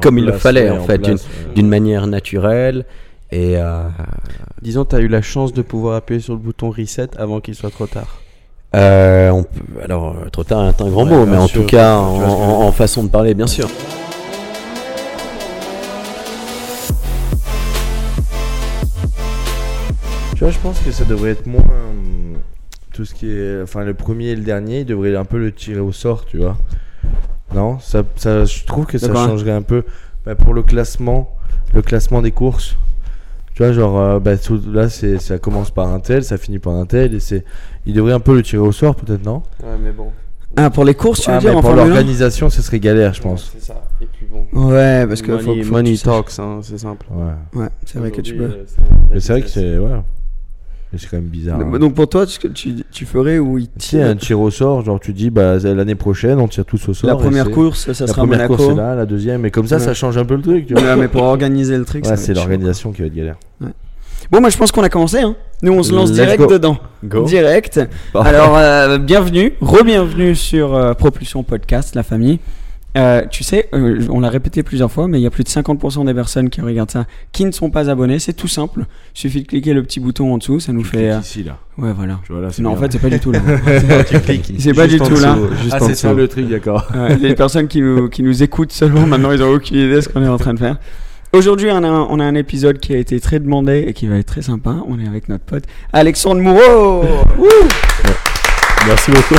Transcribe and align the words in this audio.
comme 0.00 0.18
il 0.18 0.24
le 0.24 0.32
fallait, 0.32 0.70
ouais, 0.70 0.78
en 0.78 0.82
en 0.82 0.86
fait, 0.86 0.98
d'une 0.98 1.16
ouais. 1.56 1.62
manière 1.62 2.06
naturelle. 2.06 2.84
Et 3.32 3.56
euh, 3.56 3.82
Disons, 4.62 4.84
tu 4.84 4.94
as 4.96 5.00
eu 5.00 5.08
la 5.08 5.22
chance 5.22 5.52
de 5.52 5.62
pouvoir 5.62 5.96
appuyer 5.96 6.20
sur 6.20 6.34
le 6.34 6.38
bouton 6.38 6.70
reset 6.70 7.08
avant 7.18 7.40
qu'il 7.40 7.54
soit 7.54 7.70
trop 7.70 7.86
tard. 7.86 8.20
euh, 8.74 9.30
on 9.30 9.42
peut, 9.42 9.82
alors, 9.82 10.16
euh, 10.16 10.28
trop 10.30 10.44
tard 10.44 10.68
est 10.68 10.80
un 10.80 10.88
grand 10.90 11.04
Ouais, 11.04 11.10
mot, 11.10 11.26
mais 11.26 11.36
en 11.36 11.46
sûr. 11.46 11.62
tout 11.62 11.66
cas, 11.66 11.96
en 11.96 12.70
façon 12.72 13.04
de 13.04 13.08
parler, 13.08 13.34
bien 13.34 13.46
sûr. 13.46 13.68
Tu 20.34 20.40
vois, 20.40 20.50
je 20.50 20.58
pense 20.58 20.78
que 20.80 20.90
ça 20.90 21.04
devrait 21.04 21.30
être 21.30 21.46
moins. 21.46 21.62
hum, 21.62 22.38
Tout 22.92 23.04
ce 23.04 23.14
qui 23.14 23.30
est. 23.30 23.62
Enfin, 23.62 23.84
le 23.84 23.94
premier 23.94 24.28
et 24.28 24.36
le 24.36 24.42
dernier, 24.42 24.80
il 24.80 24.86
devrait 24.86 25.14
un 25.16 25.24
peu 25.24 25.38
le 25.38 25.52
tirer 25.52 25.80
au 25.80 25.92
sort, 25.92 26.24
tu 26.26 26.38
vois. 26.38 26.56
Non 27.54 27.78
ça, 27.78 28.02
ça, 28.16 28.44
Je 28.44 28.64
trouve 28.64 28.86
que 28.86 28.98
ça 28.98 29.12
changerait 29.14 29.52
un 29.52 29.62
peu. 29.62 29.84
Bah, 30.24 30.34
pour 30.34 30.52
le 30.54 30.62
classement, 30.62 31.30
le 31.74 31.82
classement 31.82 32.20
des 32.22 32.32
courses. 32.32 32.76
Tu 33.54 33.62
vois, 33.62 33.72
genre, 33.72 33.98
euh, 33.98 34.18
bah, 34.18 34.36
tout- 34.36 34.60
là, 34.70 34.88
c'est, 34.90 35.18
ça 35.18 35.38
commence 35.38 35.70
par 35.70 35.86
un 35.88 36.00
tel, 36.00 36.24
ça 36.24 36.36
finit 36.36 36.58
par 36.58 36.74
un 36.74 36.84
tel, 36.84 37.14
et 37.14 37.20
c'est. 37.20 37.44
Il 37.86 37.94
devrait 37.94 38.12
un 38.12 38.20
peu 38.20 38.34
le 38.34 38.42
tirer 38.42 38.62
au 38.66 38.72
sort, 38.72 38.94
peut-être, 38.96 39.24
non? 39.24 39.42
Ouais, 39.62 39.70
mais 39.82 39.92
bon. 39.92 40.10
Ah, 40.56 40.68
pour 40.70 40.84
les 40.84 40.94
courses, 40.94 41.20
tu 41.20 41.30
veux 41.30 41.36
Ah, 41.36 41.40
dire 41.40 41.50
mais 41.52 41.56
en 41.56 41.60
pour 41.60 41.70
Formule 41.70 41.84
1 41.84 41.88
l'organisation, 41.94 42.50
ce 42.50 42.60
serait 42.62 42.80
galère, 42.80 43.14
je 43.14 43.22
pense. 43.22 43.50
C'est 43.54 43.62
ça. 43.62 43.82
Et 44.00 44.06
puis 44.06 44.26
bon. 44.30 44.46
Ouais, 44.68 45.06
parce 45.06 45.22
que 45.22 45.32
money, 45.32 45.42
faut, 45.42 45.54
faut 45.54 45.60
que 45.62 45.70
money 45.70 45.90
tu 45.90 45.96
saches. 45.96 46.04
talks, 46.04 46.38
hein, 46.38 46.58
c'est 46.62 46.78
simple. 46.78 47.06
Ouais. 47.10 47.60
Ouais, 47.62 47.68
c'est 47.84 47.98
vrai 47.98 48.10
que 48.10 48.20
tu 48.20 48.34
peux. 48.34 48.44
Aujourd'hui, 48.44 48.60
euh, 48.78 48.84
Mais 49.12 49.20
c'est 49.20 49.32
vrai 49.32 49.42
que 49.42 49.48
c'est. 49.48 49.78
Ouais. 49.78 50.00
C'est 50.98 51.08
quand 51.10 51.16
même 51.18 51.26
bizarre. 51.26 51.60
hein. 51.60 51.78
Donc 51.78 51.94
pour 51.94 52.08
toi, 52.08 52.26
ce 52.26 52.38
que 52.38 52.48
tu, 52.48 52.74
tu 52.90 53.04
ferais 53.06 53.38
où 53.38 53.58
il 53.58 53.66
Tu 53.78 53.86
sais, 53.88 54.02
un 54.02 54.16
tir 54.16 54.40
au 54.40 54.50
sort, 54.50 54.84
genre 54.84 54.98
tu 55.00 55.12
dis, 55.12 55.30
bah, 55.30 55.56
l'année 55.58 55.94
prochaine, 55.94 56.38
on 56.40 56.48
tire 56.48 56.64
tous 56.64 56.88
au 56.88 56.94
sort. 56.94 57.08
La 57.10 57.16
première 57.16 57.50
course, 57.50 57.92
ça 57.92 58.04
la 58.04 58.12
sera 58.12 58.22
première 58.22 58.38
Monaco. 58.48 58.56
course 58.56 58.76
là, 58.76 58.94
la 58.94 59.06
deuxième, 59.06 59.44
et 59.46 59.50
comme 59.50 59.66
ça, 59.66 59.76
Ouais. 59.76 59.82
ça 59.82 59.94
change 59.94 60.16
un 60.18 60.24
peu 60.24 60.36
le 60.36 60.42
truc, 60.42 60.66
tu 60.66 60.74
vois. 60.74 60.82
Ouais, 60.82 60.96
mais 60.96 61.08
pour 61.08 61.22
organiser 61.22 61.76
le 61.76 61.84
truc, 61.84 62.04
Ouais, 62.06 62.16
c'est 62.16 62.34
l'organisation 62.34 62.92
qui 62.92 63.02
va 63.02 63.06
être 63.08 63.14
galère. 63.14 63.36
Bon, 64.30 64.40
moi 64.40 64.50
je 64.50 64.56
pense 64.56 64.72
qu'on 64.72 64.82
a 64.82 64.88
commencé. 64.88 65.18
Hein. 65.20 65.36
Nous, 65.62 65.72
on 65.72 65.82
se 65.84 65.92
lance 65.92 66.08
Let's 66.08 66.16
direct 66.16 66.38
go. 66.42 66.46
dedans. 66.48 66.78
Direct. 67.26 67.80
Bon. 68.12 68.20
Alors, 68.20 68.56
euh, 68.56 68.98
bienvenue, 68.98 69.52
re-bienvenue 69.60 70.34
sur 70.34 70.74
euh, 70.74 70.94
Propulsion 70.94 71.42
Podcast, 71.44 71.94
la 71.94 72.02
famille. 72.02 72.40
Euh, 72.96 73.22
tu 73.30 73.44
sais, 73.44 73.68
euh, 73.74 74.00
on 74.10 74.20
l'a 74.20 74.30
répété 74.30 74.62
plusieurs 74.62 74.90
fois, 74.90 75.06
mais 75.06 75.18
il 75.20 75.22
y 75.22 75.26
a 75.26 75.30
plus 75.30 75.44
de 75.44 75.48
50% 75.50 76.06
des 76.06 76.14
personnes 76.14 76.48
qui 76.48 76.60
regardent 76.62 76.90
ça 76.90 77.04
qui 77.32 77.44
ne 77.44 77.50
sont 77.50 77.68
pas 77.70 77.90
abonnés. 77.90 78.18
C'est 78.18 78.32
tout 78.32 78.48
simple. 78.48 78.86
Il 79.14 79.18
suffit 79.20 79.42
de 79.42 79.46
cliquer 79.48 79.74
le 79.74 79.82
petit 79.82 80.00
bouton 80.00 80.32
en 80.32 80.38
dessous, 80.38 80.60
ça 80.60 80.72
nous 80.72 80.82
fait. 80.84 81.10
euh, 81.10 81.20
ici, 81.20 81.42
là. 81.44 81.58
Ouais, 81.76 81.92
voilà. 81.92 82.20
Tu 82.24 82.32
vois, 82.32 82.40
là, 82.40 82.48
Non, 82.58 82.70
en 82.70 82.76
fait, 82.76 82.90
c'est 82.92 82.98
pas 82.98 83.10
du 83.10 83.20
tout 83.20 83.32
là. 83.32 83.40
C'est 84.58 84.72
pas 84.74 84.86
du 84.86 84.98
tout 84.98 85.14
là. 85.20 85.34
dessous. 85.34 85.48
Juste 85.62 85.74
Ah, 85.74 85.80
c'est 85.80 85.94
ça 85.94 86.12
le 86.14 86.26
truc, 86.26 86.48
d'accord. 86.48 86.86
Les 87.20 87.34
personnes 87.34 87.68
qui 87.68 87.82
nous, 87.82 88.08
qui 88.08 88.22
nous 88.22 88.42
écoutent 88.42 88.72
seulement, 88.72 89.06
maintenant, 89.06 89.30
ils 89.32 89.42
ont 89.42 89.50
aucune 89.52 89.76
idée 89.76 89.94
de 89.96 90.00
ce 90.00 90.08
qu'on 90.08 90.22
est 90.22 90.28
en 90.28 90.38
train 90.38 90.54
de 90.54 90.58
faire. 90.58 90.78
Aujourd'hui, 91.34 91.68
on 91.70 91.82
a, 91.82 91.88
un, 91.88 92.06
on 92.08 92.18
a 92.18 92.24
un 92.24 92.34
épisode 92.34 92.78
qui 92.78 92.94
a 92.94 92.98
été 92.98 93.20
très 93.20 93.40
demandé 93.40 93.84
et 93.88 93.92
qui 93.92 94.06
va 94.06 94.16
être 94.16 94.26
très 94.26 94.42
sympa. 94.42 94.76
On 94.88 94.98
est 94.98 95.06
avec 95.06 95.28
notre 95.28 95.44
pote 95.44 95.64
Alexandre 95.92 96.40
Moureau. 96.40 97.04
Merci 98.86 99.10
beaucoup. 99.10 99.34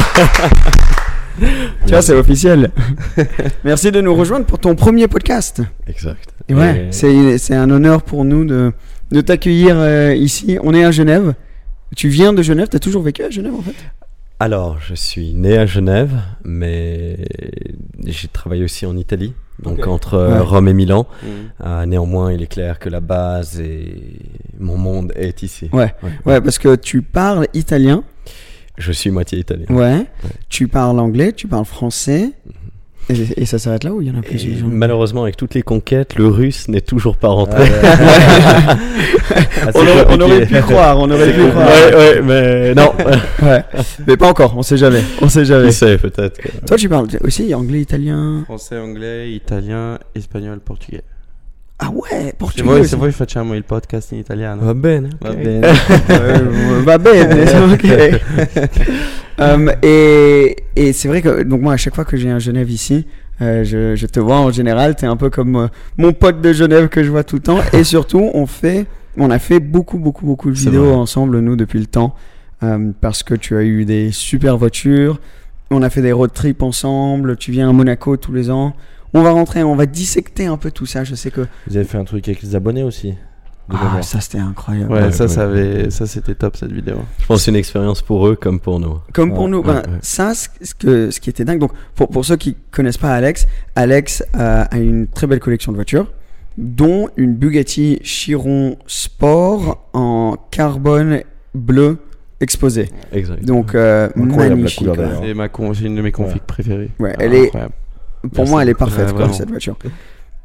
Tu 1.86 1.90
vois, 1.92 2.02
c'est 2.02 2.14
officiel. 2.16 2.72
Merci 3.64 3.92
de 3.92 4.02
nous 4.02 4.16
rejoindre 4.16 4.46
pour 4.46 4.60
ton 4.60 4.76
premier 4.76 5.08
podcast. 5.08 5.62
Exact. 5.88 6.30
Et 6.50 6.54
ouais, 6.56 6.88
c'est 6.92 7.38
c'est 7.38 7.56
un 7.56 7.70
honneur 7.70 8.02
pour 8.04 8.24
nous 8.26 8.46
de, 8.46 8.72
de 9.12 9.22
t'accueillir 9.22 9.76
euh, 9.78 10.14
ici. 10.16 10.58
On 10.64 10.74
est 10.74 10.84
à 10.84 10.92
Genève. 10.92 11.34
Tu 11.96 12.10
viens 12.10 12.34
de 12.34 12.42
Genève, 12.42 12.68
t'as 12.70 12.80
toujours 12.80 13.04
vécu 13.04 13.24
à 13.24 13.30
Genève 13.30 13.54
en 13.54 13.62
fait? 13.62 13.76
Alors, 14.40 14.78
je 14.80 14.94
suis 14.94 15.34
né 15.34 15.58
à 15.58 15.66
Genève, 15.66 16.12
mais 16.46 17.18
j'ai 18.06 18.28
travaillé 18.28 18.64
aussi 18.64 18.86
en 18.86 18.96
Italie, 18.96 19.34
donc 19.64 19.88
entre 19.88 20.14
euh, 20.14 20.34
Ouais. 20.34 20.40
Rome 20.40 20.68
et 20.68 20.74
Milan. 20.76 21.08
Mhm. 21.24 21.30
Euh, 21.66 21.86
néanmoins, 21.88 22.32
il 22.32 22.44
est 22.44 22.48
clair 22.48 22.78
que 22.78 22.88
la 22.90 23.00
base 23.00 23.60
et 23.60 23.96
mon 24.60 24.78
monde 24.78 25.12
est 25.16 25.42
ici. 25.42 25.70
Ouais. 25.74 25.92
Ouais, 26.26 26.40
parce 26.40 26.60
que 26.60 26.76
tu 26.76 27.02
parles 27.02 27.48
italien. 27.56 28.04
Je 28.78 28.92
suis 28.92 29.10
moitié 29.10 29.40
italien. 29.40 29.66
Ouais. 29.70 30.06
Tu 30.50 30.68
parles 30.68 31.00
anglais, 31.00 31.34
tu 31.34 31.48
parles 31.48 31.66
français. 31.66 32.32
Et, 33.10 33.42
et 33.42 33.46
ça 33.46 33.58
s'arrête 33.58 33.86
là 33.86 33.94
ou 33.94 34.02
il 34.02 34.10
y 34.10 34.12
en 34.12 34.20
a 34.20 34.22
plus 34.22 34.44
Et 34.46 34.58
malheureusement, 34.66 35.24
avec 35.24 35.38
toutes 35.38 35.54
les 35.54 35.62
conquêtes, 35.62 36.16
le 36.18 36.28
russe 36.28 36.68
n'est 36.68 36.82
toujours 36.82 37.16
pas 37.16 37.30
rentré. 37.30 37.64
on, 39.74 39.80
aurait, 39.80 40.06
on 40.10 40.20
aurait 40.20 40.46
pu 40.46 40.60
croire, 40.60 41.00
on 41.00 41.10
aurait 41.10 41.32
pu 41.34 41.48
croire. 41.48 41.68
ouais, 41.68 41.96
ouais, 41.96 42.22
mais 42.22 42.76
non. 42.76 42.92
Ouais. 43.42 43.64
Mais 44.06 44.18
pas 44.18 44.28
encore, 44.30 44.58
on 44.58 44.62
sait 44.64 44.78
jamais. 44.78 45.04
On 45.22 45.30
sait 45.30 45.46
jamais. 45.46 45.68
Qui 45.70 45.74
sait, 45.74 45.98
peut-être. 45.98 46.42
Toi, 46.66 46.76
tu 46.76 46.90
parles 46.90 47.08
aussi 47.24 47.54
anglais, 47.54 47.82
italien? 47.82 48.42
Français, 48.44 48.78
anglais, 48.78 49.32
italien, 49.32 50.00
espagnol, 50.16 50.60
portugais. 50.60 51.04
Ah 51.80 51.92
ouais, 51.92 52.30
Se 52.30 52.36
portugais. 52.38 52.64
voi, 52.64 52.80
aussi. 52.80 52.90
se 52.90 52.96
voi 52.96 53.12
facciamo 53.12 53.54
il 53.54 53.64
podcast 53.64 54.12
in 54.12 54.18
italiano. 54.18 54.64
Va 54.64 54.74
bene. 54.74 55.10
Va 55.22 55.30
ok. 55.30 55.36
bene. 55.38 55.68
Euh, 56.10 56.82
va 56.84 56.98
bene, 56.98 57.44
ok. 57.74 57.86
Euh, 59.40 59.72
et 59.84 60.56
et 60.76 60.94
c'est 60.94 61.08
vrai 61.08 61.22
que 61.22 61.44
donc 61.44 61.62
moi 61.62 61.74
à 61.74 61.78
chaque 61.78 61.94
fois 61.96 62.06
que 62.06 62.18
j'ai 62.18 62.30
un 62.32 62.40
Genève 62.40 62.70
ici, 62.72 63.06
euh, 63.42 63.64
je, 63.64 63.96
je 63.96 64.08
te 64.08 64.20
vois 64.20 64.38
en 64.40 64.52
général, 64.52 64.96
t'es 64.96 65.06
un 65.06 65.16
peu 65.18 65.30
comme 65.30 65.56
euh, 65.56 65.68
mon 65.98 66.14
pote 66.14 66.42
de 66.42 66.52
Genève 66.54 66.88
que 66.88 67.04
je 67.04 67.12
vois 67.12 67.24
tout 67.24 67.36
le 67.36 67.42
temps. 67.44 67.60
Et 67.74 67.84
surtout, 67.84 68.32
on 68.34 68.48
fait, 68.48 68.88
on 69.18 69.30
a 69.30 69.38
fait 69.38 69.60
beaucoup 69.60 70.00
beaucoup 70.00 70.26
beaucoup 70.26 70.50
de 70.50 70.56
C'est 70.56 70.66
vidéos 70.66 70.86
vrai. 70.86 70.96
ensemble 70.96 71.40
nous 71.40 71.56
depuis 71.56 71.80
le 71.80 71.86
temps 71.86 72.16
euh, 72.64 72.92
parce 73.02 73.22
que 73.22 73.36
tu 73.36 73.56
as 73.56 73.62
eu 73.62 73.86
des 73.86 74.12
super 74.12 74.58
voitures. 74.58 75.20
On 75.70 75.84
a 75.84 75.90
fait 75.92 76.02
des 76.02 76.14
road 76.14 76.32
trips 76.34 76.64
ensemble. 76.64 77.36
Tu 77.38 77.52
viens 77.52 77.70
à 77.70 77.74
Monaco 77.74 78.18
tous 78.18 78.32
les 78.34 78.50
ans. 78.50 78.74
On 79.14 79.22
va 79.24 79.32
rentrer, 79.32 79.64
on 79.64 79.76
va 79.76 79.86
dissecter 79.86 80.46
un 80.46 80.58
peu 80.58 80.72
tout 80.72 80.86
ça. 80.86 81.04
Je 81.04 81.16
sais 81.16 81.32
que 81.32 81.42
Vous 81.68 81.78
avez 81.78 81.86
fait 81.86 81.98
un 81.98 82.04
truc 82.04 82.28
avec 82.28 82.42
les 82.42 82.56
abonnés 82.56 82.84
aussi. 82.84 83.14
ah, 83.70 84.02
ça 84.02 84.20
c'était 84.22 84.38
incroyable. 84.40 84.92
Ouais, 84.94 85.02
Ouais, 85.04 85.12
ça, 85.12 85.26
ouais. 85.26 85.30
ça, 85.30 85.44
avait, 85.44 85.90
ça 85.90 86.06
c'était 86.08 86.36
top 86.36 86.56
cette 86.58 86.72
vidéo. 86.72 86.98
Je 87.20 87.26
pense 87.26 87.40
que 87.40 87.44
c'est 87.46 87.52
une 87.52 87.58
expérience 87.58 88.02
pour 88.02 88.28
eux 88.28 88.36
comme 88.36 88.60
pour 88.60 88.80
nous. 88.80 89.00
Comme 89.14 89.34
pour 89.34 89.48
nous, 89.50 89.60
ouais, 89.60 89.66
ben, 89.66 89.76
ouais. 89.78 89.98
ça, 90.02 90.34
ce 90.34 90.48
que, 90.76 91.10
ce 91.12 91.20
qui 91.20 91.30
était 91.30 91.44
dingue. 91.46 91.60
Donc, 91.60 91.72
pour, 91.96 92.10
pour 92.10 92.24
ceux 92.26 92.36
qui 92.38 92.56
connaissent 92.72 92.98
pas 92.98 93.14
Alex, 93.14 93.48
Alex 93.76 94.24
euh, 94.36 94.64
a 94.70 94.78
une 94.78 95.08
très 95.08 95.28
belle 95.28 95.40
collection 95.40 95.72
de 95.72 95.78
voitures, 95.78 96.12
dont 96.58 97.10
une 97.18 97.34
Bugatti 97.36 98.00
Chiron 98.04 98.78
Sport 98.88 99.88
en 99.94 100.38
carbone 100.52 101.22
bleu 101.54 101.98
exposé. 102.40 102.90
Exact. 103.12 103.44
Donc, 103.44 103.74
euh, 103.76 104.10
magnifique. 104.16 104.80
couleur, 104.88 105.24
ma 105.36 105.50
con- 105.50 105.74
c'est 105.74 105.86
une 105.86 105.96
de 105.96 106.02
mes 106.02 106.12
configs 106.12 106.36
Ouais. 106.36 106.42
préférées. 106.46 106.92
Ouais, 107.00 107.14
Ah, 107.18 107.24
elle 107.24 107.34
est, 107.34 107.46
incroyable. 107.48 107.74
Pour 108.30 108.40
Merci. 108.40 108.52
moi, 108.52 108.64
elle 108.64 108.70
est 108.70 108.74
parfaite, 108.74 109.06
Ouais, 109.08 109.12
quoi, 109.12 109.20
vraiment. 109.22 109.34
cette 109.34 109.50
voiture. 109.50 109.78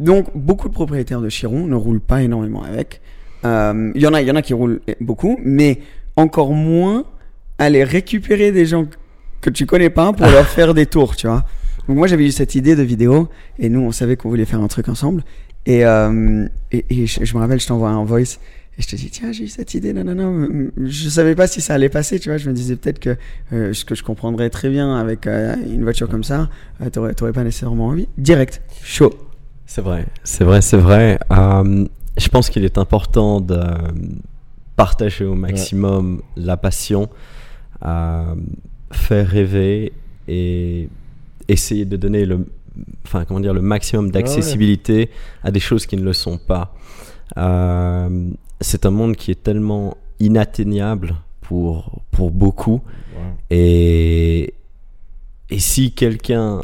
Donc, 0.01 0.27
beaucoup 0.35 0.69
de 0.69 0.75
propriétaires 0.75 1.21
de 1.21 1.29
Chiron 1.29 1.67
ne 1.67 1.75
roulent 1.75 2.01
pas 2.01 2.23
énormément 2.23 2.63
avec. 2.63 3.01
Euh, 3.45 3.93
Il 3.95 4.03
y 4.03 4.07
en 4.07 4.15
a, 4.15 4.23
il 4.23 4.29
y 4.29 4.31
en 4.31 4.37
a 4.37 4.43
qui 4.43 4.55
roulent 4.55 4.81
beaucoup, 5.01 5.39
mais 5.45 5.81
encore 6.17 6.53
moins 6.53 7.05
aller 7.59 7.85
récupérer 7.85 8.53
des 8.53 8.67
gens 8.67 8.87
que 9.41 9.51
tu 9.51 9.67
connais 9.67 9.91
pas 9.91 10.13
pour 10.13 10.27
leur 10.31 10.47
faire 10.47 10.75
des 10.75 10.87
tours, 10.87 11.17
tu 11.17 11.27
vois. 11.27 11.45
Donc 11.89 11.97
moi, 11.97 12.07
j'avais 12.07 12.27
eu 12.27 12.31
cette 12.31 12.55
idée 12.55 12.77
de 12.77 12.83
vidéo 12.83 13.29
et 13.59 13.69
nous, 13.69 13.81
on 13.81 13.93
savait 13.93 14.17
qu'on 14.17 14.29
voulait 14.29 14.45
faire 14.45 14.61
un 14.61 14.69
truc 14.69 14.89
ensemble. 14.89 15.25
Et, 15.67 15.85
euh, 15.85 16.47
et, 16.73 16.85
et 16.91 17.07
je, 17.07 17.25
je 17.25 17.35
me 17.35 17.41
rappelle, 17.41 17.61
je 17.61 17.67
t'envoie 17.67 17.91
un 17.91 18.05
voice 18.05 18.39
et 18.79 18.83
je 18.83 18.89
te 18.89 18.97
dis, 18.97 19.11
tiens, 19.11 19.33
j'ai 19.33 19.45
eu 19.45 19.49
cette 19.49 19.75
idée, 19.75 19.93
non, 19.93 20.03
non, 20.03 20.15
non. 20.15 20.71
Je 20.79 21.09
savais 21.11 21.35
pas 21.35 21.47
si 21.47 21.61
ça 21.61 21.75
allait 21.75 21.91
passer, 21.91 22.19
tu 22.19 22.31
vois. 22.31 22.39
Je 22.39 22.49
me 22.49 22.55
disais 22.55 22.77
peut-être 22.77 23.01
que 23.01 23.17
euh, 23.53 23.75
ce 23.75 23.85
que 23.85 23.95
je 23.95 24.03
comprendrais 24.03 24.49
très 24.49 24.71
bien 24.71 24.97
avec 24.97 25.27
euh, 25.27 25.55
une 25.67 25.83
voiture 25.83 26.09
comme 26.09 26.25
ça, 26.25 26.49
euh, 26.81 26.89
t'aurais 26.89 27.13
t'aurais 27.13 27.33
pas 27.33 27.45
nécessairement 27.45 27.89
envie. 27.89 28.09
Direct, 28.17 28.63
chaud. 28.83 29.13
C'est 29.67 29.83
vrai, 29.83 30.07
c'est 30.25 30.45
vrai, 30.45 30.63
c'est 30.63 30.79
vrai. 30.79 31.19
Euh, 31.31 31.87
je 32.17 32.29
pense 32.29 32.49
qu'il 32.49 32.65
est 32.65 32.79
important 32.79 33.43
de 33.43 33.61
partager 34.77 35.27
au 35.27 35.35
maximum 35.35 36.23
la 36.37 36.57
passion, 36.57 37.11
faire 37.83 39.29
rêver 39.29 39.93
et 40.29 40.89
essayer 41.49 41.85
de 41.85 41.97
donner 41.97 42.25
le, 42.25 42.47
enfin 43.05 43.25
comment 43.27 43.41
dire, 43.41 43.55
le 43.55 43.63
maximum 43.63 44.11
d'accessibilité 44.11 45.11
à 45.43 45.51
des 45.51 45.61
choses 45.61 45.85
qui 45.87 45.97
ne 45.97 46.05
le 46.05 46.13
sont 46.15 46.39
pas. 46.39 46.75
Euh, 47.37 48.31
c'est 48.63 48.87
un 48.87 48.91
monde 48.91 49.17
qui 49.17 49.31
est 49.31 49.43
tellement 49.43 49.97
inatteignable 50.21 51.15
pour, 51.41 52.03
pour 52.11 52.31
beaucoup. 52.31 52.81
Et, 53.51 54.55
et 55.51 55.59
si 55.59 55.93
quelqu'un 55.93 56.63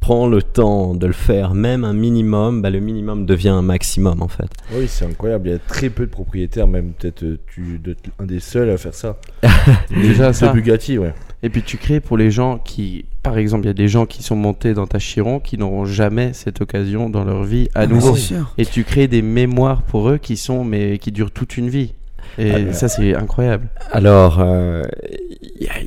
prend 0.00 0.26
le 0.28 0.42
temps 0.42 0.94
de 0.94 1.06
le 1.06 1.12
faire, 1.12 1.54
même 1.54 1.84
un 1.84 1.92
minimum, 1.92 2.62
bah, 2.62 2.70
le 2.70 2.80
minimum 2.80 3.26
devient 3.26 3.48
un 3.50 3.62
maximum 3.62 4.22
en 4.22 4.28
fait. 4.28 4.48
Oui, 4.72 4.86
c'est 4.88 5.04
incroyable. 5.04 5.48
Il 5.48 5.52
y 5.52 5.54
a 5.54 5.58
très 5.58 5.90
peu 5.90 6.06
de 6.06 6.10
propriétaires, 6.10 6.66
même 6.68 6.92
peut-être 6.92 7.24
euh, 7.24 7.38
tu 7.52 7.78
dois 7.78 7.92
être 7.92 8.10
un 8.18 8.24
des 8.26 8.40
seuls 8.40 8.70
à 8.70 8.76
faire 8.76 8.94
ça. 8.94 9.16
Déjà, 9.90 10.32
C'est 10.32 10.46
ça. 10.46 10.52
Bugatti, 10.52 10.98
ouais. 10.98 11.12
Et 11.42 11.50
puis 11.50 11.62
tu 11.62 11.76
crées 11.76 12.00
pour 12.00 12.16
les 12.16 12.30
gens 12.30 12.58
qui, 12.58 13.04
par 13.22 13.38
exemple, 13.38 13.64
il 13.64 13.68
y 13.68 13.70
a 13.70 13.74
des 13.74 13.88
gens 13.88 14.06
qui 14.06 14.22
sont 14.22 14.34
montés 14.36 14.74
dans 14.74 14.86
ta 14.86 14.98
Chiron 14.98 15.38
qui 15.40 15.56
n'auront 15.58 15.84
jamais 15.84 16.32
cette 16.32 16.60
occasion 16.60 17.10
dans 17.10 17.24
leur 17.24 17.44
vie 17.44 17.68
à 17.74 17.80
Ah, 17.82 17.86
nouveau. 17.86 18.16
Et 18.56 18.66
tu 18.66 18.84
crées 18.84 19.06
des 19.08 19.22
mémoires 19.22 19.82
pour 19.82 20.08
eux 20.10 20.18
qui 20.18 20.36
sont, 20.36 20.64
mais 20.64 20.98
qui 20.98 21.12
durent 21.12 21.30
toute 21.32 21.56
une 21.56 21.68
vie. 21.68 21.94
Et 22.38 22.52
Ah, 22.52 22.72
ça, 22.72 22.88
c'est 22.88 23.14
incroyable. 23.14 23.68
Alors, 23.92 24.38
euh, 24.40 24.82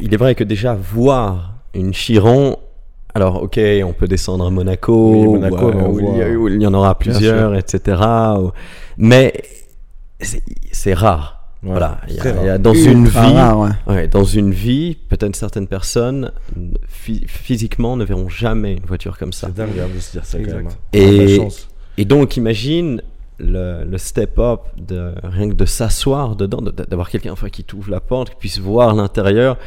il 0.01 0.13
est 0.13 0.17
vrai 0.17 0.35
que 0.35 0.43
déjà 0.43 0.73
voir 0.73 1.55
une 1.73 1.91
Chiron, 1.93 2.57
alors 3.13 3.43
ok, 3.43 3.59
on 3.85 3.93
peut 3.93 4.07
descendre 4.07 4.45
à 4.45 4.49
Monaco, 4.49 5.11
Oui, 5.13 5.27
Monaco, 5.39 5.71
ou, 5.71 5.95
où 5.95 5.99
il 5.99 6.17
y 6.17 6.21
a- 6.21 6.27
voit- 6.29 6.35
où 6.37 6.47
il 6.49 6.61
y 6.61 6.67
en 6.67 6.73
aura 6.73 6.97
plusieurs, 6.97 7.55
etc. 7.55 8.01
ou- 8.39 8.51
Mais 8.97 9.33
c'est- 10.19 10.93
rare. 10.93 11.37
Ouais, 11.63 11.69
Voilà, 11.71 11.99
il 12.07 12.15
y 12.15 12.17
a- 12.17 12.21
très 12.21 12.29
il 12.31 12.35
y 12.45 12.47
a 12.49 12.51
rare. 12.53 12.59
dans 12.59 12.73
une 12.73 13.05
vie, 13.07 13.17
rare, 13.17 13.59
ouais. 13.59 13.69
ouais, 13.87 14.07
dans 14.07 14.23
une 14.23 14.51
vie, 14.51 14.97
peut-être 15.09 15.35
certaines 15.35 15.67
personnes 15.67 16.31
phy- 16.87 17.23
physiquement 17.27 17.95
ne 17.97 18.03
verront 18.03 18.29
jamais 18.29 18.73
une 18.73 18.85
voiture 18.85 19.15
comme 19.17 19.31
ça. 19.31 19.47
C'est 19.47 19.57
dingue 19.57 19.69
hein, 19.79 19.87
de 19.93 19.99
se 19.99 20.11
dire 20.13 20.25
ça 20.25 20.39
quand 20.39 20.55
même. 20.55 20.67
hein. 20.67 21.47
Et- 21.97 22.05
donc, 22.05 22.35
imagine 22.37 23.03
le, 23.37 23.83
le 23.85 23.97
step-up 23.99 24.61
de 24.77 25.13
rien 25.23 25.49
que 25.49 25.53
de 25.53 25.65
s'asseoir 25.65 26.35
dedans, 26.35 26.61
de- 26.61 26.71
d'avoir 26.71 27.09
quelqu'un 27.11 27.31
enfin, 27.33 27.49
qui 27.49 27.63
t'ouvre 27.63 27.91
la 27.91 27.99
porte, 27.99 28.31
qui 28.31 28.35
puisse 28.37 28.57
voir 28.59 28.95
l'intérieur, 28.95 29.57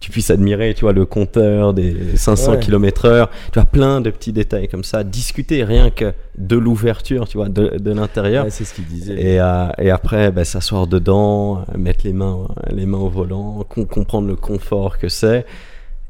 tu 0.00 0.10
puisses 0.12 0.30
admirer, 0.30 0.74
tu 0.74 0.82
vois, 0.82 0.92
le 0.92 1.04
compteur 1.06 1.74
des 1.74 2.16
500 2.16 2.52
Ouais. 2.52 2.58
km/h, 2.60 3.28
tu 3.52 3.58
vois, 3.58 3.64
plein 3.68 4.00
de 4.00 4.10
petits 4.10 4.32
détails 4.32 4.68
comme 4.68 4.84
ça, 4.84 5.02
discuter 5.02 5.64
rien 5.64 5.90
que 5.90 6.12
de 6.38 6.56
l'ouverture, 6.56 7.26
tu 7.26 7.36
vois, 7.38 7.48
de, 7.48 7.78
de 7.78 7.90
l'intérieur. 7.92 8.44
Ouais, 8.44 8.50
c'est 8.50 8.64
ce 8.64 8.74
qu'il 8.74 8.84
disait. 8.86 9.14
Et, 9.20 9.40
euh, 9.40 9.66
et 9.78 9.90
après, 9.90 10.30
bah, 10.30 10.44
s'asseoir 10.44 10.86
dedans, 10.86 11.64
mettre 11.76 12.00
les 12.04 12.12
mains, 12.12 12.46
les 12.70 12.86
mains 12.86 12.98
au 12.98 13.08
volant, 13.08 13.64
com- 13.68 13.86
comprendre 13.86 14.28
le 14.28 14.36
confort 14.36 14.98
que 14.98 15.08
c'est. 15.08 15.44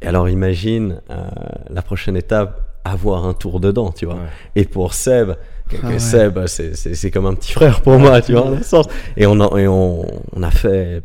Et 0.03 0.07
alors, 0.07 0.29
imagine 0.29 1.01
euh, 1.11 1.27
la 1.71 1.81
prochaine 1.83 2.17
étape, 2.17 2.61
avoir 2.85 3.25
un 3.27 3.33
tour 3.35 3.59
dedans, 3.59 3.91
tu 3.91 4.05
vois. 4.05 4.15
Ouais. 4.17 4.21
Et 4.55 4.65
pour 4.65 4.93
Seb, 4.95 5.33
Ah. 5.83 5.99
Seb, 5.99 6.47
c'est- 6.47 6.75
c'est 6.77 6.95
c'est 6.95 7.11
comme 7.11 7.27
un 7.27 7.35
petit 7.35 7.53
frère 7.53 7.81
pour 7.83 7.99
moi, 7.99 8.21
tu 8.23 8.33
vois, 8.33 8.43
dans 8.43 8.51
le 8.51 8.63
sens. 8.63 8.87
Et 9.19 9.27
on 9.27 9.39
a, 9.41 9.59
et 9.61 9.67
on, 9.69 10.07
on 10.35 10.43
a 10.43 10.51
fait 10.51 11.03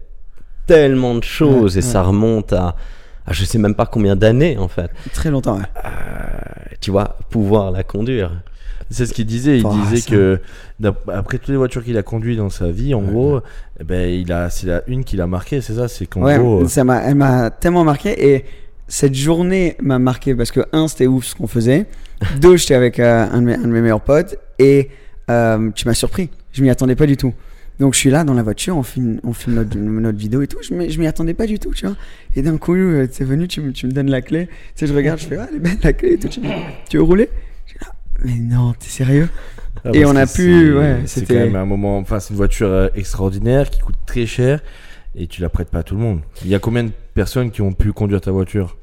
tellement 0.68 1.15
de 1.15 1.24
choses 1.24 1.74
Ouais, 1.74 1.80
et 1.80 1.81
ça 1.81 2.01
remonte 2.04 2.54
à, 2.54 2.75
à 3.25 3.33
je 3.33 3.44
sais 3.45 3.57
même 3.57 3.75
pas 3.75 3.86
combien 3.86 4.15
d'années, 4.15 4.57
en 4.57 4.68
fait. 4.68 4.89
Très 5.13 5.30
longtemps, 5.31 5.57
ouais. 5.57 5.63
Tu 6.80 6.92
vois, 6.92 7.18
pouvoir 7.30 7.71
la 7.71 7.83
conduire. 7.83 8.31
C'est 8.89 9.06
ce 9.06 9.13
qu'il 9.13 9.25
disait. 9.25 9.60
Il 9.60 9.65
Oh, 9.65 9.74
disait 9.86 10.01
ça. 10.01 10.12
que 10.12 10.39
après 11.12 11.38
toutes 11.38 11.48
les 11.50 11.56
voitures 11.56 11.83
qu'il 11.83 11.98
a 11.98 12.04
conduites 12.04 12.38
dans 12.38 12.50
sa 12.50 12.69
vie, 12.69 12.94
en 12.94 13.01
gros, 13.01 13.39
eh 13.80 13.83
ben, 13.83 14.10
il 14.10 14.31
a, 14.31 14.50
c'est 14.50 14.68
la 14.68 14.83
une 14.88 15.04
qui 15.04 15.15
l'a 15.15 15.25
marqué, 15.25 15.62
c'est 15.62 15.74
ça. 15.75 15.88
C'est 15.88 16.06
qu'en 16.06 16.21
Ouais, 16.21 16.38
gros, 16.38 16.63
euh, 16.63 16.68
ça 16.68 16.83
m'a, 16.83 17.01
elle 17.01 17.16
m'a 17.16 17.50
tellement 17.50 17.83
marqué 17.86 18.33
et 18.36 18.45
cette 18.88 19.16
journée 19.16 19.77
m'a 19.81 19.98
marqué 20.00 20.36
parce 20.36 20.51
que 20.51 20.59
un, 20.74 20.88
c'était 20.88 21.07
ouf 21.07 21.25
ce 21.25 21.36
qu'on 21.36 21.48
faisait. 21.48 21.88
Deux, 22.42 22.57
j'étais 22.57 22.75
avec 22.75 23.00
euh, 23.00 23.25
un, 23.31 23.42
de 23.42 23.45
mes, 23.45 23.56
un 23.56 23.62
de 23.62 23.68
mes 23.68 23.81
meilleurs 23.81 24.01
potes 24.01 24.36
et 24.59 24.89
euh, 25.31 25.71
tu 25.74 25.88
m'as 25.88 25.94
surpris. 25.95 26.30
Je 26.51 26.62
m'y 26.62 26.69
attendais 26.69 26.95
pas 26.95 27.07
du 27.07 27.18
tout. 27.18 27.33
Donc 27.79 27.93
je 27.95 27.99
suis 27.99 28.09
là 28.11 28.23
dans 28.23 28.33
la 28.33 28.43
voiture, 28.43 28.77
on 28.77 28.83
filme, 28.83 29.19
on 29.23 29.33
filme 29.33 29.55
notre, 29.55 29.77
notre 29.77 30.17
vidéo 30.17 30.41
et 30.41 30.47
tout. 30.47 30.59
Je 30.61 30.89
je 30.89 30.99
m'y 30.99 31.07
attendais 31.07 31.33
pas 31.33 31.47
du 31.47 31.57
tout, 31.59 31.73
tu 31.73 31.85
vois. 31.87 31.95
Et 32.35 32.41
d'un 32.41 32.57
coup, 32.57 32.75
euh, 32.75 33.07
t'es 33.07 33.23
venu, 33.23 33.47
tu, 33.47 33.61
me- 33.61 33.71
tu 33.71 33.87
me 33.87 33.91
donnes 33.91 34.09
la 34.11 34.21
clé. 34.21 34.45
Tu 34.47 34.51
sais, 34.75 34.87
je 34.87 34.93
regarde, 34.93 35.19
je 35.19 35.25
fais 35.25 35.37
ah, 35.37 35.47
elle 35.49 35.57
est 35.57 35.59
belle 35.59 35.77
la 35.83 35.93
clé 35.93 36.13
et 36.13 36.17
tout. 36.19 36.27
Tu, 36.29 36.41
tu 36.89 36.97
veux 36.97 37.03
rouler? 37.03 37.29
Je 37.65 37.73
dis, 37.73 37.79
ah, 37.85 37.91
Mais 38.23 38.35
non, 38.35 38.73
t'es 38.73 38.89
sérieux? 38.89 39.27
Ah, 39.85 39.89
et 39.93 40.05
on 40.05 40.15
a 40.15 40.25
pu, 40.25 40.29
c'est- 40.69 40.71
ouais, 40.73 40.97
c'est 41.05 41.19
c'était- 41.21 41.33
quand 41.33 41.39
même 41.45 41.55
un 41.55 41.65
moment. 41.65 41.97
Enfin, 41.97 42.19
c'est 42.19 42.29
une 42.29 42.35
voiture 42.37 42.67
euh, 42.69 42.87
extraordinaire 42.95 43.69
qui 43.69 43.79
coûte 43.81 43.95
très 44.05 44.25
cher 44.27 44.61
et 45.15 45.27
tu 45.27 45.41
la 45.41 45.49
prêtes 45.49 45.69
pas 45.69 45.79
à 45.79 45.83
tout 45.83 45.95
le 45.95 46.01
monde. 46.01 46.21
Il 46.43 46.49
y 46.49 46.55
a 46.55 46.59
combien 46.59 46.83
de 46.83 46.91
personnes 47.15 47.51
qui 47.51 47.61
ont 47.61 47.73
pu 47.73 47.91
conduire 47.91 48.21
ta 48.21 48.31
voiture? 48.31 48.77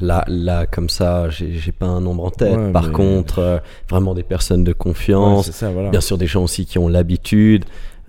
Là, 0.00 0.24
là, 0.26 0.66
comme 0.66 0.88
ça, 0.88 1.28
j'ai 1.30 1.72
pas 1.72 1.86
un 1.86 2.00
nombre 2.00 2.24
en 2.24 2.30
tête. 2.30 2.56
Ouais, 2.56 2.72
Par 2.72 2.88
mais- 2.88 2.92
contre, 2.92 3.38
euh, 3.38 3.58
vraiment 3.88 4.14
des 4.14 4.24
personnes 4.24 4.64
de 4.64 4.72
confiance, 4.72 5.50
ça, 5.52 5.70
voilà. 5.70 5.90
bien 5.90 6.00
sûr 6.00 6.18
des 6.18 6.26
gens 6.26 6.42
aussi 6.42 6.66
qui 6.66 6.78
ont 6.78 6.88
l'habitude. 6.88 7.64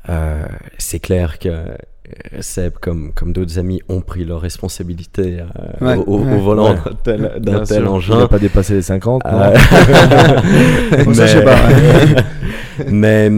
Euh, 0.10 0.44
c'est 0.78 1.00
clair 1.00 1.38
que 1.40 1.50
euh, 1.50 1.76
Seb, 2.40 2.74
comme, 2.82 3.12
comme 3.14 3.32
d'autres 3.34 3.58
amis, 3.60 3.82
ont 3.90 4.02
pris 4.02 4.26
leurs 4.26 4.42
responsabilités 4.42 5.40
euh, 5.40 5.46
Ouais, 5.82 5.96
au, 6.06 6.18
volant 6.20 6.74
d'un 6.74 6.82
tel, 7.04 7.42
tel 7.44 7.66
sûr. 7.68 7.76
Il 7.78 7.84
n'a 7.84 7.90
engin. 7.92 8.28
pas 8.28 8.40
dépassé 8.40 8.74
les 8.76 8.82
50. 8.84 9.24
non 9.26 9.32
Euh, 9.32 11.14
ça, 11.14 11.26
je 11.28 11.32
sais 11.32 11.44
pas, 11.44 11.58
mais 12.90 13.30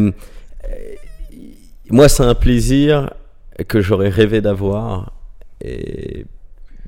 moi, 1.89 2.09
c'est 2.09 2.23
un 2.23 2.35
plaisir 2.35 3.11
que 3.67 3.81
j'aurais 3.81 4.09
rêvé 4.09 4.41
d'avoir. 4.41 5.11
Et 5.61 6.25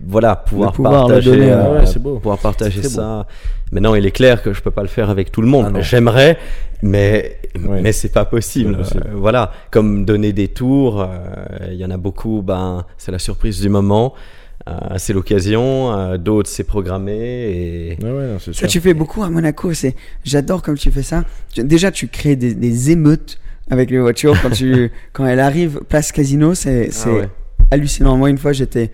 voilà, 0.05 0.35
pouvoir, 0.35 0.71
pouvoir 0.71 0.93
le 1.07 1.13
partager, 1.15 1.31
donner, 1.31 1.51
euh, 1.51 1.79
ouais, 1.79 1.85
c'est 1.85 2.01
beau. 2.01 2.15
pouvoir 2.15 2.37
partager 2.37 2.83
ça. 2.83 3.27
Maintenant, 3.71 3.95
il 3.95 4.05
est 4.05 4.11
clair 4.11 4.41
que 4.41 4.53
je 4.53 4.61
peux 4.61 4.71
pas 4.71 4.81
le 4.81 4.87
faire 4.87 5.09
avec 5.09 5.31
tout 5.31 5.41
le 5.41 5.47
monde. 5.47 5.73
Ah. 5.75 5.81
J'aimerais, 5.81 6.37
mais 6.81 7.35
Ouais. 7.67 7.81
mais 7.81 7.91
c'est 7.91 8.11
pas 8.13 8.25
possible. 8.25 8.77
Euh, 8.95 8.99
voilà, 9.15 9.51
comme 9.71 10.05
donner 10.05 10.31
des 10.33 10.47
tours, 10.47 11.01
euh, 11.01 11.07
il 11.71 11.77
y 11.77 11.83
en 11.85 11.89
a 11.91 11.97
beaucoup. 11.97 12.41
Ben, 12.45 12.85
c'est 12.97 13.11
la 13.11 13.19
surprise 13.19 13.59
du 13.59 13.69
moment. 13.69 14.13
Euh, 14.67 14.73
c'est 14.97 15.13
l'occasion. 15.13 15.91
euh, 15.97 16.17
D'autres, 16.17 16.49
c'est 16.49 16.63
programmé. 16.63 17.17
Et 17.17 17.97
Ouais, 18.01 18.11
ouais, 18.11 18.27
non, 18.27 18.37
c'est 18.39 18.53
Ça, 18.53 18.59
sûr. 18.59 18.67
tu 18.67 18.79
fais 18.81 18.93
beaucoup 18.93 19.23
à 19.23 19.29
Monaco. 19.29 19.73
C'est, 19.73 19.95
j'adore 20.23 20.61
comme 20.61 20.77
tu 20.77 20.91
fais 20.91 21.01
ça. 21.03 21.23
Déjà, 21.57 21.91
tu 21.91 22.07
crées 22.07 22.35
des, 22.35 22.53
des 22.53 22.91
émeutes 22.91 23.39
avec 23.71 23.89
les 23.91 23.99
voitures 23.99 24.35
quand 24.41 24.49
tu, 24.51 24.91
quand 25.13 25.25
elle 25.25 25.39
arrive 25.39 25.81
place 25.89 26.11
Casino. 26.11 26.53
C'est, 26.55 26.91
c'est 26.91 27.09
ouais. 27.09 27.29
hallucinant. 27.71 28.15
Moi, 28.17 28.29
une 28.29 28.37
fois, 28.37 28.53
j'étais, 28.53 28.91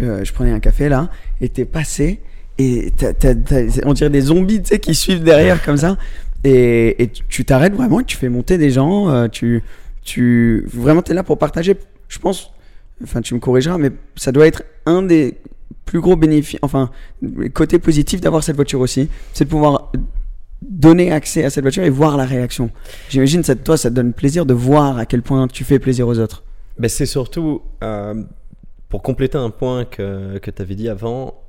euh, 0.00 0.24
je 0.24 0.32
prenais 0.32 0.52
un 0.52 0.60
café 0.60 0.88
là, 0.88 1.10
et 1.40 1.48
t'es 1.48 1.64
passé, 1.64 2.20
et 2.58 2.92
t'as- 2.96 3.12
t'as- 3.14 3.34
t'as- 3.34 3.64
on 3.84 3.92
dirait 3.92 4.10
des 4.10 4.20
zombies, 4.22 4.62
tu 4.62 4.68
sais, 4.68 4.78
qui 4.78 4.94
suivent 4.94 5.22
derrière 5.24 5.62
comme 5.62 5.76
ça. 5.76 5.96
Et, 6.44 7.02
et 7.02 7.08
tu- 7.08 7.44
t'arrêtes 7.44 7.74
vraiment, 7.74 8.02
tu 8.02 8.16
fais 8.16 8.28
monter 8.28 8.58
des 8.58 8.70
gens. 8.70 9.08
euh, 9.10 9.28
tu, 9.28 9.62
tu, 10.02 10.66
vraiment, 10.72 11.02
t'es 11.02 11.14
là 11.14 11.22
pour 11.22 11.38
partager. 11.38 11.76
Je 12.08 12.18
pense, 12.18 12.50
enfin, 13.02 13.20
tu 13.20 13.34
me 13.34 13.38
corrigeras, 13.40 13.78
mais 13.78 13.90
ça 14.16 14.32
doit 14.32 14.46
être 14.46 14.62
un 14.86 15.02
des 15.02 15.38
plus 15.84 16.00
gros 16.00 16.16
bénéfices, 16.16 16.58
enfin, 16.62 16.90
côté 17.54 17.78
positif 17.78 18.20
d'avoir 18.20 18.42
cette 18.42 18.56
voiture 18.56 18.80
aussi, 18.80 19.08
c'est 19.32 19.44
de 19.44 19.50
pouvoir 19.50 19.92
donner 20.62 21.10
accès 21.12 21.44
à 21.44 21.50
cette 21.50 21.62
voiture 21.64 21.82
et 21.82 21.90
voir 21.90 22.16
la 22.16 22.24
réaction. 22.24 22.70
J'imagine, 23.08 23.42
toi, 23.42 23.76
ça 23.76 23.90
te 23.90 23.94
donne 23.94 24.12
plaisir 24.12 24.46
de 24.46 24.54
voir 24.54 24.98
à 24.98 25.06
quel 25.06 25.22
point 25.22 25.48
tu 25.48 25.64
fais 25.64 25.78
plaisir 25.78 26.06
aux 26.08 26.18
autres. 26.18 26.44
Ben, 26.78 26.88
c'est 26.88 27.06
surtout 27.06 27.62
euh, 27.82 28.14
pour 28.92 29.00
compléter 29.02 29.38
un 29.38 29.48
point 29.48 29.86
que, 29.86 30.36
que 30.36 30.50
tu 30.50 30.60
avais 30.60 30.74
dit 30.74 30.86
avant, 30.90 31.40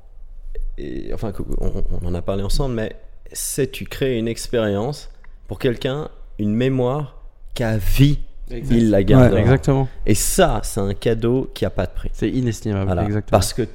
et, 0.78 1.12
enfin, 1.12 1.30
que- 1.30 1.42
on, 1.58 1.84
on 2.02 2.06
en 2.06 2.14
a 2.14 2.22
parlé 2.22 2.42
ensemble, 2.42 2.74
mais 2.74 2.96
c'est 3.32 3.70
tu 3.70 3.84
crées 3.84 4.16
une 4.16 4.28
expérience 4.28 5.10
pour 5.46 5.58
quelqu'un, 5.58 6.08
une 6.38 6.54
mémoire 6.54 7.20
qu'à 7.52 7.76
vie, 7.76 8.20
il 8.50 8.88
la 8.88 9.02
gardera? 9.02 9.38
Exactement. 9.38 9.88
Et 10.06 10.14
ça, 10.14 10.60
c'est 10.62 10.80
un 10.80 10.94
cadeau 10.94 11.50
qui 11.52 11.66
a 11.66 11.70
pas 11.70 11.84
de 11.84 11.92
prix. 11.92 12.08
C'est 12.14 12.30
inestimable. 12.30 12.86
Voilà. 12.86 13.04
Exactement. 13.04 13.30
Parce 13.38 13.52
que 13.52 13.68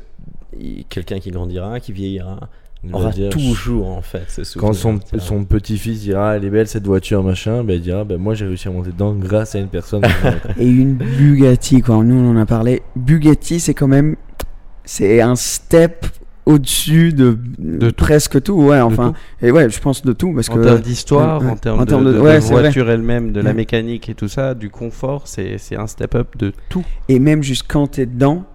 quelqu'un 0.89 1.19
qui 1.19 1.29
grandira, 1.29 1.79
qui 1.79 1.91
vieillira, 1.93 2.49
Il 2.83 2.91
va 2.91 2.98
aura 2.98 3.09
dire, 3.09 3.29
toujours 3.29 3.89
en 3.89 4.01
fait 4.01 4.24
ce 4.29 4.57
Quand 4.57 4.71
son, 4.71 5.00
son 5.17 5.43
petit-fils 5.43 6.00
dira 6.00 6.38
Elle 6.38 6.45
est 6.45 6.50
belle 6.50 6.67
cette 6.67 6.88
voiture, 6.88 7.24
machin, 7.24 7.63
ben, 7.63 7.74
il 7.74 7.81
dira 7.81 8.05
ben, 8.05 8.17
Moi 8.17 8.36
j'ai 8.36 8.45
réussi 8.45 8.69
à 8.69 8.71
monter 8.71 8.91
dedans 8.91 9.13
grâce 9.13 9.55
à 9.55 9.59
une 9.59 9.67
personne. 9.67 10.03
Et 10.57 10.67
une 10.67 10.93
Bugatti, 10.95 11.81
quoi. 11.81 12.03
Nous, 12.03 12.15
on 12.15 12.31
en 12.31 12.38
a 12.38 12.45
parlé. 12.45 12.81
Bugatti, 12.95 13.59
c'est 13.59 13.74
quand 13.74 13.89
même, 13.89 14.15
c'est 14.86 15.19
un 15.19 15.36
step 15.36 16.05
au-dessus 16.45 17.13
de, 17.13 17.38
De 17.59 17.89
tout. 17.89 17.95
presque 17.95 18.41
tout, 18.41 18.53
ouais, 18.53 18.79
enfin. 18.79 19.13
Et 19.41 19.51
ouais, 19.51 19.69
je 19.69 19.79
pense 19.79 20.03
de 20.03 20.13
tout 20.13 20.33
parce 20.33 20.50
En 20.50 20.55
que. 20.55 20.63
termes 20.63 20.79
d'histoire, 20.79 21.41
Ouais, 21.41 21.50
en 21.50 21.55
termes 21.57 21.81
En 21.81 21.86
de, 21.86 22.19
ouais, 22.19 22.39
voiture 22.39 22.89
elle-même, 22.89 23.33
de 23.33 23.41
la 23.41 23.53
mécanique 23.53 24.09
et 24.09 24.15
tout 24.15 24.29
ça, 24.29 24.55
du 24.55 24.69
confort, 24.69 25.27
c'est 25.27 25.57
un 25.75 25.88
step-up 25.88 26.38
de 26.38 26.53
tout. 26.69 26.83
Et 27.09 27.19
même 27.19 27.43
juste 27.43 27.65
quand 27.67 27.88
t'es 27.88 28.05
dedans, 28.05 28.45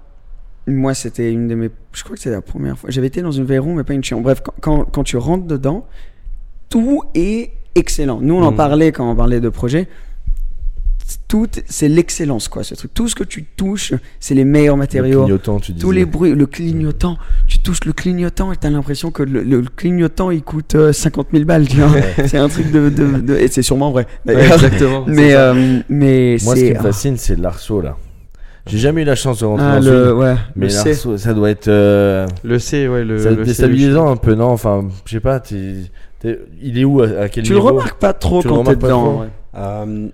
moi 0.67 0.95
c'était 0.95 1.31
une 1.33 1.49
de 1.49 1.55
mes. 1.55 1.71
Je 1.93 2.03
crois 2.05 2.17
que 2.17 2.23
c'est 2.23 2.31
la 2.31 2.41
première 2.43 2.79
fois. 2.79 2.91
J'avais 2.91 3.07
été 3.09 3.21
dans 3.23 3.33
une 3.33 3.45
Veyron, 3.45 3.75
mais 3.75 3.85
pas 3.85 3.95
une 3.95 4.03
Chiron. 4.03 4.21
Bref, 4.23 4.41
quand, 4.43 4.55
quand, 4.61 4.85
quand 4.85 5.03
tu 5.05 5.17
rentres 5.17 5.47
dedans, 5.47 5.87
tout 6.69 7.03
est 7.15 7.51
excellent. 7.75 8.21
Nous, 8.21 8.35
on 8.35 8.43
en 8.43 8.51
Mhm. 8.51 8.57
parlait 8.57 8.93
quand 8.93 9.11
on 9.11 9.15
parlait 9.17 9.41
de 9.41 9.49
projet. 9.49 9.89
Tout, 11.29 11.49
c'est 11.67 11.89
l'excellence, 11.89 12.49
quoi, 12.49 12.65
ce 12.65 12.75
truc. 12.75 12.95
Tout 12.95 13.09
ce 13.09 13.15
que 13.15 13.25
tu 13.25 13.45
touches, 13.45 13.93
c'est 14.21 14.35
les 14.35 14.45
meilleurs 14.45 14.77
Le 14.77 14.81
matériaux. 14.81 15.21
clignotant, 15.25 15.61
tu 15.61 15.73
Tous 15.75 15.89
disais. 15.89 15.93
les 16.01 16.05
bruits, 16.07 16.35
le 16.35 16.47
clignotant, 16.47 17.19
tu 17.47 17.59
touches 17.59 17.85
le 17.85 17.93
clignotant 17.93 18.53
et 18.53 18.57
t'as 18.57 18.71
l'impression 18.71 19.11
que 19.11 19.23
le, 19.23 19.43
le 19.43 19.63
clignotant 19.63 20.31
il 20.31 20.43
coûte 20.43 20.77
euh, 20.77 20.93
50 20.95 21.29
000 21.33 21.45
balles, 21.45 21.69
tu 21.69 21.77
vois. 21.77 21.91
c'est 22.27 22.39
un 22.39 22.49
truc 22.49 22.71
de, 22.71 22.89
de, 22.89 23.21
de- 23.21 23.35
Et 23.37 23.49
c'est 23.49 23.63
sûrement 23.63 23.91
vrai. 23.91 24.07
d'ailleurs. 24.25 24.55
exactement. 24.55 25.05
mais, 25.07 25.35
euh, 25.35 25.81
mais 25.91 26.39
Moi, 26.43 26.57
ce 26.57 26.61
qui 26.65 26.71
me 26.73 26.79
fascine, 26.81 27.17
c'est 27.19 27.37
l'arceau 27.39 27.83
là. 27.83 27.99
J'ai 28.67 28.79
jamais 28.79 29.03
eu 29.03 29.05
la 29.05 29.15
chance 29.15 29.41
de 29.41 29.45
rentrer 29.45 29.67
Ah, 29.67 29.79
dans 29.81 29.91
le, 29.91 30.07
une. 30.11 30.13
ouais, 30.19 30.35
Mais 30.57 30.67
le 30.67 30.71
C. 30.71 30.95
ça 30.95 31.35
doit 31.35 31.51
être. 31.51 31.69
euh, 31.69 32.27
Le 32.43 32.59
C, 32.59 32.89
ouais, 32.89 33.05
le. 33.05 33.19
ça 33.19 33.25
doit 33.25 33.33
le 33.37 33.41
être 33.43 33.47
C, 33.47 33.51
déstabilisant 33.51 34.09
un 34.11 34.17
peu, 34.17 34.35
non 34.35 34.49
Enfin, 34.49 34.89
je 35.05 35.13
sais 35.13 35.21
pas. 35.21 35.43
Il 36.63 36.79
est 36.79 36.85
où 36.85 37.03
à, 37.03 37.09
à 37.09 37.29
quel 37.29 37.45
Tu 37.45 37.51
le 37.53 37.57
niveau 37.59 37.69
remarques 37.69 37.99
pas 37.99 38.15
trop 38.15 38.41
Tu 38.41 38.49
le 38.49 38.55
quand 38.55 38.65
t'es 38.65 38.77
dedans. 38.77 39.03
trop 39.13 39.21
ouais. 39.23 39.29
Euh, 39.57 40.09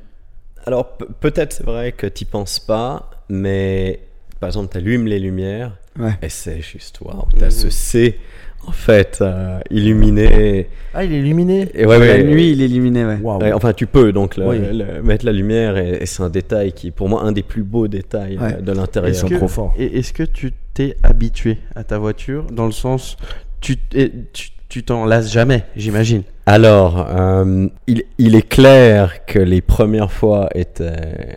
alors 0.66 0.97
pe- 0.97 1.07
peut-être 1.21 1.52
c'est 1.52 1.64
vrai 1.64 1.92
que 1.92 2.07
tu 2.09 2.25
penses 2.25 2.59
pas, 2.59 3.11
mais 3.28 4.00
par 4.40 4.49
exemple 4.49 4.69
tu 4.73 4.78
allumes 4.78 5.07
les 5.07 5.19
lumières 5.21 5.76
Ouais. 5.99 6.12
et 6.23 6.28
c'est 6.28 6.61
juste 6.62 7.00
waouh, 7.00 7.26
t'as 7.38 7.50
ce 7.50 7.69
C 7.71 8.19
en 8.67 8.73
fait 8.73 9.19
euh, 9.21 9.59
illuminé. 9.71 10.69
Ah, 10.95 11.05
il 11.05 11.12
est 11.12 11.19
illuminé 11.19 11.69
Et 11.75 11.87
ouais, 11.87 11.99
La 11.99 12.14
ouais, 12.17 12.23
nuit, 12.25 12.50
il 12.52 12.62
est 12.62 12.67
illuminé, 12.67 13.05
ouais. 13.05 13.52
Enfin, 13.52 13.73
tu 13.73 13.87
peux 13.87 14.12
donc 14.12 14.37
le- 14.37 14.47
Oui. 14.47 14.59
le- 14.73 15.02
mettre 15.02 15.25
la 15.25 15.33
lumière 15.33 15.76
et, 15.79 15.99
et 16.02 16.07
c'est 16.07 16.23
un 16.23 16.31
détail 16.31 16.73
qui 16.73 16.88
est 16.88 16.90
pour 16.90 17.09
moi 17.09 17.23
un 17.23 17.33
des 17.33 17.43
plus 17.43 17.62
beaux 17.62 17.88
détails 17.88 18.38
Ouais. 18.38 18.57
euh, 18.59 18.61
de 18.61 18.73
l'intérieur. 18.73 19.11
Ils 19.11 19.14
sont 19.17 19.29
que- 19.29 19.35
trop 19.37 19.49
forts. 19.49 19.75
Et 19.79 19.99
est-ce 19.99 20.12
que 20.12 20.23
tu 20.23 20.52
t'es 20.75 20.97
habitué 21.02 21.59
à 21.75 21.85
ta 21.85 21.99
voiture 21.99 22.45
dans 22.52 22.67
le 22.67 22.73
sens 22.73 23.17
tu 23.61 23.76
et 23.95 24.11
tu 24.33 24.50
tu 24.69 24.85
t'en 24.85 25.05
lasses 25.05 25.33
jamais, 25.33 25.64
j'imagine? 25.75 26.23
Alors, 26.47 27.05
euh, 27.11 27.67
il, 27.88 28.05
il 28.19 28.37
est 28.37 28.49
clair 28.49 29.25
que 29.26 29.40
les 29.40 29.61
premières 29.62 30.12
fois 30.12 30.49
étaient 30.55 31.37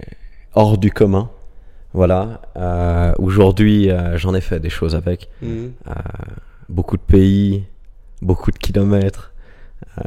hors 0.54 0.78
du 0.78 0.92
commun. 0.92 1.32
Voilà. 1.94 2.42
Euh, 2.58 3.12
Aujourd'hui, 3.18 3.90
euh, 3.90 4.18
j'en 4.20 4.36
ai 4.36 4.42
fait 4.42 4.60
des 4.60 4.70
choses 4.70 4.94
avec. 4.94 5.30
Euh, 5.44 5.70
beaucoup 6.70 6.98
de 6.98 7.02
pays, 7.02 7.64
beaucoup 8.22 8.52
de 8.52 8.58
kilomètres. 8.58 9.30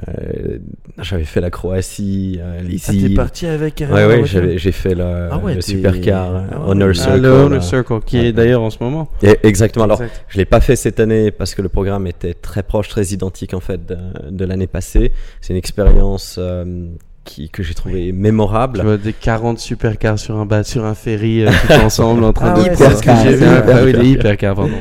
Euh, 0.08 0.58
j'avais 1.00 1.24
fait 1.24 1.40
la 1.40 1.50
Croatie, 1.50 2.38
euh, 2.40 2.60
les 2.62 2.78
Ah, 2.88 2.92
t'es 2.92 3.14
parti 3.14 3.46
avec 3.46 3.74
Ouais, 3.74 3.86
carrément 3.86 3.98
la 3.98 4.06
ouais, 4.22 4.56
j'ai 4.58 4.72
fait 4.72 4.94
le, 4.94 5.28
Ah 5.30 5.38
ouais, 5.38 5.54
le 5.54 5.60
supercar 5.60 6.34
euh, 6.34 6.40
Ah 6.50 6.58
ouais. 6.58 6.64
Honor 6.70 6.88
Ah, 6.90 6.94
Circle. 6.94 7.12
Ah, 7.12 7.16
le 7.18 7.28
Honor. 7.30 7.62
Circle, 7.62 8.00
qui 8.04 8.18
Ouais. 8.18 8.26
est 8.28 8.32
d'ailleurs 8.32 8.62
en 8.62 8.70
ce 8.70 8.78
moment. 8.82 9.08
Et- 9.22 9.38
exactement. 9.44 9.84
Alors, 9.84 10.02
Exact. 10.02 10.24
je 10.28 10.38
l'ai 10.38 10.44
pas 10.44 10.60
fait 10.60 10.76
cette 10.76 10.98
année 10.98 11.30
parce 11.30 11.54
que 11.54 11.62
le 11.62 11.68
programme 11.68 12.06
était 12.06 12.34
très 12.34 12.62
proche, 12.62 12.88
très 12.88 13.04
identique 13.08 13.54
en 13.54 13.60
fait 13.60 13.84
de, 13.86 13.96
de 14.30 14.44
l'année 14.44 14.66
passée. 14.66 15.12
C'est 15.40 15.52
une 15.52 15.58
expérience 15.58 16.36
euh, 16.38 16.88
qui, 17.24 17.50
que 17.50 17.62
j'ai 17.62 17.74
trouvé 17.74 18.10
mémorable. 18.12 18.78
Tu 18.80 18.84
vois 18.86 18.96
des 18.96 19.12
40 19.12 19.58
supercars 19.60 20.18
sur 20.18 20.36
un 20.36 20.46
bas, 20.46 20.64
sur 20.64 20.84
un 20.84 20.94
ferry, 20.94 21.44
euh, 21.44 21.50
tout 21.66 21.72
ensemble 21.84 22.24
en 22.24 22.32
train 22.32 22.54
Ah 22.56 22.58
de 22.58 22.62
ouais, 22.70 22.74
c'est 22.74 22.84
c'est 22.88 22.94
ce 22.96 23.02
que 23.02 23.10
hyper 23.10 23.22
j'ai 23.22 23.34
vu. 23.34 23.44
car, 23.44 23.62
Ah 23.68 23.80
oui, 23.84 23.90
hyper 23.90 24.02
les 24.02 24.08
hypercars, 24.08 24.54
pardon. 24.56 24.78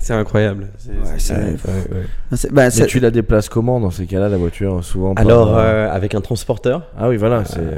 C'est 0.00 0.14
incroyable. 0.14 0.68
C'est- 0.78 0.90
Ouais, 0.90 1.40
Ouais, 2.32 2.38
bah, 2.50 2.68
Mais 2.76 2.86
tu 2.86 3.00
la 3.00 3.10
déplaces 3.10 3.48
comment 3.48 3.78
dans 3.80 3.90
ces 3.90 4.06
cas-là, 4.06 4.28
la 4.28 4.36
voiture 4.38 4.82
Souvent 4.82 5.14
par- 5.14 5.24
Alors, 5.24 5.56
euh, 5.58 5.88
avec 5.90 6.14
un 6.14 6.20
transporteur, 6.20 6.88
Ah 6.98 7.08
oui, 7.08 7.16
voilà. 7.16 7.44
c'est 7.44 7.58
euh, 7.60 7.76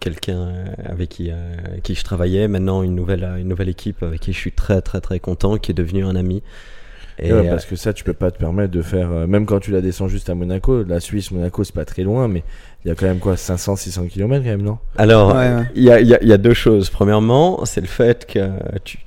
quelqu'un 0.00 0.38
euh, 0.38 0.64
avec 0.86 1.08
qui, 1.10 1.30
euh, 1.30 1.34
qui 1.82 1.94
je 1.94 2.04
travaillais, 2.04 2.48
maintenant 2.48 2.82
une 2.82 2.94
nouvelle, 2.94 3.24
euh, 3.24 3.36
une 3.36 3.48
nouvelle 3.48 3.68
équipe 3.68 4.02
avec 4.02 4.20
qui 4.20 4.32
je 4.32 4.38
suis 4.38 4.52
très 4.52 4.80
très 4.80 5.00
très 5.00 5.18
content, 5.20 5.58
qui 5.58 5.72
est 5.72 5.74
devenu 5.74 6.04
un 6.04 6.16
ami. 6.16 6.42
Et, 7.20 7.32
ouais, 7.32 7.46
euh, 7.46 7.50
parce 7.50 7.64
que 7.66 7.74
ça, 7.76 7.92
tu 7.92 8.04
peux 8.04 8.12
pas 8.12 8.30
te 8.30 8.38
permettre 8.38 8.70
de 8.72 8.82
faire. 8.82 9.08
euh, 9.10 9.26
même 9.26 9.44
quand 9.44 9.58
tu 9.60 9.70
la 9.72 9.80
descends 9.80 10.06
juste 10.08 10.30
à 10.30 10.34
Monaco, 10.34 10.84
la 10.84 11.00
Suisse, 11.00 11.30
Monaco, 11.32 11.64
c'est 11.64 11.74
pas 11.74 11.84
très 11.84 12.02
loin, 12.02 12.28
mais 12.28 12.44
il 12.84 12.88
y 12.88 12.90
a 12.92 12.94
quand 12.94 13.06
même 13.06 13.18
quoi 13.18 13.36
500, 13.36 13.74
600 13.76 14.06
km 14.06 14.44
quand 14.44 14.50
même, 14.50 14.62
non? 14.62 14.78
Alors, 14.96 15.30
Ouais, 15.34 15.48
ouais. 15.48 15.62
il 15.74 15.82
y, 15.82 15.90
a, 15.90 16.00
il 16.00 16.06
y 16.06 16.14
a- 16.14 16.22
il 16.22 16.28
y 16.28 16.32
a 16.32 16.36
deux 16.38 16.54
choses. 16.54 16.90
Premièrement, 16.90 17.64
c'est 17.64 17.80
le 17.80 17.88
fait 17.88 18.24
que 18.24 18.38
tu 18.84 18.98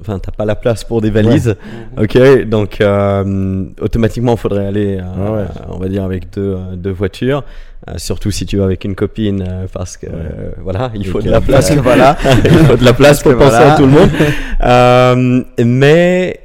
enfin, 0.00 0.18
t'as 0.18 0.32
pas 0.32 0.44
la 0.44 0.56
place 0.56 0.82
pour 0.82 1.00
des 1.00 1.10
valises. 1.10 1.54
Ok, 1.96 2.18
donc 2.48 2.80
euh, 2.80 3.64
automatiquement, 3.80 4.32
il 4.32 4.38
faudrait 4.38 4.66
aller, 4.66 4.96
euh, 4.98 5.02
Ah 5.16 5.32
ouais. 5.32 5.44
on 5.68 5.78
va 5.78 5.88
dire, 5.88 6.02
avec 6.02 6.32
deux, 6.34 6.56
euh, 6.56 6.74
deux 6.76 6.90
voitures. 6.90 7.44
Euh, 7.88 7.94
surtout 7.96 8.30
si 8.30 8.46
tu 8.46 8.56
vas 8.58 8.64
avec 8.64 8.84
une 8.84 8.94
copine, 8.94 9.44
euh, 9.48 9.66
parce 9.72 9.96
que 9.96 10.06
Ouais. 10.06 10.12
euh, 10.14 10.50
voilà, 10.62 10.90
il 10.94 11.04
faut 11.06 11.18
de 11.20 11.24
que- 11.24 11.30
la 11.30 11.40
place. 11.40 11.72
Voilà. 11.76 12.16
il 12.44 12.50
faut 12.50 12.76
de 12.76 12.84
la 12.84 12.92
place 12.92 13.22
pour 13.22 13.32
penser 13.36 13.50
voilà. 13.50 13.74
à 13.74 13.76
tout 13.76 13.86
le 13.86 13.92
monde. 13.92 14.10
Euh, 14.64 15.42
mais 15.64 16.38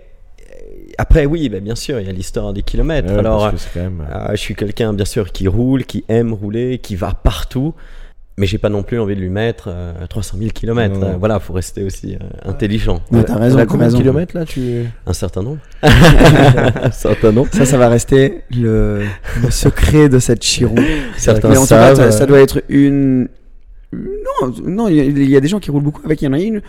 après, 0.98 1.26
oui, 1.26 1.50
ben, 1.50 1.64
bien 1.64 1.76
sûr, 1.76 2.00
il 2.00 2.08
y 2.08 2.10
a 2.10 2.14
l'histoire 2.14 2.54
des 2.54 2.62
kilomètres. 2.64 3.12
Ouais, 3.12 3.20
Alors, 3.20 3.52
que 3.52 3.80
même. 3.80 4.02
euh, 4.02 4.16
euh, 4.16 4.32
je 4.32 4.38
suis 4.38 4.56
quelqu'un, 4.56 4.94
bien 4.94 5.06
sûr, 5.06 5.32
qui 5.32 5.48
roule, 5.48 5.86
qui 5.86 6.04
aime 6.10 6.34
rouler, 6.34 6.80
qui 6.80 6.96
va 6.96 7.14
partout. 7.14 7.74
Mais 8.40 8.46
j'ai 8.46 8.60
pas 8.60 8.70
non 8.70 8.84
plus 8.84 9.00
envie 9.00 9.16
de 9.16 9.20
lui 9.22 9.30
mettre 9.32 9.66
euh, 9.68 9.94
300 10.08 10.38
000 10.38 10.52
km. 10.52 10.94
Non, 11.00 11.08
non. 11.14 11.18
voilà, 11.18 11.40
faut 11.40 11.54
rester 11.54 11.84
aussi 11.84 12.14
euh, 12.16 12.20
intelligent. 12.50 13.02
Ouais, 13.12 13.24
t'as 13.24 13.36
raison, 13.36 13.58
Elle 13.58 13.64
a 13.64 13.66
t'as 13.66 13.72
combien 13.72 13.88
de 13.88 13.96
kilomètres 13.96 14.38
là 14.38 14.46
tu... 14.46 14.84
Un 15.08 15.14
certain 15.14 15.42
nombre. 15.42 15.58
un 15.82 16.92
certain 16.92 17.32
nombre. 17.32 17.50
Ça, 17.52 17.66
ça 17.66 17.78
va 17.80 17.90
rester 17.90 18.44
le, 18.56 19.06
le 19.42 19.50
secret 19.50 20.08
de 20.08 20.20
cette 20.20 20.44
Chiron. 20.44 20.76
Certains 21.18 21.56
savent. 21.56 21.98
ça, 21.98 22.12
ça 22.12 22.26
doit 22.28 22.40
être 22.40 22.62
une. 22.70 23.28
Non, 23.94 24.52
non, 24.66 24.88
il 24.90 24.96
y, 24.96 25.00
a- 25.00 25.04
il 25.06 25.30
y 25.30 25.38
a 25.38 25.40
des 25.40 25.48
gens 25.48 25.60
qui 25.60 25.72
roulent 25.72 25.82
beaucoup 25.84 26.02
avec. 26.04 26.22
Il 26.22 26.26
y 26.26 26.28
en 26.28 26.34
a 26.34 26.40
une. 26.42 26.62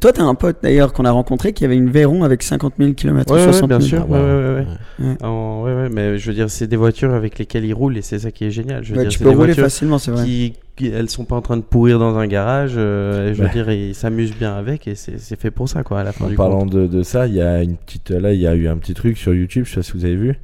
Toi, 0.00 0.12
t'as 0.12 0.22
un 0.22 0.34
pote 0.34 0.56
d'ailleurs 0.62 0.94
qu'on 0.94 1.04
a 1.04 1.10
rencontré 1.10 1.52
qui 1.52 1.66
avait 1.66 1.76
une 1.76 1.90
Veyron 1.90 2.24
avec 2.24 2.42
50 2.42 2.74
000 2.78 2.92
km. 2.94 3.30
Ouais, 3.32 3.40
ouais, 3.40 3.44
60 3.44 3.68
000. 3.68 3.78
bien 3.78 3.86
sûr. 3.86 4.06
Ah, 4.08 4.10
ouais, 4.10 4.18
ouais, 4.18 4.24
ouais, 4.24 4.66
Ouais. 5.00 5.06
ouais. 5.20 5.26
Ouais, 5.28 5.82
ouais, 5.82 5.88
mais 5.92 6.16
je 6.18 6.26
veux 6.28 6.34
dire, 6.34 6.48
c'est 6.48 6.66
des 6.66 6.76
voitures 6.76 7.12
avec 7.12 7.38
lesquelles 7.38 7.66
ils 7.66 7.74
roulent 7.74 7.98
et 7.98 8.02
c'est 8.02 8.20
ça 8.20 8.30
qui 8.30 8.46
est 8.46 8.50
génial. 8.50 8.82
Je 8.84 8.92
veux 8.92 8.96
Ouais, 8.98 9.04
dire, 9.04 9.12
tu 9.12 9.18
c'est 9.18 9.24
peux 9.24 9.30
des 9.30 9.36
rouler 9.36 9.46
voitures 9.48 9.64
facilement, 9.64 9.98
c'est 9.98 10.12
vrai. 10.12 10.24
qui, 10.24 10.54
qui- 10.76 10.88
elles 10.88 11.10
sont 11.10 11.26
pas 11.26 11.36
en 11.36 11.42
train 11.42 11.58
de 11.58 11.62
pourrir 11.62 11.98
dans 11.98 12.16
un 12.16 12.26
garage. 12.26 12.72
euh, 12.76 13.30
et 13.30 13.34
je 13.34 13.42
veux 13.42 13.48
Ouais. 13.48 13.52
dire, 13.52 13.70
ils 13.70 13.94
s'amusent 13.94 14.34
bien 14.34 14.54
avec 14.54 14.88
et 14.88 14.94
c'est 14.94 15.38
fait 15.38 15.50
pour 15.50 15.68
ça, 15.68 15.82
quoi, 15.82 16.00
à 16.00 16.04
la 16.04 16.12
fin 16.12 16.24
En 16.24 16.28
du 16.28 16.36
parlant 16.36 16.64
de, 16.64 16.86
de 16.86 17.02
ça, 17.02 17.26
il 17.26 17.34
y 17.34 17.42
a 17.42 17.62
une 17.62 17.76
petite. 17.76 18.10
Là, 18.10 18.32
il 18.32 18.40
y 18.40 18.46
a 18.46 18.54
eu 18.54 18.68
un 18.68 18.78
petit 18.78 18.94
truc 18.94 19.18
sur 19.18 19.34
YouTube, 19.34 19.66
je 19.66 19.70
sais 19.72 19.76
pas 19.76 19.82
si 19.82 19.92
vous 19.92 20.04
avez 20.06 20.16
vu. 20.16 20.38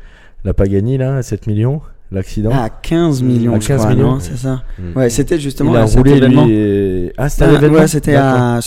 La 0.44 0.52
Pagani 0.52 0.98
là, 0.98 1.16
à 1.16 1.22
7 1.22 1.46
millions, 1.46 1.80
l'accident. 2.10 2.50
Ah, 2.52 2.68
15 2.70 3.22
millions, 3.22 3.54
À 3.56 3.60
je 3.60 3.68
15 3.68 3.80
crois, 3.80 3.94
millions. 3.94 4.18
c'est 4.20 4.36
ça. 4.36 4.62
Mm. 4.78 4.96
Ouais, 4.96 5.10
c'était 5.10 5.38
justement 5.38 5.72
il 5.72 5.76
a 5.76 5.80
à 5.82 5.84
roulé 5.84 6.20
lui. 6.20 6.52
et- 6.52 7.12
Ah, 7.18 7.28
c'était 7.28 7.44
Ah, 7.44 7.68
ouais, 7.68 7.86
c'était 7.88 8.14
à. 8.14 8.60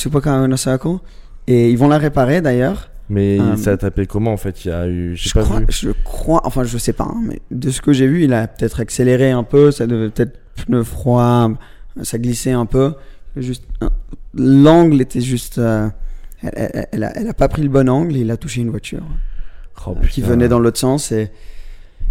Et 1.48 1.70
ils 1.72 1.78
vont 1.78 1.88
la 1.88 1.98
réparer 1.98 2.42
d'ailleurs. 2.42 2.90
Mais 3.10 3.40
Euh, 3.42 3.58
ça 3.58 3.72
a 3.72 3.78
tapé 3.78 4.06
comment 4.06 4.32
en 4.32 4.38
fait? 4.38 4.64
Il 4.64 4.70
y 4.70 4.72
a 4.72 4.88
eu. 4.88 5.16
Je 5.18 5.34
pas 5.34 5.42
crois, 5.44 5.60
vu. 5.60 5.66
je 5.70 5.90
crois, 6.06 6.42
enfin 6.46 6.64
je 6.64 6.78
sais 6.78 6.94
pas, 6.94 7.04
hein, 7.12 7.22
mais 7.26 7.42
de 7.52 7.70
ce 7.70 7.82
que 7.82 7.92
j'ai 7.92 8.08
vu, 8.08 8.24
il 8.24 8.34
a 8.34 8.48
peut-être 8.48 8.80
accéléré 8.80 9.32
un 9.32 9.44
peu, 9.44 9.72
ça 9.72 9.86
devait 9.86 10.10
peut-être 10.10 10.40
pneu 10.66 10.84
froid, 10.84 11.52
ça 12.04 12.18
glissait 12.20 12.52
un 12.52 12.66
peu. 12.66 12.94
Juste, 13.36 13.64
un- 13.82 13.90
l'angle 14.34 15.02
était 15.02 15.20
juste, 15.20 15.58
euh, 15.58 15.90
elle, 16.42 16.52
elle- 16.74 16.88
elle 16.94 17.04
a, 17.04 17.18
elle 17.18 17.28
a 17.28 17.34
pas 17.34 17.50
pris 17.50 17.64
le 17.64 17.70
bon 17.70 17.90
angle, 17.90 18.16
et 18.16 18.20
il 18.22 18.32
a 18.32 18.38
touché 18.38 18.62
une 18.62 18.70
voiture 18.70 19.04
Oh, 19.88 19.96
euh, 20.02 20.08
qui 20.08 20.22
venait 20.22 20.48
dans 20.48 20.60
l'autre 20.60 20.80
sens 20.80 21.12
et 21.12 21.32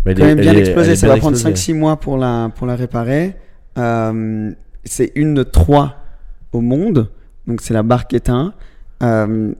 Mais 0.04 0.14
quand 0.14 0.24
même 0.24 0.40
bien 0.40 0.52
est- 0.54 0.58
explosé. 0.60 0.88
elle 0.88 0.92
est 0.94 0.96
Ça 0.96 1.08
va 1.08 1.16
prendre 1.16 1.36
explosée. 1.36 1.72
5-6 1.72 1.74
mois 1.74 1.96
pour 1.98 2.16
la, 2.18 2.50
pour 2.54 2.66
la 2.66 2.76
réparer. 2.76 3.36
Euh, 3.78 4.50
c'est 4.84 5.12
une 5.14 5.34
de 5.34 5.42
trois 5.42 5.96
au 6.52 6.60
monde, 6.60 7.10
donc 7.46 7.60
c'est 7.60 7.74
la 7.74 7.82
barque 7.82 8.12
éteinte. 8.14 8.52
Euh, 9.02 9.52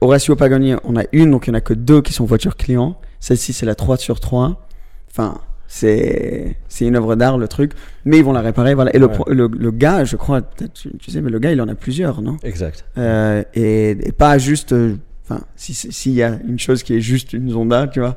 Horacio 0.00 0.36
Pagani, 0.36 0.74
on 0.84 0.96
a 0.96 1.02
une, 1.12 1.30
donc 1.30 1.46
il 1.46 1.50
n'y 1.50 1.56
en 1.56 1.58
a 1.58 1.60
que 1.60 1.74
deux 1.74 2.02
qui 2.02 2.12
sont 2.12 2.24
voitures 2.24 2.56
clients. 2.56 2.98
Celle-ci, 3.20 3.52
c'est 3.52 3.66
la 3.66 3.74
3 3.74 3.96
sur 3.96 4.20
3. 4.20 4.66
Enfin, 5.10 5.38
c'est 5.66 6.56
c'est 6.68 6.86
une 6.86 6.96
œuvre 6.96 7.16
d'art, 7.16 7.38
le 7.38 7.48
truc. 7.48 7.72
Mais 8.04 8.18
ils 8.18 8.24
vont 8.24 8.32
la 8.32 8.40
réparer, 8.40 8.74
voilà. 8.74 8.94
Et 8.94 8.98
le, 8.98 9.06
Ouais. 9.06 9.16
le, 9.28 9.48
le 9.48 9.70
gars, 9.70 10.04
je 10.04 10.16
crois, 10.16 10.40
tu, 10.42 10.90
tu 10.98 11.10
sais, 11.10 11.20
mais 11.20 11.30
le 11.30 11.38
gars, 11.38 11.50
il 11.52 11.60
en 11.60 11.68
a 11.68 11.74
plusieurs, 11.74 12.22
non? 12.22 12.36
Exact. 12.44 12.84
Euh, 12.98 13.42
et, 13.54 13.90
et 13.90 14.12
pas 14.12 14.38
juste. 14.38 14.72
euh, 14.72 14.96
Enfin, 15.28 15.40
si 15.56 15.74
c'est- 15.74 15.90
s'il 15.90 16.12
y 16.12 16.22
a 16.22 16.38
une 16.46 16.60
chose 16.60 16.84
qui 16.84 16.94
est 16.94 17.00
juste 17.00 17.32
une 17.32 17.50
Zonda, 17.50 17.88
tu 17.88 17.98
vois, 17.98 18.14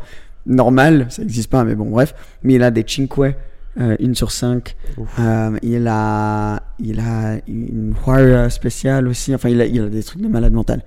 normale, 0.50 1.06
ça 1.10 1.22
n'existe 1.22 1.50
pas, 1.50 1.64
mais 1.64 1.76
bon, 1.76 1.86
bref. 1.86 2.14
Mais 2.44 2.56
il 2.56 2.64
a 2.64 2.72
des 2.72 2.84
Cinque, 2.86 3.36
euh, 3.80 3.96
une 4.00 4.16
sur 4.16 4.32
cinq. 4.32 4.76
Euh, 5.20 5.58
il 5.62 5.88
a, 5.88 6.62
il 6.80 7.00
a 7.00 7.38
une 7.48 7.94
Warrior 8.06 8.52
spéciale 8.52 9.08
aussi. 9.08 9.34
Enfin, 9.34 9.50
il 9.50 9.62
a, 9.62 9.66
il 9.66 9.82
a 9.82 9.88
des 9.88 10.04
trucs 10.04 10.22
de 10.22 10.28
malade 10.28 10.54
mental. 10.54 10.82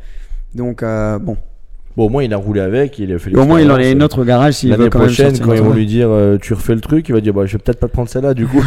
Donc, 0.54 0.83
euh, 0.83 1.19
bon. 1.19 1.37
Bon, 1.97 2.07
au 2.07 2.09
moins 2.09 2.25
il 2.25 2.33
a 2.33 2.38
roulé 2.38 2.62
avec, 2.62 2.99
il 2.99 3.12
a 3.12 3.19
fait 3.19 3.37
au 3.37 3.45
moins, 3.45 3.61
il 3.61 3.71
en 3.71 3.75
a 3.75 3.87
une 3.87 4.02
autre 4.02 4.23
au 4.23 4.25
garage 4.25 4.54
s'il 4.54 4.75
veut 4.75 4.88
quand 4.88 5.00
prochaine, 5.00 5.38
quand 5.38 5.52
ils 5.52 5.61
vont 5.61 5.75
lui 5.75 5.85
dire 5.85 6.09
tu 6.40 6.54
refais 6.54 6.75
le 6.75 6.81
truc, 6.81 7.07
il 7.11 7.12
va 7.12 7.21
dire 7.21 7.35
bah, 7.35 7.45
je 7.45 7.52
vais 7.52 7.59
peut-être 7.59 7.81
pas 7.81 7.87
te 7.87 7.92
prendre 7.92 8.09
celle-là 8.09 8.33
du 8.33 8.47
coup. 8.47 8.64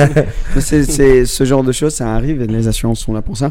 C'est, 0.60 0.84
c'est 0.84 1.26
ce 1.26 1.44
genre 1.44 1.64
de 1.64 1.72
choses, 1.72 1.94
ça 1.94 2.14
arrive 2.14 2.40
et 2.42 2.46
les 2.46 2.68
assurances 2.68 3.00
sont 3.00 3.12
là 3.12 3.22
pour 3.22 3.36
ça. 3.36 3.50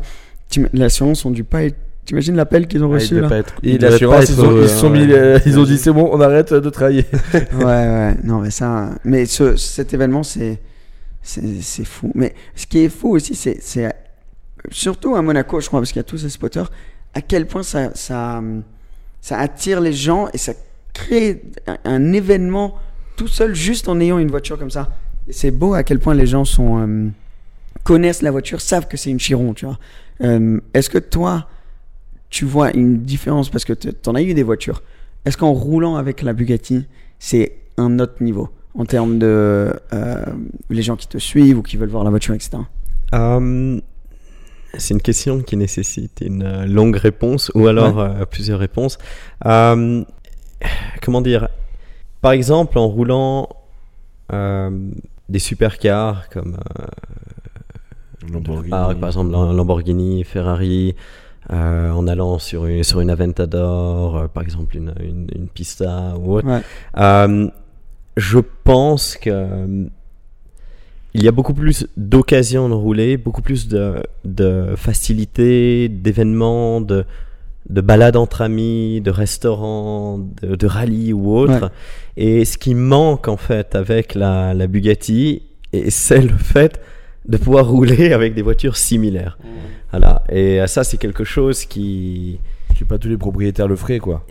Les 0.72 0.84
assurances 0.84 1.26
ont 1.26 1.32
dû 1.32 1.44
pas 1.44 1.64
être 1.64 1.76
T'imagines 2.10 2.36
l'appel 2.36 2.68
qu'ils 2.68 2.84
ont 2.84 2.88
Ah, 2.92 2.98
il 2.98 3.02
reçu 3.02 3.20
là 3.22 3.38
être- 3.38 3.54
Et 3.62 3.78
l'assurance, 3.78 4.30
ils, 4.30 4.40
ouais. 4.42 5.14
euh, 5.14 5.40
ils 5.46 5.60
ont 5.60 5.64
dit 5.64 5.78
c'est 5.78 5.92
bon, 5.92 6.10
on 6.12 6.20
arrête 6.20 6.52
de 6.52 6.70
travailler. 6.72 7.06
Ouais, 7.54 7.64
ouais, 7.66 8.16
non, 8.24 8.40
mais 8.40 8.50
ça. 8.50 8.90
Mais 9.04 9.28
ce, 9.28 9.56
cet 9.56 9.94
événement, 9.94 10.24
c'est. 10.24 10.60
C'est 11.22 11.62
c'est 11.62 11.86
fou. 11.86 12.12
Mais 12.16 12.34
ce 12.56 12.66
qui 12.66 12.80
est 12.80 12.90
fou 12.90 13.16
aussi, 13.16 13.36
c'est. 13.36 13.60
c'est 13.62 13.94
Surtout 14.72 15.16
à 15.16 15.22
Monaco, 15.22 15.60
je 15.62 15.68
crois, 15.68 15.80
parce 15.82 15.92
qu'il 15.92 16.00
y 16.00 16.02
a 16.02 16.04
tous 16.04 16.18
ces 16.18 16.30
spotters, 16.30 16.72
à 17.14 17.22
quel 17.22 17.46
point 17.46 17.62
ça, 17.62 17.92
ça, 17.94 18.42
ça 19.22 19.38
attire 19.38 19.80
les 19.80 19.94
gens 19.94 20.28
et 20.34 20.40
ça 20.40 20.54
crée 20.94 21.44
un, 21.68 21.78
un 21.86 22.12
événement 22.14 22.76
tout 23.18 23.28
seul, 23.28 23.54
juste 23.54 23.88
en 23.88 24.00
ayant 24.00 24.18
une 24.18 24.30
voiture 24.32 24.58
comme 24.58 24.72
ça. 24.72 24.90
C'est 25.30 25.52
beau 25.52 25.76
à 25.76 25.84
quel 25.84 26.00
point 26.00 26.16
les 26.16 26.26
gens 26.26 26.44
sont. 26.44 26.80
euh, 26.80 27.08
connaissent 27.84 28.24
la 28.24 28.32
voiture, 28.32 28.62
savent 28.62 28.88
que 28.88 28.98
c'est 28.98 29.12
une 29.12 29.20
Chiron, 29.20 29.54
tu 29.54 29.66
vois. 29.66 29.78
Euh, 30.22 30.60
Est-ce 30.74 30.90
que 30.90 30.98
toi, 30.98 31.48
tu 32.30 32.46
vois 32.46 32.72
une 32.76 33.02
différence 33.02 33.50
parce 33.50 33.66
que 33.66 33.74
tu 33.74 33.90
en 34.08 34.16
as 34.16 34.22
eu 34.22 34.34
des 34.34 34.44
voitures. 34.44 34.84
Est-ce 35.26 35.38
qu'en 35.38 35.52
roulant 35.52 35.96
avec 35.96 36.22
la 36.22 36.34
Bugatti, 36.34 36.86
c'est 37.18 37.54
un 37.78 38.00
autre 38.00 38.22
niveau 38.22 38.50
en 38.76 38.86
termes 38.86 39.20
de 39.20 39.74
euh, 39.94 40.26
les 40.70 40.82
gens 40.82 40.96
qui 40.96 41.08
te 41.08 41.18
suivent 41.18 41.58
ou 41.58 41.62
qui 41.62 41.78
veulent 41.78 41.90
voir 41.90 42.04
la 42.04 42.10
voiture, 42.10 42.36
etc. 42.36 42.58
Euh, 43.14 43.80
c'est 44.78 44.94
une 44.94 45.02
question 45.02 45.42
qui 45.42 45.58
nécessite 45.58 46.22
une 46.22 46.44
euh, 46.44 46.66
longue 46.66 46.96
réponse 46.96 47.52
ou 47.56 47.68
alors 47.68 48.00
euh, 48.00 48.26
plusieurs 48.26 48.60
réponses. 48.60 48.98
Comment 49.42 50.06
dire? 51.22 51.48
Par 52.22 52.34
exemple, 52.34 52.78
en 52.78 52.88
roulant 52.88 53.50
euh, 54.32 54.70
des 55.30 55.40
supercars 55.40 56.30
comme 56.30 56.58
euh, 58.34 58.40
par, 58.70 58.96
par 58.96 59.10
exemple 59.10 59.32
Lamborghini, 59.32 60.24
Ferrari, 60.24 60.96
euh, 61.52 61.92
en 61.92 62.08
allant 62.08 62.40
sur 62.40 62.66
une, 62.66 62.84
sur 62.84 63.02
une 63.02 63.10
Aventador, 63.10 64.18
euh, 64.18 64.28
par 64.28 64.44
exemple 64.44 64.78
une, 64.78 64.94
une, 65.00 65.28
une 65.36 65.48
Pista 65.48 66.16
ou 66.20 66.34
autre. 66.34 66.48
Ouais. 66.48 66.62
Euh, 66.98 67.48
je 68.18 68.40
pense 68.64 69.18
que 69.18 69.88
il 71.16 71.24
y 71.24 71.28
a 71.28 71.32
beaucoup 71.32 71.56
plus 71.56 71.88
d'occasions 71.98 72.70
de 72.70 72.76
rouler, 72.76 73.18
beaucoup 73.18 73.42
plus 73.42 73.68
de, 73.68 74.04
de 74.26 74.76
facilité, 74.76 75.90
d'événements, 75.90 76.82
de, 76.82 77.04
de 77.68 77.82
balades 77.82 78.16
entre 78.16 78.42
amis, 78.42 79.02
de 79.02 79.10
restaurants, 79.10 80.20
de, 80.20 80.56
de 80.56 80.68
rallyes 80.68 81.14
ou 81.14 81.36
autre. 81.36 81.64
Ouais. 81.64 81.70
Et 82.18 82.46
ce 82.46 82.60
qui 82.60 82.76
manque 82.76 83.28
en 83.28 83.38
fait 83.38 83.74
avec 83.74 84.14
la, 84.14 84.54
la 84.54 84.68
Bugatti, 84.68 85.44
et 85.74 85.90
c'est 85.90 86.22
le 86.22 86.38
fait 86.38 86.80
de 87.30 87.38
pouvoir 87.38 87.66
rouler 87.76 88.12
avec 88.12 88.34
des 88.34 88.42
voitures 88.42 88.76
similaires. 88.76 89.38
Voilà. 89.92 90.24
Et 90.30 90.60
euh, 90.62 90.68
ça, 90.68 90.84
c'est 90.84 90.98
quelque 90.98 91.24
chose 91.24 91.64
qui. 91.66 92.40
Que 92.78 92.84
pas 92.86 92.98
tous 92.98 93.10
les 93.10 93.18
propriétaires 93.18 93.68
le 93.68 93.76
feraient, 93.76 94.00
quoi. 94.00 94.26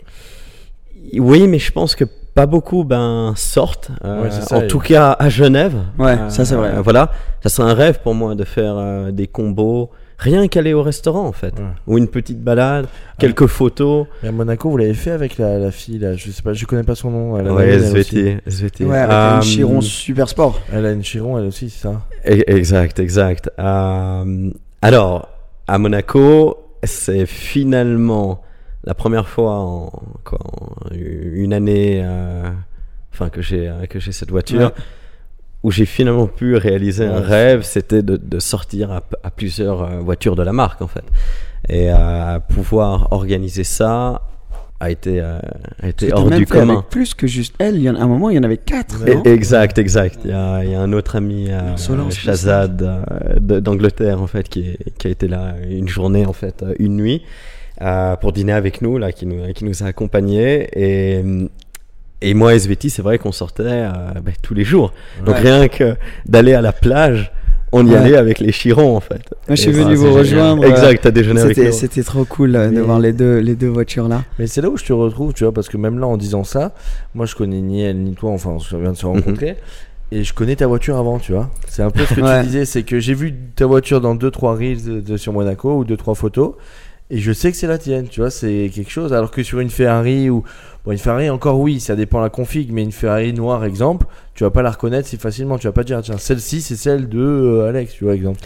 Oui, 1.17 1.47
mais 1.47 1.59
je 1.59 1.71
pense 1.71 1.95
que 1.95 2.03
pas 2.33 2.45
beaucoup 2.45 2.83
ben, 2.83 3.33
sortent. 3.35 3.89
euh, 4.05 4.23
Ouais, 4.23 4.31
c'est 4.31 4.41
ça, 4.41 4.57
en 4.57 4.61
et- 4.61 4.67
tout 4.67 4.79
cas, 4.79 5.15
à 5.19 5.29
Genève. 5.29 5.75
Ouais, 5.97 6.17
ça, 6.29 6.45
c'est 6.45 6.55
vrai. 6.55 6.75
Euh, 6.75 6.81
voilà. 6.81 7.11
Ça 7.43 7.49
serait 7.49 7.69
un 7.69 7.73
rêve 7.73 7.99
pour 8.03 8.13
moi 8.13 8.35
de 8.35 8.43
faire 8.43 8.75
euh, 8.77 9.11
des 9.11 9.27
combos. 9.27 9.89
Rien 10.19 10.47
qu'aller 10.49 10.73
au 10.73 10.83
restaurant, 10.83 11.25
en 11.25 11.31
fait. 11.31 11.53
Ouais. 11.57 11.65
Ou 11.87 11.97
une 11.97 12.07
petite 12.09 12.41
balade, 12.43 12.87
quelques 13.17 13.47
photos. 13.47 14.05
Et 14.21 14.27
à 14.27 14.31
Monaco, 14.33 14.69
vous 14.69 14.75
l'avez 14.77 14.93
fait 14.93 15.11
avec 15.11 15.37
la, 15.37 15.57
la 15.57 15.71
fille, 15.71 15.97
là? 15.97 16.13
Je 16.15 16.29
sais 16.29 16.41
pas, 16.41 16.51
je 16.51 16.65
connais 16.65 16.83
pas 16.83 16.95
son 16.95 17.09
nom. 17.09 17.37
Elle 17.39 17.47
a, 17.47 17.53
Ouais, 17.53 17.69
elle 17.69 17.79
aussi. 17.81 18.17
SVT. 18.17 18.37
SVT. 18.45 18.83
Ouais, 18.85 18.97
avec 18.97 19.11
Euh, 19.13 19.35
une 19.37 19.41
Chiron 19.43 19.81
Super 19.81 20.27
Sport. 20.27 20.59
Elle 20.73 20.85
a 20.85 20.91
une 20.91 21.03
Chiron, 21.03 21.37
elle 21.39 21.45
aussi, 21.45 21.69
c'est 21.69 21.83
ça? 21.83 22.01
E- 22.27 22.43
Exact, 22.47 22.99
exact. 22.99 23.49
Euh, 23.59 24.49
alors, 24.81 25.29
à 25.67 25.77
Monaco, 25.77 26.57
c'est 26.83 27.25
finalement 27.25 28.41
la 28.83 28.93
première 28.93 29.27
fois 29.27 29.55
en, 29.55 29.89
quoi, 30.25 30.39
en 30.43 30.93
une 30.93 31.53
année, 31.53 32.01
euh, 32.03 32.49
enfin 33.13 33.29
que 33.29 33.41
j'ai 33.41 33.67
euh, 33.67 33.85
que 33.87 33.99
j'ai 33.99 34.11
cette 34.11 34.31
voiture, 34.31 34.59
Ouais. 34.59 34.71
Où 35.63 35.71
j'ai 35.71 35.85
finalement 35.85 36.27
pu 36.27 36.55
réaliser 36.55 37.05
un 37.05 37.19
rêve, 37.19 37.63
c'était 37.63 38.01
de, 38.01 38.15
de 38.17 38.39
sortir 38.39 38.91
à, 38.91 39.01
à 39.23 39.29
plusieurs 39.31 39.81
euh, 39.83 39.99
voitures 39.99 40.35
de 40.35 40.43
la 40.43 40.53
marque 40.53 40.81
en 40.81 40.87
fait, 40.87 41.03
et 41.67 41.91
euh, 41.91 42.39
pouvoir 42.39 43.09
organiser 43.11 43.63
ça 43.65 44.21
a 44.81 44.89
été 44.89 45.19
euh, 45.19 45.37
a 45.83 45.89
été 45.89 46.13
hors 46.13 46.29
même 46.29 46.39
du 46.39 46.45
commun. 46.45 46.75
avec 46.75 46.85
plus 46.89 47.13
que 47.13 47.27
juste 47.27 47.53
elle. 47.59 47.75
Il 47.75 47.81
y 47.81 47.89
en, 47.89 47.95
à 47.95 47.99
un 48.03 48.07
moment, 48.07 48.29
il 48.29 48.37
y 48.37 48.39
en 48.39 48.43
avait 48.43 48.55
quatre. 48.55 49.05
Et- 49.09 49.27
Exact, 49.27 49.77
exact. 49.77 50.19
Il 50.23 50.29
y 50.31 50.33
a, 50.33 50.63
il 50.63 50.71
y 50.71 50.75
a 50.75 50.79
un 50.79 50.93
autre 50.93 51.17
ami, 51.17 51.49
euh, 51.51 51.75
Solence, 51.75 52.15
Shazad, 52.15 52.81
euh, 52.81 53.59
d'Angleterre, 53.59 54.21
en 54.21 54.27
fait, 54.27 54.47
qui, 54.47 54.61
est- 54.69 54.97
qui 54.97 55.07
a 55.07 55.09
été 55.09 55.27
là 55.27 55.55
une 55.69 55.89
journée, 55.89 56.25
en 56.25 56.31
fait, 56.31 56.63
une 56.79 56.95
nuit, 56.95 57.23
pour 58.21 58.31
dîner 58.31 58.53
avec 58.53 58.81
nous, 58.81 58.97
là, 58.97 59.11
qui 59.11 59.25
nous, 59.25 59.51
qui 59.53 59.65
nous 59.65 59.83
a 59.83 59.87
accompagnés. 59.87 60.69
Et, 60.73 61.21
et 62.21 62.33
moi, 62.33 62.53
SVT, 62.55 62.89
c'est 62.89 63.01
vrai 63.01 63.17
qu'on 63.17 63.31
sortait 63.31 63.63
euh, 63.65 63.89
ben, 64.23 64.33
tous 64.41 64.53
les 64.53 64.63
jours. 64.63 64.93
Donc 65.25 65.35
Ouais. 65.35 65.41
rien 65.41 65.67
que 65.67 65.95
d'aller 66.25 66.53
à 66.53 66.61
la 66.61 66.71
plage, 66.73 67.31
on 67.71 67.85
y 67.85 67.91
Ouais. 67.91 67.97
allait 67.97 68.17
avec 68.17 68.39
les 68.39 68.51
chirons, 68.51 68.95
en 68.97 68.99
fait. 68.99 69.21
Moi, 69.47 69.55
je 69.55 69.61
suis 69.61 69.71
venu 69.71 69.93
vous 69.95 70.11
rejoindre. 70.13 70.63
Exact, 70.65 71.01
t'as 71.03 71.11
déjeuné 71.11 71.39
avec 71.41 71.57
nous. 71.57 71.71
c'était 71.71 72.03
trop 72.03 72.25
cool 72.25 72.55
euh, 72.55 72.69
de 72.71 72.81
voir 72.81 72.99
les 72.99 73.13
deux, 73.13 73.37
les 73.39 73.55
deux 73.55 73.67
voitures 73.67 74.07
là. 74.07 74.23
Mais 74.39 74.47
c'est 74.47 74.61
là 74.61 74.69
où 74.69 74.77
je 74.77 74.85
te 74.85 74.91
retrouve, 74.93 75.33
tu 75.33 75.43
vois, 75.43 75.53
parce 75.53 75.69
que 75.69 75.77
même 75.77 75.99
là, 75.99 76.07
en 76.07 76.17
disant 76.17 76.43
ça, 76.43 76.73
moi, 77.13 77.25
je 77.25 77.35
connais 77.35 77.61
ni 77.61 77.81
elle 77.83 77.97
ni 77.99 78.13
toi, 78.15 78.31
enfin, 78.31 78.57
on 78.71 78.77
vient 78.79 78.91
de 78.91 78.97
se 78.97 79.05
rencontrer. 79.05 79.57
Et 80.11 80.23
je 80.23 80.33
connais 80.33 80.55
ta 80.55 80.65
voiture 80.65 80.97
avant, 80.97 81.19
tu 81.19 81.33
vois. 81.33 81.51
C'est 81.67 81.83
un 81.83 81.91
peu 81.91 82.03
ce 82.03 82.15
que 82.15 82.21
Ouais. 82.21 82.39
tu 82.41 82.47
disais, 82.47 82.65
c'est 82.65 82.81
que 82.81 82.99
j'ai 82.99 83.13
vu 83.13 83.35
ta 83.55 83.67
voiture 83.67 84.01
dans 84.01 84.15
2-3 84.15 84.55
reels 84.57 84.83
de, 84.83 84.99
de- 85.01 85.17
sur 85.17 85.31
Monaco 85.33 85.77
ou 85.77 85.85
2-3 85.85 86.15
photos. 86.15 86.53
Et 87.11 87.17
je 87.17 87.31
sais 87.31 87.51
que 87.51 87.57
c'est 87.57 87.65
la 87.67 87.77
tienne, 87.79 88.07
tu 88.07 88.19
vois, 88.21 88.29
c'est 88.29 88.69
quelque 88.73 88.91
chose. 88.91 89.13
Alors 89.13 89.31
que 89.31 89.41
sur 89.43 89.59
une 89.59 89.69
Ferrari 89.69 90.29
ou. 90.29 90.43
Bon, 90.85 90.91
une 90.91 90.97
Ferrari, 90.97 91.29
encore 91.29 91.59
oui, 91.59 91.79
ça 91.79 91.95
dépend 91.95 92.19
de 92.19 92.23
la 92.25 92.29
config, 92.29 92.71
mais 92.71 92.83
une 92.83 92.91
Ferrari 92.91 93.33
noire, 93.33 93.65
exemple, 93.65 94.05
tu 94.35 94.43
vas 94.43 94.49
pas 94.51 94.61
la 94.61 94.71
reconnaître 94.71 95.07
si 95.07 95.17
facilement. 95.17 95.57
Tu 95.57 95.67
vas 95.67 95.73
pas 95.73 95.83
dire, 95.83 95.99
tiens, 96.01 96.17
celle-ci, 96.17 96.61
c'est 96.61 96.75
celle 96.75 97.09
de 97.09 97.19
euh, 97.19 97.67
Alex, 97.69 97.93
tu 97.93 98.03
vois, 98.05 98.13
exemple. 98.15 98.39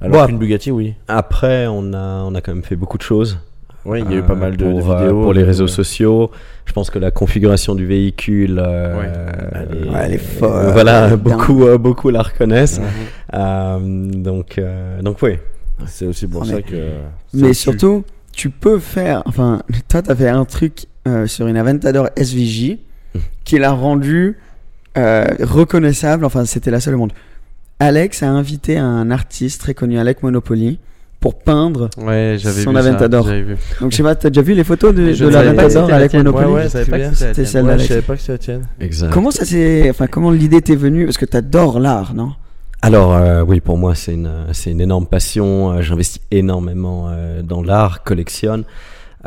Alors 0.00 0.20
Bon. 0.22 0.26
qu'une 0.26 0.38
Bugatti, 0.38 0.70
oui. 0.70 0.94
Après, 1.08 1.66
on 1.68 1.92
a, 1.94 2.22
on 2.24 2.34
a 2.34 2.40
quand 2.42 2.52
même 2.52 2.64
fait 2.64 2.76
beaucoup 2.76 2.98
de 2.98 3.02
choses. 3.02 3.38
Oui, 3.86 4.02
il 4.04 4.10
y 4.10 4.14
a 4.14 4.16
eu 4.16 4.20
Euh, 4.20 4.22
pas 4.26 4.34
mal 4.34 4.56
de, 4.56 4.64
pour, 4.68 4.90
euh, 4.90 4.98
vidéos. 4.98 5.22
pour 5.22 5.32
les 5.32 5.44
réseaux 5.44 5.68
sociaux. 5.68 6.30
Je 6.66 6.72
pense 6.72 6.90
que 6.90 6.98
la 6.98 7.12
configuration 7.12 7.76
du 7.76 7.86
véhicule, 7.86 8.58
euh, 8.62 8.98
Ouais. 8.98 9.08
elle 9.54 9.76
est- 9.78 9.88
Ouais, 9.88 10.00
elle 10.06 10.12
est 10.14 10.18
folle. 10.18 10.50
euh, 10.66 10.72
voilà, 10.72 11.16
beaucoup, 11.16 11.64
euh, 11.64 11.78
beaucoup 11.78 12.10
la 12.10 12.22
reconnaissent. 12.22 12.80
Euh, 13.32 13.78
donc, 14.12 14.58
euh, 14.58 15.00
donc 15.02 15.18
oui. 15.22 15.36
C'est 15.86 16.06
aussi 16.06 16.26
pour 16.26 16.46
ça 16.46 16.62
que. 16.62 16.90
Mais 17.34 17.48
ça 17.52 17.60
surtout, 17.62 18.04
tu 18.32 18.50
peux 18.50 18.78
faire. 18.78 19.22
Enfin, 19.26 19.62
toi, 19.88 20.02
t'as 20.02 20.14
fait 20.14 20.28
un 20.28 20.44
truc 20.44 20.86
euh, 21.06 21.26
sur 21.26 21.46
une 21.46 21.56
Aventador 21.56 22.08
SVJ 22.16 22.76
qui 23.44 23.58
l'a 23.58 23.72
rendu 23.72 24.36
euh, 24.96 25.24
reconnaissable. 25.40 26.24
Enfin, 26.24 26.44
c'était 26.44 26.70
la 26.70 26.80
seule 26.80 26.94
au 26.94 26.98
monde. 26.98 27.12
Alex 27.78 28.22
a 28.22 28.28
invité 28.30 28.78
un 28.78 29.10
artiste 29.10 29.60
très 29.60 29.74
connu, 29.74 29.98
Alec 29.98 30.22
Monopoly, 30.22 30.78
pour 31.20 31.38
peindre. 31.38 31.90
Ouais, 31.98 32.36
j'avais 32.38 32.62
Son 32.62 32.70
vu 32.72 32.76
ça, 32.76 32.86
Aventador. 32.88 33.26
j'avais 33.26 33.42
vu. 33.42 33.56
Donc, 33.82 33.90
je 33.92 33.96
sais 33.98 34.02
pas, 34.02 34.14
t'as 34.14 34.30
déjà 34.30 34.40
vu 34.40 34.54
les 34.54 34.64
photos 34.64 34.94
de, 34.94 35.12
de 35.12 35.28
l'Aventador 35.28 35.86
c'était 35.90 36.16
la. 36.16 36.22
Monopoly 36.24 36.46
Ouais, 36.46 36.52
ouais, 36.54 36.62
Je 36.64 36.68
savais 36.68 36.84
pas 36.86 36.96
que 36.96 37.02
bien. 37.02 37.12
c'était 37.12 37.44
celle 37.44 37.64
Ouais, 37.64 37.72
je 37.72 37.76
d'Alex. 37.76 37.88
savais 37.88 38.02
pas 38.02 38.14
que 38.14 38.20
c'était 38.20 38.32
la 38.32 38.38
tienne. 38.38 38.62
Exact. 38.80 39.12
Comment 39.12 39.30
ça 39.30 39.44
s'est. 39.44 39.90
Enfin, 39.90 40.06
comment 40.06 40.30
l'idée 40.30 40.62
t'est 40.62 40.74
venue? 40.74 41.04
Parce 41.04 41.18
que 41.18 41.26
t'adores 41.26 41.78
l'art, 41.80 42.14
non? 42.14 42.32
Alors 42.82 43.14
euh, 43.14 43.42
oui, 43.42 43.60
pour 43.60 43.78
moi 43.78 43.94
c'est 43.94 44.14
une 44.14 44.46
une 44.66 44.80
énorme 44.80 45.06
passion. 45.06 45.72
Euh, 45.72 45.82
J'investis 45.82 46.22
énormément 46.30 47.08
euh, 47.08 47.42
dans 47.42 47.62
l'art, 47.62 48.04
collectionne. 48.04 48.64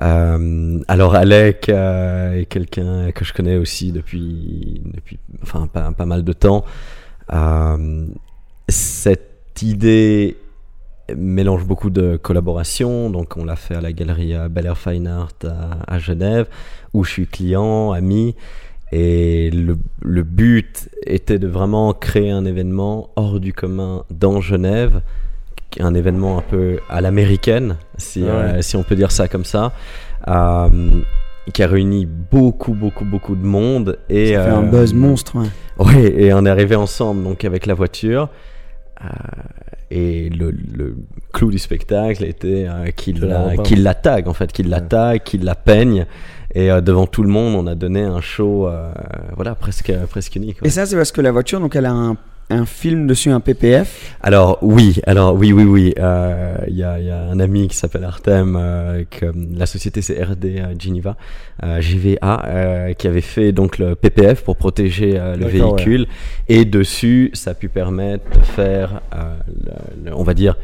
Euh, 0.02 0.80
alors 0.88 1.16
Alec 1.16 1.68
euh, 1.68 2.40
est 2.40 2.46
quelqu'un 2.46 3.12
que 3.12 3.26
je 3.26 3.34
connais 3.34 3.58
aussi 3.58 3.92
depuis 3.92 4.82
depuis 4.94 5.20
enfin 5.42 5.68
pas, 5.68 6.06
mal 6.06 6.24
de 6.24 6.34
temps. 6.34 6.64
Cette 8.70 9.62
idée 9.62 10.38
mélange 11.16 11.66
beaucoup 11.66 11.90
de 11.90 12.18
collaborations. 12.18 13.10
Donc 13.10 13.38
on 13.38 13.44
l'a 13.44 13.56
fait 13.56 13.76
à 13.76 13.82
la 13.82 13.92
galerie 13.92 14.36
euh, 14.36 14.50
Bel 14.50 14.66
Air 14.66 14.78
Fine 14.78 15.08
Art 15.08 15.34
à, 15.44 15.96
à 15.96 16.00
Genève, 16.00 16.48
où 16.94 17.04
je 17.04 17.12
suis 17.12 17.28
client, 17.28 17.92
ami. 17.92 18.36
Et 18.92 19.52
le, 19.52 19.78
le 20.02 20.24
but 20.24 20.90
était 21.06 21.38
de 21.40 21.48
vraiment 21.48 21.94
créer 21.94 22.32
un 22.32 22.46
événement 22.46 23.10
hors 23.16 23.40
du 23.40 23.54
commun 23.54 24.04
dans 24.10 24.42
Genève, 24.42 25.02
un 25.80 25.94
événement 25.94 26.40
un 26.40 26.42
peu 26.42 26.80
à 26.90 27.00
l'américaine, 27.00 27.76
si, 27.98 28.24
Ouais. 28.24 28.30
euh, 28.30 28.62
si 28.62 28.76
on 28.76 28.84
peut 28.84 28.96
dire 28.96 29.12
ça 29.12 29.28
comme 29.28 29.46
ça, 29.46 29.72
euh, 30.28 30.70
qui 31.54 31.62
a 31.62 31.68
réuni 31.68 32.08
beaucoup, 32.08 32.74
beaucoup, 32.74 33.06
beaucoup 33.06 33.36
de 33.36 33.46
monde. 33.46 34.00
Et, 34.10 34.34
Ça 34.34 34.44
fait 34.44 34.50
un 34.50 34.64
euh, 34.64 34.72
buzz 34.72 34.94
monstre. 34.96 35.36
ouais. 35.38 35.48
oui, 35.78 36.06
et 36.18 36.34
on 36.34 36.44
est 36.46 36.50
arrivé 36.50 36.76
ensemble 36.76 37.24
donc 37.24 37.46
avec 37.46 37.68
la 37.68 37.76
voiture. 37.76 38.30
et 39.92 40.30
le, 40.30 40.52
le 40.52 40.98
clou 41.34 41.50
du 41.52 41.58
spectacle 41.60 42.24
était 42.24 42.68
qu'il 42.96 43.20
la 43.22 43.56
qu'il 43.58 43.84
la 43.84 43.96
en 44.28 44.34
fait, 44.34 44.52
qu'il 44.52 44.70
la 44.70 44.78
Ouais. 44.80 44.88
tag, 44.88 45.24
qu'il 45.24 45.44
la 45.44 45.56
peigne. 45.56 46.06
Et 46.56 46.72
euh, 46.72 46.82
devant 46.82 47.06
tout 47.08 47.24
le 47.24 47.30
monde, 47.30 47.56
on 47.56 47.68
a 47.68 47.76
donné 47.76 48.02
un 48.04 48.22
show, 48.22 48.68
euh, 48.68 48.92
voilà, 49.36 49.54
presque 49.56 49.94
presque 50.10 50.36
unique. 50.36 50.62
ouais. 50.62 50.68
Et 50.68 50.72
ça, 50.72 50.86
c'est 50.86 50.96
parce 50.96 51.12
que 51.12 51.22
la 51.22 51.32
voiture, 51.32 51.60
donc, 51.60 51.76
elle 51.76 51.86
a 51.86 51.92
un, 51.92 52.18
un 52.52 52.66
film 52.66 53.06
dessus, 53.06 53.30
un 53.30 53.40
PPF. 53.40 54.16
Alors 54.24 54.58
oui, 54.64 55.00
alors 55.06 55.36
oui, 55.36 55.54
oui, 55.54 55.64
oui. 55.66 55.94
euh, 56.00 56.56
Il 56.68 56.76
y, 56.76 56.84
a, 56.84 56.98
il 57.00 57.06
y 57.06 57.12
a 57.12 57.20
un 57.22 57.40
ami 57.40 57.68
qui 57.68 57.78
s'appelle 57.78 58.04
Artem, 58.04 58.58
euh, 58.60 59.04
que 59.08 59.28
la 59.56 59.68
société 59.68 60.02
c'est 60.02 60.24
RD 60.24 60.46
euh, 60.46 60.74
Geneva, 60.80 61.16
GVA, 61.80 62.94
qui 62.98 63.08
avait 63.08 63.22
fait 63.22 63.52
donc 63.52 63.78
le 63.78 63.96
PPF 63.96 64.44
pour 64.44 64.56
protéger 64.58 65.12
le 65.38 65.46
véhicule. 65.46 66.08
Et 66.48 66.66
dessus, 66.66 67.30
ça 67.34 67.52
a 67.52 67.54
pu 67.54 67.70
permettre 67.70 68.24
de 68.38 68.44
faire, 68.44 69.02
le- 69.14 70.10
le- 70.10 70.16
on 70.16 70.24
va 70.24 70.34
dire, 70.34 70.58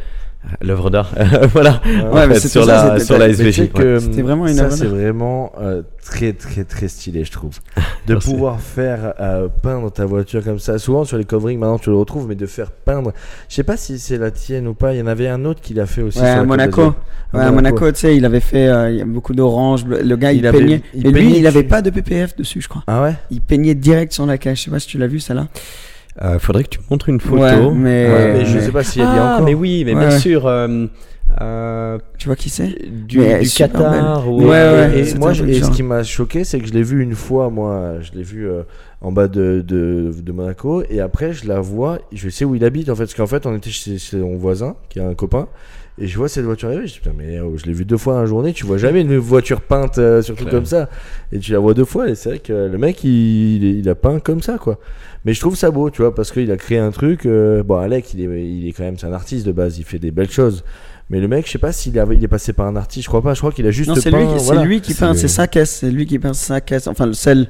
l'œuvre 0.62 0.90
d'art. 0.90 1.12
voilà. 1.54 1.82
Ouais, 2.12 2.28
mais 2.28 2.36
fait, 2.36 2.48
sur 2.48 2.66
ça, 2.66 2.96
la 2.96 3.00
sur 3.00 3.18
la 3.18 3.28
Mais 3.28 3.34
tu 3.36 3.38
sais 3.44 3.50
SVG. 3.64 3.68
que, 3.70 4.00
C'était 4.00 4.22
vraiment 4.22 4.48
une 4.48 4.54
ça 4.56 4.64
œuvre 4.66 4.74
c'est 4.74 4.86
vraiment 4.86 5.52
euh, 5.60 5.82
très 6.04 6.34
très 6.34 6.64
très 6.64 6.88
stylé 6.88 7.24
je 7.24 7.32
trouve 7.32 7.60
de 8.08 8.16
pouvoir 8.16 8.60
faire 8.60 9.14
euh, 9.20 9.48
peindre 9.64 9.92
ta 9.92 10.06
voiture 10.06 10.44
comme 10.44 10.60
ça 10.60 10.78
souvent 10.78 11.04
sur 11.04 11.18
les 11.18 11.24
coverings 11.26 11.58
maintenant 11.60 11.80
tu 11.80 11.90
le 11.90 11.96
retrouves 11.96 12.28
mais 12.28 12.36
de 12.36 12.46
faire 12.46 12.72
peindre 12.72 13.12
je 13.50 13.56
sais 13.56 13.64
pas 13.64 13.76
si 13.78 13.98
c'est 14.00 14.18
la 14.18 14.30
tienne 14.32 14.68
ou 14.68 14.74
pas 14.76 14.94
il 14.94 15.00
y 15.00 15.02
en 15.02 15.08
avait 15.08 15.28
un 15.28 15.46
autre 15.46 15.62
qui 15.62 15.74
l'a 15.74 15.86
fait 15.88 16.02
aussi 16.04 16.20
Ouais, 16.20 16.32
sur 16.32 16.42
à 16.42 16.46
Monaco. 16.46 16.94
Ouais, 17.34 17.42
à 17.42 17.52
Monaco, 17.52 17.92
tu 17.92 18.00
sais, 18.00 18.16
il 18.16 18.24
avait 18.24 18.40
fait 18.40 18.68
euh, 18.70 19.04
beaucoup 19.06 19.34
d'orange. 19.34 19.84
Le 19.86 20.16
gars, 20.16 20.32
il, 20.32 20.40
Il 20.40 20.48
avait- 20.48 20.58
peignait. 20.58 20.82
il 20.94 21.08
et 21.08 21.12
lui, 21.12 21.38
il 21.38 21.46
avait 21.48 21.64
pas 21.64 21.82
de 21.82 21.90
PPF 21.90 22.34
dessus, 22.38 22.62
je 22.62 22.70
crois. 22.70 22.84
ah 22.88 23.02
ouais? 23.04 23.16
Il 23.30 23.42
peignait 23.42 23.76
direct 23.76 24.14
sur 24.14 24.26
la 24.26 24.38
caisse. 24.38 24.60
Je 24.60 24.64
sais 24.66 24.72
pas 24.72 24.80
si 24.80 24.88
tu 24.88 24.98
l'as 24.98 25.08
vu, 25.08 25.20
celle-là. 25.20 25.48
Euh, 26.22 26.40
faudrait 26.40 26.64
que 26.64 26.70
tu 26.70 26.80
montres 26.90 27.10
une 27.10 27.20
photo. 27.20 27.42
Ouais, 27.42 27.72
mais, 27.76 28.10
Ouais, 28.12 28.34
mais 28.34 28.46
je 28.46 28.60
sais 28.60 28.72
pas 28.72 28.84
si 28.84 29.00
elle 29.02 29.06
y 29.08 29.10
a 29.10 29.24
Ah, 29.24 29.34
encore. 29.36 29.46
mais 29.46 29.54
oui, 29.54 29.84
mais 29.86 29.94
Ouais, 29.94 30.00
bien 30.08 30.18
sûr. 30.18 30.48
euh, 30.48 30.86
euh, 31.42 31.98
Tu 32.18 32.28
vois 32.28 32.36
qui 32.36 32.50
c'est? 32.50 32.70
du, 32.90 33.18
du 33.20 33.50
Qatar 33.50 34.30
ou 34.32 34.42
Ouais, 34.44 34.48
ouais. 34.48 35.00
et 35.00 35.04
c'était 35.06 35.20
moi 35.20 35.34
je- 35.34 35.44
et 35.44 35.62
ce 35.62 35.72
qui 35.72 35.84
m'a 35.84 36.04
choqué 36.04 36.44
c'est 36.44 36.60
que 36.60 36.68
je 36.68 36.74
l'ai 36.74 36.84
vu 36.84 37.02
une 37.02 37.16
fois 37.16 37.50
moi. 37.50 37.96
Je 38.02 38.12
l'ai 38.18 38.24
vu 38.24 38.48
euh, 38.48 38.62
en 39.02 39.12
bas 39.12 39.28
de, 39.28 39.64
de, 39.66 40.12
de 40.18 40.32
Monaco. 40.32 40.84
Et 40.90 41.02
après 41.02 41.34
je 41.34 41.48
la 41.48 41.60
vois 41.60 42.00
je 42.14 42.30
sais 42.30 42.46
où 42.46 42.56
il 42.56 42.64
habite 42.64 42.90
en 42.90 42.96
fait. 42.96 43.04
Parce 43.04 43.16
qu'en 43.16 43.28
fait 43.28 43.46
on 43.46 43.56
était 43.56 43.70
chez, 43.72 43.98
chez 43.98 44.18
mon 44.18 44.38
voisin 44.38 44.76
qui 44.90 45.00
a 45.00 45.08
un 45.08 45.16
copain. 45.16 45.48
Et 45.98 46.08
je 46.08 46.18
vois 46.18 46.28
cette 46.30 46.44
voiture 46.46 46.70
arriver. 46.70 46.88
Je 46.88 46.94
dis 46.94 47.00
putain 47.00 47.16
mais 47.18 47.40
oh, 47.40 47.54
je 47.58 47.66
l'ai 47.66 47.74
vu 47.74 47.86
deux 47.86 47.98
fois 47.98 48.14
dans 48.14 48.20
la 48.22 48.26
journée. 48.26 48.54
Tu 48.54 48.66
vois 48.66 48.78
jamais 48.78 49.02
une 49.02 49.18
voiture 49.18 49.62
peinte 49.62 49.98
euh, 49.98 50.22
surtout 50.22 50.46
comme 50.46 50.66
ça. 50.66 50.90
Et 51.32 51.40
tu 51.40 51.52
la 51.52 51.60
vois 51.60 51.74
deux 51.74 51.86
fois. 51.86 52.08
Et 52.10 52.16
c'est 52.16 52.30
vrai 52.30 52.40
que 52.40 52.54
le 52.54 52.78
mec 52.78 53.04
il, 53.04 53.10
il, 53.64 53.80
il 53.80 53.90
a 53.90 53.96
peint 53.96 54.20
comme 54.20 54.42
ça 54.42 54.58
quoi 54.58 54.80
mais 55.26 55.34
je 55.34 55.40
trouve 55.40 55.56
ça 55.56 55.72
beau 55.72 55.90
tu 55.90 56.02
vois 56.02 56.14
parce 56.16 56.32
qu'il 56.32 56.50
a 56.52 56.58
créé 56.58 56.78
un 56.78 56.92
truc 56.92 57.26
euh, 57.26 57.64
bon 57.64 57.78
Alec 57.78 58.14
il 58.14 58.22
est, 58.22 58.46
il 58.48 58.68
est 58.68 58.72
quand 58.72 58.84
même 58.84 58.98
c'est 58.98 59.08
un 59.08 59.14
artiste 59.14 59.46
de 59.46 59.52
base 59.52 59.78
il 59.80 59.84
fait 59.84 60.00
des 60.00 60.12
belles 60.12 60.32
choses 60.32 60.64
mais 61.10 61.20
le 61.20 61.28
mec 61.28 61.46
je 61.48 61.52
sais 61.52 61.58
pas 61.60 61.72
s'il 61.72 62.00
a- 62.00 62.06
il 62.12 62.24
est 62.24 62.28
passé 62.28 62.54
par 62.54 62.66
un 62.68 62.76
artiste 62.76 63.04
je 63.06 63.10
crois 63.10 63.22
pas 63.22 63.34
je 63.34 63.40
crois 63.40 63.52
qu'il 63.52 63.66
a 63.68 63.72
juste 63.72 63.90
Non, 63.90 63.96
c'est 63.96 64.12
peint 64.12 64.20
lui, 64.20 64.28
voilà. 64.40 64.64
lui 64.64 64.82
qui 64.82 64.94
C'est 64.94 65.06
peint. 65.06 65.14
C'est 65.14 65.28
sa 65.28 65.48
caisse. 65.48 65.72
C'est 65.82 65.92
lui 65.92 66.06
qui 66.06 66.18
peint 66.20 66.34
sa 66.34 66.62
caisse. 66.62 66.88
Enfin, 66.88 67.06
le 67.06 67.14
celle 67.14 67.48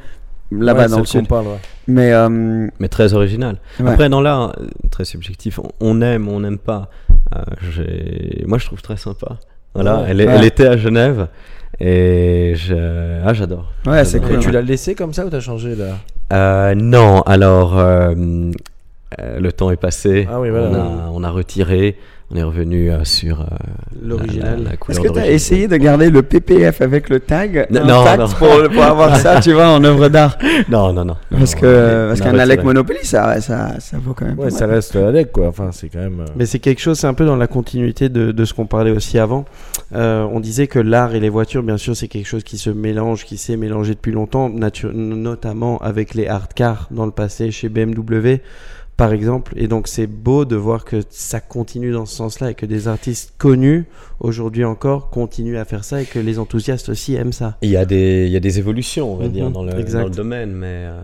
là-bas 0.51 0.83
Ouais, 0.83 0.89
dans 0.89 0.99
le 0.99 1.05
sud. 1.05 1.27
parle, 1.27 1.47
ouais. 1.47 1.59
Mais 1.87 2.11
euh, 2.13 2.67
mais 2.79 2.87
très 2.89 3.13
original. 3.13 3.57
ouais. 3.79 3.89
Après, 3.89 4.09
dans 4.09 4.21
l'art, 4.21 4.53
euh, 4.59 4.67
très 4.91 5.05
subjectif, 5.05 5.59
on- 5.79 6.01
aime, 6.01 6.27
on 6.27 6.41
n'aime 6.41 6.57
pas. 6.59 6.89
Euh, 7.35 7.41
j'ai- 7.71 8.43
Moi, 8.45 8.57
je 8.59 8.65
trouve 8.65 8.81
très 8.81 8.97
sympa. 8.97 9.37
Voilà, 9.73 10.01
Ouais. 10.01 10.07
elle, 10.09 10.21
est- 10.21 10.27
Ouais. 10.27 10.33
elle 10.37 10.45
était 10.45 10.67
à 10.67 10.77
Genève 10.77 11.27
et 11.79 12.53
je... 12.55 12.75
ah, 13.25 13.33
j'adore. 13.33 13.71
Ouais, 13.85 14.05
c'est 14.05 14.13
J'adore. 14.19 14.29
Et 14.29 14.33
cool. 14.35 14.43
tu 14.43 14.51
l'as 14.51 14.61
laissé 14.61 14.95
comme 14.95 15.13
ça 15.13 15.25
ou 15.25 15.29
t'as 15.29 15.39
changé 15.39 15.75
là? 15.75 15.97
Euh, 16.33 16.73
non, 16.75 17.21
alors 17.21 17.77
euh, 17.77 18.51
euh, 19.19 19.39
le 19.39 19.51
temps 19.51 19.71
est 19.71 19.75
passé. 19.77 20.27
Ah 20.31 20.39
oui, 20.39 20.49
voilà. 20.49 20.67
on, 20.69 20.73
a, 20.75 21.09
on 21.13 21.23
a 21.23 21.29
retiré. 21.29 21.97
On 22.31 22.35
est 22.37 22.43
revenu 22.43 22.89
euh, 22.89 23.03
sur 23.03 23.41
euh, 23.41 23.45
L'original. 24.01 24.57
la- 24.63 24.69
la 24.71 24.75
Est-ce 24.89 24.99
que 24.99 25.09
tu 25.13 25.19
as 25.19 25.29
essayé 25.29 25.67
de 25.67 25.75
garder 25.77 26.09
le 26.09 26.23
PPF 26.23 26.81
avec 26.81 27.07
le 27.09 27.19
tag 27.19 27.67
Non, 27.69 27.85
non. 27.85 28.03
Pour, 28.39 28.47
pour 28.73 28.83
avoir 28.83 29.15
ça, 29.17 29.39
tu 29.39 29.53
vois, 29.53 29.67
en 29.67 29.83
œuvre 29.83 30.09
d'art? 30.09 30.35
Non, 30.69 30.91
non, 30.91 31.05
non. 31.05 31.17
Parce 31.29 31.53
que 31.53 32.07
parce 32.07 32.21
qu'un 32.21 32.39
Alec. 32.39 32.63
Monopoly, 32.63 32.97
ça, 33.03 33.39
ça, 33.41 33.79
ça 33.79 33.97
vaut 33.99 34.15
quand 34.15 34.25
même. 34.25 34.39
Ouais, 34.39 34.49
ça 34.49 34.65
mal. 34.65 34.77
reste 34.77 34.95
Alec 34.95 35.31
quoi. 35.31 35.49
Enfin, 35.49 35.69
c'est 35.71 35.87
quand 35.89 35.99
même. 35.99 36.25
Mais 36.35 36.47
c'est 36.47 36.57
quelque 36.57 36.81
chose, 36.81 36.97
c'est 36.97 37.05
un 37.05 37.13
peu 37.13 37.27
dans 37.27 37.35
la 37.35 37.45
continuité 37.45 38.09
de, 38.09 38.31
de 38.31 38.45
ce 38.45 38.55
qu'on 38.55 38.65
parlait 38.65 38.89
aussi 38.89 39.19
avant. 39.19 39.45
Euh, 39.93 40.25
on 40.31 40.39
disait 40.39 40.65
que 40.65 40.79
l'art 40.79 41.13
et 41.13 41.19
les 41.19 41.29
voitures, 41.29 41.61
bien 41.61 41.77
sûr, 41.77 41.95
c'est 41.95 42.07
quelque 42.07 42.25
chose 42.27 42.43
qui 42.43 42.57
se 42.57 42.71
mélange, 42.71 43.23
qui 43.25 43.37
s'est 43.37 43.55
mélangé 43.55 43.93
depuis 43.93 44.11
longtemps, 44.11 44.49
notamment 44.49 45.77
avec 45.77 46.15
les 46.15 46.27
hard 46.27 46.53
cars 46.55 46.87
dans 46.89 47.05
le 47.05 47.11
passé 47.11 47.51
chez 47.51 47.69
BMW, 47.69 48.37
par 48.97 49.11
exemple. 49.13 49.53
Et 49.57 49.67
donc 49.67 49.87
c'est 49.87 50.07
beau 50.07 50.45
de 50.45 50.55
voir 50.55 50.85
que 50.85 51.01
ça 51.09 51.39
continue 51.39 51.91
dans 51.91 52.05
ce 52.05 52.15
sens-là 52.15 52.51
et 52.51 52.53
que 52.53 52.65
des 52.65 52.87
artistes 52.87 53.33
connus, 53.37 53.85
aujourd'hui 54.19 54.63
encore, 54.65 55.09
continuent 55.09 55.57
à 55.57 55.65
faire 55.65 55.83
ça 55.83 56.01
et 56.01 56.05
que 56.05 56.19
les 56.19 56.39
enthousiastes 56.39 56.89
aussi 56.89 57.15
aiment 57.15 57.33
ça. 57.33 57.57
Il 57.61 57.69
y, 57.69 57.77
a 57.77 57.85
des, 57.85 58.25
il 58.27 58.31
y 58.31 58.37
a 58.37 58.39
des 58.39 58.59
évolutions, 58.59 59.13
on 59.13 59.17
va 59.17 59.25
Mhm, 59.25 59.31
dire, 59.31 59.49
dans 59.51 59.63
le, 59.63 59.77
exact. 59.79 60.01
dans 60.01 60.07
le 60.09 60.15
domaine, 60.15 60.51
mais 60.53 60.67
euh, 60.67 61.01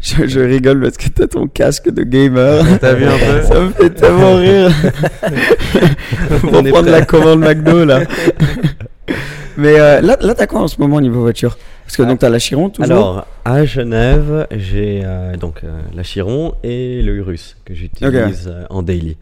Je, 0.00 0.26
je 0.26 0.40
rigole 0.40 0.80
parce 0.80 0.96
que 0.96 1.08
t'as 1.08 1.26
ton 1.26 1.46
casque 1.48 1.90
de 1.90 2.02
gamer. 2.02 2.64
T'as 2.80 2.94
vu 2.94 3.04
un 3.04 3.18
peu 3.18 3.42
Ça 3.46 3.60
me 3.60 3.70
fait 3.70 3.90
tellement 3.90 4.36
rire. 4.36 4.70
Pour 6.40 6.52
On 6.54 6.64
est 6.64 6.70
prendre 6.70 6.88
prêt. 6.88 7.00
la 7.00 7.04
commande 7.04 7.40
McDo 7.40 7.84
là. 7.84 8.00
Mais 9.56 9.78
euh, 9.80 10.00
là, 10.00 10.16
là 10.20 10.34
t'as 10.34 10.46
quoi 10.46 10.60
en 10.60 10.68
ce 10.68 10.80
moment 10.80 11.00
niveau 11.00 11.20
voiture? 11.20 11.56
Parce 11.88 11.96
que 11.96 12.02
donc 12.02 12.18
t'as 12.18 12.28
la 12.28 12.38
Chiron 12.38 12.68
toujours. 12.68 12.92
Alors, 12.92 13.26
à 13.46 13.64
Genève, 13.64 14.46
j'ai 14.50 15.00
euh, 15.06 15.36
donc 15.38 15.62
euh, 15.64 15.80
la 15.94 16.02
Chiron 16.02 16.52
et 16.62 17.00
le 17.00 17.16
Urus 17.16 17.56
que 17.64 17.72
j'utilise 17.72 18.46
euh, 18.46 18.64
en 18.68 18.82
daily, 18.82 19.16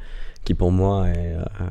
qui 0.44 0.52
pour 0.52 0.72
moi 0.72 1.07
est 1.07 1.37
euh, 1.37 1.64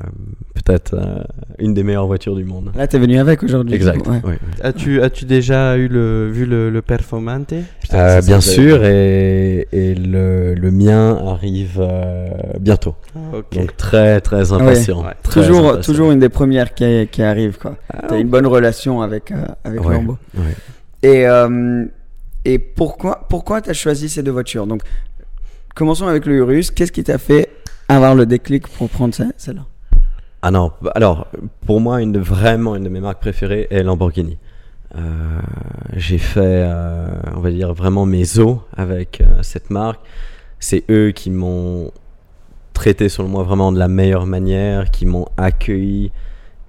peut-être 0.53 0.93
euh, 0.93 1.21
une 1.60 1.73
des 1.73 1.84
meilleures 1.84 2.08
voitures 2.08 2.36
du 2.38 2.45
monde. 2.45 2.71
Là 2.77 2.88
t'es 2.88 2.97
venu 2.97 3.19
avec 3.19 3.43
aujourd'hui. 3.43 3.75
Exact. 3.75 4.08
Ouais. 4.08 4.39
As-tu 4.63 5.01
as-tu 5.01 5.25
déjà 5.25 5.75
eu 5.75 5.89
le 5.89 6.29
vu 6.31 6.45
le, 6.45 6.69
le 6.69 6.81
Performante? 6.81 7.53
Putain, 7.81 7.97
Euh, 7.97 8.21
bien 8.21 8.39
sûr, 8.39 8.86
et, 8.86 9.67
et 9.73 9.95
le, 9.95 10.53
le 10.55 10.71
mien 10.71 11.17
arrive 11.27 11.77
euh, 11.77 12.29
bientôt. 12.62 12.95
Ok. 13.34 13.53
Donc 13.58 13.75
très 13.75 14.21
très 14.21 14.53
impatient. 14.53 15.01
Ouais. 15.03 15.12
Très 15.23 15.41
Toujours, 15.41 15.67
impatient. 15.71 15.81
toujours 15.93 16.12
une 16.13 16.19
des 16.19 16.29
premières 16.29 16.73
qui, 16.73 17.08
qui 17.12 17.21
arrive 17.21 17.58
quoi. 17.58 17.75
T'as 18.08 18.17
une 18.17 18.29
bonne 18.29 18.47
relation 18.47 19.01
avec 19.01 19.31
euh, 19.31 19.43
avec 19.65 19.84
Ouais, 19.86 19.95
Lambo. 19.95 20.17
Et 21.05 21.27
euh, 21.27 21.85
et 22.45 22.57
pourquoi 22.57 23.13
pourquoi 23.29 23.61
t'as 23.61 23.73
choisi 23.73 24.09
ces 24.09 24.23
deux 24.23 24.31
voitures? 24.31 24.65
Donc 24.65 24.81
commençons 25.75 26.07
avec 26.07 26.25
le 26.25 26.35
Urus. 26.37 26.71
Qu'est-ce 26.71 26.91
qui 26.91 27.03
t'a 27.03 27.19
fait 27.19 27.49
avoir 27.87 28.15
le 28.15 28.25
déclic 28.25 28.67
pour 28.67 28.89
prendre 28.89 29.13
ce- 29.13 29.33
celle-là? 29.37 29.65
Ah 30.41 30.51
non, 30.51 30.71
alors 30.95 31.27
pour 31.67 31.79
moi, 31.79 32.01
une 32.01 32.17
vraiment 32.17 32.75
une 32.75 32.83
de 32.83 32.89
mes 32.89 33.01
marques 33.01 33.19
préférées 33.19 33.67
est 33.69 33.83
Lamborghini. 33.83 34.37
Euh, 34.95 35.39
j'ai 35.95 36.17
fait, 36.19 36.41
euh, 36.65 37.07
on 37.35 37.39
va 37.39 37.51
dire, 37.51 37.73
vraiment 37.73 38.05
mes 38.05 38.39
os 38.39 38.57
avec 38.75 39.21
cette 39.41 39.69
marque. 39.69 40.01
C'est 40.59 40.83
eux 40.89 41.11
qui 41.11 41.29
m'ont 41.31 41.91
traité, 42.73 43.09
selon 43.09 43.27
moi, 43.27 43.43
vraiment 43.43 43.71
de 43.71 43.79
la 43.79 43.87
meilleure 43.87 44.25
manière, 44.25 44.89
qui 44.91 45.05
m'ont 45.05 45.27
accueilli 45.37 46.11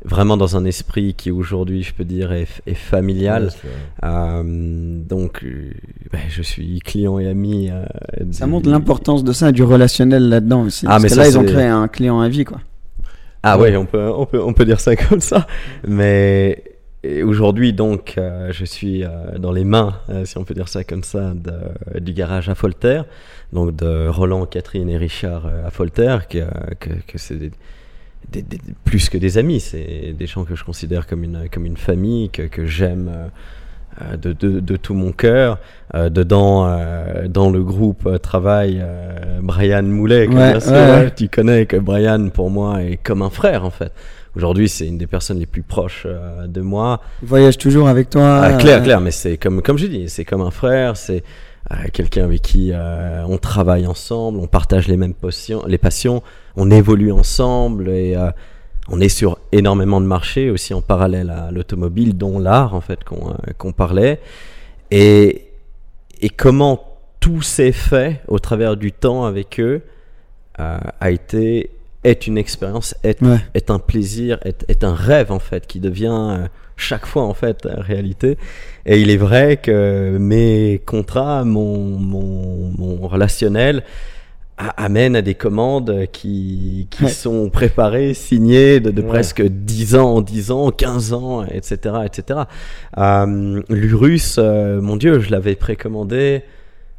vraiment 0.06 0.36
dans 0.36 0.56
un 0.56 0.64
esprit 0.64 1.14
qui 1.14 1.30
aujourd'hui, 1.30 1.82
je 1.82 1.92
peux 1.92 2.04
dire, 2.04 2.32
est, 2.32 2.46
est 2.66 2.74
familial. 2.74 3.50
Euh, 4.04 4.42
donc, 4.44 5.42
euh, 5.44 5.70
ben, 6.12 6.20
je 6.28 6.42
suis 6.42 6.78
client 6.80 7.18
et 7.18 7.26
ami. 7.28 7.70
euh, 7.70 7.84
Ça 8.30 8.46
montre 8.46 8.68
l'importance 8.70 9.24
de 9.24 9.32
ça, 9.32 9.52
du 9.52 9.62
relationnel 9.62 10.28
là-dedans 10.28 10.62
aussi. 10.62 10.86
Ah, 10.86 10.90
Parce 10.92 11.02
mais 11.02 11.08
que 11.08 11.14
ça, 11.16 11.20
là, 11.22 11.28
ils 11.28 11.38
ont 11.38 11.42
c'est- 11.42 11.52
créé 11.52 11.66
un 11.66 11.88
client 11.88 12.20
à 12.20 12.28
vie, 12.28 12.44
quoi. 12.44 12.60
Ah 13.42 13.58
ouais, 13.58 13.76
on 13.76 13.86
peut, 13.86 14.10
on 14.10 14.26
peut, 14.26 14.42
on 14.42 14.52
peut 14.52 14.64
dire 14.64 14.80
ça 14.80 14.96
comme 15.08 15.20
ça. 15.20 15.46
Mais 15.86 16.62
aujourd'hui, 17.24 17.72
donc, 17.72 18.14
euh, 18.18 18.50
je 18.52 18.64
suis 18.64 19.04
euh, 19.04 19.38
dans 19.38 19.52
les 19.52 19.64
mains, 19.64 19.94
euh, 20.10 20.24
si 20.24 20.36
on 20.38 20.44
peut 20.44 20.54
dire 20.54 20.68
ça 20.68 20.82
comme 20.84 21.04
ça, 21.04 21.32
de- 21.34 22.00
du 22.00 22.12
garage 22.12 22.48
à 22.48 22.54
Folter, 22.56 23.02
donc 23.52 23.76
de 23.76 24.08
Roland, 24.08 24.46
Catherine 24.46 24.88
et 24.88 24.96
Richard 24.96 25.46
euh, 25.46 25.66
à 25.66 25.70
Folter, 25.70 26.18
que, 26.28 26.40
que, 26.80 26.90
que 27.06 27.18
c'est 27.18 27.36
des- 27.36 27.52
des- 28.32 28.42
des- 28.42 28.58
plus 28.84 29.08
que 29.08 29.18
des 29.18 29.38
amis, 29.38 29.60
c'est 29.60 30.14
des 30.18 30.26
gens 30.26 30.44
que 30.44 30.54
je 30.54 30.64
considère 30.64 31.06
comme 31.06 31.24
une, 31.24 31.48
comme 31.52 31.66
une 31.66 31.76
famille, 31.76 32.30
que, 32.30 32.42
que 32.42 32.66
j'aime 32.66 33.08
euh, 33.12 33.26
euh, 34.02 34.16
de, 34.16 34.32
de, 34.32 34.60
de 34.60 34.76
tout 34.76 34.94
mon 34.94 35.12
cœur. 35.12 35.58
Euh, 35.94 36.10
dedans, 36.10 36.66
euh, 36.66 37.28
dans 37.28 37.50
le 37.50 37.62
groupe 37.62 38.06
euh, 38.06 38.18
travaille 38.18 38.80
euh, 38.82 39.38
Brian 39.40 39.82
Moulet, 39.84 40.26
que 40.26 40.32
Ouais, 40.34 40.50
bien 40.52 40.60
sûr, 40.60 40.72
ouais, 40.72 40.90
ouais. 41.04 41.10
tu 41.14 41.28
connais, 41.28 41.66
que 41.66 41.76
Brian 41.76 42.28
pour 42.28 42.50
moi 42.50 42.82
est 42.82 42.96
comme 42.98 43.22
un 43.22 43.30
frère 43.30 43.64
en 43.64 43.70
fait. 43.70 43.92
Aujourd'hui, 44.34 44.68
c'est 44.68 44.86
une 44.86 44.98
des 44.98 45.06
personnes 45.06 45.38
les 45.38 45.46
plus 45.46 45.62
proches 45.62 46.02
euh, 46.04 46.46
de 46.46 46.60
moi. 46.60 47.00
Ils 47.22 47.28
voyagent 47.28 47.56
toujours 47.56 47.88
avec 47.88 48.10
toi. 48.10 48.40
Ah, 48.42 48.52
clair, 48.54 48.82
clair, 48.82 49.00
mais 49.00 49.10
c'est 49.12 49.38
comme, 49.38 49.62
comme 49.62 49.78
j'ai 49.78 49.88
dit, 49.88 50.10
c'est 50.10 50.26
comme 50.26 50.42
un 50.42 50.50
frère, 50.50 50.94
c'est 50.98 51.22
quelqu'un 51.92 52.24
avec 52.24 52.42
qui 52.42 52.70
euh, 52.72 53.24
on 53.26 53.38
travaille 53.38 53.86
ensemble, 53.86 54.38
on 54.38 54.46
partage 54.46 54.88
les 54.88 54.96
mêmes 54.96 55.14
passions, 55.14 55.62
les 55.66 55.78
passions, 55.78 56.22
on 56.56 56.70
évolue 56.70 57.12
ensemble 57.12 57.88
et 57.88 58.14
euh, 58.16 58.30
on 58.88 59.00
est 59.00 59.08
sur 59.08 59.38
énormément 59.52 60.00
de 60.00 60.06
marchés 60.06 60.50
aussi 60.50 60.74
en 60.74 60.80
parallèle 60.80 61.30
à 61.30 61.50
l'automobile, 61.50 62.16
dont 62.16 62.38
l'art 62.38 62.74
en 62.74 62.80
fait 62.80 63.02
qu'on 63.04 63.30
euh, 63.30 63.52
qu'on 63.58 63.72
parlait. 63.72 64.20
Et, 64.90 65.48
et 66.20 66.28
comment 66.28 66.80
tout 67.18 67.42
s'est 67.42 67.72
fait 67.72 68.22
au 68.28 68.38
travers 68.38 68.76
du 68.76 68.92
temps 68.92 69.24
avec 69.24 69.58
eux 69.58 69.82
euh, 70.60 70.78
a 71.00 71.10
été 71.10 71.70
est 72.04 72.28
une 72.28 72.38
expérience, 72.38 72.94
est, 73.02 73.20
Ouais. 73.20 73.38
est 73.54 73.68
un 73.70 73.80
plaisir, 73.80 74.38
est, 74.44 74.64
est 74.68 74.84
un 74.84 74.94
rêve 74.94 75.32
en 75.32 75.40
fait 75.40 75.66
qui 75.66 75.80
devient 75.80 76.06
euh, 76.12 76.46
chaque 76.76 77.06
fois 77.06 77.22
en 77.24 77.34
fait 77.34 77.66
euh, 77.66 77.74
réalité. 77.78 78.36
Et 78.84 79.00
il 79.00 79.10
est 79.10 79.16
vrai 79.16 79.56
que 79.56 80.16
mes 80.18 80.80
contrats, 80.86 81.44
mon, 81.44 81.76
mon, 81.98 82.70
mon 82.78 83.06
relationnel 83.08 83.82
a- 84.58 84.68
amène 84.84 85.16
à 85.16 85.22
des 85.22 85.34
commandes 85.34 86.06
qui, 86.12 86.86
qui 86.90 87.04
Ouais. 87.04 87.10
sont 87.10 87.50
préparées, 87.50 88.14
signées 88.14 88.80
de, 88.80 88.90
de 88.90 89.02
Ouais. 89.02 89.08
presque 89.08 89.42
10 89.42 89.96
ans, 89.96 90.20
10 90.22 90.50
ans, 90.50 90.70
15 90.70 91.12
ans, 91.12 91.44
etc. 91.44 91.94
etc. 92.06 92.40
Euh, 92.98 93.62
L'Urus, 93.68 94.36
euh, 94.38 94.80
mon 94.80 94.96
Dieu, 94.96 95.20
je 95.20 95.30
l'avais 95.30 95.56
précommandé. 95.56 96.42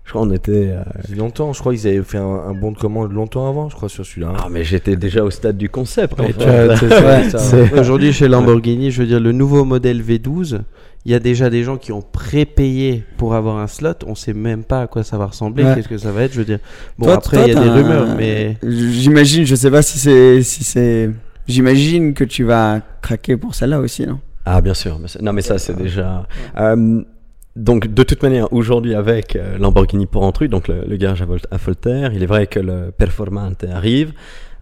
Je 0.08 0.14
crois 0.14 0.22
qu'on 0.26 0.32
était. 0.32 0.72
euh, 0.72 0.80
longtemps, 1.16 1.52
je 1.52 1.60
crois 1.60 1.74
qu'ils 1.76 1.86
avaient 1.86 2.02
fait 2.02 2.18
un, 2.18 2.24
un 2.48 2.54
bon 2.54 2.72
de 2.72 2.78
commande 2.78 3.12
longtemps 3.12 3.50
avant, 3.50 3.68
je 3.70 3.76
crois, 3.76 3.90
sur 3.90 4.06
celui-là. 4.06 4.32
Ah, 4.40 4.48
mais 4.50 4.64
j'étais 4.64 4.96
déjà 4.96 5.22
au 5.24 5.30
stade 5.30 5.58
du 5.58 5.68
concept. 5.70 6.18
Ouais, 6.18 6.34
Aujourd'hui, 7.80 8.14
chez 8.14 8.28
Lamborghini, 8.30 8.90
je 8.90 9.02
veux 9.02 9.08
dire, 9.08 9.20
le 9.20 9.34
nouveau 9.34 9.66
modèle 9.66 10.02
V12, 10.02 10.62
il 11.06 11.12
y 11.12 11.16
a 11.16 11.20
déjà 11.20 11.50
des 11.50 11.64
gens 11.64 11.76
qui 11.78 11.92
ont 11.92 12.02
prépayé 12.02 13.04
pour 13.18 13.36
avoir 13.36 13.58
un 13.58 13.68
slot. 13.68 13.94
On 14.06 14.16
sait 14.16 14.34
même 14.34 14.64
pas 14.64 14.82
à 14.84 14.88
quoi 14.88 15.04
ça 15.04 15.18
va 15.18 15.26
ressembler, 15.26 15.64
Ouais. 15.66 15.76
qu'est-ce 15.76 15.88
que 15.90 15.98
ça 15.98 16.12
va 16.12 16.24
être. 16.24 16.34
Je 16.34 16.40
veux 16.40 16.46
dire, 16.46 16.60
bon, 16.98 17.08
Toi- 17.08 17.16
après, 17.16 17.42
il 17.50 17.54
y 17.54 17.58
a 17.58 17.62
des 17.62 17.70
rumeurs, 17.70 18.08
mais. 18.18 18.58
J'imagine, 18.64 19.46
je 19.46 19.56
sais 19.56 19.72
pas 19.72 19.82
si 19.82 20.00
c'est. 20.00 20.42
Si 20.42 20.64
c'est... 20.64 21.10
J'imagine 21.48 22.14
que 22.14 22.24
tu 22.24 22.44
vas 22.44 22.82
craquer 23.02 23.38
pour 23.38 23.56
celle-là 23.56 23.80
aussi, 23.80 24.06
non? 24.06 24.20
Ah, 24.46 24.62
bien 24.62 24.74
sûr. 24.74 25.00
non, 25.22 25.34
mais 25.34 25.42
ça, 25.42 25.58
c'est 25.58 25.76
déjà. 25.78 26.26
Euh, 26.58 27.02
donc, 27.58 27.88
de 27.94 28.04
toute 28.04 28.22
manière, 28.24 28.52
aujourd'hui, 28.54 28.94
avec 28.96 29.36
euh, 29.36 29.58
Lamborghini 29.58 30.06
Porrentruy, 30.06 30.48
donc 30.48 30.68
le, 30.68 30.84
le 30.88 30.96
garage 30.98 31.22
à, 31.22 31.26
Vol- 31.26 31.40
à 31.52 31.58
Voltaire, 31.58 32.12
il 32.14 32.22
est 32.24 32.28
vrai 32.28 32.48
que 32.48 32.60
le 32.60 32.92
Performante 32.98 33.64
arrive, 33.72 34.14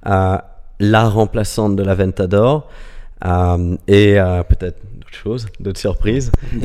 euh, 0.08 0.38
la 0.80 1.04
remplaçante 1.10 1.76
de 1.76 1.84
la 1.84 1.94
Ventador, 1.96 2.68
euh, 3.26 3.76
et 3.88 4.20
euh, 4.20 4.44
peut-être 4.44 4.78
d'autres 4.96 5.14
choses, 5.24 5.46
d'autres 5.60 5.80
surprises. 5.80 6.32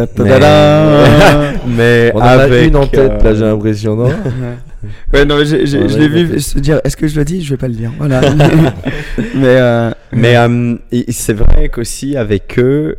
Mais, 1.66 2.12
On 2.14 2.18
en 2.18 2.22
a 2.22 2.26
avec, 2.30 2.68
une 2.68 2.76
en 2.76 2.86
tête, 2.86 3.22
là, 3.22 3.34
j'ai 3.34 3.42
euh, 3.44 3.50
l'impression, 3.52 3.96
non 3.96 4.08
Ouais, 5.12 5.24
non, 5.24 5.36
Ouais, 5.36 5.44
je 5.44 5.98
l'ai 5.98 6.08
vu 6.08 6.40
se 6.40 6.58
dire 6.58 6.80
est-ce 6.84 6.96
que 6.96 7.06
je 7.06 7.16
le 7.18 7.24
dis? 7.24 7.42
Je 7.42 7.50
vais 7.50 7.56
pas 7.56 7.68
le 7.68 7.74
dire. 7.74 7.92
Voilà. 7.98 8.20
mais. 9.34 9.56
Euh, 9.60 9.90
Mais 10.12 10.36
euh, 10.36 10.76
c'est 11.08 11.34
vrai 11.34 11.68
qu'aussi 11.68 12.16
avec 12.16 12.58
eux, 12.58 12.96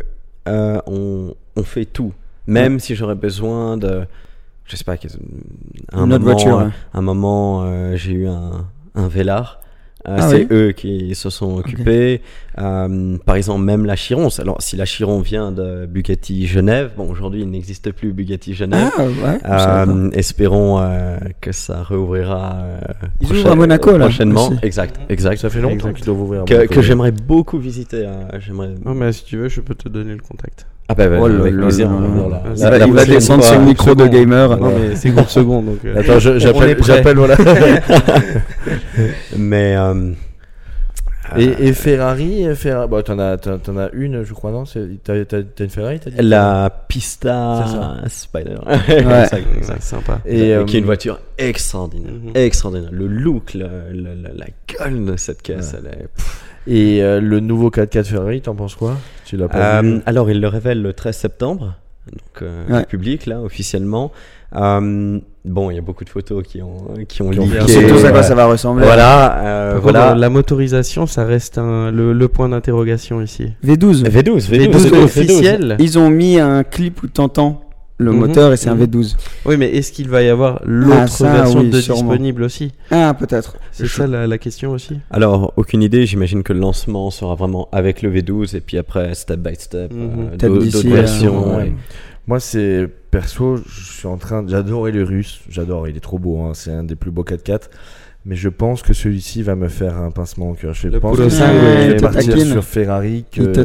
euh, 0.47 0.79
on, 0.85 1.33
on 1.55 1.63
fait 1.63 1.85
tout. 1.85 2.13
Même 2.51 2.79
si 2.79 2.95
j'aurais 2.95 3.15
besoin 3.15 3.77
de, 3.77 4.01
je 4.65 4.75
sais 4.75 4.83
pas, 4.83 4.93
un 4.93 4.95
Une 6.05 6.13
autre 6.13 6.19
moment, 6.19 6.19
voiture, 6.19 6.59
euh, 6.59 6.67
un 6.93 7.01
moment, 7.01 7.63
euh, 7.63 7.95
j'ai 7.95 8.13
eu 8.13 8.27
un, 8.27 8.67
un 8.95 9.07
Velar. 9.07 9.57
Euh, 10.07 10.15
Ah 10.19 10.29
c'est 10.29 10.37
oui 10.37 10.47
eux 10.49 10.71
qui 10.71 11.13
se 11.13 11.29
sont 11.29 11.57
occupés. 11.59 12.21
Euh, 12.57 13.17
par 13.23 13.35
exemple, 13.35 13.61
même 13.63 13.85
la 13.85 13.95
Chiron. 13.95 14.29
Alors, 14.39 14.59
si 14.59 14.75
la 14.75 14.85
Chiron 14.85 15.19
vient 15.21 15.51
de 15.51 15.85
Bugatti 15.85 16.47
Genève, 16.47 16.93
bon, 16.97 17.07
aujourd'hui, 17.07 17.41
il 17.41 17.51
n'existe 17.51 17.91
plus 17.91 18.11
Bugatti 18.11 18.55
Genève. 18.55 18.89
Ah, 18.97 19.03
ouais. 19.03 19.39
Euh, 19.45 20.09
espérons 20.13 20.79
euh, 20.79 21.17
que 21.39 21.51
ça 21.51 21.83
réouvrira 21.83 22.55
euh, 22.63 22.79
Ils 23.21 23.31
ouvrent 23.31 23.51
à 23.51 23.55
Monaco, 23.55 23.91
là, 23.95 24.05
prochainement. 24.05 24.47
aussi. 24.47 24.57
Exact, 24.63 24.99
exact. 25.07 25.37
Ça 25.37 25.51
fait 25.51 25.61
longtemps 25.61 25.93
qu'ils 25.93 26.05
doivent 26.05 26.19
ouvrir. 26.21 26.41
à 26.41 26.45
Que, 26.45 26.53
Monaco. 26.55 26.73
que 26.73 26.81
j'aimerais 26.81 27.11
beaucoup 27.11 27.59
visiter. 27.59 28.03
euh, 28.07 28.23
j'aimerais. 28.39 28.73
Non, 28.83 28.95
mais 28.95 29.11
si 29.11 29.23
tu 29.23 29.37
veux, 29.37 29.49
je 29.49 29.61
peux 29.61 29.75
te 29.75 29.87
donner 29.87 30.13
le 30.15 30.21
contact. 30.21 30.65
Ah 30.91 30.95
bah, 30.95 31.07
bah, 31.07 31.17
Oh 31.21 31.27
là 31.29 31.39
avec 31.39 31.55
plaisir. 31.55 31.89
il 32.87 32.93
va 32.93 33.05
descendre 33.05 33.43
le 33.53 33.59
micro 33.65 33.95
de 33.95 34.07
gamer. 34.07 34.57
Non, 34.57 34.73
mais 34.77 34.95
c'est 34.95 35.09
groupe 35.11 35.29
seconde, 35.29 35.65
donc. 35.67 35.85
euh, 35.85 35.97
Attends, 35.99 36.19
j'appelle, 36.19 36.77
j'appelle, 36.83 37.17
voilà. 37.17 37.37
Mais 39.37 39.75
euh, 39.77 40.11
et, 41.37 41.67
et 41.67 41.73
Ferrari, 41.73 42.45
euh, 42.45 42.55
Ferrari, 42.55 42.89
bon, 42.89 43.01
t'en 43.01 43.17
as, 43.19 43.37
t'en, 43.37 43.57
t'en 43.57 43.77
as 43.77 43.89
une, 43.93 44.23
je 44.25 44.33
crois, 44.33 44.51
non? 44.51 44.65
C'est- 44.65 45.01
T'as, 45.03 45.23
t'as, 45.23 45.41
t'as 45.43 45.63
une 45.63 45.69
Ferrari, 45.69 45.97
t'as 45.99 46.09
dit? 46.09 46.17
La 46.19 46.69
Pista 46.89 47.63
C'est 47.65 47.71
ça. 47.73 47.95
Spider. 48.09 48.55
Ouais. 48.67 48.75
exact, 48.97 49.33
Ouais, 49.33 49.43
exact. 49.57 49.81
sympa. 49.83 50.19
Et, 50.25 50.53
euh, 50.53 50.65
qui 50.65 50.75
est 50.75 50.79
une 50.79 50.85
voiture 50.85 51.19
extraordinaire, 51.37 52.11
Mhm. 52.11 52.31
extraordinaire. 52.35 52.89
Le 52.91 53.07
look, 53.07 53.53
le- 53.53 53.61
le- 53.93 54.15
le- 54.15 54.37
la 54.37 54.47
gueule 54.67 55.05
de 55.05 55.15
cette 55.15 55.41
caisse, 55.41 55.73
elle 55.79 55.87
est. 55.87 56.07
Et 56.67 57.01
euh, 57.01 57.19
le 57.19 57.39
nouveau 57.39 57.69
4x4 57.69 58.03
Ferrari, 58.05 58.41
t'en 58.41 58.55
penses 58.55 58.75
quoi? 58.75 58.95
Tu 59.25 59.35
l'as 59.37 59.47
pas 59.47 59.79
Euh, 59.79 59.81
vu? 59.81 60.01
alors, 60.05 60.29
il 60.29 60.39
le 60.39 60.47
révèle 60.47 60.81
le 60.81 60.93
13 60.93 61.15
septembre, 61.17 61.75
donc 62.11 62.41
euh, 62.43 62.63
Ouais. 62.69 62.85
public 62.85 63.25
là, 63.25 63.41
officiellement. 63.41 64.11
Euh, 64.55 65.17
bon, 65.45 65.71
il 65.71 65.75
y 65.75 65.77
a 65.77 65.81
beaucoup 65.81 66.03
de 66.03 66.09
photos 66.09 66.43
qui 66.45 66.61
ont 66.61 66.75
qui 67.07 67.21
ont 67.21 67.29
Qui 67.29 67.39
ont 67.39 67.43
leaké. 67.45 67.55
fait 67.55 67.59
un 67.63 67.67
C'est 67.67 67.87
tout 67.87 67.97
ça 67.97 68.09
à 68.09 68.11
quoi 68.11 68.21
ça 68.21 68.35
va 68.35 68.45
ressembler. 68.47 68.85
Voilà, 68.85 69.37
euh, 69.43 69.79
voilà. 69.81 70.07
contre, 70.09 70.19
la 70.19 70.29
motorisation, 70.29 71.07
ça 71.07 71.23
reste 71.25 71.57
un- 71.57 71.89
le, 71.89 72.11
le 72.13 72.27
point 72.27 72.49
d'interrogation 72.49 73.21
ici. 73.21 73.53
V12. 73.65 74.03
V12, 74.03 74.49
V12, 74.49 74.49
V12 74.49 74.89
V12. 74.89 75.03
officiel 75.03 75.77
Ils 75.79 75.97
ont 75.97 76.09
mis 76.09 76.37
un 76.39 76.63
clip 76.63 77.01
où 77.01 77.07
t'entends 77.07 77.61
le 78.01 78.11
Mhm, 78.11 78.17
moteur 78.19 78.51
et 78.53 78.57
c'est 78.57 78.69
un 78.69 78.75
mhm. 78.75 78.83
V12. 78.85 79.15
Oui, 79.45 79.57
mais 79.57 79.69
est-ce 79.71 79.91
qu'il 79.91 80.09
va 80.09 80.21
y 80.23 80.29
avoir 80.29 80.61
l'autre 80.65 81.07
ça, 81.09 81.31
version 81.31 81.59
oui, 81.61 81.69
de 81.69 81.79
sûrement. 81.81 82.01
disponible 82.01 82.43
aussi? 82.43 82.71
Ah, 82.91 83.13
peut-être. 83.17 83.57
C'est 83.71 83.87
ça 83.87 84.07
la, 84.07 84.27
la 84.27 84.37
question 84.37 84.71
aussi 84.71 84.99
Alors, 85.09 85.53
aucune 85.57 85.81
idée. 85.83 86.05
J'imagine 86.05 86.43
que 86.43 86.53
le 86.53 86.59
lancement 86.59 87.09
sera 87.11 87.35
vraiment 87.35 87.69
avec 87.71 88.01
le 88.01 88.11
V12 88.11 88.55
et 88.55 88.61
puis 88.61 88.77
après, 88.77 89.13
step 89.15 89.39
by 89.39 89.55
step, 89.55 89.93
Mhm. 89.93 90.29
euh, 90.33 90.37
d'autres 90.37 90.85
euh, 90.87 90.89
versions. 90.93 91.55
ouais. 91.57 91.67
et- 91.67 91.73
Moi, 92.27 92.39
c'est 92.39 92.87
perso, 93.09 93.57
je 93.57 93.93
suis 93.97 94.07
en 94.07 94.17
train. 94.17 94.45
J'adorais 94.47 94.91
le 94.91 95.03
russe, 95.03 95.41
j'adore, 95.49 95.87
il 95.87 95.97
est 95.97 96.01
trop 96.01 96.19
beau, 96.19 96.39
hein, 96.41 96.51
c'est 96.53 96.71
un 96.71 96.83
des 96.83 96.95
plus 96.95 97.09
beaux 97.11 97.23
4x4. 97.23 97.69
Mais 98.23 98.35
je 98.35 98.49
pense 98.49 98.83
que 98.83 98.93
celui-ci 98.93 99.41
va 99.41 99.55
me 99.55 99.67
faire 99.67 99.97
un 99.97 100.11
pincement 100.11 100.51
au 100.51 100.53
cœur. 100.53 100.73
Je 100.75 100.87
Le 100.89 100.99
pense 100.99 101.17
que 101.17 101.27
je 101.27 101.35
ouais, 101.41 101.97
partir 101.97 102.33
taquine. 102.33 102.51
sur 102.51 102.63
Ferrari. 102.63 103.25
Que 103.31 103.41
te 103.41 103.61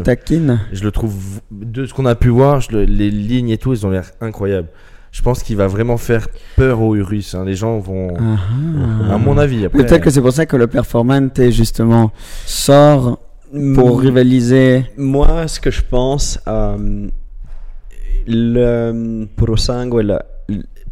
je 0.73 0.83
le 0.83 0.91
trouve, 0.91 1.15
de 1.51 1.85
ce 1.85 1.93
qu'on 1.93 2.07
a 2.07 2.15
pu 2.15 2.29
voir, 2.29 2.61
je 2.63 2.73
le- 2.73 2.85
les 2.85 3.11
lignes 3.11 3.51
et 3.51 3.59
tout, 3.59 3.75
ils 3.75 3.85
ont 3.85 3.91
l'air 3.91 4.11
incroyables. 4.23 4.69
Je 5.13 5.21
pense 5.23 5.43
qu'il 5.43 5.57
va 5.57 5.67
vraiment 5.67 5.99
faire 5.99 6.29
peur 6.57 6.81
aux 6.81 6.91
Russes. 6.93 7.35
hein. 7.35 7.45
Les 7.45 7.55
gens 7.55 7.79
vont, 7.79 8.15
Ah, 8.19 9.15
à 9.15 9.19
mon 9.19 9.37
avis, 9.37 9.65
après. 9.67 9.79
Peut-être 9.85 10.03
que 10.03 10.11
c'est 10.11 10.21
pour 10.23 10.33
ça 10.33 10.47
que 10.47 10.57
le 10.57 10.67
Performante 10.67 11.51
justement 11.51 12.11
sort 12.47 13.19
pour 13.75 14.01
rivaliser. 14.01 14.87
Moi, 14.97 15.49
ce 15.49 15.61
que 15.61 15.71
je 15.71 15.83
pense, 15.83 16.39
euh, 16.49 17.09
le 18.27 19.27
Pro 19.37 19.57
Sangue, 19.57 19.95
la- 20.03 20.15
l- 20.17 20.21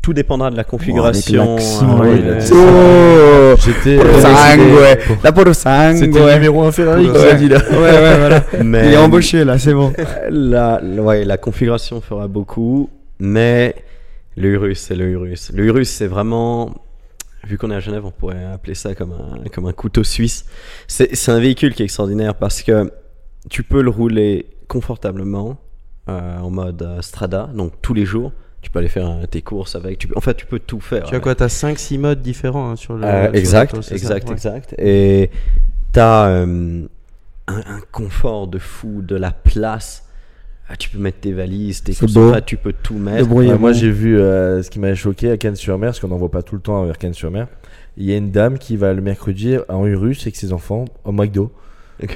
tout 0.05 0.13
dépendra 0.13 0.51
de 0.51 0.57
la 0.57 0.65
configuration. 0.65 1.55
l'accent. 1.57 1.99
Oh 2.53 3.55
J'étais. 3.65 3.99
Euh, 3.99 4.21
sangue 4.21 5.19
La 5.25 5.33
Puro 5.33 5.55
sangue 5.55 5.97
C'était 5.97 6.19
le 6.27 6.35
numéro 6.35 6.63
1 6.63 6.73
Ferrari 6.73 7.07
qui 7.07 7.37
dit 7.39 7.49
là. 7.49 7.57
Ouais, 7.71 7.79
ouais, 7.79 8.19
voilà. 8.19 8.45
mais 8.63 8.89
Il 8.89 8.93
est 8.93 8.97
embauché 8.99 9.47
là, 9.47 9.59
c'est 9.59 9.73
bon. 9.73 9.95
la, 10.29 10.83
ouais, 10.85 11.25
la 11.25 11.39
configuration 11.39 12.03
fera 12.03 12.29
beaucoup, 12.29 12.91
mais 13.19 13.75
le 14.37 14.51
Urus, 14.51 14.79
c'est 14.79 14.95
le 14.95 15.09
Urus. 15.09 15.51
Le 15.55 15.65
Urus, 15.65 15.89
c'est 15.89 16.07
vraiment, 16.07 16.75
vu 17.45 17.57
qu'on 17.57 17.71
est 17.71 17.77
à 17.77 17.81
Genève, 17.81 18.05
on 18.05 18.11
pourrait 18.11 18.45
appeler 18.45 18.75
ça 18.75 18.95
comme 18.95 19.13
un, 19.13 19.49
comme 19.49 19.65
un 19.65 19.73
couteau 19.73 20.05
suisse. 20.05 20.45
C'est 20.87 21.17
c'est 21.17 21.33
un 21.33 21.41
véhicule 21.41 21.73
qui 21.73 21.81
est 21.81 21.87
extraordinaire 21.87 22.35
parce 22.35 22.63
que 22.63 22.93
tu 23.49 23.63
peux 23.63 23.81
le 23.81 23.89
rouler 23.89 24.51
confortablement 24.69 25.57
euh, 26.11 26.39
en 26.41 26.51
mode 26.51 26.83
euh, 26.83 27.01
Strada, 27.01 27.49
donc 27.55 27.73
tous 27.81 27.95
les 27.95 28.05
jours. 28.05 28.33
Tu 28.65 28.71
peux 28.71 28.79
aller 28.79 28.89
faire 28.89 29.19
tes 29.31 29.43
courses 29.43 29.77
avec. 29.77 29.99
Tu 29.99 30.09
peux, 30.09 30.15
en 30.17 30.21
fait, 30.23 30.35
tu 30.35 30.47
peux 30.47 30.59
tout 30.59 30.81
faire. 30.81 31.05
Tu 31.05 31.15
as 31.15 31.21
quoi 31.21 31.35
T'as 31.35 31.49
5-6 31.49 31.99
modes 31.99 32.23
différents 32.23 32.71
hein, 32.71 32.77
sur 32.77 32.95
le. 32.95 33.05
Euh, 33.05 33.25
sur 33.25 33.33
le 33.33 33.39
exact, 33.39 33.83
ça 33.83 33.95
exact, 33.95 34.27
Ouais. 34.29 34.33
exact. 34.35 34.75
Et 34.79 35.31
t'as 35.93 36.29
euh, 36.29 36.87
un, 37.47 37.57
un 37.59 37.81
confort 37.93 38.49
de 38.49 38.59
fou, 38.59 39.03
de 39.03 39.17
la 39.17 39.33
place. 39.33 40.01
Ah, 40.67 40.77
tu 40.77 40.89
peux 40.89 40.99
mettre 40.99 41.21
tes 41.21 41.33
valises, 41.33 41.83
tes 41.83 41.93
C'est 41.93 42.01
courses, 42.01 42.15
beau. 42.15 42.31
enfin, 42.31 42.41
tu 42.41 42.57
peux 42.57 42.73
tout 42.73 42.95
mettre. 42.95 43.31
Ouais, 43.31 43.57
moi 43.59 43.73
j'ai 43.73 43.91
vu 43.91 44.19
euh, 44.19 44.63
ce 44.63 44.71
qui 44.71 44.79
m'avait 44.81 44.95
choqué 44.95 45.31
à 45.31 45.37
Cannes-sur-Mer, 45.37 45.89
parce 45.91 46.01
qu'on 46.01 46.09
n'en 46.09 46.17
voit 46.17 46.31
pas 46.31 46.43
tout 46.43 46.55
le 46.55 46.63
temps 46.63 46.83
vers 46.87 46.97
Cannes-sur-Mer. 46.97 47.49
Il 47.99 48.07
y 48.07 48.15
a 48.15 48.17
une 48.17 48.31
dame 48.31 48.57
qui 48.59 48.79
va 48.79 48.95
le 48.95 49.03
mercredi 49.03 49.57
en 49.69 49.87
Urus 49.87 50.23
avec 50.23 50.37
ses 50.37 50.55
enfants 50.55 50.87
au 51.05 51.13
McDo. 51.13 51.53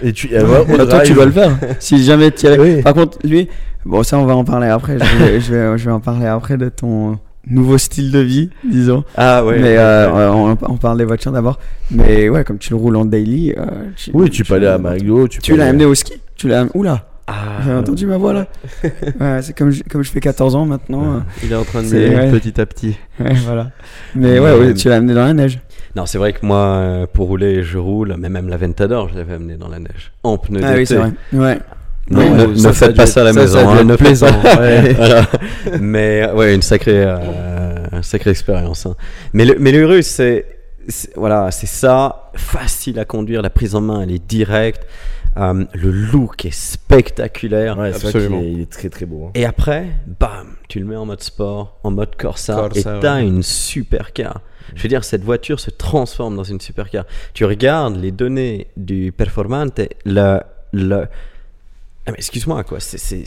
Et 0.02 0.12
tu, 0.12 0.28
Bah, 0.28 0.84
toi, 0.86 1.00
tu 1.00 1.12
dois 1.14 1.26
le 1.26 1.32
faire. 1.32 1.56
Si 1.78 2.02
jamais 2.04 2.30
tu 2.30 2.46
Oui. 2.58 2.82
Par 2.82 2.94
contre, 2.94 3.18
lui, 3.24 3.48
bon, 3.84 4.02
ça, 4.02 4.18
on 4.18 4.26
va 4.26 4.34
en 4.34 4.44
parler 4.44 4.68
après. 4.68 4.98
Je 4.98 5.16
vais, 5.24 5.40
je 5.40 5.54
vais, 5.54 5.78
je 5.78 5.84
vais 5.84 5.92
en 5.92 6.00
parler 6.00 6.26
après 6.26 6.56
de 6.56 6.68
ton 6.68 7.18
nouveau 7.46 7.78
style 7.78 8.10
de 8.10 8.18
vie, 8.18 8.50
disons. 8.68 9.04
Ah 9.16 9.44
ouais. 9.44 9.58
mais 9.58 9.76
euh, 9.78 10.10
ouais. 10.12 10.56
on, 10.62 10.72
on 10.72 10.76
parle 10.76 10.98
des 10.98 11.04
voitures 11.04 11.32
d'abord. 11.32 11.58
Mais 11.90 12.28
ouais, 12.28 12.44
comme 12.44 12.58
tu 12.58 12.70
le 12.70 12.76
roules 12.76 12.96
en 12.96 13.04
daily. 13.04 13.54
euh, 13.56 13.64
tu, 13.96 14.10
Oui, 14.14 14.28
tu 14.30 14.44
peux 14.44 14.54
aller 14.54 14.66
à 14.66 14.78
McDo. 14.78 15.28
Tu, 15.28 15.38
Tu 15.40 15.56
l'as 15.56 15.66
amené 15.68 15.84
au 15.84 15.94
ski? 15.94 16.14
Tu 16.36 16.48
l'as 16.48 16.66
Oula 16.74 17.06
Ah, 17.26 17.34
J'ai 17.64 17.72
entendu 17.72 18.06
ma 18.06 18.16
voix 18.18 18.32
là 18.32 18.46
ouais, 19.20 19.42
C'est 19.42 19.56
comme 19.56 19.70
je, 19.70 19.82
comme 19.84 20.02
je 20.02 20.10
fais 20.10 20.20
14 20.20 20.56
ans 20.56 20.66
maintenant. 20.66 21.14
euh, 21.14 21.18
Il 21.42 21.52
est 21.52 21.54
en 21.56 21.64
train 21.64 21.82
de 21.82 21.88
ouais. 21.88 22.30
petit 22.30 22.60
à 22.60 22.66
petit. 22.66 22.98
ouais, 23.20 23.32
voilà. 23.46 23.70
Mais 24.14 24.38
ouais, 24.38 24.52
ouais, 24.58 24.74
tu 24.74 24.88
l'as 24.88 24.96
amené 24.96 25.14
dans 25.14 25.24
la 25.24 25.32
neige. 25.34 25.58
Non, 25.98 26.06
c'est 26.06 26.18
vrai 26.18 26.32
que 26.32 26.46
moi, 26.46 26.58
euh, 26.58 27.06
pour 27.12 27.26
rouler, 27.26 27.62
je 27.64 27.76
roule, 27.76 28.14
mais 28.18 28.28
même 28.28 28.48
la 28.48 28.56
Ventador, 28.56 29.08
je 29.08 29.16
l'avais 29.16 29.34
amené 29.34 29.56
dans 29.56 29.68
la 29.68 29.80
neige. 29.80 30.12
En 30.22 30.38
pneus 30.38 30.60
Ah 30.64 30.74
oui, 30.76 30.86
c'est 30.86 30.94
vrai. 30.94 31.10
Ouais. 31.32 31.58
Non, 32.10 32.20
Ouais, 32.20 32.30
ne, 32.46 32.54
ça, 32.54 32.68
ne 32.68 32.72
ça 32.74 32.84
a 32.84 32.88
faites 32.88 32.96
pas 32.96 33.06
ça 33.06 33.20
à 33.20 33.24
la 33.24 33.32
ça, 33.32 33.40
maison. 33.40 33.68
hein, 33.68 33.82
ne 33.84 33.96
plaisant, 33.96 34.32
pas- 34.40 34.56
ouais. 34.60 34.92
Voilà. 34.94 35.26
Mais 35.80 36.30
ouais, 36.32 36.54
une 36.54 36.62
sacrée, 36.62 37.02
euh, 37.04 38.00
sacrée 38.02 38.30
expérience. 38.30 38.86
hein. 38.86 38.94
Mais 39.32 39.44
le, 39.44 39.56
mais 39.58 39.72
le 39.72 39.80
Urus, 39.80 40.06
c'est, 40.06 40.46
voilà, 41.16 41.50
c'est 41.50 41.66
ça, 41.66 42.30
facile 42.34 42.98
à 43.00 43.04
conduire, 43.04 43.42
la 43.42 43.50
prise 43.50 43.74
en 43.74 43.80
main, 43.80 44.00
elle 44.02 44.12
est 44.12 44.24
directe, 44.24 44.86
euh, 45.36 45.64
le 45.74 45.90
look 45.90 46.44
est 46.46 46.54
spectaculaire. 46.54 47.76
Ouais, 47.76 47.88
Absolument. 47.88 48.40
est, 48.40 48.52
il 48.52 48.60
est 48.60 48.70
très 48.70 48.88
très 48.88 49.04
beau. 49.04 49.24
hein. 49.26 49.30
Et 49.34 49.44
après, 49.44 49.86
bam, 50.06 50.46
tu 50.68 50.78
le 50.78 50.86
mets 50.86 50.96
en 50.96 51.06
mode 51.06 51.22
sport, 51.22 51.78
en 51.82 51.90
mode 51.90 52.14
Corsa, 52.16 52.54
Corsa, 52.54 52.96
et 52.96 53.00
t'as 53.00 53.16
ouais. 53.16 53.26
une 53.26 53.42
supercar. 53.42 54.40
Je 54.74 54.82
veux 54.82 54.88
dire, 54.88 55.04
cette 55.04 55.22
voiture 55.24 55.60
se 55.60 55.70
transforme 55.70 56.36
dans 56.36 56.44
une 56.44 56.60
supercar. 56.60 57.04
Tu 57.34 57.44
regardes 57.44 57.96
les 57.96 58.10
données 58.12 58.66
du 58.76 59.12
Performante, 59.12 59.80
le, 60.04 60.40
le... 60.72 61.06
Ah, 62.06 62.12
excuse-moi, 62.16 62.64
quoi, 62.64 62.80
c'est, 62.80 63.24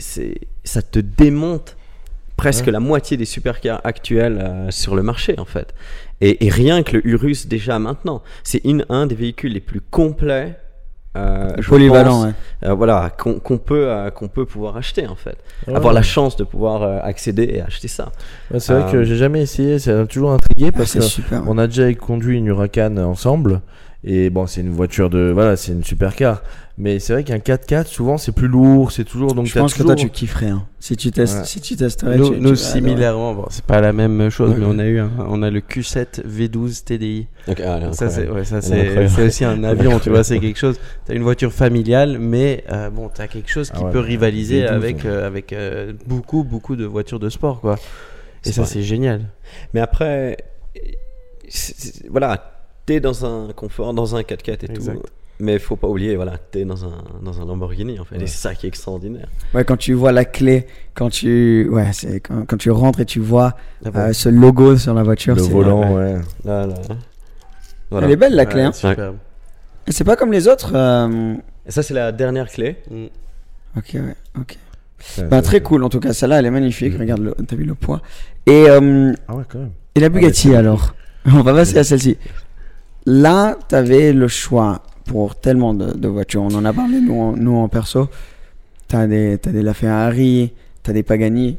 ça 0.64 0.82
te 0.82 0.98
démonte 0.98 1.76
presque 2.36 2.66
Ouais. 2.66 2.72
la 2.72 2.80
moitié 2.80 3.16
des 3.16 3.24
supercars 3.24 3.80
actuels 3.84 4.38
euh, 4.40 4.70
sur 4.70 4.94
le 4.96 5.02
marché, 5.02 5.34
en 5.38 5.44
fait. 5.44 5.74
Et, 6.20 6.46
et 6.46 6.50
rien 6.50 6.82
que 6.82 6.96
le 6.96 7.06
Urus, 7.06 7.46
déjà 7.46 7.78
maintenant, 7.78 8.22
c'est 8.42 8.62
un 8.88 9.06
des 9.06 9.14
véhicules 9.14 9.52
les 9.52 9.60
plus 9.60 9.80
complets. 9.80 10.56
Euh, 11.16 11.50
Polyvalent, 11.66 12.10
pense, 12.10 12.24
ouais. 12.26 12.32
euh, 12.64 12.74
voilà, 12.74 13.10
qu'on, 13.18 13.34
qu'on 13.38 13.58
peut, 13.58 13.86
euh, 13.88 14.10
qu'on 14.10 14.28
peut 14.28 14.46
pouvoir 14.46 14.76
acheter, 14.76 15.06
en 15.06 15.14
fait. 15.14 15.36
Ouais. 15.66 15.74
Avoir 15.74 15.92
la 15.92 16.02
chance 16.02 16.36
de 16.36 16.44
pouvoir 16.44 16.82
euh, 16.82 16.98
accéder 17.02 17.44
et 17.44 17.60
acheter 17.60 17.88
ça. 17.88 18.12
Ouais, 18.50 18.60
c'est 18.60 18.72
vrai 18.72 18.90
que 18.90 19.04
j'ai 19.04 19.16
jamais 19.16 19.42
essayé, 19.42 19.78
ça 19.78 19.94
m'a 19.94 20.06
toujours 20.06 20.32
intrigué 20.32 20.70
Ah, 20.72 20.78
parce 20.78 20.94
que 20.94 21.00
super. 21.00 21.42
on 21.46 21.58
a 21.58 21.66
déjà 21.66 21.92
conduit 21.94 22.38
une 22.38 22.46
Huracan 22.46 22.96
ensemble. 22.96 23.60
Et 24.04 24.30
bon, 24.30 24.46
c'est 24.48 24.62
une 24.62 24.70
voiture 24.72 25.10
de. 25.10 25.30
Voilà, 25.32 25.56
c'est 25.56 25.70
une 25.72 25.84
supercar. 25.84 26.42
Mais 26.78 26.98
c'est 27.00 27.12
vrai 27.12 27.22
qu'un 27.22 27.36
4x4, 27.38 27.86
souvent, 27.86 28.16
c'est 28.16 28.32
plus 28.32 28.48
lourd. 28.48 28.92
C'est 28.92 29.04
toujours. 29.04 29.34
Donc, 29.34 29.44
je 29.46 29.58
pense 29.58 29.74
que 29.74 29.82
toi 29.82 29.94
tu 29.94 30.08
kifferais. 30.08 30.48
hein. 30.48 30.66
Si 30.80 30.96
tu 30.96 31.10
testes, 31.10 31.38
Ouais. 31.40 31.44
si 31.44 31.60
tu 31.60 31.76
testerais, 31.76 32.16
Nous, 32.16 32.30
tu- 32.34 32.40
nous, 32.40 32.50
tu 32.50 32.56
similairement, 32.56 33.34
bon, 33.34 33.44
c'est 33.50 33.64
pas 33.64 33.80
la 33.82 33.92
même 33.92 34.30
chose, 34.30 34.54
mais 34.58 34.64
on 34.66 34.78
a 34.78 34.86
eu 34.86 34.98
un- 34.98 35.10
on 35.28 35.42
a 35.42 35.50
le 35.50 35.60
Q7 35.60 36.22
V12 36.26 36.82
TDI. 36.84 37.26
ça 37.92 38.08
c'est 38.08 38.28
ouais, 38.28 38.44
ça 38.44 38.58
est 38.58 39.22
aussi 39.26 39.44
un 39.44 39.62
avion, 39.64 39.98
tu 40.00 40.08
vois, 40.10 40.24
c'est 40.24 40.40
quelque 40.40 40.58
chose. 40.58 40.80
T'as 41.04 41.14
une 41.14 41.22
voiture 41.22 41.52
familiale, 41.52 42.18
mais 42.18 42.64
euh, 42.72 42.88
bon, 42.90 43.10
t'as 43.14 43.26
quelque 43.26 43.50
chose 43.50 43.70
qui 43.70 43.76
Ah 43.78 43.84
ouais, 43.84 43.92
peut 43.92 44.00
rivaliser 44.00 44.62
V12, 44.64 44.68
avec 44.72 44.96
ouais. 44.96 45.02
euh, 45.06 45.26
avec 45.26 45.52
euh, 45.52 45.92
beaucoup 46.06 46.42
beaucoup 46.42 46.74
de 46.74 46.86
voitures 46.86 47.20
de 47.20 47.28
sport, 47.28 47.60
quoi. 47.60 47.78
Et 48.46 48.50
ça 48.50 48.64
c'est 48.64 48.82
génial. 48.82 49.20
Mais 49.74 49.80
après, 49.80 50.38
voilà, 52.10 52.52
t'es 52.86 52.98
dans 53.00 53.24
un 53.24 53.52
confort, 53.52 53.92
dans 53.94 54.16
un 54.16 54.22
4x4 54.22 54.64
et 54.64 54.70
Exact. 54.72 54.94
tout. 54.94 55.02
Mais 55.44 55.58
faut 55.58 55.74
pas 55.74 55.88
oublier, 55.88 56.14
voilà, 56.14 56.38
t'es 56.38 56.64
dans 56.64 56.84
un, 56.84 56.92
dans 57.20 57.40
un 57.42 57.44
Lamborghini 57.44 57.98
en 57.98 58.04
fait. 58.04 58.16
Ouais. 58.16 58.22
Et 58.22 58.26
c'est 58.28 58.38
ça 58.38 58.54
qui 58.54 58.66
est 58.66 58.68
extraordinaire. 58.68 59.26
Ouais, 59.54 59.64
quand 59.64 59.76
tu 59.76 59.92
vois 59.92 60.12
la 60.12 60.24
clé, 60.24 60.68
quand 60.94 61.10
tu, 61.10 61.68
ouais, 61.68 61.88
c'est 61.92 62.20
quand, 62.20 62.44
quand 62.46 62.56
tu 62.56 62.70
rentres 62.70 63.00
et 63.00 63.04
tu 63.06 63.18
vois 63.18 63.56
Ah 63.84 63.90
bon. 63.90 63.98
euh, 63.98 64.12
ce 64.12 64.28
logo 64.28 64.76
sur 64.76 64.94
la 64.94 65.02
voiture. 65.02 65.34
Le 65.34 65.42
c'est- 65.42 65.50
volant, 65.50 65.94
ouais. 65.96 66.14
Là, 66.44 66.66
là. 66.68 66.74
Voilà. 67.90 68.06
Elle 68.06 68.12
est 68.12 68.16
belle 68.16 68.36
la 68.36 68.46
clé. 68.46 68.60
Ouais, 68.60 68.66
hein. 68.68 68.72
superbe. 68.72 69.16
Et 69.88 69.90
C'est 69.92 70.04
pas 70.04 70.14
comme 70.14 70.30
les 70.30 70.46
autres. 70.46 70.72
euh, 70.76 71.34
Et 71.66 71.72
ça, 71.72 71.82
c'est 71.82 71.94
la 71.94 72.12
dernière 72.12 72.48
clé. 72.48 72.76
Mm. 72.88 73.06
Ok, 73.78 73.90
ouais, 73.94 74.14
ok. 74.38 74.56
Ça, 75.00 75.24
Bah, 75.24 75.42
très 75.42 75.60
cool 75.60 75.82
en 75.82 75.88
tout 75.88 75.98
cas. 75.98 76.12
Celle-là, 76.12 76.38
elle 76.38 76.46
est 76.46 76.50
magnifique. 76.52 76.94
Mm. 76.96 77.00
Regarde, 77.00 77.20
le- 77.22 77.34
t'as 77.44 77.56
vu 77.56 77.64
le 77.64 77.74
poids. 77.74 78.00
Et, 78.46 78.66
euh, 78.70 79.12
Ah 79.26 79.34
ouais, 79.34 79.42
quand 79.48 79.58
même. 79.58 79.72
et 79.96 80.00
la 80.00 80.08
mais 80.08 80.20
Bugatti 80.20 80.54
alors 80.54 80.94
On 81.26 81.42
va 81.42 81.52
passer 81.52 81.78
à 81.78 81.82
celle-ci. 81.84 82.16
Là, 83.06 83.56
t'avais 83.66 84.12
le 84.12 84.28
choix 84.28 84.82
pour 85.04 85.36
tellement 85.40 85.74
de, 85.74 85.92
de 85.92 86.08
voitures. 86.08 86.42
On 86.42 86.54
en 86.54 86.64
a 86.64 86.72
parlé 86.72 87.00
nous, 87.00 87.18
en- 87.20 87.36
nous 87.36 87.56
en 87.56 87.68
perso. 87.68 88.08
T'as 88.88 89.06
des, 89.06 89.38
t'as 89.40 89.50
des 89.52 89.62
LaFerrari, 89.62 90.52
t'as 90.82 90.92
des 90.92 91.02
Pagani, 91.02 91.56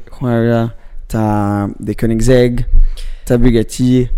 t'as 1.08 1.68
des 1.80 1.94
Koenigsegg, 1.94 2.64
t'as 3.24 3.36
Bugatti. 3.38 4.08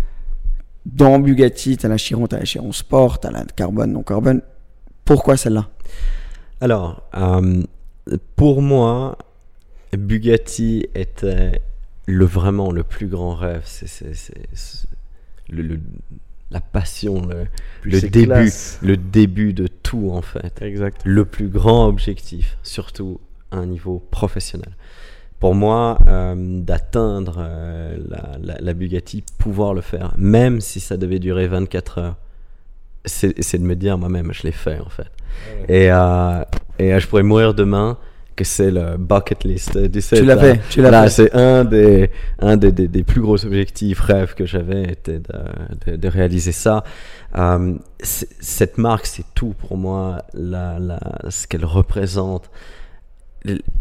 Dans 0.85 1.19
Bugatti, 1.19 1.77
t'as 1.77 1.87
la 1.89 1.97
Chiron, 1.97 2.27
t'as 2.27 2.39
la 2.39 2.45
Chiron 2.45 2.71
Sport, 2.71 3.19
t'as 3.19 3.31
la 3.31 3.43
carbone, 3.43 3.91
non 3.91 4.03
carbone. 4.03 4.41
Pourquoi 5.03 5.35
celle-là? 5.35 5.67
Alors, 6.61 7.03
euh, 7.15 7.63
pour 8.35 8.61
moi, 8.61 9.17
Bugatti 9.97 10.85
était 10.95 11.61
le 12.05 12.25
vraiment 12.25 12.71
le 12.71 12.83
plus 12.83 13.07
grand 13.07 13.35
rêve. 13.35 13.63
C'est 13.65 14.13
le- 15.49 15.79
la 16.51 16.61
passion, 16.61 17.27
le, 17.83 17.99
début, 18.01 18.25
classe. 18.25 18.79
le 18.81 18.95
début 18.97 19.53
de 19.53 19.67
tout 19.67 20.11
en 20.11 20.21
fait. 20.21 20.61
Exact. 20.61 21.01
Le 21.03 21.25
plus 21.25 21.49
grand 21.49 21.87
objectif, 21.87 22.57
surtout 22.63 23.19
à 23.51 23.57
un 23.57 23.65
niveau 23.65 24.05
professionnel. 24.11 24.71
Pour 25.39 25.53
moi, 25.55 25.99
euh, 26.07 26.33
d'atteindre 26.61 27.35
euh, 27.39 27.97
la, 28.09 28.37
la- 28.41 28.59
la 28.61 28.73
Bugatti, 28.73 29.23
pouvoir 29.37 29.73
le 29.73 29.81
faire, 29.81 30.13
même 30.17 30.61
si 30.61 30.79
ça 30.79 30.97
devait 30.97 31.19
durer 31.19 31.47
24 31.47 31.97
heures, 31.99 32.15
c'est 33.05 33.57
de 33.57 33.63
me 33.63 33.75
dire 33.75 33.97
moi-même, 33.97 34.33
je 34.33 34.43
l'ai 34.43 34.51
fait 34.51 34.79
en 34.79 34.89
fait. 34.89 35.07
Et, 35.69 35.91
euh, 35.91 36.43
et 36.79 36.99
je 36.99 37.07
pourrais 37.07 37.23
mourir 37.23 37.53
demain, 37.53 37.97
que 38.37 38.45
c'est 38.45 38.71
le 38.71 38.95
bucket 38.97 39.43
list. 39.43 39.75
euh, 39.75 39.89
Du 39.89 40.01
Tu 40.01 40.23
l'as 40.23 40.37
fait, 40.37 40.61
tu 40.69 40.81
l'as 40.81 41.03
fait. 41.03 41.09
c'est 41.09 41.33
un 41.33 41.65
des, 41.65 42.09
un 42.39 42.55
des, 42.55 42.71
des, 42.71 42.87
des 42.87 43.03
plus 43.03 43.19
gros 43.19 43.43
objectifs, 43.45 43.99
rêves 43.99 44.33
que 44.35 44.45
j'avais, 44.45 44.83
était 44.83 45.19
de, 45.19 45.91
de, 45.91 45.95
de 45.97 46.07
réaliser 46.07 46.53
ça. 46.53 46.83
Euh, 47.37 47.73
cette 48.01 48.77
marque, 48.77 49.05
c'est 49.07 49.25
tout 49.35 49.53
pour 49.59 49.75
moi, 49.75 50.23
la, 50.33 50.79
la, 50.79 50.99
ce 51.29 51.47
qu'elle 51.47 51.65
représente. 51.65 52.49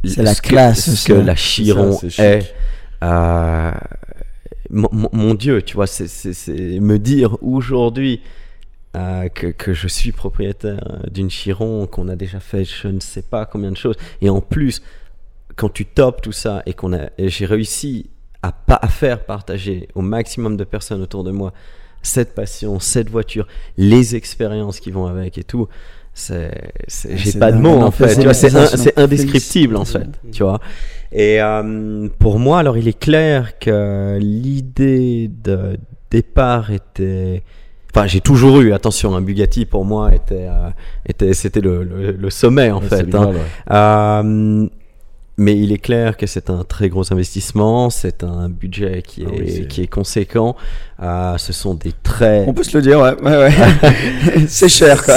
C'est 0.04 0.22
la 0.22 0.34
que- 0.34 0.40
classe 0.48 0.94
Ce 0.94 1.06
que 1.06 1.12
hein. 1.12 1.22
la 1.22 1.34
Chiron 1.36 1.92
ça, 1.92 2.24
est. 2.24 2.54
Euh, 3.04 3.70
mon, 4.70 5.34
Dieu, 5.34 5.62
tu 5.62 5.74
vois, 5.76 5.86
c'est 5.86 6.08
me 6.80 6.98
dire 6.98 7.36
aujourd'hui 7.42 8.20
euh, 8.96 9.28
que, 9.28 9.48
que 9.48 9.74
je 9.74 9.88
suis 9.88 10.12
propriétaire 10.12 10.80
euh, 10.90 11.11
d'une 11.11 11.28
Chiron, 11.28 11.87
qu'on 11.87 12.09
a 12.09 12.16
déjà 12.16 12.40
fait 12.40 12.64
je 12.64 12.88
ne 12.88 13.00
sais 13.00 13.22
pas 13.22 13.44
combien 13.44 13.70
de 13.70 13.76
choses. 13.76 13.96
Et 14.22 14.30
en 14.30 14.40
plus, 14.40 14.82
quand 15.54 15.68
tu 15.68 15.85
topes 15.85 16.22
tout 16.22 16.32
ça 16.32 16.62
et 16.66 16.72
qu'on 16.72 16.94
a, 16.94 17.11
j'ai 17.18 17.46
réussi 17.46 18.11
à, 18.42 18.52
pas, 18.52 18.78
à 18.80 18.88
faire 18.88 19.24
partager 19.24 19.88
au 19.94 20.02
maximum 20.02 20.56
de 20.56 20.64
personnes 20.64 21.02
autour 21.02 21.24
de 21.24 21.30
moi 21.30 21.52
cette 22.02 22.35
passion, 22.35 22.78
cette 22.80 23.11
voiture, 23.11 23.46
les 23.76 24.16
expériences 24.16 24.80
qui 24.80 24.90
vont 24.90 25.06
avec 25.06 25.38
et 25.38 25.44
tout, 25.44 25.68
c'est, 26.14 26.50
Ah, 27.04 27.16
j'ai 27.16 27.38
pas 27.38 27.52
de 27.52 27.59
mots 27.59 27.82
en 27.82 27.90
fait. 27.90 28.09
C'est, 28.32 28.98
indescriptible 28.98 29.76
en 29.76 29.85
fait. 29.85 30.09
Tu 30.32 30.42
vois. 30.42 30.61
Et 31.12 31.42
euh, 31.42 32.09
pour 32.18 32.38
moi, 32.38 32.61
alors 32.61 32.78
il 32.78 32.88
est 32.88 32.98
clair 32.98 33.59
que 33.59 34.18
l'idée 34.18 35.28
de 35.28 35.78
départ 36.11 36.70
était. 36.70 37.42
Enfin, 37.96 38.06
j'ai 38.06 38.20
toujours 38.20 38.61
eu, 38.61 38.72
attention, 38.74 39.16
un 39.16 39.22
Bugatti 39.22 39.64
pour 39.64 39.85
moi 39.87 40.14
était, 40.14 40.46
euh, 40.50 40.68
était 41.09 41.32
c'était 41.32 41.61
le, 41.62 41.82
le, 41.82 42.12
le 42.12 42.30
sommet 42.30 42.70
en 42.70 42.80
Ouais, 42.82 42.88
fait. 42.88 43.14
hein. 43.14 43.30
Ouais. 43.32 43.40
Euh, 43.74 44.68
mais 45.38 45.56
il 45.59 45.72
est 45.72 45.78
clair 45.78 46.16
que 46.16 46.26
c'est 46.26 46.48
un 46.50 46.62
très 46.64 46.88
gros 46.88 47.11
investissement, 47.12 47.88
c'est 47.90 48.22
un 48.24 48.48
budget 48.48 49.02
qui 49.02 49.22
est, 49.22 49.26
Ah 49.28 49.32
oui, 49.38 49.50
c'est- 49.50 49.66
qui 49.68 49.82
est 49.82 49.87
conséquent. 49.87 50.56
Euh, 51.02 51.37
ce 51.38 51.52
sont 51.52 51.74
des 51.74 51.92
très. 52.02 52.44
On 52.46 52.54
peut 52.54 52.62
se 52.64 52.76
le 52.76 52.82
dire, 52.82 53.00
ouais. 53.00 53.14
ouais, 53.22 53.37
ouais. 53.37 53.52
c'est 54.48 54.68
cher, 54.68 55.02
quoi. 55.04 55.16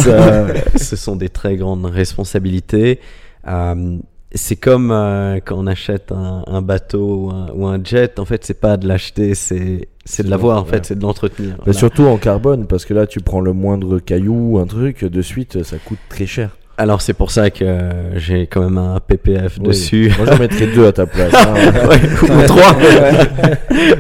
Ce 0.78 0.96
sont 0.96 1.15
des 1.15 1.30
très 1.30 1.56
grandes 1.58 1.86
responsabilités. 1.86 3.00
Euh, 3.48 3.98
c'est 4.34 4.56
comme 4.56 4.92
euh, 4.92 5.39
quand 5.44 5.56
on 5.58 5.65
achète 5.68 6.12
un, 6.12 6.44
un 6.48 6.62
bateau 6.62 7.26
ou 7.26 7.30
un, 7.32 7.48
ou 7.56 7.65
un 7.68 7.84
jet. 7.84 8.20
En 8.20 8.26
fait, 8.26 8.46
c'est 8.46 8.60
pas 8.60 8.78
de 8.78 8.88
l'acheter, 8.88 9.34
c'est 9.36 9.88
c'est 10.06 10.24
de 10.24 10.30
l'avoir. 10.30 10.60
En 10.62 10.65
fait, 10.65 10.86
c'est 10.86 10.96
de 10.98 11.02
l'entretenir. 11.02 11.56
Voilà. 11.58 11.74
Surtout 11.74 12.04
en 12.06 12.18
carbone, 12.18 12.65
parce 12.68 12.86
que 12.86 12.94
là, 12.94 13.08
tu 13.08 13.20
prends 13.22 13.42
le 13.42 13.54
moindre 13.54 14.00
caillou, 14.00 14.60
un 14.60 14.65
truc, 14.68 15.04
de 15.06 15.22
suite, 15.22 15.63
ça 15.63 15.78
coûte 15.78 16.00
très 16.10 16.26
cher. 16.26 16.56
Alors 16.78 17.02
c'est 17.02 17.13
pour 17.13 17.30
ça 17.30 17.50
que 17.50 17.65
euh, 17.65 18.18
j'ai 18.18 18.48
quand 18.48 18.62
même 18.62 18.78
un 18.78 19.02
PPF 19.02 19.58
Oui. 19.60 19.68
dessus. 19.68 20.13
Moi, 20.18 20.26
j'en 20.32 20.38
mettrais 20.39 20.68
deux 20.68 20.88
à 20.88 20.94
ta 20.94 21.06
place. 21.06 21.34
hein. 21.34 21.54
Ouais, 21.89 22.00
ou 22.24 22.42
trois, 22.48 22.78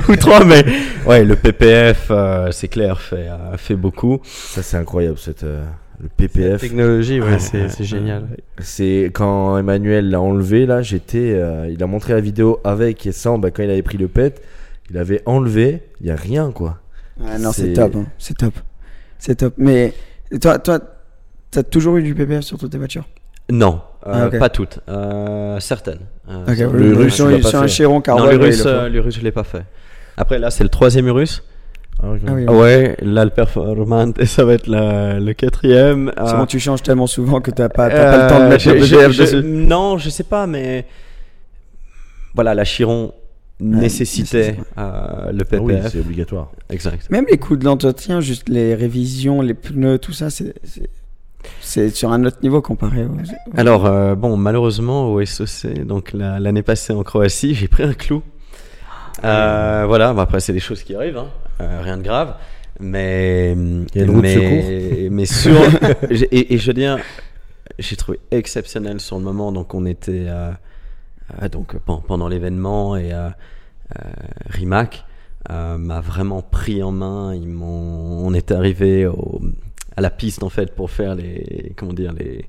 ou 0.07 0.15
trois, 0.15 0.45
mais 0.45 0.63
ouais, 1.05 1.25
le 1.25 1.35
PPF, 1.35 2.07
euh, 2.09 2.51
c'est 2.51 2.69
clair, 2.69 3.01
fait 3.01 3.27
euh, 3.27 3.57
fait 3.57 3.75
beaucoup. 3.75 4.19
Ça, 4.23 4.63
c'est 4.63 4.77
incroyable, 4.77 5.17
cette, 5.17 5.45
euh, 5.99 6.03
le 6.03 6.07
La 6.07 6.09
PPF. 6.27 6.61
technologie, 6.61 7.19
ouais, 7.21 7.31
Ouais, 7.33 7.39
c'est 7.39 7.83
génial. 7.83 8.23
C'est 8.59 9.11
quand 9.13 9.57
Emmanuel 9.57 10.09
l'a 10.09 10.21
enlevé, 10.21 10.65
là, 10.65 10.81
j'étais. 10.81 11.33
euh, 11.35 11.67
il 11.69 11.81
a 11.83 11.87
montré 11.87 12.13
la 12.13 12.21
vidéo 12.21 12.59
avec 12.63 13.05
et 13.05 13.11
sans, 13.11 13.37
bah, 13.37 13.51
quand 13.51 13.63
il 13.63 13.69
avait 13.69 13.81
pris 13.83 13.97
le 13.97 14.07
pet, 14.07 14.41
il 14.89 14.97
avait 14.97 15.21
enlevé, 15.25 15.83
il 16.01 16.07
y 16.07 16.11
a 16.11 16.15
rien, 16.15 16.51
quoi. 16.51 16.77
Ouais, 17.19 17.37
non, 17.37 17.51
c'est 17.51 17.73
top. 17.73 17.95
hein. 17.95 18.05
C'est 18.17 18.37
top. 18.37 18.53
C'est 19.17 19.35
top. 19.35 19.53
Mais 19.57 19.93
toi, 20.41 20.57
toi, 20.59 20.79
t'as 21.51 21.63
toujours 21.63 21.97
eu 21.97 22.03
du 22.03 22.15
PPF 22.15 22.41
sur 22.43 22.57
toutes 22.57 22.71
tes 22.71 22.77
voitures? 22.77 23.07
Non, 23.51 23.81
euh, 24.05 24.11
Ah, 24.13 24.27
ok. 24.27 24.37
pas 24.39 24.49
toutes, 24.49 24.79
euh, 24.87 25.59
certaines. 25.59 25.99
Euh, 26.29 26.45
Ok, 26.47 26.55
sur- 26.55 26.71
le 26.71 26.89
le 26.91 26.95
russe, 26.95 27.15
sur, 27.15 27.25
un. 27.27 27.67
Chiron 27.67 27.99
carbone. 27.99 28.25
non, 28.25 28.31
le 28.31 28.37
russe, 28.37 28.63
euh, 28.65 28.89
russe, 29.01 29.17
je 29.17 29.23
l'ai 29.23 29.31
pas 29.31 29.43
fait. 29.43 29.63
Après, 30.17 30.37
là, 30.37 30.51
c'est 30.51 30.63
le 30.63 30.69
troisième 30.69 31.07
Urus. 31.07 31.43
Ah. 32.01 32.07
Ah 32.27 32.31
oui, 32.33 32.45
Ah 32.47 32.53
ouais, 32.53 32.95
là, 33.01 33.25
le 33.25 33.31
Performante, 33.31 34.19
et 34.19 34.25
ça 34.25 34.45
va 34.45 34.53
être 34.53 34.67
la- 34.67 35.19
le 35.19 35.33
quatrième. 35.33 36.11
C'est 36.17 36.33
Euh, 36.33 36.37
bon, 36.37 36.45
tu 36.45 36.59
changes 36.59 36.81
tellement 36.81 37.07
souvent 37.07 37.41
que 37.41 37.51
t'as 37.51 37.67
pas, 37.69 37.89
t'as 37.89 38.11
pas 38.11 38.23
le 38.23 38.29
temps 38.29 38.39
de 38.39 38.43
Euh, 38.45 38.49
mettre 38.49 38.69
le 38.69 38.79
je- 38.79 38.95
PPF 38.95 39.11
je- 39.11 39.21
dessus. 39.21 39.43
Non, 39.43 39.97
je 39.97 40.09
sais 40.09 40.23
pas, 40.23 40.47
mais 40.47 40.85
voilà, 42.35 42.53
la 42.55 42.63
Chiron 42.63 43.13
nécessitait 43.59 44.55
euh, 44.77 45.31
le 45.33 45.43
Ah 45.51 45.57
oui, 45.59 45.73
PPF. 45.73 45.91
c'est 45.91 45.99
obligatoire. 45.99 46.51
exact. 46.69 47.09
Même 47.09 47.25
les 47.29 47.37
coûts 47.37 47.57
de 47.57 47.65
l'entretien, 47.65 48.21
juste 48.21 48.47
les 48.47 48.73
révisions, 48.75 49.41
les 49.41 49.53
pneus, 49.53 49.97
tout 49.99 50.13
ça, 50.13 50.29
c'est 50.29 50.53
c'est- 50.63 50.89
c'est 51.59 51.89
sur 51.89 52.11
un 52.13 52.23
autre 52.25 52.37
niveau 52.43 52.61
comparé. 52.61 53.03
aux- 53.03 53.09
aux- 53.09 53.59
Alors, 53.59 53.85
euh, 53.85 54.15
bon, 54.15 54.37
malheureusement, 54.37 55.11
au 55.11 55.19
SOC, 55.25 55.83
donc 55.85 56.13
la- 56.13 56.39
l'année 56.39 56.63
passée 56.63 56.93
en 56.93 57.03
Croatie, 57.03 57.53
j'ai 57.55 57.67
pris 57.67 57.83
un 57.83 57.93
clou. 57.93 58.21
Euh, 59.25 59.83
voilà, 59.85 60.13
bah 60.13 60.21
après 60.21 60.39
c'est 60.39 60.53
des 60.53 60.59
choses 60.61 60.81
qui 60.83 60.95
arrivent, 60.95 61.17
hein. 61.17 61.27
Euh, 61.61 61.81
rien 61.81 61.97
de 61.97 62.03
grave. 62.03 62.35
Mais 62.79 63.51
Il 63.93 63.99
y 63.99 64.03
a 64.03 64.05
de 64.05 64.11
mais, 64.11 65.09
mais 65.11 65.25
sur 65.25 65.59
et, 66.09 66.53
et 66.53 66.57
je 66.57 66.67
veux 66.67 66.73
dire, 66.73 66.97
j'ai 67.77 67.95
trouvé 67.97 68.19
exceptionnel 68.31 68.99
sur 69.01 69.17
le 69.17 69.23
moment. 69.23 69.51
Donc 69.51 69.73
on 69.73 69.85
était 69.85 70.27
donc 71.51 71.77
pen- 71.79 71.99
pendant 72.07 72.27
l'événement 72.27 72.95
et 72.95 73.11
euh, 73.13 73.29
Rimac 74.49 75.05
euh, 75.49 75.77
m'a 75.77 75.99
vraiment 76.01 76.41
pris 76.41 76.81
en 76.83 76.91
main. 76.91 77.33
Ils 77.35 77.47
m'ont, 77.49 78.25
on 78.25 78.33
était 78.33 78.53
arrivé 78.53 79.05
au, 79.05 79.41
à 79.97 80.01
la 80.01 80.09
piste 80.09 80.43
en 80.43 80.49
fait 80.49 80.73
pour 80.73 80.89
faire 80.91 81.15
les 81.15 81.73
comment 81.75 81.93
dire 81.93 82.13
les 82.13 82.45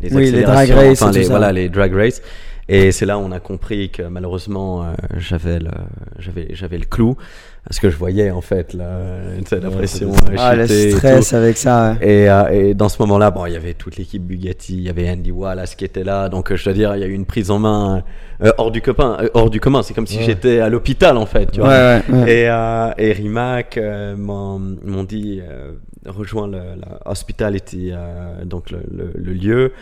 les 0.00 0.14
Oui, 0.14 0.30
les 0.30 0.42
drag 0.42 0.70
race 0.70 1.02
enfin, 1.02 1.12
les, 1.12 1.24
voilà 1.24 1.52
les 1.52 1.68
drag 1.68 1.92
race. 1.94 2.22
Et 2.68 2.92
c'est 2.92 3.06
là 3.06 3.18
où 3.18 3.22
on 3.22 3.32
a 3.32 3.40
compris 3.40 3.90
que 3.90 4.02
malheureusement 4.02 4.84
euh, 4.84 4.92
j'avais 5.16 5.58
le 5.58 5.70
j'avais 6.18 6.48
j'avais 6.54 6.78
le 6.78 6.86
clou 6.86 7.16
parce 7.64 7.78
que 7.78 7.90
je 7.90 7.96
voyais 7.96 8.30
en 8.30 8.40
fait 8.40 8.74
la, 8.74 8.98
tu 9.38 9.46
sais, 9.46 9.60
la 9.60 9.70
pression 9.70 10.10
euh, 10.10 10.36
Ah, 10.36 10.54
le 10.56 10.70
et 10.70 10.90
stress 10.90 11.32
avec 11.32 11.56
ça. 11.56 11.92
ouais. 12.00 12.08
Et, 12.24 12.28
euh, 12.30 12.48
et 12.48 12.74
dans 12.74 12.88
ce 12.88 13.00
moment-là, 13.02 13.30
bon, 13.30 13.46
il 13.46 13.52
y 13.52 13.56
avait 13.56 13.74
toute 13.74 13.96
l'équipe 13.96 14.22
Bugatti, 14.22 14.74
il 14.74 14.82
y 14.82 14.88
avait 14.88 15.08
Andy 15.08 15.30
Wallace 15.30 15.74
qui 15.76 15.84
était 15.84 16.02
là, 16.04 16.28
donc 16.28 16.50
euh, 16.50 16.56
je 16.56 16.64
dois 16.64 16.72
dire, 16.72 16.94
il 16.96 17.00
y 17.00 17.04
a 17.04 17.06
eu 17.06 17.12
une 17.12 17.24
prise 17.26 17.50
en 17.52 17.58
main 17.60 18.02
euh, 18.42 18.50
hors 18.58 18.70
du 18.72 18.82
commun. 18.82 19.16
euh, 19.20 19.28
hors 19.34 19.48
du 19.50 19.60
commun. 19.60 19.82
C'est 19.82 19.94
comme 19.94 20.06
si 20.08 20.18
Ouais. 20.18 20.24
j'étais 20.24 20.58
à 20.60 20.68
l'hôpital 20.68 21.16
en 21.16 21.26
fait, 21.26 21.50
tu 21.52 21.60
vois. 21.60 21.68
Ouais, 21.68 22.02
ouais, 22.08 22.14
ouais. 22.22 22.32
Et, 22.32 22.48
euh, 22.48 22.90
et 22.98 23.12
Rimac 23.12 23.76
euh, 23.78 24.16
m'ont 24.16 25.04
dit 25.04 25.40
euh, 25.42 25.72
rejoins 26.06 26.48
le, 26.48 26.58
la 26.80 27.00
hospitality, 27.10 27.90
euh, 27.92 28.44
donc 28.44 28.70
le, 28.70 28.80
le- 28.90 29.12
le 29.14 29.32
lieu. 29.32 29.72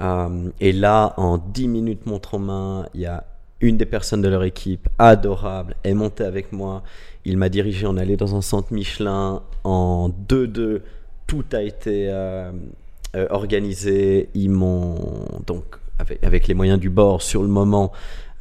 Euh, 0.00 0.48
et 0.60 0.72
là, 0.72 1.14
en 1.16 1.38
10 1.38 1.68
minutes 1.68 2.06
montre 2.06 2.34
en 2.34 2.38
main, 2.40 2.86
il 2.94 3.00
y 3.00 3.06
a 3.06 3.24
une 3.60 3.76
des 3.76 3.86
personnes 3.86 4.22
de 4.22 4.28
leur 4.28 4.44
équipe, 4.44 4.88
adorable, 5.00 5.74
est 5.82 5.94
montée 5.94 6.22
avec 6.24 6.52
moi. 6.52 6.84
Il 7.24 7.36
m'a 7.36 7.48
dirigé, 7.48 7.86
on 7.86 7.96
allait 7.96 8.16
dans 8.16 8.34
un 8.36 8.40
centre 8.42 8.72
Michelin 8.72 9.42
en 9.64 10.10
2-2. 10.28 10.80
Tout 11.26 11.44
a 11.52 11.62
été 11.62 12.06
euh, 12.08 12.50
euh, 13.16 13.26
organisé. 13.30 14.28
Ils 14.34 14.48
m'ont 14.50 14.96
donc 15.46 15.64
avec, 15.98 16.22
avec 16.24 16.48
les 16.48 16.54
moyens 16.54 16.78
du 16.80 16.90
bord 16.90 17.20
sur 17.22 17.42
le 17.42 17.48
moment. 17.48 17.92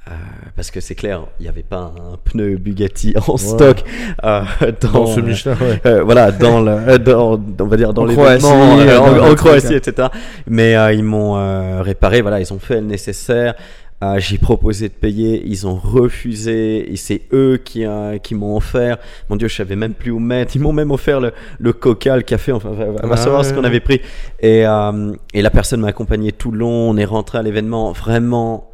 euh, 0.08 0.12
parce 0.56 0.72
que 0.72 0.80
c'est 0.80 0.96
clair, 0.96 1.26
il 1.40 1.44
n'y 1.44 1.50
avait 1.50 1.64
pas 1.64 1.94
un 1.98 2.18
pneu 2.24 2.56
Bugatti 2.56 3.14
en 3.28 3.36
stock 3.36 3.84
euh, 4.24 4.42
dans, 4.80 4.92
Dans 4.92 5.06
ce 5.08 5.20
Michelin, 5.20 5.56
ouais. 5.60 5.82
euh, 5.86 6.04
voilà, 6.04 6.32
dans 6.32 6.62
le, 6.62 6.98
dans, 6.98 7.42
on 7.60 7.66
va 7.68 7.76
dire 7.76 7.94
dans 7.94 8.04
En 8.04 8.06
l'événement, 8.06 8.38
Croatie, 8.38 8.96
en, 8.98 9.32
en 9.32 9.36
Croatie, 9.36 9.66
truc, 9.68 9.88
etc. 9.88 10.08
Mais 10.48 10.76
ils 10.96 11.04
m'ont 11.04 11.82
réparé, 11.82 12.22
voilà, 12.22 12.40
ils 12.40 12.54
ont 12.54 12.60
fait 12.60 12.76
le 12.76 12.88
nécessaire. 12.88 13.56
Euh, 14.04 14.20
j'ai 14.20 14.38
proposé 14.38 14.90
de 14.90 14.94
payer, 14.94 15.42
ils 15.44 15.66
ont 15.66 15.74
refusé, 15.76 16.92
et 16.94 16.98
c'est 16.98 17.22
eux 17.34 17.60
qui, 17.64 17.84
euh, 17.84 18.20
qui 18.20 18.36
m'ont 18.36 18.56
offert. 18.56 18.98
Mon 19.28 19.36
Dieu, 19.38 19.48
je 19.48 19.56
savais 19.56 19.76
même 19.76 19.96
plus 19.96 20.12
où 20.12 20.20
mettre. 20.20 20.56
Ils 20.56 20.62
m'ont 20.62 20.72
même 20.72 20.92
offert 20.92 21.20
le, 21.20 21.32
le 21.58 21.74
coca, 21.74 22.16
le 22.16 22.22
café, 22.22 22.52
enfin, 22.52 22.70
va, 22.70 22.86
va 22.92 23.00
Ah 23.14 23.18
savoir 23.18 23.44
ce 23.44 23.54
qu'on 23.54 23.64
avait 23.64 23.80
pris. 23.80 24.00
Et, 24.40 24.68
euh, 24.68 25.14
et 25.34 25.42
la 25.42 25.50
personne 25.50 25.82
m'a 25.82 25.88
accompagné 25.88 26.32
tout 26.32 26.52
le 26.52 26.60
long. 26.60 26.70
On 26.92 26.96
est 26.96 27.06
rentré 27.06 27.40
à 27.40 27.42
l'événement, 27.42 27.92
vraiment 27.92 28.70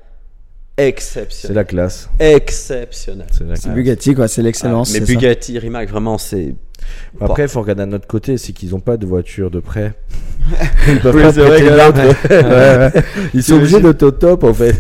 C'est 0.78 0.88
exceptionnel. 0.90 1.56
la 1.56 1.64
classe. 1.64 2.10
Exceptionnel. 2.20 3.28
C'est 3.32 3.56
C'est. 3.56 3.74
Bugatti, 3.74 4.16
quoi. 4.16 4.28
C'est 4.28 4.42
l'excellence. 4.42 4.92
mais 4.92 5.00
c'est 5.00 5.06
ça. 5.06 5.14
Bugatti, 5.14 5.58
Rimac, 5.58 5.90
vraiment, 5.90 6.18
c'est. 6.18 6.54
Après, 7.22 7.44
il 7.44 7.48
faut 7.48 7.62
regarder 7.62 7.86
d'un 7.86 7.94
autre 7.94 8.08
côté, 8.08 8.38
c'est 8.38 8.52
qu'ils 8.52 8.72
n'ont 8.72 8.82
pas 8.82 8.98
de 8.98 9.06
voiture 9.06 9.50
de 9.50 9.62
prêt. 9.62 9.94
Ils 10.90 11.00
peuvent 11.00 11.16
Oui, 11.16 11.22
pas 11.22 11.32
c'est 11.32 11.42
vrai. 11.42 11.62
Ouais, 12.30 12.78
ouais. 12.94 13.04
Ils 13.34 13.42
sont 13.42 13.56
obligés 13.56 13.80
d'auto-top 13.80 14.44
en 14.44 14.54
fait. 14.54 14.76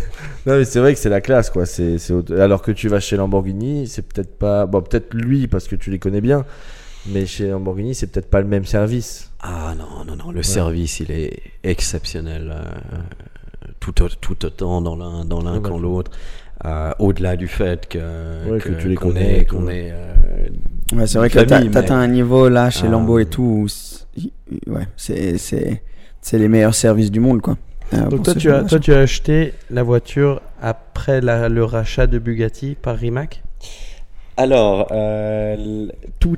Non 0.45 0.57
mais 0.57 0.65
c'est 0.65 0.79
vrai 0.79 0.93
que 0.93 0.99
c'est 0.99 1.09
la 1.09 1.21
classe 1.21 1.49
quoi. 1.49 1.65
C'est, 1.65 1.97
Alors 2.37 2.61
que 2.61 2.71
tu 2.71 2.89
vas 2.89 2.99
chez 2.99 3.15
Lamborghini, 3.17 3.87
c'est 3.87 4.01
peut-être 4.01 4.37
pas. 4.37 4.65
Bon, 4.65 4.81
peut-être 4.81 5.13
lui 5.13 5.47
parce 5.47 5.67
que 5.67 5.75
tu 5.75 5.89
les 5.89 5.99
connais 5.99 6.21
bien. 6.21 6.45
Mais 7.07 7.25
chez 7.25 7.49
Lamborghini, 7.49 7.95
c'est 7.95 8.07
peut-être 8.07 8.29
pas 8.29 8.41
le 8.41 8.47
même 8.47 8.65
service. 8.65 9.31
Ah 9.41 9.73
non, 9.77 10.05
non, 10.05 10.15
non, 10.15 10.31
le 10.31 10.41
service, 10.43 10.99
il 11.01 11.11
est 11.11 11.41
exceptionnel. 11.63 12.53
euh, 12.55 12.97
tout, 13.79 13.91
tout 13.91 14.45
autant 14.45 14.81
dans 14.81 14.95
l'un 14.95 15.25
dans 15.25 15.41
l'un 15.41 15.55
Ouais, 15.55 15.61
qu'en 15.61 15.75
bah, 15.75 15.81
l'autre. 15.81 16.11
Euh, 16.65 16.91
Au-delà 16.99 17.35
du 17.35 17.47
fait 17.49 17.87
que, 17.89 18.49
Ouais, 18.49 18.59
que 18.59 18.69
tu 18.69 18.87
les 18.87 18.95
qu'on 18.95 19.09
connais 19.09 19.39
est, 19.39 19.45
qu'on 19.45 19.67
est 19.67 19.91
euh, 19.91 20.47
Ouais, 20.93 21.07
c'est 21.07 21.17
vrai 21.17 21.29
que 21.29 21.39
t'as 21.39 21.59
mais- 21.61 21.91
un 21.91 22.07
niveau 22.07 22.47
là 22.47 22.69
chez 22.69 22.85
Ah. 22.87 22.91
Lambo 22.91 23.19
et 23.19 23.25
tout. 23.25 23.65
où 23.67 24.71
Ouais, 24.71 24.87
c'est 24.95 25.37
c'est 25.37 25.83
c'est 26.21 26.37
les 26.37 26.47
meilleurs 26.47 26.75
services 26.75 27.11
du 27.11 27.19
monde, 27.19 27.41
quoi. 27.41 27.57
Euh, 27.93 28.09
Donc 28.09 28.23
toi 28.23 28.33
tu, 28.35 28.51
as, 28.51 28.63
toi, 28.63 28.79
tu 28.79 28.93
as 28.93 28.99
acheté 28.99 29.53
la 29.69 29.83
voiture 29.83 30.41
après 30.61 31.21
la- 31.21 31.49
le 31.49 31.63
rachat 31.63 32.07
de 32.07 32.17
Bugatti 32.19 32.75
par 32.75 32.95
Rimac? 32.97 33.41
Alors, 34.37 34.87
euh, 34.91 35.87
tout 36.19 36.37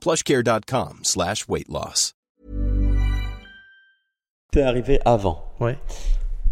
plushcare.com 0.00 1.00
slash 1.02 1.46
weight 1.48 1.68
loss. 1.68 2.14
est 4.56 4.62
arrivé 4.62 5.00
avant. 5.04 5.44
Ouais. 5.60 5.78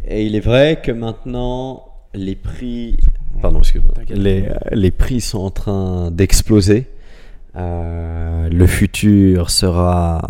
Et 0.07 0.25
il 0.27 0.37
est 0.37 0.41
vrai 0.41 0.81
que 0.83 0.93
maintenant, 0.93 1.85
les 2.15 2.37
prix, 2.37 2.97
pardon, 3.43 3.61
excuse-moi, 3.61 3.93
les, 4.09 4.49
euh, 4.49 4.55
les 4.73 4.91
prix 4.91 5.21
sont 5.21 5.41
en 5.41 5.51
train 5.51 6.11
d'exploser. 6.11 6.87
Euh, 7.57 8.49
le 8.49 8.67
futur 8.67 9.51
sera 9.51 10.21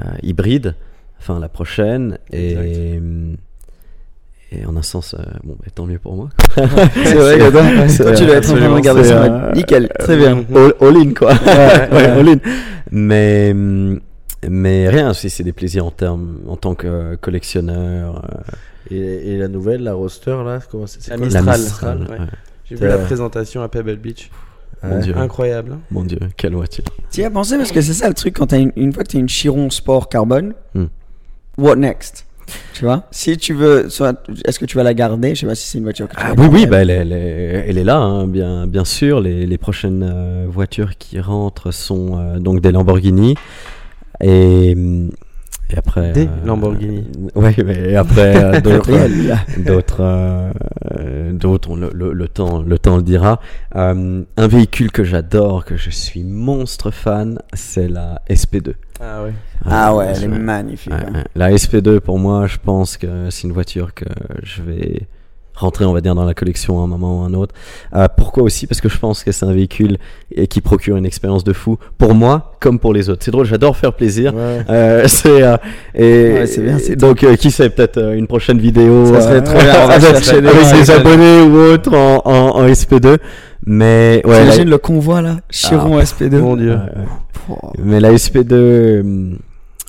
euh, 0.00 0.04
hybride, 0.22 0.76
enfin 1.18 1.40
la 1.40 1.48
prochaine, 1.48 2.18
et, 2.32 3.00
et 4.60 4.66
en 4.66 4.76
un 4.76 4.82
sens, 4.82 5.14
euh, 5.18 5.22
bon, 5.44 5.56
bah, 5.58 5.66
tant 5.74 5.86
mieux 5.86 5.98
pour 5.98 6.14
moi. 6.14 6.28
C'est 6.56 7.14
vrai 7.14 7.38
que 7.38 7.50
toi, 7.50 8.12
tu 8.14 8.24
dois 8.26 8.36
être 8.36 8.50
en 8.50 8.54
train 8.54 8.60
de 8.60 8.64
absolument, 8.64 8.74
regarder 8.74 9.04
ça. 9.04 9.22
euh, 9.24 9.52
Nickel, 9.52 9.88
très 9.98 10.16
bien. 10.16 10.44
All, 10.54 10.74
all 10.80 10.96
in 10.96 11.12
quoi. 11.14 11.32
Ouais, 11.32 11.38
Ouais, 11.44 11.88
ouais. 11.92 12.06
all 12.06 12.28
in. 12.28 12.36
Mais 12.90 13.50
hum, 13.52 14.00
mais 14.48 14.88
rien, 14.88 15.12
c'est 15.14 15.28
c'est 15.28 15.42
des 15.42 15.52
plaisirs 15.52 15.86
en 15.86 15.90
termes 15.90 16.38
en 16.48 16.56
tant 16.56 16.74
que 16.74 17.14
collectionneur. 17.16 18.22
euh, 18.24 18.94
Et, 18.94 19.32
et 19.34 19.38
la 19.38 19.48
nouvelle, 19.48 19.82
la 19.82 19.94
roster 19.94 20.36
là, 20.44 20.60
comment 20.70 20.86
c'est 20.86 21.08
La 21.08 21.16
Mistral. 21.16 21.44
la 21.46 21.52
Mistral, 21.56 21.98
ouais. 22.10 22.18
ouais. 22.20 22.26
J'ai 22.66 22.76
vu 22.76 22.86
la 22.86 22.98
présentation 22.98 23.62
à 23.62 23.68
Pebble 23.68 23.96
Beach. 23.96 24.30
Mon 24.82 24.96
Ouais. 24.96 25.02
dieu, 25.02 25.16
Incroyable. 25.16 25.78
mon 25.90 26.04
dieu, 26.04 26.18
quelle 26.36 26.54
voiture. 26.54 26.84
Tu 27.10 27.22
y 27.22 27.24
as 27.24 27.30
pensé 27.30 27.56
parce 27.56 27.72
que 27.72 27.80
c'est 27.80 27.94
ça 27.94 28.06
le 28.08 28.12
truc 28.14 28.34
quand 28.36 28.48
t'as 28.48 28.58
une, 28.58 28.70
une 28.76 28.92
fois 28.92 29.02
que 29.02 29.08
tu 29.08 29.16
as 29.16 29.20
une 29.20 29.28
Chiron 29.30 29.70
Sport 29.70 30.10
carbone, 30.10 30.52
Hmm. 30.74 30.86
what 31.56 31.76
next? 31.76 32.26
Tu 32.74 32.84
vois? 32.84 33.04
Si 33.10 33.36
tu 33.36 33.54
veux, 33.54 33.88
soit- 33.88 34.20
est-ce 34.44 34.58
que 34.58 34.64
tu 34.64 34.76
vas 34.76 34.82
la 34.82 34.94
garder? 34.94 35.34
Je 35.34 35.40
sais 35.40 35.46
pas 35.46 35.54
si 35.54 35.68
c'est 35.68 35.78
une 35.78 35.84
voiture 35.84 36.08
que 36.08 36.14
tu 36.14 36.20
Ah, 36.20 36.28
vas 36.28 36.34
oui, 36.34 36.40
garder. 36.42 36.56
oui, 36.56 36.66
bah, 36.66 36.78
elle, 36.82 36.90
est- 36.90 36.94
elle 36.94 37.12
est, 37.12 37.64
elle 37.68 37.78
est 37.78 37.84
là, 37.84 37.96
hein, 37.98 38.26
bien, 38.26 38.66
bien 38.66 38.84
sûr. 38.84 39.20
Les, 39.20 39.46
les 39.46 39.58
prochaines 39.58 40.02
euh, 40.02 40.46
voitures 40.48 40.98
qui 40.98 41.20
rentrent 41.20 41.70
sont 41.72 42.18
euh, 42.18 42.38
donc 42.38 42.60
des 42.60 42.72
Lamborghini. 42.72 43.36
Et, 44.20 44.74
hum, 44.76 45.10
et 45.70 45.78
après. 45.78 46.12
Des 46.12 46.26
euh, 46.26 46.46
Lamborghini. 46.46 47.06
Oui, 47.34 47.52
mais 47.64 47.94
après, 47.96 48.36
euh, 48.44 48.60
d'autres. 48.60 48.90
Euh, 50.00 50.52
d'autres 51.32 51.76
le, 51.76 51.90
le, 51.94 52.12
le 52.12 52.28
temps 52.28 52.62
le 52.62 52.78
temps 52.78 52.96
le 52.96 53.02
dira 53.02 53.40
Euh, 53.74 54.22
un 54.36 54.46
véhicule 54.46 54.92
que 54.92 55.02
j'adore 55.04 55.64
que 55.64 55.76
je 55.76 55.90
suis 55.90 56.22
monstre 56.22 56.90
fan 56.90 57.38
c'est 57.54 57.88
la 57.88 58.20
SP2 58.30 58.74
Ah 59.00 59.24
ouais. 59.24 59.32
Ah 59.64 59.94
ouais, 59.96 60.12
elle 60.14 60.24
est 60.24 60.28
magnifique. 60.28 60.92
Ouais, 60.92 60.98
hein. 61.14 61.24
la 61.34 61.50
SP2 61.50 62.00
pour 62.00 62.18
moi 62.18 62.46
je 62.46 62.58
pense 62.62 62.96
que 62.96 63.30
c'est 63.30 63.46
une 63.48 63.52
voiture 63.52 63.94
que 63.94 64.04
je 64.42 64.62
vais 64.62 65.08
rentrer 65.54 65.84
on 65.84 65.92
va 65.92 66.00
dire 66.00 66.14
dans 66.14 66.24
la 66.24 66.34
collection 66.34 66.80
à 66.80 66.84
un 66.84 66.86
moment 66.86 67.20
ou 67.20 67.24
un 67.24 67.32
autre. 67.34 67.54
Euh, 67.94 68.06
pourquoi 68.16 68.42
aussi? 68.42 68.66
Parce 68.66 68.80
que 68.80 68.88
je 68.88 68.98
pense 68.98 69.22
que 69.24 69.30
c'est 69.32 69.46
un 69.46 69.52
véhicule 69.52 69.98
et 70.32 70.46
qui 70.48 70.60
procure 70.60 70.96
une 70.96 71.06
expérience 71.06 71.44
de 71.44 71.52
fou 71.52 71.78
pour 71.98 72.14
moi 72.14 72.56
comme 72.60 72.78
pour 72.78 72.92
les 72.92 73.08
autres. 73.10 73.24
C'est 73.24 73.30
drôle 73.30 73.46
j'adore 73.46 73.76
faire 73.76 73.92
plaisir. 73.94 74.34
Ouais. 74.34 74.64
euh, 74.68 75.04
c'est 75.08 75.42
euh, 75.42 75.56
et 75.94 76.32
Ouais, 76.34 76.46
c'est 76.46 76.62
bien, 76.62 76.78
c'est 76.78 76.96
donc 76.96 77.22
euh, 77.22 77.36
qui 77.36 77.50
sait 77.50 77.70
peut-être 77.70 77.98
euh, 77.98 78.14
une 78.16 78.26
prochaine 78.26 78.58
vidéo 78.58 79.06
Ça 79.14 79.20
serait 79.20 79.34
euh, 79.36 79.40
trop 79.42 79.58
bien, 79.58 79.74
on 79.84 79.86
va 79.86 79.94
avec, 79.94 80.86
des- 80.86 80.90
abonnés 80.90 81.42
ou 81.42 81.56
autres 81.72 81.94
en, 81.94 82.22
en, 82.24 82.56
en 82.60 82.66
SP2 82.68 83.18
mais 83.66 84.20
ouais 84.24 84.40
T'imagines 84.40 84.64
la- 84.64 84.70
le 84.70 84.78
convoi 84.78 85.22
là 85.22 85.36
Chiron 85.50 85.98
SP2 86.00 86.38
Mon 86.38 86.56
dieu. 86.56 86.74
ouais, 87.48 87.56
mais 87.82 88.00
la 88.00 88.12
SP2 88.12 88.52
euh, 88.52 89.30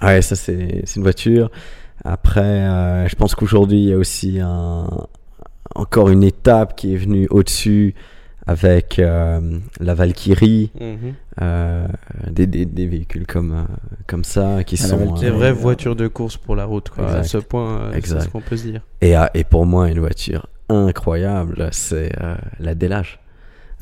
ouais 0.03 0.21
ça 0.21 0.35
c'est 0.35 0.81
c'est 0.85 0.95
une 0.97 1.03
voiture. 1.03 1.49
Après 2.03 2.41
euh, 2.41 3.07
je 3.07 3.15
pense 3.15 3.33
qu'aujourd'hui 3.35 3.79
il 3.83 3.89
y 3.89 3.93
a 3.93 3.97
aussi 3.97 4.39
un 4.39 4.87
encore 5.75 6.09
une 6.09 6.23
étape 6.23 6.75
qui 6.75 6.93
est 6.93 6.97
venue 6.97 7.27
au-dessus 7.29 7.93
avec 8.47 8.99
euh, 8.99 9.59
la 9.79 9.93
Valkyrie 9.95 10.71
Mhm. 10.79 11.13
euh, 11.41 11.87
des, 12.29 12.45
des, 12.47 12.65
des 12.65 12.85
véhicules 12.87 13.25
comme 13.25 13.51
euh, 13.53 13.63
comme 14.07 14.23
ça 14.23 14.63
qui 14.63 14.77
Ah, 14.81 14.85
sont. 14.87 15.13
Des 15.15 15.27
euh, 15.29 15.31
vraies 15.31 15.51
voitures 15.51 15.95
de 15.95 16.07
course 16.07 16.37
pour 16.37 16.55
la 16.55 16.65
route, 16.65 16.89
quoi. 16.89 17.05
Exact. 17.05 17.19
À 17.19 17.23
ce 17.23 17.37
point, 17.39 17.91
c'est 18.03 18.19
ce 18.21 18.27
qu'on 18.29 18.41
peut 18.41 18.55
se 18.57 18.67
dire. 18.67 18.81
Et, 19.01 19.13
et 19.33 19.43
pour 19.43 19.65
moi, 19.65 19.89
une 19.89 19.99
voiture 19.99 20.47
incroyable, 20.69 21.69
c'est 21.71 22.11
euh, 22.21 22.35
la 22.59 22.75
Delage. 22.75 23.19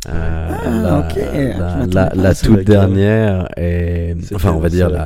Euh, 0.09 0.49
Ah, 0.49 1.07
la. 1.13 2.09
Je 2.13 2.21
la, 2.21 2.33
toute 2.35 2.63
dernière. 2.65 3.47
Et, 3.57 4.15
enfin, 4.33 4.51
on 4.53 4.59
va 4.59 4.69
dire 4.69 4.89
la. 4.89 5.03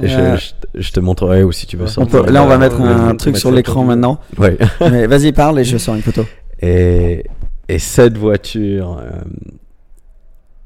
Je 0.00 0.06
je, 0.08 0.14
Euh, 0.18 0.36
je 0.74 0.92
te- 0.92 1.00
montrerai 1.00 1.42
ou 1.42 1.52
si 1.52 1.66
tu 1.66 1.76
veux 1.76 1.86
là, 2.30 2.42
on 2.44 2.46
va 2.46 2.58
mettre 2.58 2.80
un 2.80 3.14
truc 3.16 3.36
sur 3.36 3.50
l'écran 3.50 3.84
maintenant. 3.84 4.18
Ouais. 4.38 4.56
Mais 4.90 5.06
vas-y, 5.06 5.32
parle 5.32 5.58
et 5.60 5.64
je 5.64 5.76
sors 5.78 5.94
une 5.94 6.02
photo. 6.02 6.24
Et, 6.60 7.24
et 7.68 7.78
cette 7.78 8.16
voiture, 8.18 8.98
euh, 9.00 9.10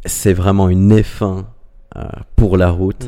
c'est 0.05 0.33
vraiment 0.33 0.69
une 0.69 0.95
F1 0.99 1.45
euh, 1.97 2.03
pour 2.37 2.57
la 2.57 2.71
route. 2.71 3.07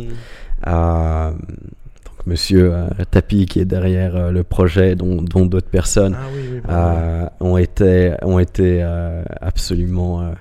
Euh, 0.66 1.30
donc, 1.30 2.26
monsieur 2.26 2.72
euh, 2.72 2.86
Tapi 3.10 3.46
qui 3.46 3.60
est 3.60 3.64
derrière 3.64 4.16
euh, 4.16 4.30
le 4.30 4.44
projet, 4.44 4.94
dont 4.94 5.20
dont 5.22 5.46
d'autres 5.46 5.68
personnes. 5.70 6.16
Ah 6.18 6.26
oui, 6.34 6.40
oui. 6.54 6.60
pardon. 6.66 6.98
euh, 7.00 7.26
ont 7.40 7.56
été, 7.58 8.14
ont 8.22 8.38
été 8.38 8.80
euh, 8.82 9.22
absolument 9.40 10.20
euh, 10.22 10.32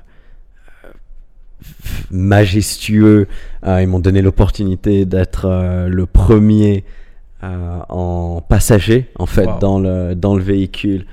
majestueux. 2.12 3.28
Euh, 3.66 3.82
ils 3.82 3.88
m'ont 3.88 4.00
donné 4.00 4.22
l'opportunité 4.22 5.06
d'être 5.06 5.46
euh, 5.46 5.88
le 5.88 6.06
premier 6.06 6.84
euh, 7.44 7.80
en 7.90 8.42
passager, 8.48 9.10
en 9.20 9.26
fait, 9.26 9.46
Wow. 9.46 9.60
dans, 9.60 9.80
le, 9.80 10.16
dans 10.16 10.36
le 10.36 10.44
véhicule. 10.44 11.06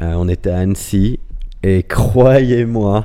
Euh, 0.00 0.14
on 0.16 0.28
était 0.28 0.50
à 0.50 0.58
Annecy 0.58 1.20
et 1.62 1.82
croyez-moi, 1.82 3.04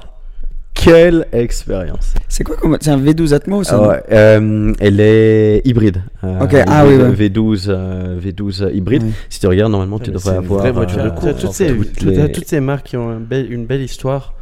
quelle 0.74 1.28
expérience! 1.34 2.14
C'est 2.30 2.43
quoi 2.45 2.56
comme. 2.56 2.78
C'est 2.80 2.91
un 2.91 2.97
V12 2.97 3.34
Atmo 3.34 3.64
ça 3.64 3.80
Ah 3.84 3.88
ouais, 3.89 4.04
euh, 4.14 4.74
elle 4.80 5.00
est 5.02 5.62
hybride. 5.66 6.02
Euh, 6.24 6.39
Ok, 6.41 6.56
ah 6.68 6.86
oui, 6.88 6.95
ouais. 6.95 7.12
V12, 7.12 7.66
euh, 7.68 8.18
V12 8.20 8.74
hybride. 8.74 9.04
Si 9.30 9.39
tu 9.41 9.47
regardes, 9.47 9.72
normalement, 9.74 10.00
tu 10.00 10.10
devrais 10.12 10.22
c'est 10.32 10.38
une 10.38 10.45
avoir. 10.45 10.60
vraie 10.62 10.72
voiture 10.72 11.04
de 11.04 11.08
euh, 11.10 11.12
course, 11.12 11.36
toutes, 11.38 11.50
en 11.50 11.52
ces, 11.52 11.76
toutes 11.76 12.02
les- 12.04 12.34
ces 12.45 12.60
marques 12.62 12.88
qui 12.88 12.97
ont 12.97 13.10
un 13.10 13.20
bel- 13.20 13.52
une 13.52 13.66
belle 13.66 13.82
histoire 13.82 14.34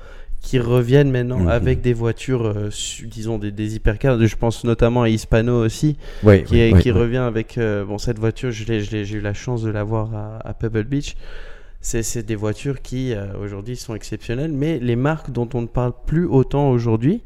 qui 0.47 0.59
reviennent 0.59 1.11
maintenant 1.11 1.39
Mhm. 1.39 1.49
avec 1.49 1.81
des 1.81 1.91
voitures, 1.93 2.45
euh, 2.45 2.69
disons 3.03 3.37
des, 3.37 3.51
des 3.51 3.75
hypercars. 3.75 4.17
Je 4.25 4.35
pense 4.37 4.63
notamment 4.63 5.01
à 5.01 5.09
Hispano 5.09 5.61
aussi, 5.65 5.97
Oui, 6.23 6.45
qui, 6.45 6.53
oui, 6.53 6.59
est- 6.61 6.73
oui, 6.73 6.81
qui 6.81 6.91
oui. 6.93 6.97
revient 6.99 7.17
avec 7.33 7.57
euh, 7.57 7.83
bon 7.83 7.97
cette 7.97 8.17
voiture. 8.17 8.49
J'ai 8.51 9.01
eu 9.11 9.19
la 9.19 9.33
chance 9.33 9.61
de 9.61 9.69
l'avoir 9.69 10.15
à, 10.15 10.39
à 10.47 10.53
Pebble 10.53 10.85
Beach. 10.85 11.15
C'est 11.81 12.25
des 12.25 12.35
voitures 12.35 12.81
qui 12.81 13.13
euh, 13.13 13.25
aujourd'hui 13.43 13.75
sont 13.75 13.93
exceptionnelles, 13.93 14.51
mais 14.53 14.79
les 14.79 14.95
marques 14.95 15.31
dont 15.31 15.49
on 15.53 15.61
ne 15.63 15.67
parle 15.67 15.91
plus 16.05 16.25
autant 16.25 16.69
aujourd'hui. 16.69 17.23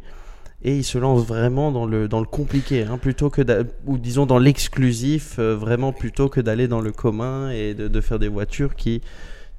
Et 0.64 0.76
ils 0.76 0.84
se 0.84 0.98
lancent 0.98 1.26
vraiment 1.26 1.72
dans 1.72 1.86
le, 1.86 2.08
dans 2.08 2.20
le 2.22 2.26
compliqué, 2.28 2.84
hein, 2.84 2.98
plutôt 3.00 3.30
que 3.30 3.42
ou 3.86 3.98
disons 4.00 4.26
dans 4.28 4.38
l'exclusif, 4.40 5.40
vraiment 5.40 5.92
plutôt 5.92 6.28
que 6.30 6.40
d'aller 6.42 6.68
dans 6.68 6.82
le 6.82 6.92
commun 6.92 7.50
et 7.52 7.74
de, 7.76 7.88
de 7.88 8.02
faire 8.02 8.20
des 8.20 8.28
voitures 8.28 8.76
qui, 8.76 9.02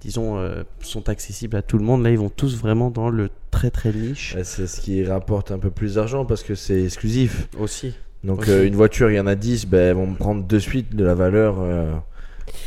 disons, 0.03 0.37
euh, 0.39 0.63
sont 0.81 1.09
accessibles 1.09 1.57
à 1.57 1.63
tout 1.63 1.79
le 1.79 1.85
monde. 1.85 2.03
Là, 2.03 2.11
ils 2.11 2.19
vont 2.19 2.29
tous 2.31 2.57
vraiment 2.57 2.91
dans 2.91 3.09
le 3.09 3.31
très 3.51 3.71
très 3.71 3.93
niche 3.93 4.35
Ouais, 4.37 4.45
C'est 4.45 4.67
ce 4.67 4.81
qui 4.81 5.05
rapporte 5.05 5.51
un 5.53 5.59
peu 5.59 5.71
plus 5.71 5.95
d'argent 5.95 6.25
parce 6.25 6.43
que 6.43 6.55
c'est 6.55 6.83
exclusif. 6.83 7.49
aussi. 7.59 7.95
Donc 8.25 8.41
Aussi. 8.43 8.51
euh, 8.51 8.67
une 8.67 8.75
voiture, 8.77 9.11
il 9.11 9.15
y 9.17 9.21
en 9.21 9.27
a 9.27 9.35
10, 9.35 9.67
ben, 9.67 9.79
elles 9.81 9.95
vont 9.97 10.07
me 10.07 10.17
prendre 10.17 10.45
de 10.47 10.59
suite 10.59 10.95
de 10.95 11.05
la 11.05 11.15
valeur. 11.15 11.57
euh, 11.61 11.93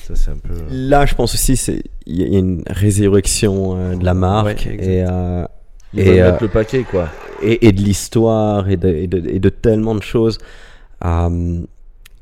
ça 0.03 0.15
c'est 0.15 0.31
un 0.31 0.37
peu... 0.37 0.53
Là, 0.69 1.05
je 1.05 1.15
pense 1.15 1.33
aussi 1.33 1.55
c'est 1.57 1.83
il 2.05 2.21
y 2.21 2.35
a- 2.35 2.39
une 2.39 2.63
résurrection 2.67 3.75
euh, 3.77 3.95
de 3.95 4.03
la 4.05 4.13
marque 4.13 4.65
Ouais, 4.69 4.75
et, 4.79 5.05
euh, 5.07 5.45
Ils 5.93 5.99
et, 5.99 6.03
veulent 6.05 6.19
euh, 6.19 6.31
mettre 6.31 6.43
le 6.43 6.49
paquet 6.49 6.83
quoi. 6.83 7.09
et, 7.41 7.67
et 7.67 7.71
de 7.71 7.81
l'histoire 7.81 8.69
et 8.69 8.77
de, 8.77 8.87
et, 8.89 9.07
de, 9.07 9.17
et 9.29 9.39
de 9.39 9.49
tellement 9.49 9.95
de 9.95 10.03
choses. 10.03 10.37
Euh, 11.03 11.61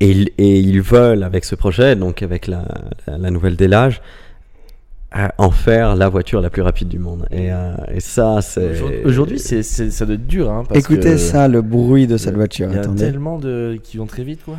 et, 0.00 0.10
ils- 0.10 0.30
et 0.38 0.58
ils 0.60 0.80
veulent, 0.80 1.22
avec 1.22 1.44
ce 1.44 1.54
projet, 1.54 1.96
donc 1.96 2.22
avec 2.22 2.46
la, 2.46 2.66
la, 3.06 3.18
la 3.18 3.30
nouvelle 3.30 3.56
Delage, 3.56 4.00
euh, 4.00 4.23
en 5.38 5.50
faire 5.50 5.94
la 5.96 6.08
voiture 6.08 6.40
la 6.40 6.50
plus 6.50 6.62
rapide 6.62 6.88
du 6.88 6.98
monde. 6.98 7.26
Et, 7.30 7.52
euh, 7.52 7.74
et 7.92 8.00
ça, 8.00 8.40
c'est. 8.42 8.80
Aujourd'hui- 9.04 9.38
c'est, 9.38 9.62
c'est- 9.62 9.90
ça 9.90 10.04
doit 10.06 10.16
être 10.16 10.26
dur. 10.26 10.50
Hein, 10.50 10.64
parce 10.68 10.80
Écoutez 10.80 11.10
que 11.12 11.16
ça, 11.16 11.46
le 11.48 11.62
bruit 11.62 12.06
de 12.06 12.16
cette 12.16 12.34
voiture. 12.34 12.68
Il 12.70 12.74
y 12.74 12.78
a 12.78 12.80
Attendez. 12.80 13.04
tellement 13.04 13.38
de 13.38 13.78
qui 13.82 13.96
vont 13.98 14.06
très 14.06 14.24
vite 14.24 14.44
quoi. 14.44 14.56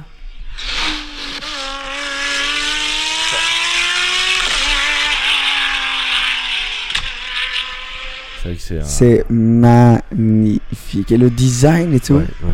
C'est 8.42 8.50
vrai 8.50 8.56
que 8.58 8.62
c'est 8.62 8.80
un- 8.80 8.84
C'est 8.84 9.26
magnifique. 9.30 11.12
Et 11.12 11.18
le 11.18 11.30
design 11.30 11.94
et 11.94 12.00
tout. 12.00 12.14
Ouais, 12.16 12.20
ouais. 12.44 12.50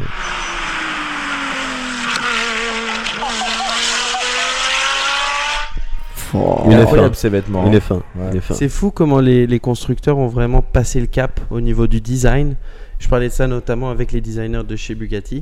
Oh. 6.34 6.64
Une 6.66 6.74
incroyable 6.74 7.14
F1. 7.14 7.18
ces 7.18 7.30
vêtements. 7.30 7.66
Une 7.68 7.76
hein. 7.76 7.80
F1. 7.80 7.94
Ouais. 7.94 8.32
une 8.34 8.40
F1. 8.40 8.54
C'est 8.54 8.70
fou 8.70 8.92
comment 8.92 9.20
les, 9.20 9.48
les 9.48 9.60
constructeurs 9.60 10.18
ont 10.18 10.28
vraiment 10.28 10.62
passé 10.62 11.00
le 11.00 11.08
cap 11.08 11.40
au 11.50 11.62
niveau 11.62 11.88
du 11.88 12.02
design. 12.02 12.56
Je 13.00 13.10
parlais 13.10 13.28
de 13.28 13.34
ça 13.34 13.48
notamment 13.48 13.90
avec 13.90 14.12
les 14.12 14.22
designers 14.22 14.64
de 14.64 14.76
chez 14.76 14.96
Bugatti. 14.96 15.42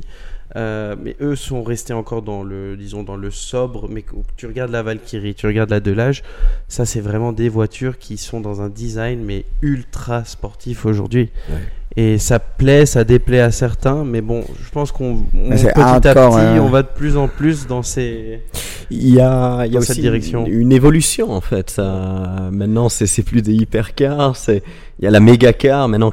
Euh, 0.56 0.96
mais 1.00 1.16
eux 1.20 1.36
sont 1.36 1.62
restés 1.62 1.92
encore 1.92 2.22
dans 2.22 2.42
le, 2.42 2.76
disons, 2.76 3.02
dans 3.02 3.16
le 3.16 3.30
sobre. 3.30 3.88
Mais 3.88 4.04
tu 4.36 4.46
regardes 4.46 4.72
la 4.72 4.82
Valkyrie, 4.82 5.34
tu 5.34 5.46
regardes 5.46 5.70
la 5.70 5.80
Delage, 5.80 6.22
ça 6.68 6.84
c'est 6.84 7.00
vraiment 7.00 7.32
des 7.32 7.48
voitures 7.48 7.98
qui 7.98 8.16
sont 8.16 8.40
dans 8.40 8.60
un 8.60 8.68
design 8.68 9.22
mais 9.24 9.44
ultra 9.62 10.24
sportif 10.24 10.86
aujourd'hui. 10.86 11.30
Ouais. 11.50 11.56
Et 11.96 12.18
ça 12.18 12.38
plaît, 12.38 12.86
ça 12.86 13.02
déplaît 13.02 13.40
à 13.40 13.50
certains, 13.50 14.04
mais 14.04 14.20
bon, 14.20 14.44
je 14.64 14.70
pense 14.70 14.92
qu'on 14.92 15.24
petit 15.24 15.66
à 15.66 16.00
petit, 16.00 16.18
hein. 16.18 16.60
on 16.60 16.68
va 16.68 16.82
de 16.82 16.88
plus 16.88 17.16
en 17.16 17.26
plus 17.26 17.66
dans 17.66 17.82
ces. 17.82 18.42
Il 18.90 19.08
y 19.08 19.20
a, 19.20 19.66
il 19.66 19.72
y 19.72 19.76
a 19.76 19.80
aussi 19.80 20.00
direction. 20.00 20.46
Une, 20.46 20.60
une 20.60 20.72
évolution 20.72 21.32
en 21.32 21.40
fait. 21.40 21.70
Ça, 21.70 22.48
maintenant, 22.52 22.88
c'est 22.88 23.06
c'est 23.06 23.24
plus 23.24 23.42
des 23.42 23.54
hypercars. 23.54 24.36
C'est 24.36 24.62
il 25.00 25.04
y 25.04 25.08
a 25.08 25.10
la 25.10 25.18
méga 25.18 25.52
car 25.52 25.88
maintenant 25.88 26.12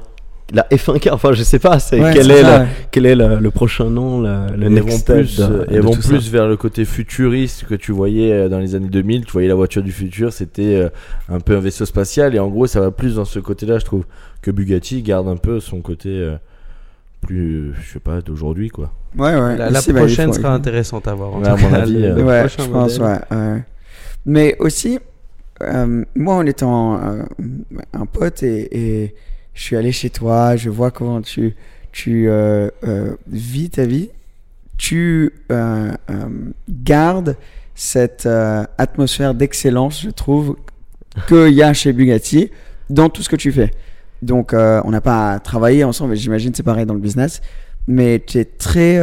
la 0.53 0.63
F1 0.71 0.99
car, 0.99 1.13
enfin 1.15 1.33
je 1.33 1.43
sais 1.43 1.59
pas, 1.59 1.77
c'est 1.79 1.99
Ouais, 2.01 2.11
quel, 2.13 2.31
est 2.31 2.41
ça, 2.41 2.57
le, 2.59 2.63
ouais. 2.63 2.69
quel 2.91 3.05
est 3.05 3.15
le, 3.15 3.37
le 3.39 3.51
prochain 3.51 3.89
nom, 3.89 4.21
le, 4.21 4.55
le 4.55 4.67
Ils 4.67 4.73
next 4.75 4.89
vont 5.09 5.13
plus, 5.15 5.37
de- 5.37 5.43
euh, 5.43 5.65
de 5.65 5.73
ils 5.73 5.81
vont 5.81 5.91
ça? 5.93 6.07
plus 6.07 6.31
vers 6.31 6.47
le 6.47 6.55
côté 6.55 6.85
futuriste 6.85 7.65
que 7.65 7.75
tu 7.75 7.91
voyais 7.91 8.31
euh, 8.31 8.47
dans 8.49 8.59
les 8.59 8.73
années 8.75 8.87
2000. 8.87 9.25
Tu 9.25 9.31
voyais 9.33 9.47
la 9.49 9.55
voiture 9.55 9.83
du 9.83 9.91
futur, 9.91 10.31
c'était 10.31 10.75
euh, 10.75 10.89
un 11.29 11.39
peu 11.41 11.57
un 11.57 11.59
vaisseau 11.59 11.85
spatial. 11.85 12.33
Et 12.33 12.39
en 12.39 12.47
gros, 12.47 12.65
ça 12.67 12.79
va 12.79 12.91
plus 12.91 13.15
dans 13.15 13.25
ce 13.25 13.39
côté-là, 13.39 13.79
je 13.79 13.85
trouve. 13.85 14.05
Que 14.41 14.51
Bugatti 14.51 15.01
garde 15.01 15.27
un 15.27 15.35
peu 15.35 15.59
son 15.59 15.81
côté 15.81 16.33
plus, 17.21 17.73
je 17.81 17.93
sais 17.93 17.99
pas, 17.99 18.21
d'aujourd'hui, 18.21 18.69
quoi. 18.69 18.91
Ouais, 19.17 19.35
ouais. 19.35 19.57
La, 19.57 19.69
bah, 19.71 19.79
prochaine 19.95 20.27
faut- 20.27 20.33
sera 20.39 20.53
intéressante 20.53 21.07
à 21.07 21.13
voir. 21.13 21.33
en 21.33 21.41
Ouais, 21.41 21.47
à 21.49 21.55
tout 21.55 21.63
mon 21.63 21.69
cas, 21.71 21.75
avis, 21.81 21.93
le- 21.93 22.03
euh, 22.11 22.15
le 22.15 22.23
ouais, 22.23 22.39
prochain 22.41 22.63
je 22.63 22.69
pense, 22.69 22.99
modèle. 22.99 23.21
ouais, 23.31 23.37
ouais. 23.37 23.63
Mais 24.25 24.55
aussi, 24.59 24.99
euh, 25.63 26.05
moi, 26.15 26.35
en 26.35 26.45
étant 26.45 27.01
euh, 27.01 27.23
un 27.93 28.05
pote 28.05 28.43
et, 28.43 29.03
et 29.03 29.15
je 29.57 29.63
suis 29.63 29.75
allé 29.75 29.91
chez 29.91 30.11
toi, 30.11 30.55
je 30.55 30.69
vois 30.69 30.91
comment 30.91 31.19
tu, 31.19 31.55
tu 31.91 32.29
euh, 32.29 32.69
euh, 32.83 33.15
vis 33.27 33.71
ta 33.71 33.85
vie, 33.85 34.09
tu 34.77 35.33
euh, 35.51 35.91
gardes 36.69 37.35
cette 37.73 38.29
atmosphère 38.77 39.33
d'excellence, 39.33 40.03
je 40.03 40.11
trouve, 40.11 40.57
qu'il 41.27 41.53
y 41.53 41.63
a 41.63 41.73
chez 41.73 41.91
Bugatti 41.91 42.51
dans 42.91 43.09
tout 43.09 43.23
ce 43.23 43.29
que 43.29 43.35
tu 43.35 43.51
fais. 43.51 43.71
Donc, 44.21 44.53
on 44.53 44.91
n'a 44.91 45.01
pas 45.01 45.39
travaillé 45.39 45.83
ensemble, 45.83 46.13
et 46.13 46.17
j'imagine 46.17 46.53
c'est 46.53 46.63
pareil 46.63 46.85
dans 46.85 46.93
le 46.93 46.99
business, 46.99 47.41
mais 47.87 48.23
tu 48.25 48.37
es 48.39 48.45
très 48.45 49.01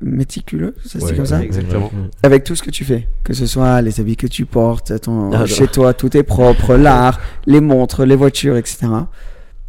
méticuleux, 0.00 0.74
ça 0.84 1.00
Ouais, 1.00 1.16
comme 1.16 1.26
ça? 1.26 1.42
Exactement. 1.42 1.90
avec 2.22 2.44
tout 2.44 2.54
ce 2.54 2.62
que 2.62 2.70
tu 2.70 2.84
fais, 2.84 3.08
que 3.24 3.32
ce 3.32 3.46
soit 3.46 3.82
les 3.82 4.00
habits 4.00 4.16
que 4.16 4.26
tu 4.28 4.44
portes, 4.44 5.00
ton, 5.00 5.32
Ah, 5.32 5.46
chez 5.46 5.66
toi, 5.66 5.94
tout 5.94 6.16
est 6.16 6.24
propre, 6.24 6.74
l'art, 6.76 7.20
les 7.46 7.60
montres, 7.60 8.04
les 8.04 8.16
voitures, 8.16 8.56
etc. 8.56 8.86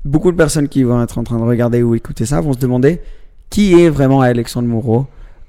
Beaucoup 0.08 0.32
de 0.32 0.38
personnes 0.38 0.68
qui 0.70 0.84
vont 0.84 1.02
être 1.04 1.18
en 1.18 1.24
train 1.24 1.38
de 1.38 1.44
regarder 1.44 1.84
ou 1.84 1.94
écouter 1.96 2.26
ça 2.26 2.40
vont 2.42 2.54
se 2.54 2.60
demander 2.60 3.02
qui 3.50 3.74
est 3.82 3.90
vraiment 3.90 4.22
Alexandre 4.22 4.68
Moreau. 4.68 5.06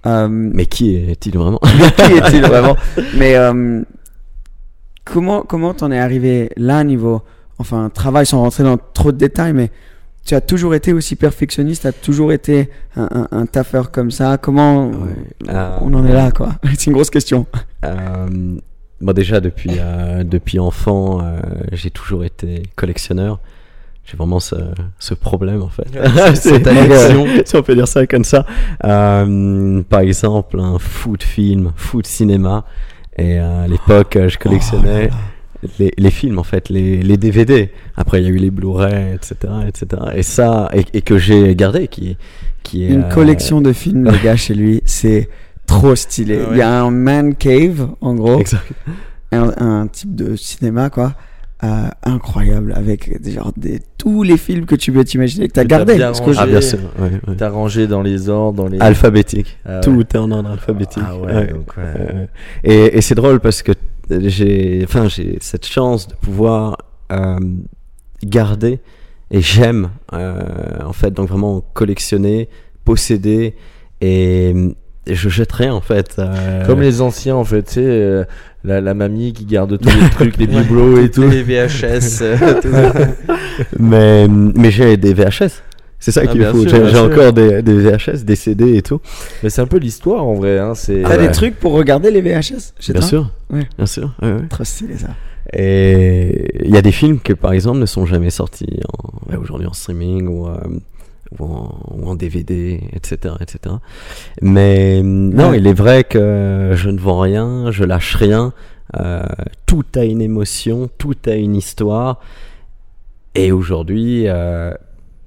Euh, 0.06 0.28
Mais 0.28 0.66
qui 0.66 0.94
est-il 0.94 1.36
vraiment? 1.36 1.58
Qui 1.96 2.12
est-il 2.12 2.42
vraiment? 2.52 2.76
Mais 3.16 3.34
euh, 3.36 3.82
comment 5.04 5.42
comment 5.42 5.74
t'en 5.74 5.90
es 5.90 5.98
arrivé 5.98 6.50
là 6.56 6.84
niveau 6.84 7.22
enfin 7.58 7.90
travail 7.92 8.26
sans 8.26 8.40
rentrer 8.40 8.62
dans 8.62 8.78
trop 8.94 9.10
de 9.12 9.16
détails, 9.16 9.52
mais 9.52 9.70
tu 10.24 10.34
as 10.34 10.40
toujours 10.40 10.74
été 10.74 10.92
aussi 10.92 11.16
perfectionniste, 11.16 11.82
tu 11.82 11.88
as 11.88 11.92
toujours 11.92 12.32
été 12.32 12.68
un, 12.96 13.08
un, 13.10 13.28
un 13.32 13.46
taffeur 13.46 13.90
comme 13.90 14.10
ça? 14.10 14.38
Comment 14.38 14.90
Euh, 15.48 15.78
on 15.80 15.92
en 15.94 16.04
est 16.04 16.12
là 16.12 16.30
quoi? 16.30 16.50
C'est 16.76 16.86
une 16.86 16.92
grosse 16.92 17.10
question. 17.10 17.46
Euh, 17.84 18.26
bon, 19.00 19.12
déjà, 19.12 19.40
depuis, 19.40 19.76
euh, 19.78 20.22
depuis 20.24 20.58
enfant, 20.58 21.22
j'ai 21.72 21.90
toujours 21.90 22.24
été 22.24 22.62
collectionneur. 22.76 23.40
J'ai 24.10 24.16
vraiment 24.16 24.40
ce, 24.40 24.54
ce 24.98 25.12
problème, 25.12 25.62
en 25.62 25.68
fait. 25.68 25.86
cette 26.34 26.66
addiction. 26.66 27.26
si 27.44 27.56
on 27.56 27.62
peut 27.62 27.74
dire 27.74 27.88
ça 27.88 28.06
comme 28.06 28.24
ça. 28.24 28.46
Euh, 28.84 29.82
par 29.82 30.00
exemple, 30.00 30.58
un 30.60 30.78
foot 30.78 31.22
film, 31.22 31.72
foot 31.76 32.06
cinéma. 32.06 32.64
Et 33.18 33.38
euh, 33.38 33.64
à 33.64 33.68
l'époque, 33.68 34.16
euh, 34.16 34.28
je 34.28 34.38
collectionnais 34.38 35.10
les, 35.78 35.92
les 35.98 36.10
films, 36.10 36.38
en 36.38 36.42
fait, 36.42 36.70
les, 36.70 37.02
les 37.02 37.16
DVD. 37.18 37.70
Après, 37.96 38.22
il 38.22 38.24
y 38.24 38.28
a 38.28 38.30
eu 38.30 38.38
les 38.38 38.50
Blu-ray, 38.50 39.12
etc., 39.14 39.52
etc. 39.66 40.02
Et 40.14 40.22
ça, 40.22 40.70
et, 40.72 40.84
et 40.94 41.02
que 41.02 41.18
j'ai 41.18 41.54
gardé, 41.54 41.88
qui, 41.88 42.16
qui 42.62 42.84
est... 42.84 42.88
Une 42.88 43.02
euh, 43.04 43.08
collection 43.10 43.60
de 43.60 43.72
films, 43.74 44.08
les 44.10 44.18
gars, 44.20 44.36
chez 44.36 44.54
lui, 44.54 44.80
c'est 44.86 45.28
trop 45.66 45.94
stylé. 45.94 46.38
Ah 46.40 46.48
ouais. 46.48 46.54
Il 46.54 46.58
y 46.58 46.62
a 46.62 46.80
un 46.82 46.90
man 46.90 47.34
cave, 47.34 47.88
en 48.00 48.14
gros, 48.14 48.40
Exact. 48.40 48.64
un, 49.32 49.52
un 49.58 49.86
type 49.86 50.14
de 50.14 50.34
cinéma, 50.34 50.88
quoi. 50.88 51.14
Euh, 51.64 51.88
incroyable 52.04 52.72
avec 52.76 53.20
des, 53.20 53.32
genre, 53.32 53.52
des, 53.56 53.80
tous 53.98 54.22
les 54.22 54.36
films 54.36 54.64
que 54.66 54.76
tu 54.76 54.92
peux 54.92 55.02
t'imaginer 55.04 55.48
que 55.48 55.54
tu 55.54 55.60
as 55.60 55.64
gardé. 55.64 55.96
bien 55.96 56.06
Parce 56.12 56.20
que. 56.20 56.30
Ah, 56.38 56.44
je- 56.46 56.50
bien 56.50 56.60
sûr. 56.60 56.78
ouais, 57.00 57.10
ouais. 57.26 57.34
T'as 57.36 57.48
rangé 57.50 57.86
dans 57.86 58.02
les 58.02 58.28
ordres, 58.28 58.62
dans 58.62 58.68
les. 58.68 58.78
Alphabétique. 58.80 59.58
Ah 59.64 59.76
ouais. 59.76 59.80
Tout 59.80 60.00
est 60.00 60.16
en 60.16 60.30
ordre 60.30 60.50
alphabétique. 60.50 61.02
Ah 61.04 61.16
ouais, 61.16 61.34
Ouais. 61.34 61.46
donc, 61.48 61.76
ouais. 61.76 62.28
Et 62.64 62.96
et 62.98 63.00
c'est 63.00 63.14
drôle 63.16 63.40
parce 63.40 63.62
que 63.62 63.72
j'ai, 64.10 64.82
enfin, 64.84 65.08
j'ai 65.08 65.36
cette 65.40 65.66
chance 65.66 66.06
de 66.08 66.14
pouvoir 66.14 66.78
euh, 67.12 67.38
garder 68.22 68.80
et 69.30 69.40
j'aime 69.40 69.90
euh, 70.12 70.40
en 70.84 70.92
fait 70.92 71.10
donc 71.12 71.28
vraiment 71.28 71.62
collectionner, 71.74 72.48
posséder 72.84 73.54
et, 74.00 74.54
et 75.08 75.14
je 75.14 75.28
jetterai 75.28 75.70
en 75.70 75.80
fait. 75.80 76.16
euh, 76.18 76.64
Comme 76.66 76.80
les 76.80 77.00
anciens, 77.00 77.34
en 77.36 77.44
fait, 77.44 77.62
tu 77.64 77.74
sais, 77.74 77.80
euh, 77.84 78.24
la, 78.64 78.80
la 78.80 78.94
mamie 78.94 79.32
qui 79.32 79.44
garde 79.44 79.78
tous 79.78 79.88
les 79.88 80.10
trucs, 80.14 80.36
les 80.36 80.46
bibelots 80.46 81.00
et 81.00 81.10
tout. 81.10 81.28
Les 81.28 81.42
VHS. 81.42 82.18
euh, 82.22 82.60
tout. 82.62 82.68
Mais 83.78 84.28
mais 84.28 84.70
j'ai 84.70 84.96
des 84.96 85.14
VHS. 85.14 85.62
C'est 86.00 86.12
ça 86.12 86.20
Ah, 86.24 86.26
qu'il 86.28 86.44
faut. 86.44 86.66
J'ai 86.68 86.98
encore 86.98 87.32
des, 87.32 87.60
des 87.62 87.74
VHS, 87.74 88.24
des 88.24 88.36
CD 88.36 88.76
et 88.76 88.82
tout. 88.82 89.00
Mais 89.42 89.50
c'est 89.50 89.60
un 89.62 89.66
peu 89.66 89.78
l'histoire, 89.78 90.24
en 90.24 90.34
vrai. 90.34 90.58
Hein, 90.58 90.74
c'est... 90.76 91.02
T'as 91.02 91.10
Ah 91.14 91.16
des 91.16 91.24
ouais. 91.26 91.32
trucs 91.32 91.58
pour 91.58 91.72
regarder 91.72 92.12
les 92.12 92.20
VHS 92.20 92.72
chez 92.78 92.92
Bien 92.92 93.00
toi 93.00 93.08
sûr. 93.08 93.30
Ouais. 93.50 93.66
Bien 93.76 93.86
sûr. 93.86 94.14
ouais, 94.22 94.32
ouais. 94.32 94.46
Trop 94.48 94.62
stylé 94.62 94.96
ça. 94.96 95.08
Et 95.52 96.64
il 96.64 96.72
y 96.72 96.76
a 96.76 96.82
des 96.82 96.92
films 96.92 97.18
que, 97.18 97.32
par 97.32 97.52
exemple, 97.52 97.78
ne 97.80 97.86
sont 97.86 98.06
jamais 98.06 98.30
sortis 98.30 98.80
en- 98.92 99.36
aujourd'hui 99.42 99.66
en 99.66 99.72
streaming 99.72 100.28
ou, 100.28 100.46
euh, 100.46 100.56
ou, 101.38 101.44
en, 101.44 101.78
ou 101.94 102.08
en 102.08 102.14
DVD, 102.14 102.80
etc., 102.92 103.34
etc. 103.40 103.76
Mais 104.42 105.02
non, 105.02 105.50
Ouais. 105.50 105.58
il 105.58 105.66
est 105.66 105.72
vrai 105.74 106.04
que 106.04 106.72
je 106.74 106.88
ne 106.90 106.98
vends 106.98 107.20
rien, 107.20 107.70
je 107.70 107.84
lâche 107.84 108.14
rien. 108.16 108.52
euh, 108.98 109.22
tout 109.66 109.84
a 109.96 110.04
une 110.04 110.22
émotion, 110.22 110.88
tout 110.96 111.16
a 111.26 111.34
une 111.34 111.56
histoire. 111.56 112.20
Et 113.34 113.52
aujourd'hui, 113.52 114.24
euh, 114.26 114.72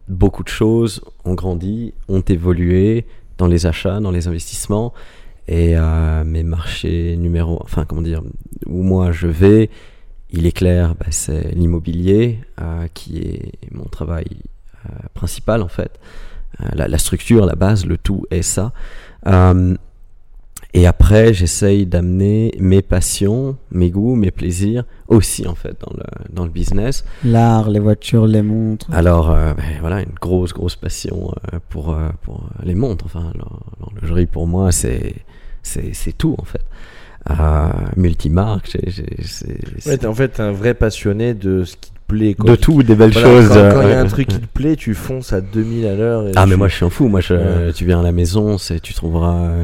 beaucoup 0.07 0.43
de 0.43 0.49
choses 0.49 1.01
ont 1.25 1.35
grandi, 1.35 1.93
ont 2.09 2.21
évolué 2.21 3.05
dans 3.37 3.45
les 3.47 3.67
achats, 3.67 3.99
dans 3.99 4.09
les 4.11 4.27
investissements. 4.27 4.93
Et 5.47 5.77
euh, 5.77 6.23
mes 6.23 6.43
marchés 6.43 7.15
numéro, 7.17 7.59
enfin 7.63 7.85
comment 7.85 8.01
dire, 8.01 8.23
où 8.65 8.81
moi 8.83 9.11
je 9.11 9.27
vais, 9.27 9.69
il 10.31 10.45
est 10.47 10.51
clair, 10.51 10.95
bah, 10.99 11.05
c'est 11.11 11.51
l'immobilier 11.53 12.39
qui 12.93 13.19
est 13.19 13.51
mon 13.71 13.85
travail 13.85 14.25
euh, 14.89 14.93
principal 15.13 15.61
en 15.61 15.67
fait. 15.67 15.99
Euh, 16.61 16.65
la, 16.73 16.87
la 16.87 16.97
structure, 16.97 17.45
la 17.45 17.55
base, 17.55 17.85
le 17.85 17.97
tout 17.97 18.25
est 18.31 18.41
ça. 18.41 18.73
Euh, 19.27 19.75
et 20.73 20.87
après, 20.87 21.33
j'essaye 21.33 21.85
d'amener 21.85 22.53
mes 22.57 22.81
passions, 22.81 23.57
mes 23.71 23.89
goûts, 23.89 24.15
mes 24.15 24.31
plaisirs 24.31 24.85
aussi 25.07 25.45
en 25.45 25.55
fait 25.55 25.75
dans 25.81 25.93
le, 25.97 26.03
dans 26.33 26.43
le 26.45 26.49
business. 26.49 27.03
L'art, 27.25 27.69
les 27.69 27.79
voitures, 27.79 28.25
les 28.25 28.41
montres. 28.41 28.87
Alors, 28.93 29.31
euh, 29.31 29.53
ben, 29.53 29.63
voilà, 29.81 29.99
une 30.01 30.13
grosse, 30.21 30.53
grosse 30.53 30.77
passion 30.77 31.33
euh, 31.53 31.59
pour, 31.69 31.93
euh, 31.93 32.09
pour 32.21 32.47
les 32.63 32.75
montres. 32.75 33.05
Enfin, 33.05 33.33
l'horlogerie 33.81 34.27
pour 34.27 34.47
moi, 34.47 34.71
c'est, 34.71 35.15
c'est, 35.61 35.93
c'est 35.93 36.17
tout 36.17 36.35
en 36.37 36.45
fait. 36.45 36.61
Euh, 37.29 37.69
multimarque, 37.97 38.69
j'ai, 38.71 38.89
j'ai, 38.89 39.05
c'est, 39.23 39.47
Ouais, 39.49 39.57
c'est 39.79 39.97
t'es- 39.99 40.07
en 40.07 40.13
fait, 40.15 40.39
un 40.39 40.51
vrai 40.53 40.73
passionné 40.73 41.33
de 41.33 41.65
ce 41.65 41.75
qui 41.75 41.91
te 41.91 41.99
plaît. 42.11 42.35
de 42.39 42.55
tout, 42.55 42.83
des 42.83 42.95
belles 42.95 43.11
Voilà, 43.11 43.27
choses. 43.27 43.47
Quand 43.49 43.55
euh, 43.55 43.71
quand 43.73 43.81
il 43.83 43.89
y 43.89 43.93
a 43.93 43.99
un 44.01 44.05
truc 44.05 44.27
qui 44.27 44.39
te 44.39 44.45
plaît, 44.47 44.75
tu 44.75 44.93
fonces 44.93 45.33
à 45.33 45.41
2000 45.41 45.85
à 45.87 45.95
l'heure. 45.95 46.25
Ah, 46.35 46.45
mais 46.45 46.51
tu- 46.53 46.57
moi, 46.57 46.67
je 46.67 46.75
suis 46.75 46.85
un 46.85 46.89
fou. 46.89 47.07
Moi, 47.07 47.21
je, 47.21 47.33
Ouais. 47.33 47.73
tu 47.73 47.85
viens 47.85 47.99
à 47.99 48.03
la 48.03 48.11
maison, 48.11 48.57
c'est, 48.57 48.79
tu 48.79 48.93
trouveras 48.93 49.35
euh, 49.35 49.63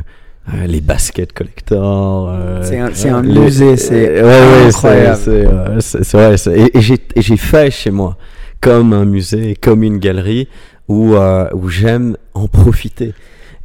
euh, 0.54 0.66
les 0.68 0.82
baskets 0.82 1.34
collector. 1.34 2.30
euh, 2.30 2.62
C'est 2.64 2.80
un, 2.80 2.90
c'est 2.94 3.10
un 3.10 3.22
les- 3.22 3.40
musée, 3.40 3.78
c'est 3.78 4.22
ouais, 4.22 4.24
ouais, 4.24 4.68
incroyable. 4.68 5.18
c'est, 5.18 5.24
c'est, 5.44 5.48
euh, 5.48 5.80
c'est- 5.80 6.04
c'est 6.04 6.18
vrai, 6.18 6.38
c'est- 6.38 6.60
et, 6.60 6.78
et 6.78 6.82
j'ai, 6.82 6.98
et 7.16 7.22
j'ai 7.22 7.38
fait 7.38 7.70
chez 7.72 7.92
moi 7.92 8.18
comme 8.62 8.94
un 8.94 9.06
musée, 9.06 9.56
comme 9.60 9.84
une 9.84 9.98
galerie 10.00 10.48
où, 10.88 11.16
euh, 11.16 11.48
où 11.54 11.68
j'aime 11.70 12.16
en 12.34 12.48
profiter. 12.48 13.14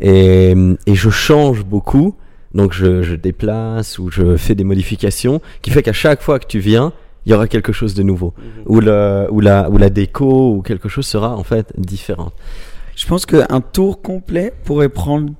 Et, 0.00 0.54
et 0.86 0.94
je 0.94 1.10
change 1.10 1.64
beaucoup, 1.64 2.16
donc 2.54 2.72
je, 2.72 3.02
je 3.02 3.14
déplace 3.14 3.98
ou 3.98 4.10
je 4.10 4.36
fais 4.36 4.54
des 4.54 4.64
modifications, 4.64 5.40
qui 5.62 5.70
fait 5.70 5.82
qu'à 5.82 5.92
chaque 5.92 6.20
fois 6.22 6.38
que 6.40 6.46
tu 6.46 6.58
viens, 6.58 6.92
il 7.26 7.30
y 7.32 7.34
aura 7.34 7.46
quelque 7.48 7.72
chose 7.72 7.94
de 7.94 8.02
nouveau, 8.02 8.34
où, 8.66 8.80
le, 8.80 9.26
où, 9.30 9.40
la, 9.40 9.70
où 9.70 9.78
la 9.78 9.90
déco 9.90 10.54
ou 10.56 10.62
quelque 10.62 10.88
chose 10.88 11.06
sera 11.06 11.36
en 11.36 11.44
fait 11.44 11.72
différente. 11.78 12.34
Je 12.96 13.06
pense 13.06 13.26
qu'un 13.26 13.60
tour 13.60 14.02
complet 14.02 14.52
pourrait 14.64 14.88
prendre 14.88 15.32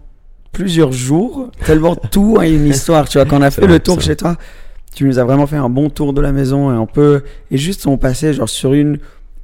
plusieurs 0.52 0.92
jours, 0.92 1.50
tellement 1.66 1.96
tout 2.10 2.36
a 2.38 2.46
une 2.46 2.66
histoire. 2.66 3.08
Tu 3.08 3.18
vois, 3.18 3.24
quand 3.26 3.38
on 3.38 3.42
a 3.42 3.50
fait 3.50 3.62
vrai, 3.62 3.72
le 3.72 3.78
tour 3.80 4.00
chez 4.00 4.16
toi, 4.16 4.36
tu 4.94 5.04
nous 5.04 5.18
as 5.18 5.24
vraiment 5.24 5.46
fait 5.46 5.56
un 5.56 5.68
bon 5.70 5.90
tour 5.90 6.12
de 6.12 6.20
la 6.20 6.32
maison 6.32 6.72
et 6.72 6.76
on 6.76 6.86
peut. 6.86 7.22
Et 7.50 7.56
juste, 7.58 7.86
on 7.86 7.96
passait 7.98 8.32
genre 8.34 8.48
sur 8.48 8.74
une 8.74 8.98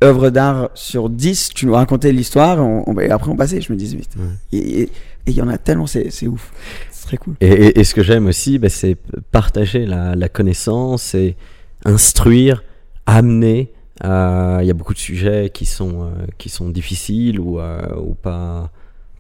œuvre 0.05 0.31
d'art 0.31 0.71
sur 0.75 1.11
10, 1.11 1.51
tu 1.55 1.67
nous 1.67 1.73
racontais 1.75 2.13
l'histoire 2.13 2.59
et, 2.59 2.61
on- 2.61 2.89
on- 2.89 3.01
et 3.01 3.11
après 3.11 3.31
on 3.31 3.37
passait. 3.37 3.61
Je 3.61 3.73
me 3.73 3.77
disais, 3.79 3.97
vite. 3.97 4.15
Et 4.53 4.89
il 5.27 5.33
y 5.35 5.43
en 5.43 5.49
a 5.49 5.59
tellement, 5.59 5.87
c'est 5.87 6.11
c'est 6.11 6.29
ouf. 6.29 6.53
C'est 6.93 7.07
très 7.07 7.17
cool. 7.17 7.35
Et, 7.41 7.49
et- 7.49 7.81
et 7.81 7.85
ce 7.85 7.95
que 7.95 8.03
j'aime 8.03 8.27
aussi, 8.27 8.59
bah, 8.59 8.69
c'est 8.69 8.97
partager 9.33 9.87
la, 9.87 10.15
la 10.15 10.29
connaissance 10.29 11.15
et 11.15 11.37
instruire, 11.85 12.63
amener. 13.07 13.73
Euh, 14.05 14.59
Il 14.63 14.67
y 14.67 14.71
a 14.71 14.75
beaucoup 14.75 14.95
de 14.95 14.99
sujets 14.99 15.51
qui 15.53 15.67
sont, 15.67 16.03
euh, 16.03 16.27
qui 16.39 16.49
sont 16.49 16.69
difficiles 16.69 17.41
ou, 17.41 17.59
euh, 17.61 17.81
ou 18.01 18.15
pas 18.15 18.71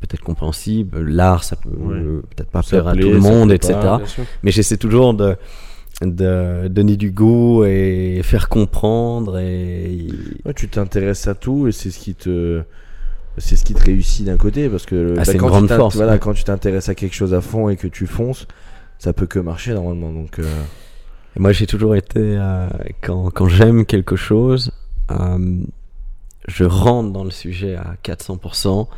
peut-être 0.00 0.22
compréhensibles. 0.22 1.00
L'art, 1.00 1.42
ça 1.42 1.56
peut 1.56 1.68
Ouais. 1.70 1.96
euh, 1.96 2.22
peut-être 2.36 2.50
pas 2.50 2.62
Ça 2.62 2.70
plaire 2.70 2.88
à 2.88 2.92
tout 2.92 3.10
le 3.10 3.18
monde, 3.18 3.50
etc. 3.52 3.74
pas. 3.74 4.00
Mais 4.44 4.52
j'essaie 4.52 4.76
toujours 4.76 5.14
de, 5.14 5.36
de 6.02 6.68
donner 6.68 6.96
du 6.96 7.10
goût 7.10 7.64
et 7.64 8.20
faire 8.22 8.48
comprendre. 8.48 9.38
Et 9.40 10.06
Ouais, 10.44 10.54
tu 10.54 10.68
t'intéresses 10.68 11.26
à 11.26 11.34
tout 11.34 11.66
et 11.66 11.72
c'est 11.72 11.90
ce 11.90 11.98
qui 11.98 12.14
te. 12.14 12.62
c'est 13.38 13.56
ce 13.56 13.64
qui 13.64 13.74
te 13.74 13.84
réussit 13.84 14.24
d'un 14.26 14.36
côté 14.36 14.68
parce 14.68 14.86
que 14.86 15.14
Ah, 15.18 15.24
c'est 15.24 15.32
une 15.32 15.38
quand, 15.40 15.48
grande 15.48 15.68
tu 15.68 15.74
force, 15.74 15.96
voilà, 15.96 16.12
ouais. 16.12 16.18
quand 16.20 16.34
tu 16.34 16.44
t'intéresses 16.44 16.88
à 16.88 16.94
quelque 16.94 17.14
chose 17.16 17.34
à 17.34 17.40
fond 17.40 17.68
et 17.68 17.76
que 17.76 17.88
tu 17.88 18.06
fonces, 18.06 18.46
ça 19.00 19.12
peut 19.12 19.26
que 19.26 19.40
marcher 19.40 19.74
normalement. 19.74 20.12
Donc, 20.12 20.38
euh, 20.38 20.44
Et 21.36 21.40
moi, 21.40 21.52
j'ai 21.52 21.66
toujours 21.66 21.94
été, 21.94 22.20
euh, 22.20 22.68
quand, 23.02 23.30
quand 23.30 23.48
j'aime 23.48 23.86
quelque 23.86 24.16
chose, 24.16 24.72
euh, 25.10 25.60
je 26.46 26.64
rentre 26.64 27.12
dans 27.12 27.24
le 27.24 27.30
sujet 27.30 27.76
à 27.76 27.94
400%, 28.02 28.88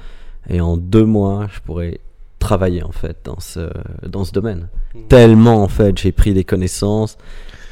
et 0.48 0.60
en 0.60 0.76
deux 0.76 1.04
mois, 1.04 1.48
je 1.52 1.60
pourrais 1.60 2.00
travailler 2.38 2.82
en 2.82 2.92
fait 2.92 3.18
dans 3.24 3.38
ce, 3.38 3.70
dans 4.06 4.24
ce 4.24 4.32
domaine. 4.32 4.68
Tellement 5.08 5.62
en 5.62 5.68
fait, 5.68 5.98
j'ai 5.98 6.12
pris 6.12 6.32
des 6.32 6.44
connaissances. 6.44 7.18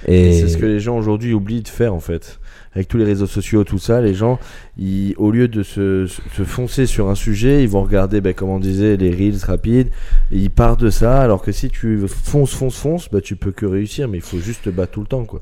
et 0.06 0.28
Et, 0.28 0.32
c'est 0.34 0.48
ce 0.48 0.58
que 0.58 0.66
les 0.66 0.80
gens 0.80 0.96
aujourd'hui 0.98 1.32
oublient 1.32 1.62
de 1.62 1.68
faire 1.68 1.94
en 1.94 2.00
fait. 2.00 2.38
Avec 2.78 2.86
tous 2.86 2.96
les 2.96 3.04
réseaux 3.04 3.26
sociaux, 3.26 3.64
tout 3.64 3.78
ça, 3.80 4.00
les 4.00 4.14
gens, 4.14 4.38
ils, 4.78 5.12
au 5.16 5.32
lieu 5.32 5.48
de 5.48 5.64
se, 5.64 6.06
se 6.06 6.44
foncer 6.44 6.86
sur 6.86 7.08
un 7.10 7.16
sujet, 7.16 7.64
ils 7.64 7.68
vont 7.68 7.82
regarder, 7.82 8.20
ben, 8.20 8.32
comme 8.34 8.50
on 8.50 8.60
disait, 8.60 8.96
les 8.96 9.10
reels 9.10 9.44
rapides, 9.44 9.88
et 10.30 10.36
ils 10.38 10.48
partent 10.50 10.78
de 10.78 10.88
ça. 10.90 11.20
Alors 11.20 11.42
que 11.42 11.50
si 11.50 11.70
tu 11.70 12.06
fonces, 12.06 12.52
fonces, 12.52 12.76
fonces, 12.76 13.08
bah, 13.10 13.20
tu 13.20 13.34
peux 13.34 13.50
que 13.50 13.66
réussir, 13.66 14.06
mais 14.06 14.18
il 14.18 14.22
faut 14.22 14.38
juste 14.38 14.62
te 14.66 14.70
battre 14.70 14.92
tout 14.92 15.00
le 15.00 15.06
temps, 15.08 15.24
quoi. 15.24 15.40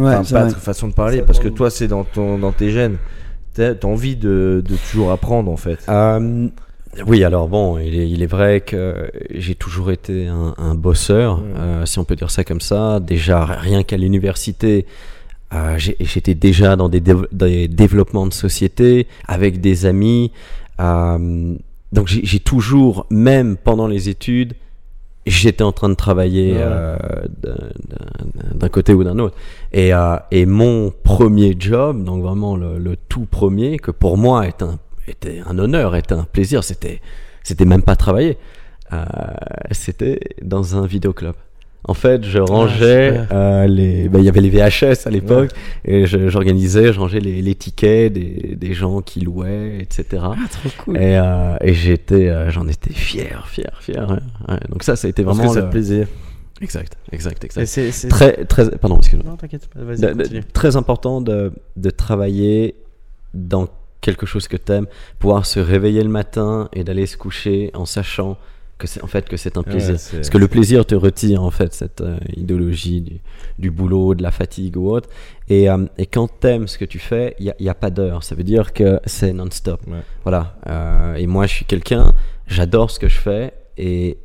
Ouais, 0.00 0.16
Enfin, 0.16 0.24
c'est 0.24 0.34
battre, 0.34 0.50
vrai. 0.50 0.60
façon 0.60 0.88
de 0.88 0.94
parler, 0.94 1.22
parce 1.22 1.38
que 1.38 1.46
toi, 1.48 1.70
c'est 1.70 1.86
dans, 1.86 2.02
ton, 2.02 2.38
dans 2.38 2.50
tes 2.50 2.70
gènes. 2.70 2.96
T'as 3.54 3.76
t'as 3.76 3.86
envie 3.86 4.16
de, 4.16 4.60
de 4.68 4.74
toujours 4.90 5.12
apprendre, 5.12 5.52
en 5.52 5.56
fait. 5.56 5.78
Euh, 5.88 6.48
oui, 7.06 7.22
alors 7.22 7.46
bon, 7.48 7.78
il 7.78 7.94
est, 7.96 8.10
il 8.10 8.20
est 8.20 8.26
vrai 8.26 8.62
que 8.62 9.08
j'ai 9.30 9.54
toujours 9.54 9.92
été 9.92 10.26
un, 10.26 10.54
un 10.58 10.74
bosseur, 10.74 11.40
euh, 11.56 11.86
si 11.86 12.00
on 12.00 12.04
peut 12.04 12.16
dire 12.16 12.32
ça 12.32 12.42
comme 12.42 12.60
ça. 12.60 12.98
Déjà, 12.98 13.44
rien 13.44 13.84
qu'à 13.84 13.96
l'université, 13.96 14.86
euh, 15.54 15.78
j'étais 15.78 16.34
déjà 16.34 16.76
dans 16.76 16.88
des, 16.88 17.00
dév- 17.00 17.28
des 17.32 17.68
développements 17.68 18.26
de 18.26 18.32
société 18.32 19.06
avec 19.26 19.60
des 19.60 19.86
amis. 19.86 20.32
euh, 20.80 21.54
donc 21.92 22.08
j'ai 22.08 22.40
toujours, 22.40 23.06
même 23.10 23.56
pendant 23.56 23.86
les 23.86 24.08
études, 24.08 24.54
j'étais 25.26 25.62
en 25.62 25.70
train 25.72 25.88
de 25.88 25.94
travailler 25.94 26.54
Ouais. 26.54 26.58
euh, 26.60 26.96
d'un- 28.56 28.68
côté 28.68 28.92
ou 28.94 29.04
d'un 29.04 29.18
autre. 29.20 29.36
Et, 29.72 29.92
et 30.32 30.46
mon 30.46 30.92
premier 31.04 31.54
job, 31.58 32.02
donc 32.02 32.22
vraiment 32.22 32.56
le, 32.56 32.78
le 32.78 32.96
tout 32.96 33.26
premier, 33.26 33.78
que 33.78 33.92
pour 33.92 34.16
moi 34.18 34.48
était 34.48 34.64
un, 34.64 34.78
était 35.06 35.40
un 35.46 35.56
honneur, 35.58 35.94
était 35.94 36.14
un 36.14 36.24
plaisir, 36.24 36.64
c'était, 36.64 37.00
c'était 37.44 37.64
même 37.66 37.82
pas 37.82 37.94
travailler. 37.94 38.36
Euh, 38.92 39.04
c'était 39.70 40.18
dans 40.42 40.76
un 40.76 40.86
vidéoclub. 40.86 41.34
En 41.86 41.92
fait, 41.94 42.24
je 42.24 42.38
rangeais 42.38 43.10
super. 43.10 43.26
euh, 43.32 43.66
les. 43.66 44.08
ben, 44.08 44.18
Il 44.20 44.24
y 44.24 44.28
avait 44.28 44.40
les 44.40 44.48
VHS 44.50 45.06
à 45.06 45.10
l'époque, 45.10 45.50
et 45.84 46.06
je- 46.06 46.28
j'organisais, 46.28 46.92
je 46.94 46.98
rangeais 47.00 47.20
les, 47.20 47.42
les 47.42 47.54
tickets 47.54 48.12
des, 48.12 48.56
des 48.56 48.72
gens 48.72 49.02
qui 49.02 49.20
louaient, 49.20 49.78
etc. 49.80 50.22
Ah, 50.24 50.34
trop 50.50 50.70
cool. 50.84 50.96
Et, 50.96 51.16
euh, 51.18 51.56
et 51.60 51.74
j'étais, 51.74 52.28
euh, 52.30 52.50
j'en 52.50 52.66
étais 52.68 52.92
fier, 52.94 53.46
fier, 53.48 53.70
fier. 53.80 54.08
ouais. 54.08 54.52
Ouais, 54.54 54.60
donc 54.70 54.82
ça, 54.82 54.96
ça 54.96 55.06
a 55.06 55.10
été 55.10 55.22
Parce 55.24 55.36
vraiment 55.36 55.52
que 55.52 55.58
ça 55.60 55.64
le- 55.66 55.70
plaisait. 55.70 56.06
Exact, 56.62 56.96
exact, 57.12 57.44
exact. 57.44 57.66
c'est- 57.66 57.90
c'est- 57.90 58.08
Très, 58.08 58.44
très, 58.46 58.70
pardon, 58.78 58.96
excuse-moi. 58.98 59.28
Non, 59.32 59.36
t'inquiète 59.36 59.66
pas, 59.68 59.80
vas-y, 59.82 60.00
De- 60.00 60.06
de- 60.08 60.22
continue. 60.22 60.44
très 60.54 60.76
important 60.76 61.20
de, 61.20 61.52
de 61.76 61.90
travailler 61.90 62.76
dans 63.34 63.68
quelque 64.00 64.24
chose 64.24 64.48
que 64.48 64.56
t'aimes, 64.56 64.86
pouvoir 65.18 65.44
se 65.46 65.58
réveiller 65.60 66.02
le 66.02 66.08
matin 66.10 66.68
et 66.72 66.84
d'aller 66.84 67.06
se 67.06 67.16
coucher 67.16 67.70
en 67.74 67.84
sachant 67.84 68.38
que 68.78 68.86
c'est 68.86 69.02
en 69.02 69.06
fait 69.06 69.28
que 69.28 69.36
c'est 69.36 69.56
un 69.56 69.62
plaisir. 69.62 69.94
Ouais, 69.94 70.00
Parce 70.18 70.30
que 70.30 70.38
le 70.38 70.48
plaisir 70.48 70.84
te 70.84 70.94
retire 70.94 71.42
en 71.42 71.50
fait 71.50 71.72
cette 71.72 72.00
euh, 72.00 72.18
idéologie 72.36 73.00
du, 73.00 73.20
du 73.58 73.70
boulot, 73.70 74.14
de 74.14 74.22
la 74.22 74.30
fatigue 74.30 74.76
ou 74.76 74.90
autre. 74.90 75.08
Et, 75.48 75.70
euh, 75.70 75.86
et 75.98 76.06
quand 76.06 76.28
t'aimes 76.40 76.66
ce 76.68 76.78
que 76.78 76.84
tu 76.84 76.98
fais, 76.98 77.36
il 77.38 77.52
n'y 77.60 77.68
a, 77.68 77.74
pas 77.74 77.90
d'heure. 77.90 78.24
Ça 78.24 78.34
veut 78.34 78.42
dire 78.42 78.72
que 78.72 79.00
c'est 79.06 79.32
non-stop. 79.32 79.80
Ouais. 79.86 80.00
Voilà. 80.24 80.56
Euh, 80.66 81.14
et 81.14 81.26
moi, 81.26 81.46
je 81.46 81.54
suis 81.54 81.64
quelqu'un, 81.64 82.14
j'adore 82.46 82.90
ce 82.90 82.98
que 82.98 83.08
je 83.08 83.18
fais 83.18 83.52
et, 83.76 84.18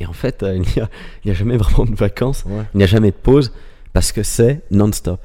et 0.00 0.06
en 0.06 0.12
fait, 0.12 0.44
il 0.54 0.60
n'y 0.60 0.80
a, 0.82 0.88
a 1.30 1.34
jamais 1.34 1.56
vraiment 1.56 1.84
de 1.90 1.94
vacances, 1.96 2.44
Ouais. 2.46 2.64
il 2.74 2.78
n'y 2.78 2.84
a 2.84 2.86
jamais 2.86 3.10
de 3.10 3.16
pause 3.16 3.52
parce 3.96 4.12
que 4.12 4.22
c'est 4.22 4.60
non-stop. 4.70 5.18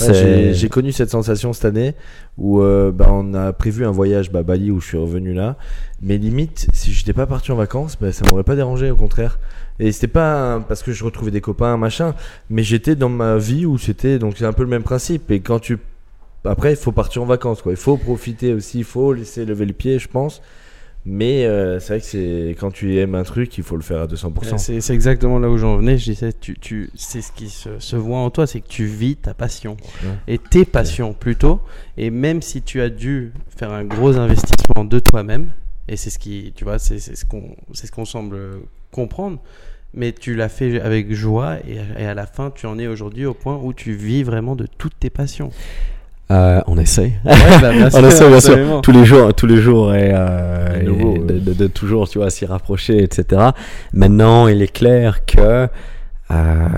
Ouais, 0.00 0.52
j'ai- 0.52 0.68
connu 0.68 0.90
cette 0.90 1.10
sensation 1.10 1.52
cette 1.52 1.64
année 1.64 1.94
où 2.36 2.60
euh, 2.60 2.90
bah, 2.90 3.06
on 3.12 3.34
a 3.34 3.52
prévu 3.52 3.86
un 3.86 3.92
voyage 3.92 4.32
bah, 4.32 4.40
à 4.40 4.42
Bali 4.42 4.72
où 4.72 4.80
je 4.80 4.86
suis 4.88 4.96
revenu 4.98 5.32
là. 5.32 5.54
Mais 6.02 6.18
limite, 6.18 6.66
si 6.72 6.92
j'étais 6.92 7.12
pas 7.12 7.26
parti 7.28 7.52
en 7.52 7.54
vacances, 7.54 7.96
bah, 8.00 8.10
ça 8.10 8.24
m'aurait 8.28 8.42
pas 8.42 8.56
dérangé, 8.56 8.90
au 8.90 8.96
contraire. 8.96 9.38
Et 9.78 9.92
c'était 9.92 10.08
pas 10.08 10.58
parce 10.68 10.82
que 10.82 10.90
je 10.90 11.04
retrouvais 11.04 11.30
des 11.30 11.40
copains, 11.40 11.76
machin, 11.76 12.16
mais 12.50 12.64
j'étais 12.64 12.96
dans 12.96 13.10
ma 13.10 13.36
vie 13.36 13.64
où 13.64 13.78
c'était 13.78 14.18
donc 14.18 14.34
c'est 14.36 14.44
un 14.44 14.52
peu 14.52 14.64
le 14.64 14.70
même 14.70 14.82
principe. 14.82 15.30
Et 15.30 15.38
quand 15.38 15.60
tu 15.60 15.78
après, 16.44 16.72
il 16.72 16.76
faut 16.76 16.90
partir 16.90 17.22
en 17.22 17.26
vacances, 17.26 17.62
quoi. 17.62 17.70
Il 17.70 17.78
faut 17.78 17.96
profiter 17.96 18.54
aussi, 18.54 18.78
il 18.78 18.84
faut 18.84 19.12
laisser 19.12 19.44
lever 19.44 19.66
le 19.66 19.72
pied, 19.72 20.00
je 20.00 20.08
pense. 20.08 20.42
Mais 21.08 21.46
euh, 21.46 21.78
c'est 21.78 21.92
vrai 21.94 22.00
que 22.00 22.06
c'est 22.06 22.56
quand 22.58 22.72
tu 22.72 22.98
aimes 22.98 23.14
un 23.14 23.22
truc, 23.22 23.56
il 23.58 23.62
faut 23.62 23.76
le 23.76 23.82
faire 23.82 24.00
à 24.00 24.06
200%. 24.08 24.50
Ouais, 24.52 24.80
C'est 24.80 24.92
exactement 24.94 25.38
là 25.38 25.48
où 25.48 25.56
j'en 25.56 25.76
venais. 25.76 25.96
Je 25.98 26.10
disais, 26.10 26.32
tu, 26.32 26.58
tu, 26.58 26.90
c'est 26.96 27.22
ce 27.22 27.30
qui 27.30 27.48
se, 27.48 27.78
se 27.78 27.94
voit 27.94 28.18
en 28.18 28.30
toi, 28.30 28.46
c'est 28.48 28.60
que 28.60 28.66
tu 28.66 28.86
vis 28.86 29.14
ta 29.16 29.32
passion 29.32 29.76
Ouais. 30.02 30.10
et 30.26 30.38
tes 30.38 30.64
passions 30.64 31.12
plutôt. 31.14 31.60
Et 31.96 32.10
même 32.10 32.42
si 32.42 32.60
tu 32.60 32.80
as 32.80 32.88
dû 32.90 33.32
faire 33.56 33.70
un 33.72 33.84
gros 33.84 34.16
investissement 34.18 34.84
de 34.84 34.98
toi-même, 34.98 35.48
et 35.88 35.96
c'est 35.96 36.10
ce 36.10 36.18
qui, 36.18 36.52
tu 36.56 36.64
vois, 36.64 36.80
c'est 36.80 36.98
c'est 36.98 37.14
ce 37.14 37.24
qu'on, 37.24 37.54
c'est 37.72 37.86
ce 37.86 37.92
qu'on 37.92 38.04
semble 38.04 38.38
comprendre. 38.90 39.38
Mais 39.94 40.12
tu 40.12 40.34
l'as 40.34 40.48
fait 40.48 40.80
avec 40.80 41.14
joie 41.14 41.58
et, 41.66 41.76
et 42.02 42.04
à 42.04 42.14
la 42.14 42.26
fin, 42.26 42.50
tu 42.50 42.66
en 42.66 42.78
es 42.80 42.86
aujourd'hui 42.88 43.24
au 43.24 43.32
point 43.32 43.56
où 43.62 43.72
tu 43.72 43.92
vis 43.94 44.24
vraiment 44.24 44.56
de 44.56 44.66
toutes 44.66 44.98
tes 44.98 45.08
passions. 45.10 45.50
Euh, 46.30 46.60
on 46.66 46.76
essaye. 46.78 47.12
Ouais, 47.24 47.34
bah, 47.60 47.70
on 47.94 48.04
essaie, 48.04 48.28
bien 48.28 48.40
sûr. 48.40 48.80
Tous 48.82 48.90
les 48.92 49.04
jours, 49.04 49.32
tous 49.34 49.46
les 49.46 49.58
jours, 49.58 49.94
et, 49.94 50.10
euh, 50.12 50.80
De 50.80 50.86
nouveau, 50.90 51.14
et 51.14 51.18
de, 51.20 51.34
ouais. 51.34 51.40
de- 51.40 51.52
de 51.52 51.66
toujours, 51.68 52.08
tu 52.08 52.18
vois, 52.18 52.30
s'y 52.30 52.46
rapprocher, 52.46 53.02
etc. 53.02 53.50
Maintenant, 53.92 54.48
il 54.48 54.60
est 54.60 54.72
clair 54.72 55.24
que 55.24 55.68
euh, 56.30 56.68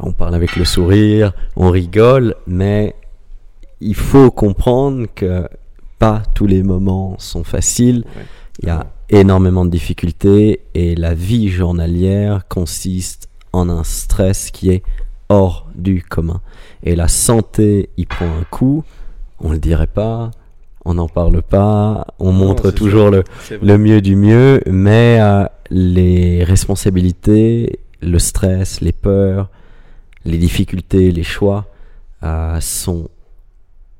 on 0.00 0.12
parle 0.12 0.34
avec 0.34 0.56
le 0.56 0.64
sourire, 0.64 1.32
on 1.56 1.70
rigole, 1.70 2.34
mais 2.48 2.96
il 3.80 3.94
faut 3.94 4.30
comprendre 4.32 5.06
que 5.14 5.48
pas 6.00 6.22
tous 6.34 6.46
les 6.46 6.62
moments 6.64 7.14
sont 7.18 7.44
faciles. 7.44 8.04
Ouais. 8.16 8.22
Il 8.62 8.66
y 8.68 8.70
a 8.70 8.86
énormément 9.08 9.64
de 9.64 9.70
difficultés 9.70 10.62
et 10.74 10.96
la 10.96 11.14
vie 11.14 11.48
journalière 11.48 12.42
consiste 12.48 13.28
en 13.52 13.68
un 13.68 13.84
stress 13.84 14.50
qui 14.50 14.70
est 14.70 14.82
hors 15.30 15.66
du 15.74 16.02
commun. 16.02 16.42
Et 16.82 16.94
la 16.94 17.08
santé 17.08 17.88
y 17.96 18.04
prend 18.04 18.26
un 18.26 18.44
coup, 18.50 18.84
on 19.38 19.52
le 19.52 19.58
dirait 19.58 19.86
pas, 19.86 20.30
on 20.84 20.94
n'en 20.94 21.08
parle 21.08 21.40
pas, 21.40 22.06
on 22.18 22.32
montre 22.32 22.70
toujours 22.70 23.10
le 23.10 23.78
mieux 23.78 24.02
du 24.02 24.16
mieux, 24.16 24.60
mais 24.66 25.18
euh, 25.20 25.44
les 25.70 26.44
responsabilités, 26.44 27.80
le 28.02 28.18
stress, 28.18 28.80
les 28.80 28.92
peurs, 28.92 29.48
les 30.24 30.38
difficultés, 30.38 31.10
les 31.12 31.22
choix 31.22 31.66
euh, 32.22 32.60
sont 32.60 33.08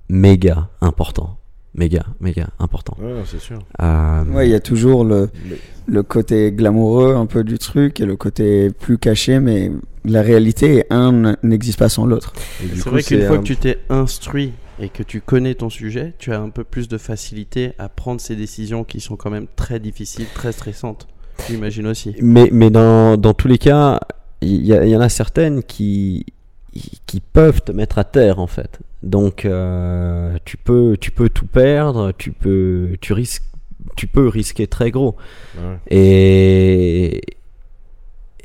méga 0.08 0.68
importants. 0.80 1.39
Méga, 1.74 2.04
méga 2.20 2.48
importants. 2.58 2.96
Ouais, 3.00 3.22
c'est 3.26 3.40
sûr. 3.40 3.58
Euh, 3.80 4.24
Ouais, 4.24 4.48
il 4.48 4.50
y 4.50 4.54
a 4.54 4.60
toujours 4.60 5.04
le, 5.04 5.30
le 5.86 6.02
côté 6.02 6.50
glamoureux 6.50 7.14
un 7.14 7.26
peu 7.26 7.44
du 7.44 7.58
truc 7.58 8.00
et 8.00 8.06
le 8.06 8.16
côté 8.16 8.70
plus 8.70 8.98
caché, 8.98 9.38
mais 9.38 9.70
la 10.04 10.20
réalité, 10.22 10.84
un 10.90 11.36
n'existe 11.44 11.78
pas 11.78 11.88
sans 11.88 12.06
l'autre. 12.06 12.32
C'est 12.74 12.88
vrai 12.88 13.02
qu'une 13.02 13.22
fois 13.26 13.36
un- 13.36 13.38
que 13.38 13.44
tu 13.44 13.56
t'es 13.56 13.78
instruit 13.88 14.52
et 14.80 14.88
que 14.88 15.04
tu 15.04 15.20
connais 15.20 15.54
ton 15.54 15.70
sujet, 15.70 16.14
tu 16.18 16.32
as 16.32 16.40
un 16.40 16.48
peu 16.50 16.64
plus 16.64 16.88
de 16.88 16.98
facilité 16.98 17.72
à 17.78 17.88
prendre 17.88 18.20
ces 18.20 18.34
décisions 18.34 18.82
qui 18.82 18.98
sont 19.00 19.14
quand 19.16 19.30
même 19.30 19.46
très 19.54 19.78
difficiles, 19.78 20.26
très 20.34 20.50
stressantes. 20.52 21.06
J'imagine 21.48 21.86
aussi. 21.86 22.16
Mais, 22.20 22.48
mais 22.52 22.70
dans, 22.70 23.16
dans 23.16 23.32
tous 23.32 23.46
les 23.48 23.58
cas, 23.58 24.00
il 24.40 24.64
y, 24.66 24.72
y 24.72 24.96
en 24.96 25.00
a 25.00 25.08
certaines 25.08 25.62
qui, 25.62 26.26
qui 27.06 27.20
peuvent 27.20 27.62
te 27.62 27.70
mettre 27.72 27.98
à 27.98 28.04
terre 28.04 28.40
en 28.40 28.46
fait. 28.48 28.80
Donc 29.02 29.44
euh, 29.44 30.36
tu 30.44 30.56
peux 30.56 30.96
tu 31.00 31.10
peux 31.10 31.28
tout 31.28 31.46
perdre, 31.46 32.12
tu 32.18 32.32
peux 32.32 32.96
tu 33.00 33.12
risques 33.12 33.44
tu 33.96 34.06
peux 34.06 34.28
risquer 34.28 34.66
très 34.66 34.90
gros. 34.90 35.16
Ouais. 35.56 35.78
Et, 35.96 37.22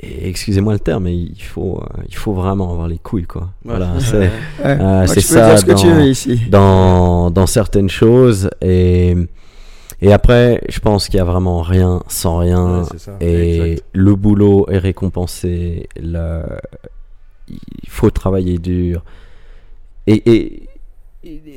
et 0.00 0.28
excusez-moi 0.28 0.72
le 0.72 0.78
terme, 0.78 1.04
mais 1.04 1.16
il 1.16 1.42
faut 1.42 1.80
euh, 1.82 2.02
il 2.08 2.14
faut 2.16 2.32
vraiment 2.32 2.70
avoir 2.72 2.88
les 2.88 2.98
couilles 2.98 3.26
quoi. 3.26 3.50
Voilà, 3.64 3.92
c'est 4.00 4.30
Ouais. 4.64 5.06
Ça 5.06 5.48
dire 5.48 5.58
ce 5.58 5.64
que 5.64 5.72
tu 5.72 5.86
dans- 5.88 5.94
veux 5.94 6.06
ici. 6.08 6.40
dans, 6.50 7.30
dans 7.30 7.46
certaines 7.46 7.90
choses 7.90 8.48
et 8.62 9.14
et 10.02 10.12
après 10.12 10.60
je 10.68 10.80
pense 10.80 11.06
qu'il 11.08 11.16
y 11.16 11.20
a 11.20 11.24
vraiment 11.24 11.60
rien 11.62 12.02
sans 12.08 12.38
rien 12.38 12.82
et 13.20 13.72
Exact. 13.72 13.84
le 13.92 14.14
boulot 14.14 14.66
est 14.70 14.78
récompensé 14.78 15.88
le... 15.98 16.42
il 17.48 17.88
faut 17.88 18.10
travailler 18.10 18.58
dur 18.58 19.02
et, 20.06 20.62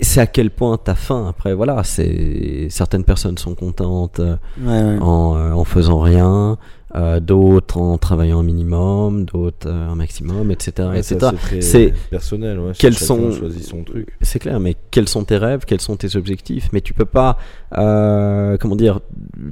c'est 0.01 0.19
à 0.21 0.25
quel 0.25 0.49
point 0.49 0.79
t'as 0.83 0.95
faim 0.95 1.27
après 1.29 1.53
voilà 1.53 1.83
c'est 1.83 2.67
certaines 2.71 3.03
personnes 3.03 3.37
sont 3.37 3.53
contentes 3.53 4.19
euh, 4.19 4.35
Ouais, 4.59 4.67
ouais. 4.67 4.97
en, 4.99 5.35
euh, 5.37 5.51
en 5.51 5.63
faisant 5.63 5.99
rien 5.99 6.57
euh, 6.95 7.19
d'autres 7.19 7.77
en 7.77 7.99
travaillant 7.99 8.39
un 8.39 8.43
minimum, 8.43 9.25
d'autres 9.25 9.69
euh, 9.69 9.89
un 9.89 9.93
maximum, 9.93 10.49
etc. 10.49 10.87
Ouais, 10.91 10.97
etc. 11.01 11.33
c'est 11.59 11.93
personnel. 12.09 12.59
Ouais, 12.59 12.71
quels 12.79 12.95
sont 12.97 13.31
choisit 13.31 13.63
son 13.63 13.83
truc. 13.83 14.07
c'est 14.21 14.39
clair, 14.39 14.59
mais 14.59 14.75
quels 14.89 15.07
sont 15.07 15.23
tes 15.23 15.37
rêves, 15.37 15.65
quels 15.67 15.81
sont 15.81 15.97
tes 15.97 16.15
objectifs? 16.15 16.69
Mais 16.73 16.81
tu 16.81 16.95
peux 16.95 17.05
pas, 17.05 17.37
euh, 17.77 18.57
comment 18.57 18.75
dire, 18.75 19.01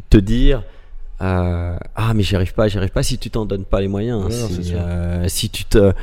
te 0.09 0.17
dire. 0.17 0.63
euh, 1.21 1.77
ah 1.95 2.13
mais 2.15 2.23
j'y 2.23 2.35
arrive 2.35 2.55
pas, 2.55 2.67
j'y 2.69 2.79
arrive 2.79 2.89
pas 2.89 3.03
si 3.03 3.19
tu 3.19 3.29
t'en 3.29 3.45
donnes 3.45 3.65
pas 3.65 3.81
les 3.81 3.87
moyens, 3.87 4.33
si, 4.33 4.73
euh, 4.73 5.27
si 5.27 5.51
tu 5.51 5.63
te 5.65 5.93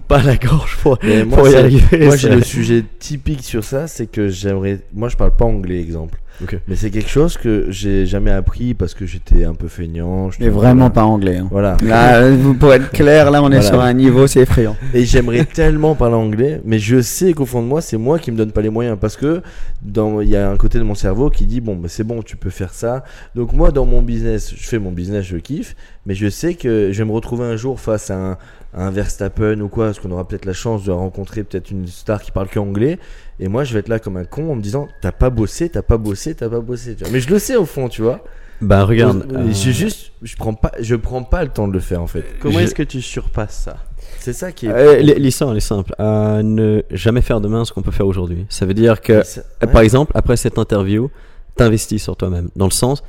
pas 0.00 0.22
la 0.22 0.36
gorge 0.36 0.76
pour, 0.82 0.98
moi, 1.26 1.38
pour 1.38 1.48
y 1.48 1.52
c'est- 1.52 1.56
arriver. 1.58 2.06
moi, 2.06 2.16
j'ai 2.16 2.28
le 2.30 2.42
sujet 2.42 2.84
typique 2.98 3.42
sur 3.42 3.64
ça, 3.64 3.86
c'est 3.86 4.06
que 4.06 4.28
j'aimerais. 4.28 4.80
Moi, 4.92 5.08
je 5.08 5.16
parle 5.16 5.34
pas 5.36 5.44
anglais, 5.44 5.80
exemple. 5.80 6.20
Mais 6.68 6.76
c'est 6.76 6.90
quelque 6.90 7.08
chose 7.08 7.36
que 7.36 7.66
j'ai 7.70 8.06
jamais 8.06 8.30
appris 8.30 8.74
parce 8.74 8.92
que 8.94 9.06
j'étais 9.06 9.44
un 9.44 9.54
peu 9.54 9.68
feignant. 9.68 10.30
Mais 10.40 10.48
vraiment 10.48 10.74
voilà. 10.74 10.90
pas 10.90 11.04
anglais. 11.04 11.36
hein. 11.38 11.48
Voilà. 11.50 11.76
Là, 11.84 12.16
euh, 12.22 12.52
pour 12.54 12.72
être 12.74 12.90
clair, 12.90 13.30
là, 13.30 13.42
on 13.42 13.46
est 13.46 13.56
Voilà. 13.60 13.62
sur 13.62 13.80
un 13.80 13.92
niveau, 13.92 14.26
c'est 14.26 14.40
effrayant. 14.40 14.76
Et 14.92 15.04
j'aimerais 15.04 15.44
tellement 15.44 15.94
parler 15.94 16.16
anglais, 16.16 16.60
mais 16.64 16.78
je 16.78 17.00
sais 17.00 17.32
qu'au 17.32 17.46
fond 17.46 17.62
de 17.62 17.66
moi, 17.66 17.80
c'est 17.80 17.96
moi 17.96 18.18
qui 18.18 18.30
me 18.32 18.36
donne 18.36 18.52
pas 18.52 18.62
les 18.62 18.70
moyens 18.70 18.98
parce 19.00 19.16
que 19.16 19.42
dans 19.82 20.20
il 20.20 20.28
y 20.28 20.36
a 20.36 20.50
un 20.50 20.56
côté 20.56 20.78
de 20.78 20.84
mon 20.84 20.94
cerveau 20.94 21.30
qui 21.30 21.46
dit 21.46 21.60
bon, 21.60 21.76
bah, 21.76 21.88
c'est 21.88 22.04
bon, 22.04 22.22
tu 22.22 22.36
peux 22.36 22.50
faire 22.50 22.72
ça. 22.74 23.04
Donc 23.34 23.52
moi, 23.52 23.70
dans 23.70 23.86
mon 23.86 24.02
business, 24.02 24.52
je 24.56 24.66
fais 24.66 24.78
mon 24.78 24.90
business, 24.92 25.24
je 25.24 25.36
kiffe, 25.36 25.76
mais 26.06 26.14
je 26.14 26.28
sais 26.28 26.54
que 26.54 26.90
je 26.92 26.98
vais 26.98 27.04
me 27.08 27.12
retrouver 27.14 27.44
un 27.44 27.56
jour 27.56 27.78
face 27.80 28.10
à 28.10 28.16
un, 28.16 28.32
à 28.76 28.86
un 28.86 28.90
Verstappen 28.90 29.60
ou 29.60 29.68
quoi, 29.68 29.86
parce 29.86 30.00
qu'on 30.00 30.10
aura 30.10 30.26
peut-être 30.26 30.46
la 30.46 30.52
chance 30.52 30.84
de 30.84 30.90
rencontrer 30.90 31.44
peut-être 31.44 31.70
une 31.70 31.86
star 31.86 32.20
qui 32.20 32.32
parle 32.32 32.48
que 32.48 32.58
anglais, 32.58 32.98
et 33.40 33.48
moi, 33.48 33.64
je 33.64 33.72
vais 33.74 33.80
être 33.80 33.88
là 33.88 33.98
comme 33.98 34.16
un 34.16 34.24
con 34.24 34.50
en 34.50 34.54
me 34.54 34.62
disant 34.62 34.88
t'as 35.00 35.12
pas 35.12 35.30
bossé, 35.30 35.68
t'as 35.68 35.82
pas 35.82 35.96
bossé, 35.98 36.34
t'as 36.34 36.48
pas 36.48 36.60
bossé. 36.60 36.94
tu 36.96 37.04
vois. 37.04 37.12
Mais 37.12 37.20
je 37.20 37.28
le 37.30 37.38
sais 37.38 37.56
au 37.56 37.64
fond, 37.66 37.88
tu 37.88 38.02
vois. 38.02 38.20
Bah 38.60 38.84
regarde, 38.84 39.26
euh, 39.34 39.48
je 39.52 39.70
juste, 39.72 40.12
je 40.22 40.36
prends 40.36 40.54
pas, 40.54 40.70
je 40.80 40.94
prends 40.94 41.24
pas 41.24 41.42
le 41.42 41.50
temps 41.50 41.66
de 41.66 41.72
le 41.72 41.80
faire 41.80 42.00
en 42.00 42.06
fait. 42.06 42.24
Comment 42.40 42.58
Je- 42.60 42.64
est-ce 42.64 42.74
que 42.74 42.84
tu 42.84 43.02
surpasses 43.02 43.62
ça? 43.64 43.76
C'est 44.20 44.32
ça 44.32 44.52
qui 44.52 44.66
est. 44.66 44.70
euh, 44.70 44.96
l'histoire 45.00 45.50
elle 45.50 45.56
est 45.56 45.60
simple. 45.60 45.92
Euh, 45.98 46.40
ne 46.42 46.82
jamais 46.90 47.20
faire 47.20 47.40
demain 47.40 47.64
ce 47.64 47.72
qu'on 47.72 47.82
peut 47.82 47.90
faire 47.90 48.06
aujourd'hui. 48.06 48.46
Ça 48.48 48.64
veut 48.64 48.72
dire 48.74 49.00
que 49.02 49.22
Ça- 49.24 49.40
Euh, 49.62 49.66
ouais. 49.66 49.72
Par 49.72 49.82
exemple, 49.82 50.12
après 50.14 50.36
cette 50.36 50.56
interview, 50.56 51.10
t'investis 51.56 52.00
sur 52.02 52.16
toi-même. 52.16 52.48
Dans 52.54 52.66
le 52.66 52.70
sens, 52.70 53.02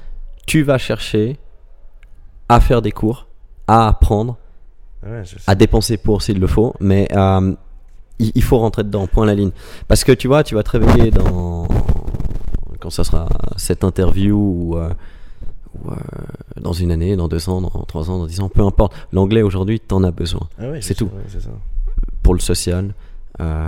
tu 0.48 0.64
vas 0.64 0.80
chercher 0.80 1.38
à 2.50 2.60
faire 2.60 2.82
des 2.82 2.92
cours, 2.92 3.28
à 3.68 3.88
apprendre, 3.88 4.38
Ouais, 5.06 5.22
je 5.24 5.30
sais. 5.38 5.44
à 5.48 5.54
dépenser 5.56 5.98
pour 5.98 6.22
s'il 6.24 6.40
le 6.40 6.48
faut, 6.48 6.74
mais 6.80 7.08
euh, 7.16 7.54
il, 8.20 8.32
il 8.36 8.44
faut 8.44 8.58
rentrer 8.58 8.84
dedans, 8.84 9.08
point 9.08 9.26
la 9.26 9.36
ligne. 9.36 9.52
Parce 9.88 10.04
que 10.04 10.12
tu 10.12 10.28
vois, 10.28 10.44
tu 10.44 10.56
vas 10.56 10.64
te 10.64 10.72
réveiller 10.72 11.12
dans. 11.12 11.68
Quand 12.80 12.90
ça 12.90 13.04
sera 13.04 13.28
cette 13.58 13.84
interview 13.84 14.36
ou. 14.38 14.78
euh, 14.78 14.90
ou, 15.84 15.92
euh, 15.92 15.96
dans 16.62 16.72
une 16.74 16.90
année, 16.92 17.16
dans 17.18 17.28
deux 17.28 17.50
ans, 17.50 17.60
dans 17.60 17.70
trois 17.86 18.10
ans, 18.10 18.18
dans 18.20 18.28
dix 18.28 18.40
ans, 18.40 18.48
peu 18.50 18.62
importe. 18.62 18.94
L'anglais 19.12 19.42
aujourd'hui, 19.42 19.80
t'en 19.82 20.04
as 20.04 20.12
besoin. 20.12 20.48
Ah 20.58 20.68
c'est 20.80 20.94
tout. 20.94 21.10
ça. 21.28 21.50
Pour 22.24 22.34
le 22.34 22.40
social, 22.40 22.94
euh, 23.42 23.68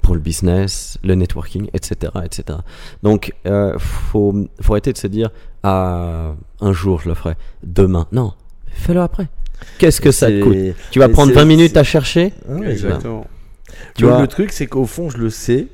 pour 0.00 0.14
le 0.14 0.20
business, 0.20 0.96
le 1.02 1.16
networking, 1.16 1.68
etc. 1.74 2.12
etc. 2.24 2.58
Donc, 3.02 3.32
euh, 3.46 3.74
faut, 3.78 4.46
faut 4.60 4.72
arrêter 4.74 4.92
de 4.92 4.98
se 4.98 5.08
dire 5.08 5.30
Ah, 5.64 6.34
un 6.60 6.72
jour 6.72 7.00
je 7.00 7.08
le 7.08 7.14
ferai, 7.16 7.34
demain. 7.64 8.06
Non, 8.12 8.34
fais-le 8.68 9.00
après. 9.00 9.26
Qu'est-ce 9.78 10.00
que 10.00 10.12
ça 10.12 10.28
te 10.28 10.40
coûte? 10.42 10.76
Tu 10.92 10.98
vas 11.00 11.08
prendre 11.08 11.30
c'est- 11.32 11.38
20 11.38 11.44
minutes 11.46 11.76
à 11.76 11.82
chercher? 11.84 12.32
Ah 12.48 12.58
Exactement. 12.64 13.26
Tu 13.94 14.02
Le- 14.02 14.08
vois- 14.08 14.20
le 14.20 14.26
truc, 14.26 14.52
c'est 14.52 14.66
qu'au 14.66 14.86
fond, 14.86 15.08
je 15.10 15.18
le 15.18 15.30
sais. 15.30 15.68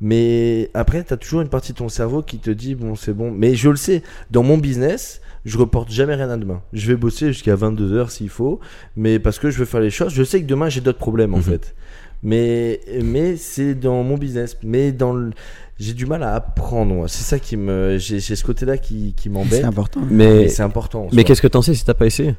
Mais 0.00 0.70
après, 0.74 1.02
tu 1.04 1.12
as 1.12 1.16
toujours 1.16 1.40
une 1.40 1.48
partie 1.48 1.72
de 1.72 1.78
ton 1.78 1.88
cerveau 1.88 2.22
qui 2.22 2.38
te 2.38 2.50
dit 2.50 2.74
bon, 2.74 2.94
c'est 2.96 3.14
bon. 3.14 3.30
Mais 3.30 3.54
je 3.54 3.70
le 3.70 3.76
sais, 3.76 4.02
dans 4.30 4.42
mon 4.42 4.58
business, 4.58 5.20
je 5.46 5.56
reporte 5.58 5.90
jamais 5.90 6.14
rien 6.14 6.28
à 6.28 6.36
demain. 6.36 6.60
Je 6.74 6.86
vais 6.86 6.96
bosser 6.96 7.28
jusqu'à 7.28 7.54
22h 7.56 8.10
s'il 8.10 8.28
faut. 8.28 8.60
Mais 8.94 9.18
parce 9.18 9.38
que 9.38 9.50
je 9.50 9.58
veux 9.58 9.64
faire 9.64 9.80
les 9.80 9.90
choses, 9.90 10.12
je 10.12 10.22
sais 10.22 10.40
que 10.42 10.46
demain, 10.46 10.68
j'ai 10.68 10.80
d'autres 10.82 10.98
problèmes 10.98 11.34
en 11.34 11.38
Mhm. 11.38 11.42
fait. 11.44 11.74
Mais, 12.22 12.80
mais 13.02 13.36
c'est 13.36 13.74
dans 13.74 14.02
mon 14.02 14.16
business. 14.18 14.56
Mais 14.62 14.92
dans 14.92 15.12
le. 15.12 15.30
J'ai 15.78 15.92
du 15.92 16.06
mal 16.06 16.22
à 16.22 16.34
apprendre, 16.34 16.94
moi. 16.94 17.08
C'est 17.08 17.22
ça 17.24 17.38
qui 17.38 17.56
me. 17.56 17.96
J'ai 17.98 18.20
ce 18.20 18.44
côté-là 18.44 18.78
qui, 18.78 19.14
qui 19.16 19.28
m'embête. 19.28 19.60
C'est 19.60 19.64
important. 19.64 20.00
Mais 20.10 20.26
Mais, 20.42 20.48
c'est 20.48 20.62
important. 20.62 21.08
mais 21.12 21.24
qu'est-ce 21.24 21.42
que 21.42 21.46
t'en 21.48 21.62
sais 21.62 21.74
si 21.74 21.84
t'as 21.84 21.94
pas 21.94 22.06
essayé? 22.06 22.34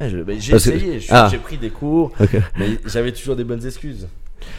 Mais 0.00 0.10
J'ai 0.40 0.52
que- 0.52 0.56
essayé, 0.56 0.98
Ah. 1.10 1.28
j'ai 1.30 1.38
pris 1.38 1.56
des 1.58 1.70
cours. 1.70 2.12
Mais 2.58 2.78
j'avais 2.86 3.12
toujours 3.12 3.34
des 3.36 3.44
bonnes 3.44 3.64
excuses. 3.64 4.06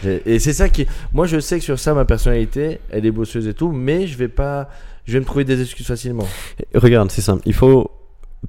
Et 0.05 0.39
c'est 0.39 0.53
ça 0.53 0.69
qui. 0.69 0.85
Moi, 1.13 1.27
je 1.27 1.39
sais 1.39 1.59
que 1.59 1.63
sur 1.63 1.79
ça, 1.79 1.93
ma 1.93 2.05
personnalité, 2.05 2.79
elle 2.89 3.05
est 3.05 3.11
bosseuse 3.11 3.47
et 3.47 3.53
tout, 3.53 3.71
mais 3.71 4.07
je 4.07 4.17
vais 4.17 4.27
pas. 4.27 4.69
Je 5.05 5.13
vais 5.13 5.19
me 5.19 5.25
trouver 5.25 5.45
des 5.45 5.61
excuses 5.61 5.87
facilement. 5.87 6.27
Regarde, 6.75 7.11
c'est 7.11 7.21
simple. 7.21 7.41
Il 7.45 7.53
faut 7.53 7.89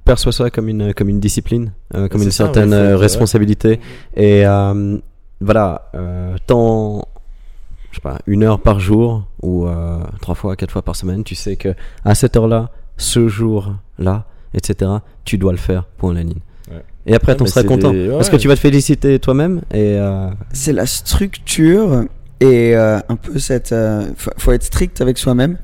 perçoit 0.05 0.31
ça 0.31 0.49
comme 0.49 0.69
une, 0.69 0.93
comme 0.93 1.09
une 1.09 1.19
discipline, 1.19 1.71
euh, 1.95 2.07
comme 2.07 2.21
une 2.21 2.31
ça, 2.31 2.45
certaine 2.45 2.71
ouais, 2.71 2.75
euh, 2.75 2.97
responsabilité. 2.97 3.79
Et 4.15 4.45
euh, 4.45 4.97
voilà, 5.41 5.89
euh, 5.95 6.35
tant, 6.45 7.07
je 7.91 7.95
sais 7.95 8.01
pas, 8.01 8.19
une 8.27 8.43
heure 8.43 8.59
par 8.59 8.79
jour 8.79 9.25
ou 9.41 9.67
trois 10.21 10.35
fois, 10.35 10.55
quatre 10.55 10.71
fois 10.71 10.81
par 10.81 10.95
semaine, 10.95 11.23
tu 11.23 11.35
sais 11.35 11.55
que 11.55 11.73
à 12.05 12.15
cette 12.15 12.35
heure-là, 12.35 12.71
ce 12.97 13.27
jour-là, 13.27 14.25
etc., 14.53 14.91
tu 15.25 15.37
dois 15.37 15.51
le 15.51 15.57
faire, 15.57 15.85
point 15.85 16.13
la 16.13 16.23
ligne. 16.23 16.41
Ouais. 17.05 17.13
Et 17.13 17.15
après, 17.15 17.31
Ouais, 17.33 17.37
t'en 17.37 17.43
mais 17.45 17.49
seras 17.49 17.61
c'est 17.61 17.67
content. 17.67 17.91
des- 17.91 18.09
Parce 18.09 18.27
ouais. 18.27 18.31
que 18.37 18.41
tu 18.41 18.47
vas 18.47 18.55
te 18.55 18.59
féliciter 18.59 19.19
toi-même 19.19 19.61
et 19.73 19.95
euh, 19.97 20.29
C'est 20.53 20.73
la 20.73 20.85
structure 20.85 22.05
et 22.41 22.75
euh, 22.75 22.99
un 23.09 23.15
peu 23.15 23.39
cette. 23.39 23.71
euh, 23.71 24.05
faut, 24.15 24.31
faut 24.37 24.51
être 24.51 24.63
strict 24.63 25.01
avec 25.01 25.17
soi-même. 25.17 25.57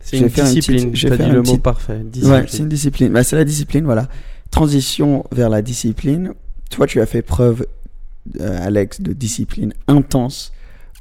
C'est 0.00 0.16
Je 0.18 0.24
vais 0.24 0.28
une 0.30 0.38
une 0.38 0.54
discipline. 0.54 0.96
faire 0.96 1.18
dit 1.18 1.32
le 1.32 1.42
mot 1.42 1.58
parfait. 1.58 2.00
Ouais, 2.22 2.44
c'est 2.48 2.58
une 2.58 2.68
discipline. 2.68 3.12
Bah, 3.12 3.22
c'est 3.22 3.36
la 3.36 3.44
discipline, 3.44 3.84
voilà. 3.84 4.08
Transition 4.50 5.24
vers 5.32 5.48
la 5.48 5.62
discipline. 5.62 6.32
Toi, 6.70 6.86
tu 6.86 7.00
as 7.00 7.06
fait 7.06 7.22
preuve, 7.22 7.66
euh, 8.40 8.58
Alex, 8.66 9.00
de 9.00 9.12
discipline 9.12 9.72
intense 9.88 10.52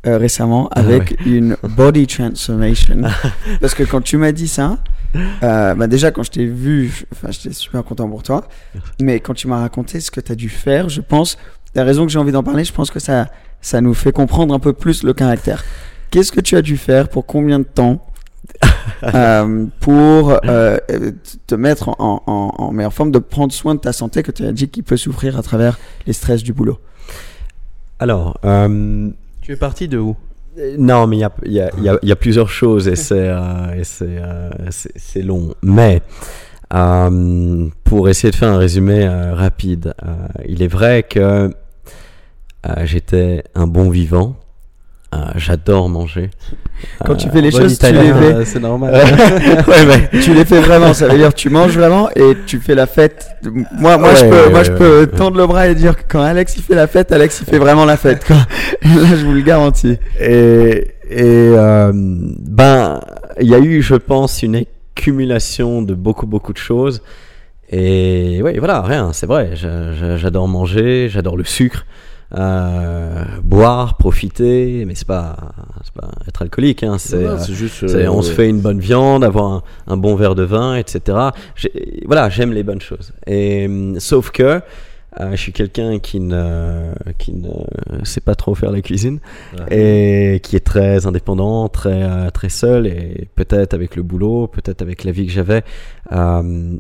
euh, 0.06 0.18
récemment 0.18 0.70
Ah 0.72 0.80
avec 0.80 1.16
une 1.26 1.58
body 1.64 2.08
transformation. 2.08 3.02
Parce 3.62 3.74
que 3.74 3.84
quand 3.84 4.02
tu 4.02 4.18
m'as 4.18 4.32
dit 4.32 4.48
ça, 4.48 4.78
euh, 5.16 5.76
bah 5.76 5.88
déjà 5.88 6.12
quand 6.12 6.24
je 6.24 6.32
t'ai 6.32 6.46
vu, 6.46 7.06
j'étais 7.30 7.54
super 7.54 7.84
content 7.84 8.08
pour 8.10 8.24
toi. 8.24 8.48
Mais 9.02 9.20
quand 9.20 9.34
tu 9.34 9.48
m'as 9.48 9.60
raconté 9.60 10.00
ce 10.00 10.12
que 10.12 10.20
tu 10.20 10.32
as 10.32 10.36
dû 10.36 10.50
faire, 10.50 10.90
je 10.90 11.02
pense, 11.02 11.38
la 11.76 11.84
raison 11.84 12.06
que 12.06 12.12
j'ai 12.12 12.20
envie 12.20 12.32
d'en 12.32 12.44
parler, 12.44 12.64
je 12.64 12.74
pense 12.74 12.92
que 12.92 13.00
ça, 13.00 13.30
ça 13.62 13.82
nous 13.82 13.94
fait 13.94 14.12
comprendre 14.12 14.54
un 14.54 14.60
peu 14.60 14.74
plus 14.74 15.04
le 15.04 15.14
caractère. 15.14 15.64
Qu'est-ce 16.12 16.32
que 16.32 16.42
tu 16.42 16.56
as 16.58 16.62
dû 16.62 16.78
faire 16.78 17.10
pour 17.10 17.26
combien 17.26 17.60
de 17.60 17.66
temps 17.66 18.06
euh, 19.04 19.66
pour 19.80 20.40
euh, 20.46 20.78
te 21.46 21.56
mettre 21.56 21.90
en, 21.90 22.24
en, 22.26 22.54
en 22.58 22.72
meilleure 22.72 22.94
forme, 22.94 23.12
de 23.12 23.20
prendre 23.20 23.54
soin 23.54 23.76
de 23.76 23.80
ta 23.80 23.94
santé 23.94 24.24
que 24.24 24.32
tu 24.32 24.44
as 24.44 24.52
dit 24.52 24.70
qui 24.70 24.82
peut 24.82 24.98
souffrir 24.98 25.38
à 25.38 25.44
travers 25.44 25.78
les 26.08 26.14
stress 26.14 26.44
du 26.44 26.54
boulot? 26.54 26.80
alors. 28.00 28.40
Tu 29.42 29.52
es 29.52 29.56
parti 29.56 29.88
de 29.88 29.98
où? 29.98 30.16
Non, 30.78 31.08
mais 31.08 31.20
il 31.46 31.54
y 31.54 32.12
a, 32.12 32.16
plusieurs 32.16 32.50
choses 32.50 32.88
et 32.88 32.96
c'est 32.96 33.30
euh, 33.30 33.84
euh, 34.02 35.24
long. 35.24 35.54
Mais 35.62 36.02
euh, 36.74 37.68
pour 37.84 38.10
essayer 38.10 38.32
de 38.32 38.36
faire 38.36 38.50
un 38.50 38.58
résumé 38.58 39.08
rapide, 39.08 39.94
il 40.48 40.62
est 40.62 40.68
vrai 40.68 41.04
que 41.04 41.52
j'étais 42.84 43.44
un 43.56 43.68
bon 43.68 43.90
vivant. 43.90 44.36
Euh, 45.14 45.18
J'adore 45.38 45.90
manger. 45.90 46.30
Quand 47.04 47.16
tu 47.16 47.28
Euh, 47.28 47.32
fais 47.32 47.42
les 47.42 47.50
Bon 47.50 47.58
choses, 47.62 47.80
tu 47.80 47.86
les 47.88 47.94
fais. 47.94 48.34
euh, 48.36 48.46
c'est 48.46 48.60
normal. 48.60 48.94
ouais, 49.68 49.86
mais- 49.88 50.20
tu 50.22 50.34
les 50.36 50.46
fais 50.46 50.62
vraiment, 50.62 50.94
ça 50.94 51.08
veut 51.08 51.18
dire 51.18 51.34
tu 51.34 51.50
manges 51.50 51.76
vraiment 51.76 52.10
et 52.16 52.38
tu 52.46 52.60
fais 52.60 52.76
la 52.76 52.86
fête. 52.86 53.28
Moi, 53.72 53.98
moi, 53.98 54.14
je 54.14 54.22
peux, 54.26 54.30
ouais, 54.46 54.50
moi, 54.52 54.64
je 54.64 54.72
peux 54.72 55.00
ouais. 55.02 55.08
tendre 55.08 55.38
le 55.38 55.48
bras 55.48 55.68
et 55.68 55.74
dire 55.74 55.96
que 55.98 56.04
quand 56.08 56.22
Alex 56.22 56.56
il 56.58 56.64
fait 56.64 56.76
la 56.76 56.86
fête, 56.88 57.12
Alex 57.12 57.42
il 57.42 57.46
fait 57.50 57.58
vraiment 57.58 57.86
la 57.86 57.98
fête. 57.98 58.24
Quoi. 58.24 58.36
Là, 58.84 59.16
je 59.16 59.26
vous 59.26 59.34
le 59.34 59.42
garantis. 59.42 59.98
Et, 60.22 60.92
et 61.10 61.24
euh, 61.56 61.92
ben, 61.94 63.00
il 63.42 63.48
y 63.48 63.56
a 63.56 63.60
eu, 63.60 63.82
je 63.82 63.96
pense, 63.96 64.44
une 64.44 64.64
accumulation 64.96 65.82
de 65.82 65.96
beaucoup, 65.96 66.28
beaucoup 66.28 66.54
de 66.54 66.58
choses. 66.60 67.02
Et 67.72 68.42
oui, 68.44 68.58
voilà, 68.60 68.82
rien, 68.84 69.12
c'est 69.14 69.26
vrai. 69.28 69.52
j'a- 69.56 69.92
j'a- 69.94 70.18
J'adore 70.18 70.48
manger, 70.48 71.08
j'adore 71.10 71.36
le 71.38 71.44
sucre, 71.46 71.86
euh, 72.38 73.24
boire, 73.44 73.98
profiter, 73.98 74.84
mais 74.86 74.96
c'est 74.96 75.08
pas, 75.08 75.36
c'est 75.84 75.94
pas 75.94 76.10
être 76.28 76.42
alcoolique. 76.42 76.84
Hein, 76.84 76.98
c'est, 76.98 77.16
euh, 77.26 77.38
euh, 77.84 78.08
on 78.10 78.22
se 78.22 78.32
fait 78.32 78.48
une 78.50 78.62
bonne 78.62 78.80
viande, 78.80 79.24
avoir 79.24 79.46
un, 79.52 79.64
un 79.88 79.98
bon 79.98 80.16
verre 80.16 80.36
de 80.36 80.44
vin, 80.44 80.76
etc. 80.76 81.18
J'ai- 81.56 82.04
Voilà, 82.06 82.30
j'aime 82.30 82.54
les 82.54 82.64
bonnes 82.64 82.82
choses. 82.82 83.12
Et 83.28 83.66
hum, 83.68 84.00
sauf 84.00 84.32
que 84.32 84.62
euh, 85.20 85.32
je 85.32 85.36
suis 85.38 85.52
quelqu'un 85.54 85.98
qui 85.98 86.20
ne, 86.20 86.92
qui 87.18 87.34
ne 87.34 87.50
sait 88.04 88.22
pas 88.22 88.36
trop 88.36 88.54
faire 88.54 88.72
la 88.72 88.82
cuisine 88.82 89.20
Ouais. 89.58 90.36
et 90.36 90.40
qui 90.42 90.56
est 90.56 90.60
très 90.64 91.08
indépendant, 91.08 91.68
très 91.68 92.04
euh, 92.04 92.30
très 92.30 92.50
seul 92.50 92.86
et 92.86 93.28
peut-être 93.36 93.74
avec 93.74 93.96
le 93.96 94.04
boulot, 94.04 94.46
peut-être 94.48 94.84
avec 94.84 95.04
la 95.04 95.12
vie 95.12 95.26
que 95.26 95.32
j'avais, 95.32 95.64
euh, 96.12 96.78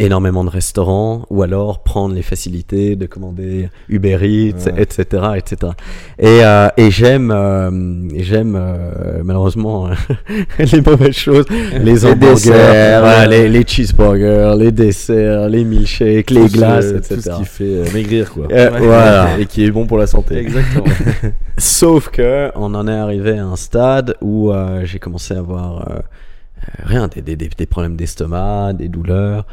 énormément 0.00 0.44
de 0.44 0.50
restaurants 0.50 1.26
ou 1.28 1.42
alors 1.42 1.82
prendre 1.82 2.14
les 2.14 2.22
facilités 2.22 2.94
de 2.94 3.06
commander 3.06 3.68
Uber 3.88 4.18
Eats, 4.22 4.66
Ouais. 4.70 4.82
etc., 4.82 5.04
etc. 5.36 5.72
Et, 6.20 6.44
euh, 6.44 6.68
et 6.76 6.90
j'aime, 6.92 7.32
euh, 7.34 7.70
j'aime 8.16 8.54
euh, 8.56 9.22
malheureusement 9.24 9.90
les 10.58 10.80
mauvaises 10.80 11.16
choses, 11.16 11.46
les 11.82 12.04
hamburgers, 12.04 12.34
desserts, 12.52 13.28
les, 13.28 13.48
les 13.48 13.64
cheeseburgers, 13.66 14.54
les 14.56 14.70
desserts, 14.70 15.48
les 15.48 15.64
milkshakes, 15.64 16.30
les 16.30 16.42
Tout 16.42 16.48
ce- 16.48 16.56
glaces, 16.56 16.90
Tout 16.92 16.96
etc. 17.14 17.20
ce 17.20 17.38
qui 17.40 17.44
fait 17.44 17.64
euh, 17.64 17.84
maigrir, 17.92 18.30
quoi. 18.32 18.46
Euh, 18.52 18.70
voilà. 18.78 19.30
Et 19.40 19.46
qui 19.46 19.64
est 19.64 19.70
bon 19.72 19.86
pour 19.86 19.98
la 19.98 20.06
santé. 20.06 20.36
Exactement. 20.38 20.84
Sauf 21.58 22.08
que 22.10 22.50
on 22.54 22.72
en 22.74 22.86
est 22.86 22.92
arrivé 22.96 23.36
à 23.38 23.44
un 23.46 23.56
stade 23.56 24.14
où 24.20 24.52
euh, 24.52 24.82
j'ai 24.84 25.00
commencé 25.00 25.34
à 25.34 25.38
avoir 25.38 25.88
rien, 26.84 27.08
des, 27.08 27.22
des- 27.22 27.36
des 27.36 27.66
problèmes 27.66 27.96
d'estomac, 27.96 28.74
des 28.74 28.88
douleurs. 28.88 29.44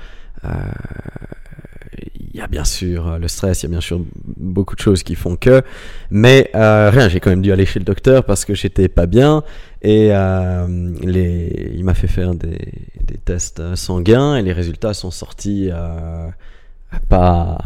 Euh, 0.45 2.01
Il 2.33 2.37
y 2.37 2.41
a 2.41 2.47
bien 2.47 2.65
sûr 2.65 3.07
euh, 3.07 3.17
le 3.17 3.27
stress, 3.29 3.63
il 3.63 3.67
y 3.67 3.67
a 3.67 3.69
bien 3.69 3.81
sûr 3.81 4.01
beaucoup 4.37 4.75
de 4.75 4.81
choses 4.81 5.03
qui 5.03 5.15
font 5.15 5.37
que, 5.37 5.61
mais 6.09 6.51
euh, 6.53 6.89
rien, 6.89 7.07
j'ai 7.07 7.19
quand 7.21 7.29
même 7.29 7.41
dû 7.41 7.51
aller 7.53 7.65
chez 7.65 7.79
le 7.79 7.85
docteur 7.85 8.25
parce 8.25 8.43
que 8.43 8.53
j'étais 8.53 8.89
pas 8.89 9.05
bien 9.05 9.43
et 9.81 10.09
les, 11.01 11.71
il 11.75 11.83
m'a 11.83 11.93
fait 11.93 12.07
faire 12.07 12.35
des, 12.35 12.57
tests 13.23 13.75
sanguins 13.75 14.35
et 14.35 14.41
les 14.41 14.53
résultats 14.53 14.93
sont 14.93 15.11
sortis 15.11 15.69
pas 17.09 17.57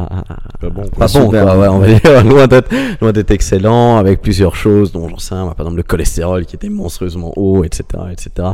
Pas 0.60 0.68
bon, 0.68 0.82
pas 0.88 1.06
bon 1.06 1.28
quoi, 1.30 1.56
ouais, 1.56 1.68
on 1.68 1.78
va 1.78 1.86
dire 1.86 2.24
loin 2.24 2.46
d'être 2.46 2.70
loin 3.00 3.12
d'être 3.12 3.30
excellent 3.30 3.96
avec 3.96 4.20
plusieurs 4.20 4.56
choses 4.56 4.92
dont 4.92 5.08
j'en 5.08 5.18
sais 5.18 5.34
rien, 5.34 5.44
par 5.46 5.60
exemple 5.60 5.76
le 5.76 5.82
cholestérol 5.82 6.46
qui 6.46 6.56
était 6.56 6.68
monstrueusement 6.68 7.32
haut 7.36 7.62
etc 7.64 7.84
etc 8.10 8.48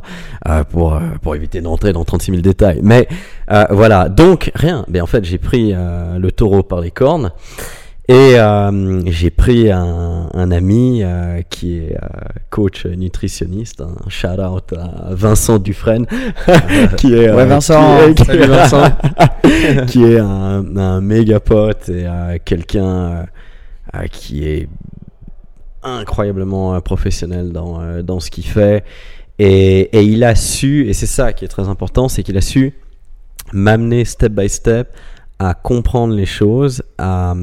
euh, 0.49 0.65
pour 0.65 0.95
euh, 0.95 1.01
pour 1.23 1.35
éviter 1.35 1.61
d'entrer 1.61 1.93
dans 1.93 2.05
36 2.05 2.31
000 2.33 2.43
détails. 2.43 2.81
Mais 2.83 3.09
euh, 3.51 3.65
voilà. 3.71 4.09
Donc 4.09 4.51
rien. 4.55 4.85
Mais 4.89 5.01
en 5.01 5.07
fait 5.07 5.25
j'ai 5.25 5.39
pris 5.39 5.73
euh, 5.75 6.19
le 6.19 6.33
taureau 6.33 6.63
par 6.63 6.81
les 6.81 6.91
cornes 6.91 7.33
et 8.09 8.39
euh, 8.39 9.03
j'ai 9.07 9.31
pris 9.31 9.71
un, 9.73 10.29
un 10.33 10.51
ami 10.53 11.03
euh, 11.03 11.43
qui 11.51 11.79
est 11.79 11.95
euh, 11.97 12.07
coach 12.51 12.87
nutritionniste, 12.87 13.81
un 13.81 14.09
shout 14.09 14.41
out 14.41 14.73
à 14.75 15.09
Vincent 15.15 15.59
Dufresne, 15.59 16.07
qui 16.97 17.15
est 17.15 17.31
Ouais, 17.33 17.43
euh, 17.43 17.45
Vincent. 17.47 17.99
qui 17.99 18.11
est- 18.11 18.15
qui- 18.15 18.25
Salut, 18.25 18.47
Vincent. 18.47 18.97
qui 19.89 20.05
est 20.05 20.19
un, 20.21 20.77
un 20.77 21.01
méga 21.01 21.41
pote 21.41 21.89
et 21.89 22.07
euh, 22.07 22.39
quelqu'un 22.45 23.27
euh, 23.95 24.07
qui 24.13 24.47
est 24.47 24.69
incroyablement 25.83 26.81
professionnel 26.81 27.53
dans, 27.53 27.81
euh, 27.81 28.03
dans 28.03 28.21
ce 28.21 28.31
qu'il 28.31 28.45
fait. 28.47 28.85
Et, 29.39 29.81
et 29.99 30.03
il 30.03 30.25
a 30.25 30.35
su, 30.35 30.89
et 30.89 30.93
c'est 30.93 31.07
ça 31.07 31.33
qui 31.33 31.45
est 31.45 31.49
très 31.49 31.69
important, 31.69 32.09
c'est 32.09 32.23
qu'il 32.23 32.37
a 32.39 32.41
su 32.41 32.73
m'amener 33.53 34.05
step 34.05 34.33
by 34.33 34.49
step 34.49 34.89
à 35.39 35.55
comprendre 35.55 36.15
les 36.15 36.25
choses, 36.27 36.83
à, 36.99 37.35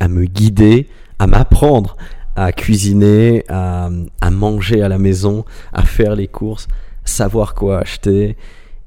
à 0.00 0.08
me 0.08 0.24
guider, 0.24 0.88
à 1.18 1.26
m'apprendre 1.26 1.96
à 2.38 2.52
cuisiner, 2.52 3.44
à, 3.48 3.90
à 4.20 4.30
manger 4.30 4.80
à 4.82 4.88
la 4.88 4.98
maison, 4.98 5.44
à 5.72 5.82
faire 5.82 6.14
les 6.14 6.28
courses, 6.28 6.68
savoir 7.04 7.54
quoi 7.54 7.80
acheter 7.80 8.36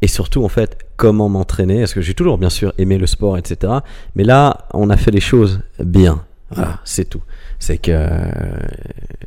et 0.01 0.07
surtout 0.07 0.43
en 0.45 0.47
fait 0.47 0.77
comment 0.95 1.27
m'entraîner. 1.27 1.79
Parce 1.79 1.93
que 1.93 1.99
j'ai 2.01 2.13
toujours 2.13 2.37
bien 2.37 2.49
sûr 2.49 2.73
aimé 2.77 2.97
le 2.97 3.07
sport 3.07 3.37
etc 3.37 3.73
mais 4.15 4.23
là 4.23 4.67
on 4.73 4.89
a 4.89 4.95
fait 4.97 5.11
les 5.11 5.19
choses 5.19 5.61
bien. 5.83 6.23
Voilà 6.49 6.79
c'est 6.85 7.09
tout. 7.09 7.21
C'est 7.59 7.77
que 7.77 7.91
euh, 7.93 8.31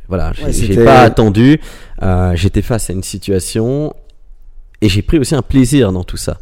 voilà 0.07 0.33
j'ai 0.33 0.75
Ouais, 0.75 0.85
pas 0.85 1.01
attendu 1.01 1.59
euh, 2.01 2.35
j'étais 2.35 2.63
face 2.63 2.89
à 2.89 2.93
une 2.93 3.03
situation 3.03 3.93
et 4.81 4.89
j'ai 4.89 5.03
pris 5.03 5.19
aussi 5.19 5.35
un 5.35 5.43
plaisir 5.43 5.91
dans 5.91 6.03
tout 6.03 6.17
ça 6.17 6.37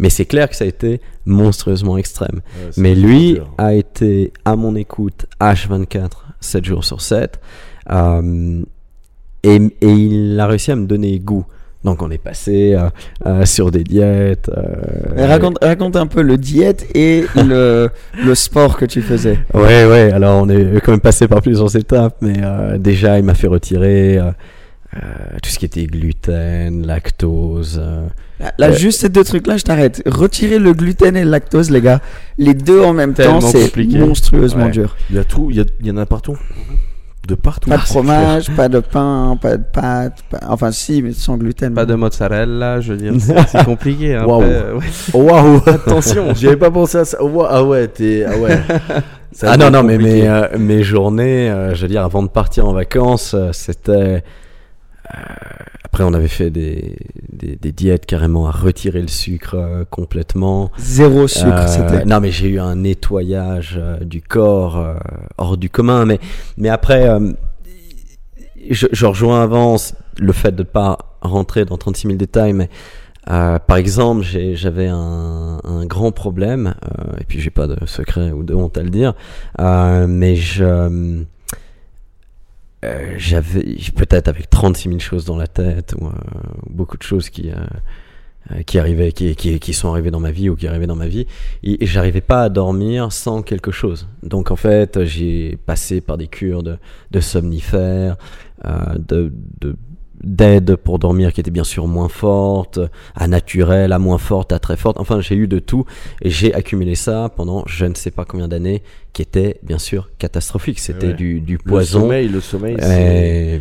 mais 0.00 0.10
c'est 0.10 0.24
clair 0.24 0.48
que 0.48 0.56
ça 0.56 0.64
a 0.64 0.66
été 0.68 1.00
monstrueusement 1.26 1.96
extrême 1.96 2.40
Ouais, 2.56 2.70
mais 2.76 2.94
lui 2.96 3.34
dur. 3.34 3.54
a 3.58 3.74
été 3.74 4.32
à 4.44 4.56
mon 4.56 4.74
écoute 4.74 5.26
H24, 5.40 6.08
7 6.40 6.64
jours 6.64 6.84
sur 6.84 7.00
7. 7.00 7.38
euh, 7.92 8.62
et, 9.42 9.56
et 9.80 9.88
il 9.88 10.38
a 10.40 10.46
réussi 10.46 10.70
à 10.72 10.76
me 10.76 10.86
donner 10.86 11.18
goût. 11.18 11.46
Donc 11.82 12.02
on 12.02 12.10
est 12.10 12.18
passé 12.18 12.74
euh, 12.74 12.90
euh, 13.24 13.46
sur 13.46 13.70
des 13.70 13.84
diètes. 13.84 14.50
euh, 14.54 15.26
raconte, 15.26 15.56
raconte 15.62 15.96
un 15.96 16.06
peu 16.06 16.20
le 16.20 16.36
diète 16.36 16.86
et 16.94 17.24
le, 17.36 17.88
le 18.22 18.34
sport 18.34 18.76
que 18.76 18.84
tu 18.84 19.00
faisais. 19.00 19.38
Ouais, 19.54 19.86
ouais, 19.86 20.12
alors 20.12 20.42
on 20.42 20.48
est 20.50 20.78
quand 20.84 20.90
même 20.92 21.00
passé 21.00 21.26
par 21.26 21.40
plusieurs 21.40 21.74
étapes, 21.76 22.16
mais 22.20 22.34
euh, 22.42 22.76
déjà 22.76 23.18
il 23.18 23.24
m'a 23.24 23.34
fait 23.34 23.46
retirer 23.46 24.18
euh, 24.96 24.98
tout 25.42 25.50
ce 25.50 25.58
qui 25.58 25.64
était 25.66 25.86
gluten, 25.86 26.86
lactose. 26.86 27.80
euh, 27.82 28.06
Là, 28.40 28.52
là, 28.58 28.66
Euh, 28.68 28.72
juste 28.72 29.00
ces 29.02 29.08
deux 29.10 29.22
trucs-là, 29.22 29.56
je 29.58 29.64
t'arrête. 29.64 30.02
Retirer 30.06 30.58
le 30.58 30.72
gluten 30.72 31.14
et 31.16 31.24
le 31.24 31.30
lactose, 31.30 31.70
les 31.70 31.80
gars, 31.82 32.00
les 32.38 32.54
deux 32.54 32.80
en 32.82 32.92
même 32.94 33.12
temps, 33.14 33.40
c'est 33.40 33.76
monstrueusement 33.98 34.64
Ouais. 34.64 34.70
dur. 34.70 34.96
Il 35.10 35.16
y 35.16 35.18
a 35.18 35.24
tout, 35.24 35.48
il 35.50 35.56
y, 35.58 35.60
a- 35.60 35.64
il 35.80 35.86
y 35.86 35.90
en 35.90 35.98
a 35.98 36.06
partout. 36.06 36.36
De 37.28 37.34
partout. 37.34 37.68
Pas 37.68 37.76
de 37.76 37.82
Ah, 37.82 37.86
fromage, 37.86 38.50
pas 38.56 38.68
de 38.70 38.80
pain, 38.80 39.38
pas 39.40 39.58
de 39.58 39.62
pâtes. 39.62 40.24
pas- 40.30 40.40
Enfin, 40.48 40.72
si, 40.72 41.02
mais 41.02 41.12
sans 41.12 41.36
gluten. 41.36 41.74
Pas 41.74 41.84
de 41.84 41.94
mozzarella, 41.94 42.80
je 42.80 42.94
veux 42.94 42.98
dire, 42.98 43.12
c'est 43.46 43.64
compliqué. 43.66 44.14
hein. 44.16 44.24
Waouh. 44.24 44.80
Waouh, 45.12 45.60
attention, 45.66 46.32
j'y 46.34 46.46
avais 46.48 46.56
pas 46.56 46.70
pensé 46.70 46.96
à 46.98 47.04
ça. 47.04 47.18
Ah 47.50 47.62
ouais, 47.62 47.86
t'es. 47.88 48.24
Ah 48.26 48.36
ouais. 48.38 48.58
Ça 49.32 49.52
Ah 49.52 49.56
non, 49.56 49.70
non, 49.70 49.84
mais 49.84 49.96
mes, 49.98 50.26
euh, 50.28 50.48
mes 50.58 50.82
journées, 50.82 51.48
euh, 51.50 51.74
je 51.74 51.82
veux 51.82 51.88
dire, 51.88 52.02
avant 52.04 52.22
de 52.22 52.28
partir 52.28 52.66
en 52.66 52.72
vacances, 52.72 53.34
euh, 53.34 53.50
c'était. 53.52 54.24
Euh, 55.14 55.64
après, 55.84 56.04
on 56.04 56.12
avait 56.14 56.28
fait 56.28 56.50
des, 56.50 56.96
des, 57.32 57.56
des 57.56 57.72
diètes 57.72 58.06
carrément 58.06 58.46
à 58.46 58.50
retirer 58.52 59.00
le 59.02 59.08
sucre 59.08 59.54
euh, 59.56 59.84
complètement. 59.88 60.70
Zéro 60.78 61.26
sucre, 61.26 61.46
Euh, 61.52 61.66
c'était. 61.66 62.04
Non, 62.04 62.20
mais 62.20 62.30
j'ai 62.30 62.48
eu 62.48 62.60
un 62.60 62.76
nettoyage 62.76 63.76
euh, 63.80 63.98
du 63.98 64.22
corps 64.22 64.78
euh, 64.78 64.94
hors 65.36 65.56
du 65.56 65.68
commun. 65.68 66.04
Mais, 66.04 66.20
mais 66.56 66.68
après, 66.68 67.08
euh, 67.08 67.32
je, 68.70 68.86
je 68.92 69.06
rejoins 69.06 69.42
avant 69.42 69.76
le 70.18 70.32
fait 70.32 70.52
de 70.52 70.62
ne 70.62 70.68
pas 70.68 70.98
rentrer 71.22 71.64
dans 71.64 71.76
36 71.76 72.06
000 72.08 72.16
détails, 72.18 72.52
mais 72.52 72.68
euh, 73.30 73.58
par 73.58 73.76
exemple, 73.76 74.22
j'avais 74.22 74.88
un, 74.88 75.60
un 75.64 75.86
grand 75.86 76.12
problème, 76.12 76.74
euh, 76.84 77.16
et 77.20 77.24
puis 77.24 77.40
j'ai 77.40 77.50
pas 77.50 77.66
de 77.66 77.84
secret 77.86 78.30
ou 78.32 78.42
de 78.42 78.54
honte 78.54 78.78
à 78.78 78.82
le 78.82 78.90
dire, 78.90 79.14
euh, 79.60 80.06
mais 80.08 80.36
je. 80.36 81.22
Euh, 82.84 83.14
j'avais 83.18 83.76
peut-être 83.94 84.28
avec 84.28 84.48
36 84.48 84.88
000 84.88 84.98
choses 85.00 85.24
dans 85.24 85.36
la 85.36 85.46
tête 85.46 85.94
ou 85.98 86.06
euh, 86.06 86.12
beaucoup 86.68 86.96
de 86.96 87.02
choses 87.02 87.28
qui 87.28 87.50
euh, 87.50 87.56
euh, 88.52 88.62
qui 88.62 88.78
arrivaient 88.78 89.12
qui, 89.12 89.36
qui, 89.36 89.60
qui 89.60 89.74
sont 89.74 89.90
arrivées 89.90 90.10
dans 90.10 90.18
ma 90.20 90.30
vie 90.30 90.48
ou 90.48 90.56
qui 90.56 90.66
arrivaient 90.66 90.86
dans 90.86 90.96
ma 90.96 91.08
vie. 91.08 91.26
Et, 91.62 91.84
et 91.84 91.86
j'arrivais 91.86 92.22
pas 92.22 92.44
à 92.44 92.48
dormir 92.48 93.12
sans 93.12 93.42
quelque 93.42 93.70
chose. 93.70 94.08
Donc 94.22 94.50
en 94.50 94.56
fait 94.56 95.04
j'ai 95.04 95.58
passé 95.66 96.00
par 96.00 96.16
des 96.16 96.26
cures 96.26 96.62
de, 96.62 96.78
de 97.10 97.20
somnifères 97.20 98.16
euh, 98.64 98.94
de, 98.98 99.32
de 99.60 99.76
d'aide 100.22 100.76
pour 100.76 100.98
dormir 100.98 101.32
qui 101.32 101.40
était 101.40 101.50
bien 101.50 101.64
sûr 101.64 101.86
moins 101.86 102.08
forte, 102.08 102.78
à 103.14 103.26
naturelle, 103.28 103.92
à 103.92 103.98
moins 103.98 104.18
forte, 104.18 104.52
à 104.52 104.58
très 104.58 104.76
forte. 104.76 104.98
Enfin, 105.00 105.20
j'ai 105.20 105.34
eu 105.34 105.48
de 105.48 105.58
tout 105.58 105.84
et 106.22 106.30
j'ai 106.30 106.52
accumulé 106.54 106.94
ça 106.94 107.30
pendant 107.34 107.64
je 107.66 107.86
ne 107.86 107.94
sais 107.94 108.10
pas 108.10 108.24
combien 108.24 108.48
d'années, 108.48 108.82
qui 109.12 109.22
était 109.22 109.58
bien 109.62 109.78
sûr 109.78 110.10
catastrophique. 110.18 110.78
C'était 110.78 111.08
Ouais. 111.08 111.14
du, 111.14 111.40
du 111.40 111.54
Le 111.54 111.70
poison. 111.70 112.00
sommeil, 112.00 112.28
le 112.28 112.40
sommeil, 112.40 112.76
c'est. 112.80 113.60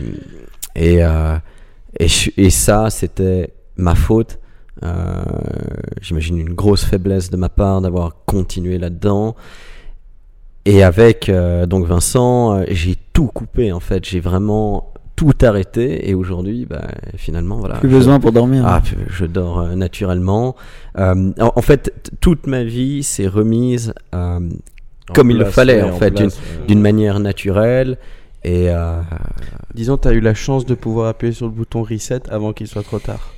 Et, 0.75 0.93
et, 0.95 1.03
euh, 1.03 1.35
et, 1.99 2.07
je- 2.07 2.31
et 2.37 2.49
ça, 2.49 2.89
c'était 2.89 3.53
ma 3.77 3.95
faute. 3.95 4.39
Euh, 4.83 5.23
J'imagine 6.01 6.37
une 6.37 6.53
grosse 6.53 6.85
faiblesse 6.85 7.29
de 7.29 7.37
ma 7.37 7.49
part 7.49 7.81
d'avoir 7.81 8.15
continué 8.25 8.77
là-dedans. 8.77 9.35
Et 10.65 10.83
avec 10.83 11.29
euh, 11.29 11.65
donc 11.65 11.85
Vincent, 11.85 12.59
euh, 12.59 12.63
j'ai 12.69 12.95
tout 13.13 13.27
coupé 13.27 13.71
en 13.71 13.79
fait. 13.79 14.05
J'ai 14.05 14.19
vraiment 14.19 14.93
tout 15.19 15.33
arrêté. 15.45 16.09
Et 16.09 16.13
aujourd'hui, 16.13 16.65
bah, 16.65 16.87
finalement, 17.17 17.57
voilà. 17.57 17.75
Plus 17.75 17.89
je- 17.89 17.95
besoin 17.95 18.19
pour 18.21 18.31
dormir. 18.31 18.63
ah, 18.65 18.81
je 19.09 19.25
dors 19.25 19.59
euh, 19.59 19.75
naturellement. 19.75 20.55
Euh, 20.97 21.31
en, 21.39 21.51
en 21.55 21.61
fait, 21.61 21.91
toute 22.21 22.47
ma 22.47 22.63
vie 22.63 23.03
s'est 23.03 23.27
remise 23.27 23.93
euh, 24.15 24.39
comme 25.13 25.29
il 25.31 25.37
le 25.37 25.45
fallait, 25.45 25.83
ouais, 25.83 25.89
en 25.89 25.95
en 25.95 25.99
fait, 25.99 26.13
d'une 26.67 26.79
manière 26.81 27.19
naturelle. 27.19 27.97
Et 28.45 28.69
euh, 28.69 29.01
Disons, 29.73 29.97
tu 29.97 30.07
as 30.07 30.13
eu 30.13 30.21
la 30.21 30.33
chance 30.33 30.65
de 30.65 30.73
pouvoir 30.73 31.09
appuyer 31.09 31.33
sur 31.33 31.47
le 31.47 31.51
bouton 31.51 31.83
reset 31.83 32.21
avant 32.29 32.53
qu'il 32.53 32.67
soit 32.67 32.83
trop 32.83 32.99
tard. 32.99 33.33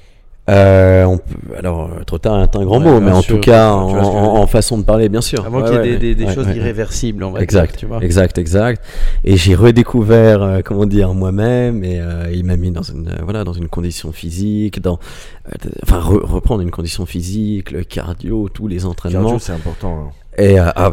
Euh, 0.49 1.05
on 1.05 1.17
peut, 1.17 1.55
alors 1.57 1.91
euh, 1.91 2.03
trop 2.03 2.17
tard 2.17 2.41
est 2.41 2.55
un 2.55 2.65
grand 2.65 2.79
Ouais, 2.79 2.91
mot, 2.91 2.99
mais 2.99 3.11
en 3.11 3.21
sûr, 3.21 3.35
tout 3.35 3.41
cas 3.41 3.69
en, 3.71 4.35
en- 4.41 4.47
façon 4.47 4.77
de 4.79 4.83
parler, 4.83 5.07
bien 5.07 5.21
sûr. 5.21 5.45
Avant 5.45 5.59
Ouais, 5.61 5.65
qu'il 5.65 5.73
y 5.73 5.77
ait 5.77 5.79
ouais, 5.81 5.97
des, 5.97 6.15
des- 6.15 6.25
des 6.25 6.33
choses 6.33 6.47
irréversibles, 6.55 7.23
on 7.23 7.31
va 7.31 7.41
Exact, 7.41 7.71
dire. 7.71 7.79
Tu 7.79 7.85
vois. 7.85 8.03
exact, 8.03 8.37
exact. 8.37 8.83
Et 9.23 9.37
j'ai 9.37 9.55
redécouvert, 9.55 10.41
euh, 10.41 10.59
comment 10.65 10.85
dire, 10.85 11.13
moi-même, 11.13 11.83
et 11.83 11.99
euh, 12.01 12.31
il 12.33 12.43
m'a 12.43 12.57
mis 12.57 12.71
dans 12.71 12.81
une, 12.81 13.07
euh, 13.07 13.21
voilà, 13.23 13.43
dans 13.43 13.53
une 13.53 13.67
condition 13.67 14.11
physique, 14.11 14.81
dans, 14.81 14.99
euh, 15.47 15.69
enfin, 15.83 15.99
re- 15.99 16.25
reprendre 16.25 16.61
une 16.61 16.71
condition 16.71 17.05
physique, 17.05 17.71
le 17.71 17.83
cardio, 17.83 18.49
tous 18.49 18.67
les 18.67 18.85
entraînements. 18.85 19.21
Cardio, 19.23 19.39
c'est 19.39 19.53
important. 19.53 20.07
hein. 20.07 20.09
Et 20.41 20.59
euh, 20.59 20.69
ah 20.75 20.91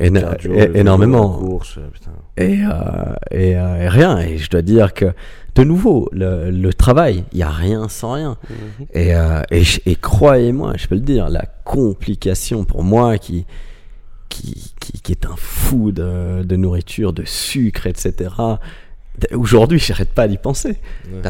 éno- 0.00 0.20
Cardio, 0.20 0.52
vélo, 0.54 0.74
énormément. 0.74 1.28
course, 1.38 1.78
euh. 1.78 1.88
Et, 2.36 2.60
euh, 2.64 3.14
et, 3.30 3.56
euh, 3.56 3.82
et 3.84 3.88
rien. 3.88 4.18
Et 4.18 4.38
je 4.38 4.48
dois 4.50 4.62
dire 4.62 4.92
que, 4.94 5.06
de 5.54 5.64
nouveau, 5.64 6.08
le, 6.12 6.50
le 6.50 6.72
travail, 6.74 7.24
il 7.32 7.36
n'y 7.38 7.42
a 7.42 7.48
rien 7.50 7.88
sans 7.88 8.12
rien. 8.12 8.36
Mhm. 8.48 8.86
Et, 8.94 9.10
et, 9.50 9.62
et 9.86 9.94
croyez-moi, 9.96 10.72
je 10.76 10.86
peux 10.86 10.94
le 10.94 11.00
dire, 11.00 11.28
la 11.28 11.44
complication 11.64 12.64
pour 12.64 12.82
moi 12.82 13.18
qui, 13.18 13.44
qui, 14.28 14.72
qui, 14.80 14.92
qui 15.00 15.12
est 15.12 15.26
un 15.26 15.36
fou 15.36 15.90
de, 15.92 16.42
de 16.42 16.56
nourriture, 16.56 17.12
de 17.12 17.24
sucre, 17.24 17.86
etc. 17.86 18.30
Aujourd'hui, 19.34 19.78
j'arrête 19.78 20.10
pas 20.10 20.28
d'y 20.28 20.36
penser. 20.38 20.76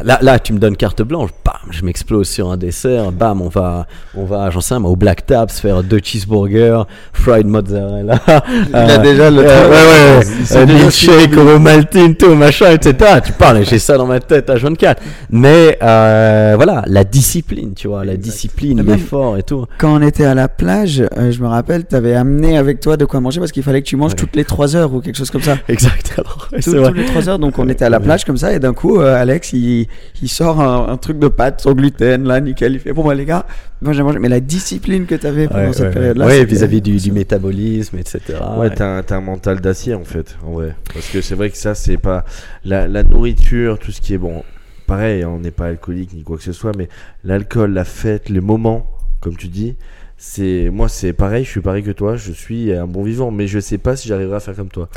Là, 0.05 0.19
là, 0.21 0.39
tu 0.39 0.53
me 0.53 0.59
donnes 0.59 0.77
carte 0.77 1.03
blanche, 1.03 1.31
bam, 1.45 1.55
je 1.71 1.85
m'explose 1.85 2.29
sur 2.29 2.51
un 2.51 2.57
dessert, 2.57 3.13
bam, 3.13 3.41
on 3.43 3.49
va, 3.49 3.87
on 4.15 4.25
va, 4.25 4.51
j'en 4.51 4.61
sais 4.61 4.75
rien, 4.75 4.85
au 4.85 4.97
Black 4.97 5.25
Tabs 5.27 5.51
faire 5.51 5.83
deux 5.83 6.01
cheeseburgers, 6.03 6.83
fried 7.13 7.47
mozzarella. 7.47 8.21
Il 8.69 8.75
a 8.77 8.99
déjà 8.99 9.31
le- 9.31 9.43
ouais, 9.43 9.47
ouais, 9.47 10.57
ouais, 10.57 10.67
milkshake 10.67 11.37
au 11.37 11.59
maltine, 11.59 12.15
tout 12.17 12.35
machin, 12.35 12.73
etc. 12.73 13.21
tu 13.25 13.33
parles, 13.33 13.65
j'ai 13.65 13.79
ça 13.79 13.97
dans 13.97 14.07
ma 14.07 14.21
tête 14.21 14.51
à 14.51 14.57
24. 14.57 15.03
Mais 15.31 15.79
euh, 15.83 16.55
voilà, 16.57 16.83
la 16.87 17.05
discipline, 17.05 17.75
tu 17.75 17.89
vois, 17.89 18.05
la 18.05 18.17
discipline, 18.17 18.83
l'effort 18.83 19.37
et 19.39 19.43
tout. 19.43 19.67
Quand 19.79 19.95
on 19.95 20.03
était 20.03 20.25
à 20.25 20.35
la 20.35 20.49
plage, 20.49 21.01
euh, 21.17 21.31
je 21.33 21.41
me 21.43 21.47
rappelle, 21.49 21.87
tu 21.87 21.95
avais 21.95 22.15
amené 22.15 22.59
avec 22.59 22.81
toi 22.81 22.97
de 22.97 23.05
quoi 23.05 23.21
manger 23.21 23.41
parce 23.41 23.53
qu'il 23.53 23.63
fallait 23.63 23.83
que 23.83 23.87
tu 23.89 23.97
manges 23.97 24.17
toutes 24.17 24.37
les 24.37 24.45
3 24.45 24.77
heures 24.77 24.93
ou 24.93 25.01
quelque 25.01 25.17
chose 25.17 25.31
comme 25.31 25.43
ça. 25.43 25.57
Exact. 25.69 26.13
Alors, 26.19 26.49
ouais, 26.53 26.61
Tout- 26.61 26.71
c'est 26.73 26.77
vrai. 26.79 26.93
les 26.95 27.05
3 27.05 27.29
heures, 27.29 27.39
donc 27.39 27.59
on 27.59 27.69
était 27.69 27.78
à 27.85 27.91
la 27.91 28.01
plage 28.01 28.25
comme 28.25 28.37
ça, 28.37 28.53
et 28.53 28.59
d'un 28.59 28.75
coup, 28.75 29.01
euh, 29.01 29.15
Alex, 29.15 29.53
il, 29.53 29.87
il 30.23 30.29
sort 30.29 30.61
un, 30.61 30.89
un 30.93 30.97
truc 30.97 31.19
de 31.19 31.29
pâtes 31.29 31.61
sans 31.61 31.73
gluten, 31.75 32.25
là, 32.27 32.41
nickel. 32.41 32.75
Il 32.75 32.81
fait 32.81 32.93
Bon, 32.93 33.05
bah, 33.05 33.15
les 33.15 33.25
gars, 33.25 33.47
moi 33.83 33.93
j'ai 33.93 34.03
mangé. 34.03 34.19
Mais 34.19 34.29
la 34.29 34.41
discipline 34.41 35.07
que 35.07 35.15
tu 35.15 35.27
avais 35.27 35.49
pendant 35.49 35.67
Ouais, 35.69 35.73
cette 35.73 35.87
ouais, 35.87 35.93
période-là. 35.93 36.27
ouais, 36.27 36.45
vis-à-vis 36.45 36.81
du, 36.83 36.97
du 36.97 37.13
métabolisme, 37.13 37.99
etc. 37.99 38.21
Ouais, 38.57 38.71
t'as 38.71 38.99
un, 38.99 39.03
t'as 39.03 39.17
un 39.17 39.21
mental 39.21 39.61
d'acier 39.61 39.95
en 39.95 40.05
fait, 40.05 40.37
en 40.47 40.53
vrai. 40.53 40.75
Parce 40.93 41.09
que 41.11 41.21
c'est 41.21 41.35
vrai 41.35 41.51
que 41.51 41.57
ça, 41.57 41.75
c'est 41.75 41.99
pas. 41.99 42.25
La, 42.65 42.89
la 42.89 43.03
nourriture, 43.03 43.79
tout 43.79 43.93
ce 43.93 44.01
qui 44.01 44.15
est 44.15 44.19
bon. 44.19 44.43
Pareil, 44.87 45.25
on 45.25 45.39
n'est 45.39 45.51
pas 45.51 45.67
alcoolique 45.67 46.15
ni 46.15 46.23
quoi 46.23 46.39
que 46.39 46.43
ce 46.43 46.53
soit, 46.53 46.73
mais 46.77 46.89
l'alcool, 47.23 47.73
la 47.75 47.85
fête, 47.85 48.31
les 48.31 48.41
moments, 48.41 48.87
comme 49.21 49.37
tu 49.37 49.49
dis, 49.49 49.77
c'est. 50.17 50.71
Moi, 50.73 50.89
c'est 50.89 51.13
pareil, 51.13 51.45
je 51.45 51.51
suis 51.51 51.61
pareil 51.61 51.83
que 51.83 51.91
toi, 51.91 52.17
je 52.17 52.33
suis 52.33 52.73
un 52.73 52.87
bon 52.87 53.03
vivant, 53.03 53.31
mais 53.31 53.47
je 53.47 53.59
sais 53.61 53.79
pas 53.79 53.97
si 53.97 54.09
j'arriverai 54.09 54.37
à 54.37 54.41
faire 54.41 54.57
comme 54.57 54.71
toi. 54.71 54.89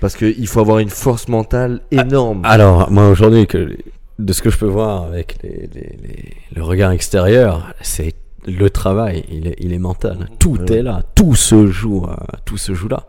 Parce 0.00 0.14
qu'il 0.16 0.46
faut 0.46 0.60
avoir 0.60 0.78
une 0.78 0.90
force 0.90 1.28
mentale 1.28 1.80
énorme. 1.90 2.42
Alors, 2.44 2.90
moi 2.90 3.08
aujourd'hui, 3.08 3.46
que, 3.46 3.76
de 4.18 4.32
ce 4.32 4.42
que 4.42 4.50
je 4.50 4.58
peux 4.58 4.66
voir 4.66 5.04
avec 5.04 5.38
les, 5.42 5.68
les- 5.74 5.96
les- 6.02 6.32
le 6.54 6.62
regard 6.62 6.90
extérieur, 6.90 7.72
c'est 7.80 8.14
le 8.46 8.68
travail, 8.70 9.24
il 9.30 9.46
est, 9.48 9.56
il 9.58 9.72
est 9.72 9.78
mental. 9.78 10.28
Tout 10.38 10.58
Ouais. 10.68 10.76
est 10.78 10.82
là, 10.82 11.02
tout 11.14 11.34
se 11.34 11.66
joue, 11.66 12.04
euh, 12.08 12.14
tout 12.44 12.58
se 12.58 12.74
joue 12.74 12.88
là. 12.88 13.06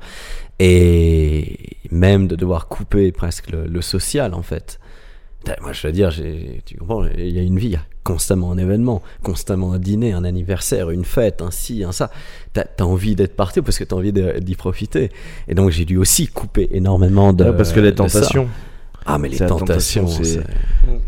Et 0.60 1.78
même 1.92 2.28
de 2.28 2.36
devoir 2.36 2.68
couper 2.68 3.12
presque 3.12 3.52
le, 3.52 3.68
le 3.68 3.82
social, 3.82 4.34
en 4.34 4.42
fait. 4.42 4.80
Moi, 5.62 5.72
je 5.72 5.88
veux 5.88 5.94
dire, 5.94 6.12
tu 6.66 6.76
comprends, 6.78 7.06
il 7.18 7.30
y 7.30 7.40
a 7.40 7.42
une 7.42 7.58
vie, 7.58 7.68
il 7.68 7.74
y 7.74 7.76
a 7.78 7.82
constamment 8.04 8.52
un 8.52 8.58
événement, 8.58 9.02
constamment 9.24 9.72
un 9.74 9.80
dîner, 9.80 10.12
un 10.12 10.24
anniversaire, 10.26 10.90
une 10.90 11.06
fête, 11.06 11.42
un 11.42 11.52
ci, 11.52 11.84
un 11.86 11.92
ça. 11.94 12.10
T'as 12.54 12.64
as 12.80 12.84
envie 12.84 13.16
d'être 13.16 13.36
parti 13.36 13.62
parce 13.62 13.78
que 13.80 13.84
t'as 13.86 13.96
envie 13.96 14.12
d'y 14.12 14.56
profiter. 14.56 15.10
Et 15.48 15.56
donc, 15.56 15.70
j'ai 15.72 15.86
dû 15.86 15.98
aussi 15.98 16.28
couper 16.28 16.68
énormément 16.72 17.32
de. 17.32 17.46
Ouais, 17.46 17.56
parce 17.56 17.72
que 17.72 17.80
les 17.80 17.96
tentations. 17.96 18.48
Ah, 19.10 19.18
mais 19.18 19.30
les 19.30 19.38
tentations, 19.38 20.04
tentation, 20.04 20.08
c'est-. 20.08 20.44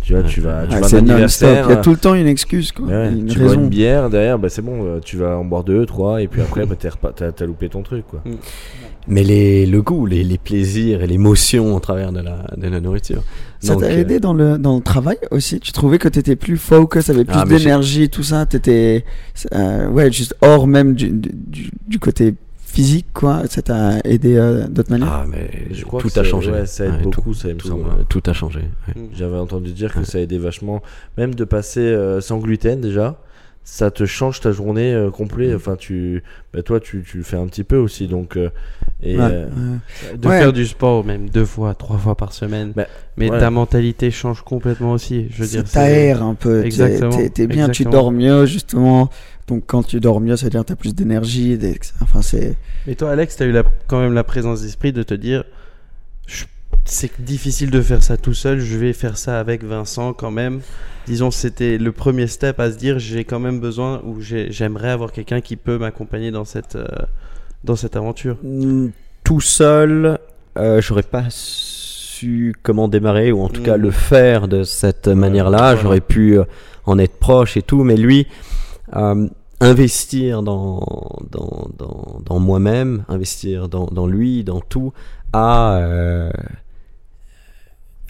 Tu 0.04 0.14
vois, 0.14 0.24
tu 0.24 0.40
vas, 0.40 0.66
tu 0.68 0.74
Ouais, 0.76 0.80
vas 0.80 0.86
à 0.86 0.90
c'est 0.90 0.96
un 0.96 1.02
non-stop. 1.02 1.10
anniversaire. 1.10 1.66
Il 1.68 1.70
y 1.72 1.74
a 1.74 1.82
tout 1.82 1.92
le 1.92 1.98
temps 1.98 2.14
une 2.16 2.28
excuse, 2.28 2.72
quoi. 2.72 2.86
Ouais, 2.88 3.10
une 3.12 3.26
tu 3.26 3.40
bois 3.40 3.50
raison. 3.50 3.60
une 3.62 3.68
bière 3.68 4.10
derrière, 4.10 4.40
bah 4.40 4.48
c'est 4.48 4.62
bon, 4.62 4.86
euh, 4.86 5.00
tu 5.02 5.18
vas 5.18 5.38
en 5.38 5.44
boire 5.44 5.66
deux, 5.66 5.86
trois, 5.86 6.22
et 6.22 6.30
puis 6.30 6.42
après, 6.42 6.66
bah, 6.66 6.76
t'as 6.80 7.32
t'as 7.34 7.46
loupé 7.46 7.68
ton 7.68 7.82
truc, 7.82 8.06
quoi. 8.08 8.22
Mais 9.08 9.24
les, 9.24 9.66
le 9.66 9.82
goût, 9.82 10.06
les, 10.06 10.24
les 10.24 10.38
plaisirs 10.38 11.02
et 11.02 11.08
l'émotion 11.08 11.76
au 11.76 11.80
travers 11.80 12.12
de 12.12 12.20
la, 12.20 12.45
de 12.56 12.68
la 12.68 12.80
nourriture. 12.80 13.24
Ça 13.60 13.76
t'a 13.76 13.86
euh, 13.88 14.02
aidé 14.02 14.20
dans 14.20 14.34
le, 14.34 14.58
dans 14.58 14.76
le 14.76 14.84
travail 14.84 15.18
aussi? 15.32 15.60
Tu 15.60 15.72
trouvais 15.72 15.97
que 15.97 16.08
tu 16.08 16.20
étais 16.20 16.36
plus 16.36 16.58
focus, 16.58 17.10
avait 17.10 17.26
plus 17.26 17.36
Ah, 17.38 17.45
d'énergie, 17.45 18.10
tout 18.10 18.24
ça? 18.24 18.45
T'étais. 18.45 19.04
euh, 19.54 19.88
ouais, 19.89 20.12
juste 20.12 20.36
hors 20.41 20.68
même 20.68 20.93
du, 20.93 21.10
du, 21.12 21.72
du 21.88 22.00
côté 22.00 22.36
physique, 22.58 23.08
quoi? 23.14 23.43
Ça 23.50 23.64
t'a 23.64 23.97
aidé 24.04 24.36
euh, 24.36 24.68
d'autres 24.68 24.91
manières? 24.91 25.10
Ah, 25.12 25.26
mais 25.28 25.50
Je 25.72 25.84
crois 25.86 26.02
tout 26.02 26.10
que 26.10 26.20
a 26.20 26.24
changé. 26.24 26.52
ouais, 26.52 26.68
ça 26.68 26.86
aide 26.86 27.02
tout- 27.02 27.10
beaucoup, 27.10 27.34
ça, 27.34 27.47
il 27.47 27.56
me 27.56 27.60
tout, 27.60 27.68
semble. 27.70 27.86
euh, 27.89 28.04
tout 28.08 28.22
a 28.28 28.34
changé. 28.34 28.60
ouais. 28.60 28.93
J'avais 29.18 29.38
entendu 29.38 29.72
dire 29.72 29.91
que 29.93 30.04
ça 30.04 30.20
aidait 30.20 30.38
vachement, 30.38 30.84
même 31.18 31.34
de 31.34 31.45
passer 31.45 31.80
euh, 31.80 32.22
sans 32.22 32.38
gluten 32.38 32.80
déjà. 32.80 33.20
Ça 33.72 33.92
te 33.92 34.06
change 34.08 34.40
ta 34.40 34.52
journée 34.52 34.94
euh, 34.96 35.12
complète. 35.12 35.54
Enfin, 35.56 35.76
tu, 35.76 36.24
bah, 36.54 36.64
toi, 36.64 36.80
tu, 36.80 37.04
tu 37.08 37.18
le 37.18 37.24
fais 37.24 37.38
un 37.38 37.46
petit 37.46 37.64
peu 37.64 37.78
aussi, 37.78 38.08
donc. 38.08 38.36
euh, 38.36 38.50
et 39.04 39.16
Ouais, 39.16 39.24
euh, 39.24 39.46
ouais. 40.12 40.18
De 40.18 40.28
Ouais. 40.28 40.40
faire 40.40 40.54
du 40.54 40.66
sport 40.66 41.06
même 41.06 41.30
deux 41.30 41.46
fois, 41.46 41.76
trois 41.76 42.00
fois 42.00 42.16
par 42.16 42.34
semaine. 42.34 42.74
Bah, 42.76 42.88
mais 43.16 43.30
ouais. 43.30 43.40
ta 43.40 43.52
mentalité 43.52 44.10
change 44.10 44.42
complètement 44.42 44.94
aussi. 44.94 45.28
Je 45.30 45.44
veux 45.44 45.48
dire, 45.48 45.64
t'aère 45.66 46.24
un 46.24 46.34
peu. 46.34 46.66
Exactement, 46.66 47.16
T'es 47.16 47.30
t'es 47.30 47.46
bien, 47.48 47.70
tu 47.70 47.84
dors 47.86 48.12
mieux, 48.12 48.48
justement. 48.48 49.10
Donc 49.48 49.64
quand 49.68 49.84
tu 49.84 50.00
dors 50.00 50.20
mieux, 50.20 50.36
ça 50.36 50.46
veut 50.48 50.50
dire 50.50 50.62
que 50.62 50.66
t'as 50.68 50.76
plus 50.76 50.96
d'énergie. 50.96 51.56
des- 51.58 51.80
Enfin, 52.02 52.24
c'est. 52.24 52.58
Mais 52.88 52.96
toi, 52.96 53.12
Alex, 53.12 53.36
tu 53.38 53.44
as 53.44 53.46
eu 53.46 53.52
la- 53.52 53.64
quand 53.88 54.00
même 54.02 54.14
la 54.14 54.24
présence 54.24 54.64
d'esprit 54.64 54.94
de 54.94 55.04
te 55.04 55.14
dire 55.14 55.44
je- 56.26 56.46
c'est 56.90 57.22
difficile 57.22 57.70
de 57.72 57.82
faire 57.82 58.04
ça 58.04 58.18
tout 58.18 58.34
seul, 58.34 58.60
je 58.60 58.78
vais 58.78 58.94
faire 58.94 59.18
ça 59.18 59.40
avec 59.40 59.64
Vincent 59.64 60.14
quand 60.14 60.32
même. 60.32 60.62
Disons, 61.08 61.32
c'était 61.32 61.78
le 61.78 61.92
premier 61.92 62.28
step 62.28 62.60
à 62.60 62.72
se 62.72 62.78
dire 62.78 63.00
j'ai 63.00 63.24
quand 63.24 63.40
même 63.40 63.60
besoin 63.60 64.02
ou 64.04 64.22
j'ai- 64.22 64.52
j'aimerais 64.52 64.90
avoir 64.90 65.12
quelqu'un 65.12 65.42
qui 65.42 65.56
peut 65.56 65.78
m'accompagner 65.78 66.32
dans 66.32 66.46
cette, 66.46 66.76
euh, 66.76 66.86
dans 67.64 67.76
cette 67.76 67.96
aventure. 67.96 68.38
Mm, 68.44 68.88
Tout 69.24 69.42
seul, 69.42 70.18
euh, 70.58 70.82
j'aurais 70.82 71.04
pas 71.04 71.26
su 71.30 72.56
comment 72.64 72.88
démarrer, 72.88 73.32
ou 73.32 73.42
en 73.44 73.50
tout 73.50 73.62
cas 73.62 73.78
Mm. 73.78 73.82
le 73.82 73.92
faire 73.92 74.48
de 74.48 74.64
cette 74.64 75.08
manière-là. 75.08 75.58
voilà. 75.74 75.82
J'aurais 75.82 76.02
pu 76.02 76.38
euh, 76.40 76.44
en 76.86 76.98
être 76.98 77.18
proche 77.20 77.56
et 77.58 77.62
tout, 77.62 77.84
mais 77.84 77.96
lui, 77.98 78.26
euh, 78.96 79.28
investir 79.62 80.42
dans, 80.42 80.80
dans, 81.32 81.68
dans, 81.78 82.22
dans 82.26 82.40
moi-même, 82.40 83.04
investir 83.08 83.68
dans, 83.70 83.86
dans 83.88 84.08
lui, 84.08 84.44
dans 84.44 84.62
tout, 84.62 84.94
a, 85.34 85.76
euh, 85.78 86.32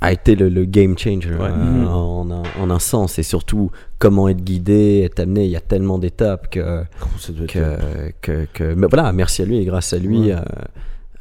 a 0.02 0.12
été 0.14 0.36
le, 0.36 0.48
le 0.50 0.66
game 0.66 0.98
changer 0.98 1.30
Ouais. 1.32 1.50
euh, 1.50 1.56
Mhm. 1.56 1.88
en, 1.88 2.32
un, 2.32 2.44
en 2.62 2.70
un 2.70 2.80
sens. 2.80 3.20
Et 3.20 3.24
surtout, 3.24 3.72
comment 3.98 4.30
être 4.30 4.44
guidé, 4.44 5.02
être 5.06 5.20
amené. 5.20 5.46
Il 5.46 5.52
y 5.52 5.56
a 5.58 5.62
tellement 5.62 6.00
d'étapes 6.00 6.50
que 6.50 6.84
oh, 7.02 7.32
que, 7.48 8.12
que, 8.22 8.46
que- 8.54 8.74
mais 8.76 8.88
voilà, 8.88 9.12
merci 9.12 9.42
à 9.42 9.46
lui 9.46 9.58
et 9.58 9.66
grâce 9.66 9.92
à 9.94 9.98
lui, 9.98 10.28
Ouais. 10.28 10.32
euh, 10.34 10.42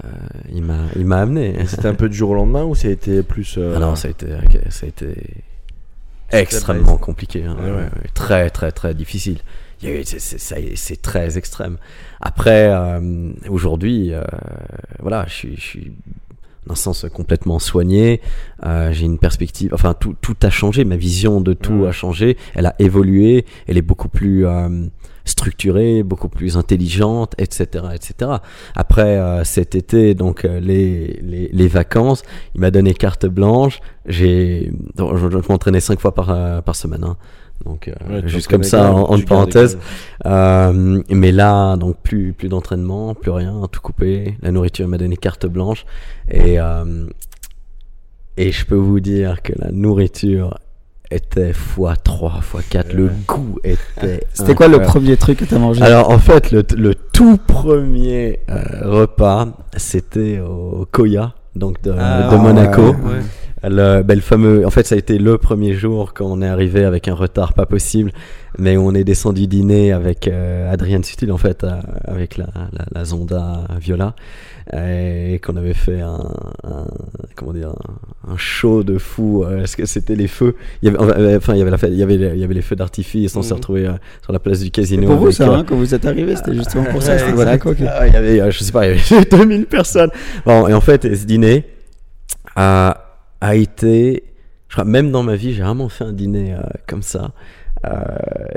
euh, 0.04 0.08
il 0.54 0.62
m'a, 0.62 0.78
il 0.94 1.04
m'a 1.06 1.18
amené. 1.22 1.56
C'était 1.66 1.88
un 1.88 1.94
peu 1.94 2.08
du 2.08 2.16
jour 2.16 2.30
au 2.30 2.34
lendemain 2.34 2.64
ou 2.64 2.74
ça 2.76 2.86
a 2.88 2.90
été 2.92 3.22
plus. 3.24 3.56
euh, 3.58 3.74
Ah 3.76 3.80
non, 3.80 3.96
ça 3.96 4.06
a 4.08 4.10
été, 4.12 4.26
ok, 4.26 4.58
ça 4.70 4.86
a 4.86 4.88
été 4.88 5.14
extrêmement 6.30 6.98
compliqué, 6.98 7.44
hein. 7.44 7.56
Ouais, 7.58 7.64
Ouais, 7.64 7.76
ouais. 7.76 7.82
ouais, 7.82 8.10
très 8.14 8.50
très 8.50 8.70
très 8.72 8.94
difficile. 8.94 9.38
Il 9.82 9.88
y 9.88 9.92
a 9.92 10.00
eu- 10.00 10.04
c'est, 10.04 10.18
c'est- 10.18 10.38
ça- 10.38 10.56
c'est 10.74 11.00
très 11.00 11.38
extrême. 11.38 11.78
Après, 12.20 12.68
euh, 12.70 13.30
aujourd'hui, 13.48 14.12
euh, 14.12 14.22
voilà, 15.00 15.24
je 15.28 15.32
suis, 15.34 15.56
je 15.56 15.60
suis 15.60 15.92
dans 16.68 16.72
un 16.74 16.76
sens 16.76 17.06
complètement 17.12 17.58
soigné. 17.58 18.20
Euh, 18.64 18.92
j'ai 18.92 19.06
une 19.06 19.18
perspective. 19.18 19.70
Enfin, 19.74 19.94
tout, 19.94 20.14
tout 20.20 20.36
a 20.42 20.50
changé. 20.50 20.84
Ma 20.84 20.96
vision 20.96 21.40
de 21.40 21.52
tout 21.54 21.80
Ouais. 21.82 21.88
a 21.88 21.92
changé. 21.92 22.36
Elle 22.54 22.66
a 22.66 22.74
évolué. 22.78 23.44
Elle 23.66 23.78
est 23.78 23.82
beaucoup 23.82 24.08
plus 24.08 24.46
euh, 24.46 24.86
structurée, 25.24 26.02
beaucoup 26.02 26.28
plus 26.28 26.56
intelligente, 26.56 27.34
etc., 27.38 27.84
etc. 27.94 28.30
Après 28.74 29.18
euh, 29.18 29.44
cet 29.44 29.74
été, 29.74 30.14
donc 30.14 30.44
euh, 30.44 30.60
les, 30.60 31.20
les, 31.22 31.48
les 31.52 31.68
vacances, 31.68 32.22
il 32.54 32.60
m'a 32.60 32.70
donné 32.70 32.94
carte 32.94 33.26
blanche. 33.26 33.80
J'ai, 34.06 34.72
je, 34.98 35.04
je 35.30 35.48
m'entraînais 35.48 35.80
cinq 35.80 36.00
fois 36.00 36.14
par 36.14 36.30
euh, 36.30 36.60
par 36.62 36.76
semaine. 36.76 37.04
hein. 37.04 37.16
Donc 37.64 37.88
euh, 37.88 37.92
ouais, 38.08 38.22
tu 38.22 38.28
juste 38.28 38.48
comme 38.48 38.62
ça, 38.62 38.92
en, 38.92 39.02
en 39.10 39.16
tu 39.18 39.24
parenthèse. 39.24 39.78
Euh, 40.26 41.02
mais 41.10 41.32
là, 41.32 41.76
donc 41.76 41.96
plus 42.02 42.32
plus 42.32 42.48
d'entraînement, 42.48 43.14
plus 43.14 43.30
rien, 43.30 43.62
tout 43.70 43.80
coupé. 43.80 44.36
La 44.42 44.50
nourriture 44.52 44.86
m'a 44.88 44.96
donné 44.98 45.16
carte 45.16 45.46
blanche 45.46 45.84
et 46.30 46.58
euh, 46.60 47.06
et 48.36 48.52
je 48.52 48.64
peux 48.64 48.76
vous 48.76 49.00
dire 49.00 49.42
que 49.42 49.52
la 49.58 49.70
nourriture 49.72 50.58
était 51.10 51.52
fois 51.54 51.96
3 51.96 52.40
fois 52.42 52.60
4 52.68 52.92
Le 52.92 53.10
goût 53.26 53.58
était. 53.64 54.22
C'était 54.34 54.54
quoi 54.54 54.68
le 54.68 54.80
premier 54.80 55.16
truc 55.16 55.38
que 55.38 55.44
t'as 55.44 55.58
mangé? 55.58 55.82
Alors 55.82 56.10
en 56.10 56.18
fait, 56.18 56.52
le, 56.52 56.62
le 56.76 56.94
tout 56.94 57.38
premier 57.38 58.40
euh, 58.50 58.62
repas, 58.82 59.48
c'était 59.76 60.38
au 60.40 60.86
Koya, 60.92 61.34
donc 61.56 61.82
de, 61.82 61.94
Ah, 61.98 62.28
de 62.30 62.36
Monaco. 62.36 62.82
ouais, 62.82 62.88
Ouais. 62.90 63.20
Le, 63.64 64.02
ben, 64.02 64.14
le 64.14 64.20
fameux, 64.20 64.64
en 64.66 64.70
fait, 64.70 64.86
ça 64.86 64.94
a 64.94 64.98
été 64.98 65.18
le 65.18 65.36
premier 65.36 65.74
jour 65.74 66.14
quand 66.14 66.26
on 66.26 66.40
est 66.42 66.46
arrivé 66.48 66.84
avec 66.84 67.08
un 67.08 67.14
retard 67.14 67.54
pas 67.54 67.66
possible, 67.66 68.12
mais 68.58 68.76
on 68.76 68.94
est 68.94 69.02
descendu 69.04 69.46
dîner 69.48 69.92
avec 69.92 70.28
euh, 70.28 70.72
Adrien 70.72 71.02
Sutil, 71.02 71.32
en 71.32 71.38
fait, 71.38 71.64
euh, 71.64 71.70
avec 72.04 72.36
la, 72.36 72.46
la, 72.72 72.84
la 72.92 73.04
Zonda 73.04 73.64
Viola, 73.80 74.14
et 74.72 75.40
qu'on 75.44 75.56
avait 75.56 75.74
fait 75.74 76.00
un, 76.02 76.20
un- 76.64 76.86
comment 77.34 77.52
dire, 77.52 77.70
un, 78.28 78.32
un 78.32 78.36
show 78.36 78.84
de 78.84 78.96
fou. 78.98 79.42
euh, 79.44 79.62
Est-ce 79.64 79.76
que 79.76 79.86
c'était 79.86 80.14
les 80.14 80.28
feux? 80.28 80.54
Il 80.82 80.92
y 80.92 80.94
avait, 80.96 80.98
euh, 81.20 81.36
Enfin, 81.38 81.54
il 81.54 81.58
y 81.58 81.62
avait 81.62 81.70
la 81.70 81.78
fête, 81.78 81.90
il 81.92 81.98
y 81.98 82.02
avait, 82.02 82.16
les- 82.16 82.34
il 82.34 82.38
y 82.38 82.44
avait 82.44 82.54
les 82.54 82.62
feux 82.62 82.76
d'artifice. 82.76 83.34
On 83.34 83.42
s'est 83.42 83.50
Mhm. 83.50 83.56
retrouvé 83.56 83.90
sur 84.22 84.32
la 84.32 84.38
place 84.38 84.58
du 84.60 84.66
C'est 84.66 84.70
casino. 84.70 85.06
pour 85.06 85.16
vous 85.16 85.32
ça, 85.32 85.48
euh, 85.48 85.54
hein, 85.56 85.64
quand 85.66 85.74
vous 85.76 85.94
êtes 85.94 86.04
arrivé, 86.06 86.36
c'était 86.36 86.54
justement 86.54 86.84
pour 86.84 87.02
ça. 87.02 87.12
Ouais, 87.14 87.18
c'était- 87.18 87.32
voilà, 87.32 87.58
quoi. 87.58 87.72
ok. 87.72 87.78
ah, 87.88 88.06
il 88.06 88.12
y 88.12 88.16
avait, 88.16 88.40
euh, 88.40 88.50
je 88.50 88.62
sais 88.62 88.72
pas, 88.72 88.86
il 88.88 88.98
y 88.98 89.14
avait 89.14 89.24
2000 89.30 89.66
personnes. 89.66 90.10
Bon, 90.46 90.68
et 90.68 90.74
en 90.74 90.80
fait, 90.80 91.02
ce 91.02 91.24
dîner 91.24 91.64
a, 92.54 93.04
a 93.40 93.54
été, 93.56 94.24
je 94.68 94.74
crois, 94.74 94.84
même 94.84 95.10
dans 95.10 95.22
ma 95.22 95.36
vie, 95.36 95.52
j'ai 95.54 95.62
vraiment 95.62 95.88
fait 95.88 96.04
un 96.04 96.12
dîner 96.12 96.54
euh, 96.54 96.60
comme 96.86 97.02
ça. 97.02 97.32
Euh, 97.86 97.90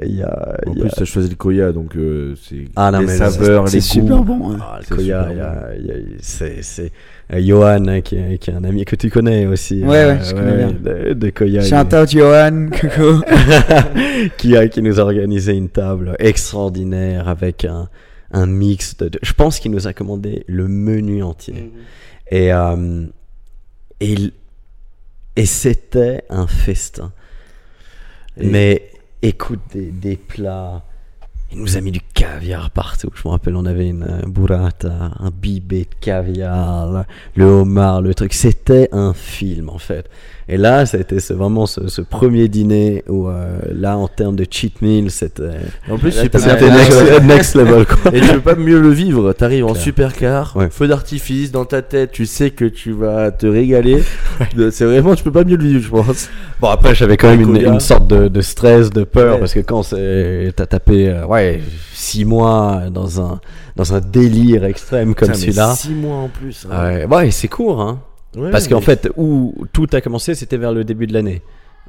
il 0.02 0.16
y 0.16 0.24
a, 0.24 0.58
En 0.66 0.72
plus, 0.74 0.88
a- 0.88 0.90
t'as 0.90 1.06
choisi 1.06 1.30
le 1.30 1.36
Koya, 1.36 1.72
donc 1.72 1.96
euh, 1.96 2.34
c'est 2.42 2.66
Ah 2.76 2.90
non, 2.92 3.02
les 3.02 3.06
mais 3.06 3.18
saveurs, 3.18 3.68
c'est 3.68 3.78
les 3.78 3.82
super 3.82 4.18
goûts. 4.18 4.24
bon, 4.24 4.50
ouais. 4.52 4.58
Ah, 4.60 4.78
le 4.80 4.86
C'est 4.86 4.96
Koya, 4.96 5.28
super 5.30 6.04
c'est 6.22 6.64
c'est 6.64 6.92
euh, 7.32 7.40
Johan 7.40 7.86
hein, 7.88 8.02
qui, 8.02 8.16
est, 8.16 8.40
qui 8.40 8.50
est 8.50 8.54
un 8.56 8.64
ami 8.64 8.84
que 8.84 8.96
tu 8.96 9.12
connais 9.12 9.46
aussi. 9.46 9.84
Ouais, 9.84 9.98
euh, 9.98 10.14
ouais, 10.16 10.24
je 10.24 10.34
connais 10.34 10.58
bien. 10.58 10.72
De, 10.72 11.14
de 11.14 11.30
Koya. 11.30 11.62
Shout 11.62 11.96
out 11.96 12.10
Johan, 12.10 12.70
coucou. 12.72 13.22
qui, 14.38 14.58
a, 14.58 14.68
qui 14.68 14.82
nous 14.82 15.00
a 15.00 15.04
organisé 15.04 15.54
une 15.54 15.70
table 15.70 16.16
extraordinaire 16.18 17.30
avec 17.30 17.64
un, 17.66 17.90
un 18.32 18.48
mix 18.48 18.98
de, 18.98 19.10
de- 19.10 19.20
Je 19.22 19.34
pense 19.34 19.60
qu'il 19.60 19.70
nous 19.72 19.86
a 19.86 19.94
commandé 19.94 20.44
le 20.48 20.68
menu 20.68 21.22
entier. 21.22 21.72
Et, 22.32 22.52
euh, 22.52 23.06
et, 24.00 24.14
il- 24.14 24.32
et 25.36 25.46
c'était 25.46 26.24
un 26.30 26.48
festin. 26.48 27.12
Et- 28.38 28.48
Mais 28.48 28.92
écoute, 29.22 29.62
des, 29.74 29.92
des 29.92 30.16
plats. 30.16 30.84
Il 31.54 31.60
nous 31.60 31.76
a 31.76 31.82
mis 31.82 31.92
du 31.92 32.00
caviar 32.14 32.70
partout. 32.72 33.10
Je 33.14 33.28
me 33.28 33.32
rappelle, 33.32 33.58
on 33.58 33.66
avait 33.66 33.90
une 33.90 34.22
burrata, 34.26 35.12
un 35.20 35.32
bibé 35.32 35.82
de 35.82 35.96
caviar, 36.00 36.90
le- 36.90 37.04
le 37.36 37.44
homard, 37.46 38.02
le 38.02 38.14
truc. 38.14 38.34
C'était 38.34 38.88
un 38.94 39.14
film 39.14 39.68
en 39.70 39.78
fait. 39.78 40.10
Et 40.54 40.58
là, 40.58 40.86
c'était 40.86 41.16
vraiment 41.34 41.66
ce, 41.66 41.88
ce 41.88 42.02
premier 42.02 42.50
dîner 42.50 43.06
où, 43.08 43.30
euh, 43.30 43.58
là, 43.74 43.98
en 43.98 44.10
termes 44.10 44.36
de 44.36 44.46
cheat 44.50 44.82
meal, 44.82 45.10
c'était 45.10 45.44
En 45.90 45.98
plus, 45.98 46.12
c'était 46.12 46.40
next, 46.40 47.22
next 47.24 47.56
level 47.56 47.86
quoi. 47.86 48.12
Et 48.14 48.20
tu 48.20 48.28
peux 48.34 48.42
pas 48.42 48.56
mieux 48.56 48.80
le 48.80 48.90
vivre. 48.90 49.32
T'arrives 49.32 49.66
en 49.66 49.74
supercar, 49.76 50.58
Ouais. 50.58 50.68
feu 50.70 50.88
d'artifice 50.90 51.52
dans 51.52 51.64
ta 51.64 51.82
tête. 51.82 52.12
Tu 52.12 52.26
sais 52.26 52.50
que 52.52 52.66
tu 52.66 52.92
vas 52.92 53.32
te 53.32 53.48
régaler. 53.48 54.04
C'est 54.72 54.84
vraiment, 54.86 55.16
tu 55.16 55.24
peux 55.24 55.32
pas 55.32 55.46
mieux 55.46 55.56
le 55.56 55.64
vivre, 55.64 55.82
je 55.84 55.90
pense. 55.90 56.30
Bon 56.60 56.68
après 56.68 56.94
j'avais 56.94 57.18
quand 57.18 57.30
même 57.36 57.56
une, 57.56 57.80
sorte 57.80 58.08
de, 58.08 58.28
de 58.28 58.42
stress, 58.42 58.90
de 58.92 59.04
peur 59.04 59.34
Ouais. 59.36 59.40
parce 59.40 59.54
que 59.54 59.62
quand 59.62 59.82
t'as 59.90 60.66
tapé 60.68 61.10
euh, 61.10 61.26
ouais 61.26 61.62
six 61.94 62.24
mois 62.26 62.84
dans 62.92 63.20
un 63.22 63.40
dans 63.76 63.94
un 63.96 64.00
délire 64.02 64.66
extrême 64.66 65.16
comme 65.16 65.34
celui-là. 65.34 65.74
Six 65.76 65.90
mois 65.94 66.18
en 66.18 66.28
plus. 66.28 66.68
hein. 66.70 66.84
Ouais, 66.84 67.06
ouais 67.06 67.32
c'est 67.32 67.48
court 67.48 67.82
hein. 67.82 68.00
Ouais, 68.36 68.50
Parce 68.52 68.68
qu'en 68.68 68.82
fait 68.82 69.10
où 69.18 69.54
tout 69.74 69.88
a 69.94 70.02
commencé 70.02 70.36
c'était 70.36 70.58
vers 70.58 70.72
le 70.72 70.84
début 70.84 71.08
de 71.08 71.14
l'année. 71.14 71.42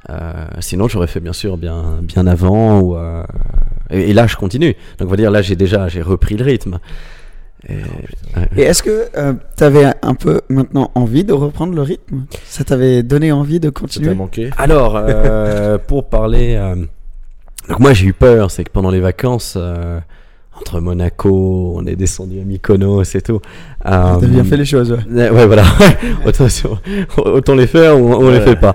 Euh, 0.09 0.31
sinon 0.59 0.87
j'aurais 0.89 1.07
fait 1.07 1.21
bien 1.21 1.31
sûr 1.31 1.55
bien 1.57 1.99
bien 2.01 2.27
avant 2.27 2.81
ou 2.81 2.97
euh, 2.97 3.23
et, 3.89 4.09
et 4.09 4.13
là 4.13 4.27
je 4.27 4.35
continue. 4.35 4.75
Donc 4.97 5.07
on 5.07 5.11
va 5.11 5.15
dire 5.17 5.31
là 5.31 5.41
j'ai 5.41 5.55
déjà 5.55 5.87
j'ai 5.87 6.01
repris 6.01 6.35
le 6.35 6.43
rythme. 6.43 6.79
Et- 7.69 7.75
ouais. 7.75 8.49
Et 8.57 8.61
est-ce 8.63 8.83
que 8.83 9.07
tu 9.55 9.63
avais 9.63 9.85
un 10.01 10.15
peu 10.15 10.41
maintenant 10.49 10.91
envie 10.95 11.23
de 11.23 11.31
reprendre 11.31 11.73
le 11.73 11.81
rythme? 11.81 12.25
Ça 12.43 12.65
t'avait 12.65 13.03
donné 13.03 13.31
envie 13.31 13.61
de 13.61 13.67
Ça 13.67 13.71
t'a 13.71 13.79
continuer 13.79 14.13
manqué? 14.13 14.49
Alors, 14.57 14.97
euh, 14.97 15.77
pour 15.87 16.09
parler. 16.09 16.55
euh, 16.57 16.75
donc, 17.69 17.79
moi, 17.79 17.93
j'ai 17.93 18.07
eu 18.07 18.11
peur, 18.13 18.51
c'est 18.51 18.65
que 18.65 18.71
pendant 18.71 18.91
les 18.91 18.99
vacances, 18.99 19.53
euh, 19.55 20.01
entre 20.63 20.79
Monaco, 20.79 21.73
on 21.75 21.85
est 21.85 21.97
descendu 21.97 22.39
à 22.39 22.45
Mykonos 22.45 23.03
et 23.15 23.21
tout. 23.21 23.41
T'as 23.83 24.15
euh, 24.15 24.27
bien 24.27 24.45
fait 24.45 24.55
les 24.55 24.63
choses, 24.63 24.93
ouais. 24.93 25.29
Ouais, 25.29 25.45
voilà. 25.45 25.65
autant, 26.25 26.47
autant 27.17 27.55
les 27.55 27.67
faire 27.67 27.99
ou 27.99 28.13
on 28.13 28.29
les 28.29 28.37
Ouais. 28.37 28.45
fait 28.45 28.55
pas. 28.55 28.73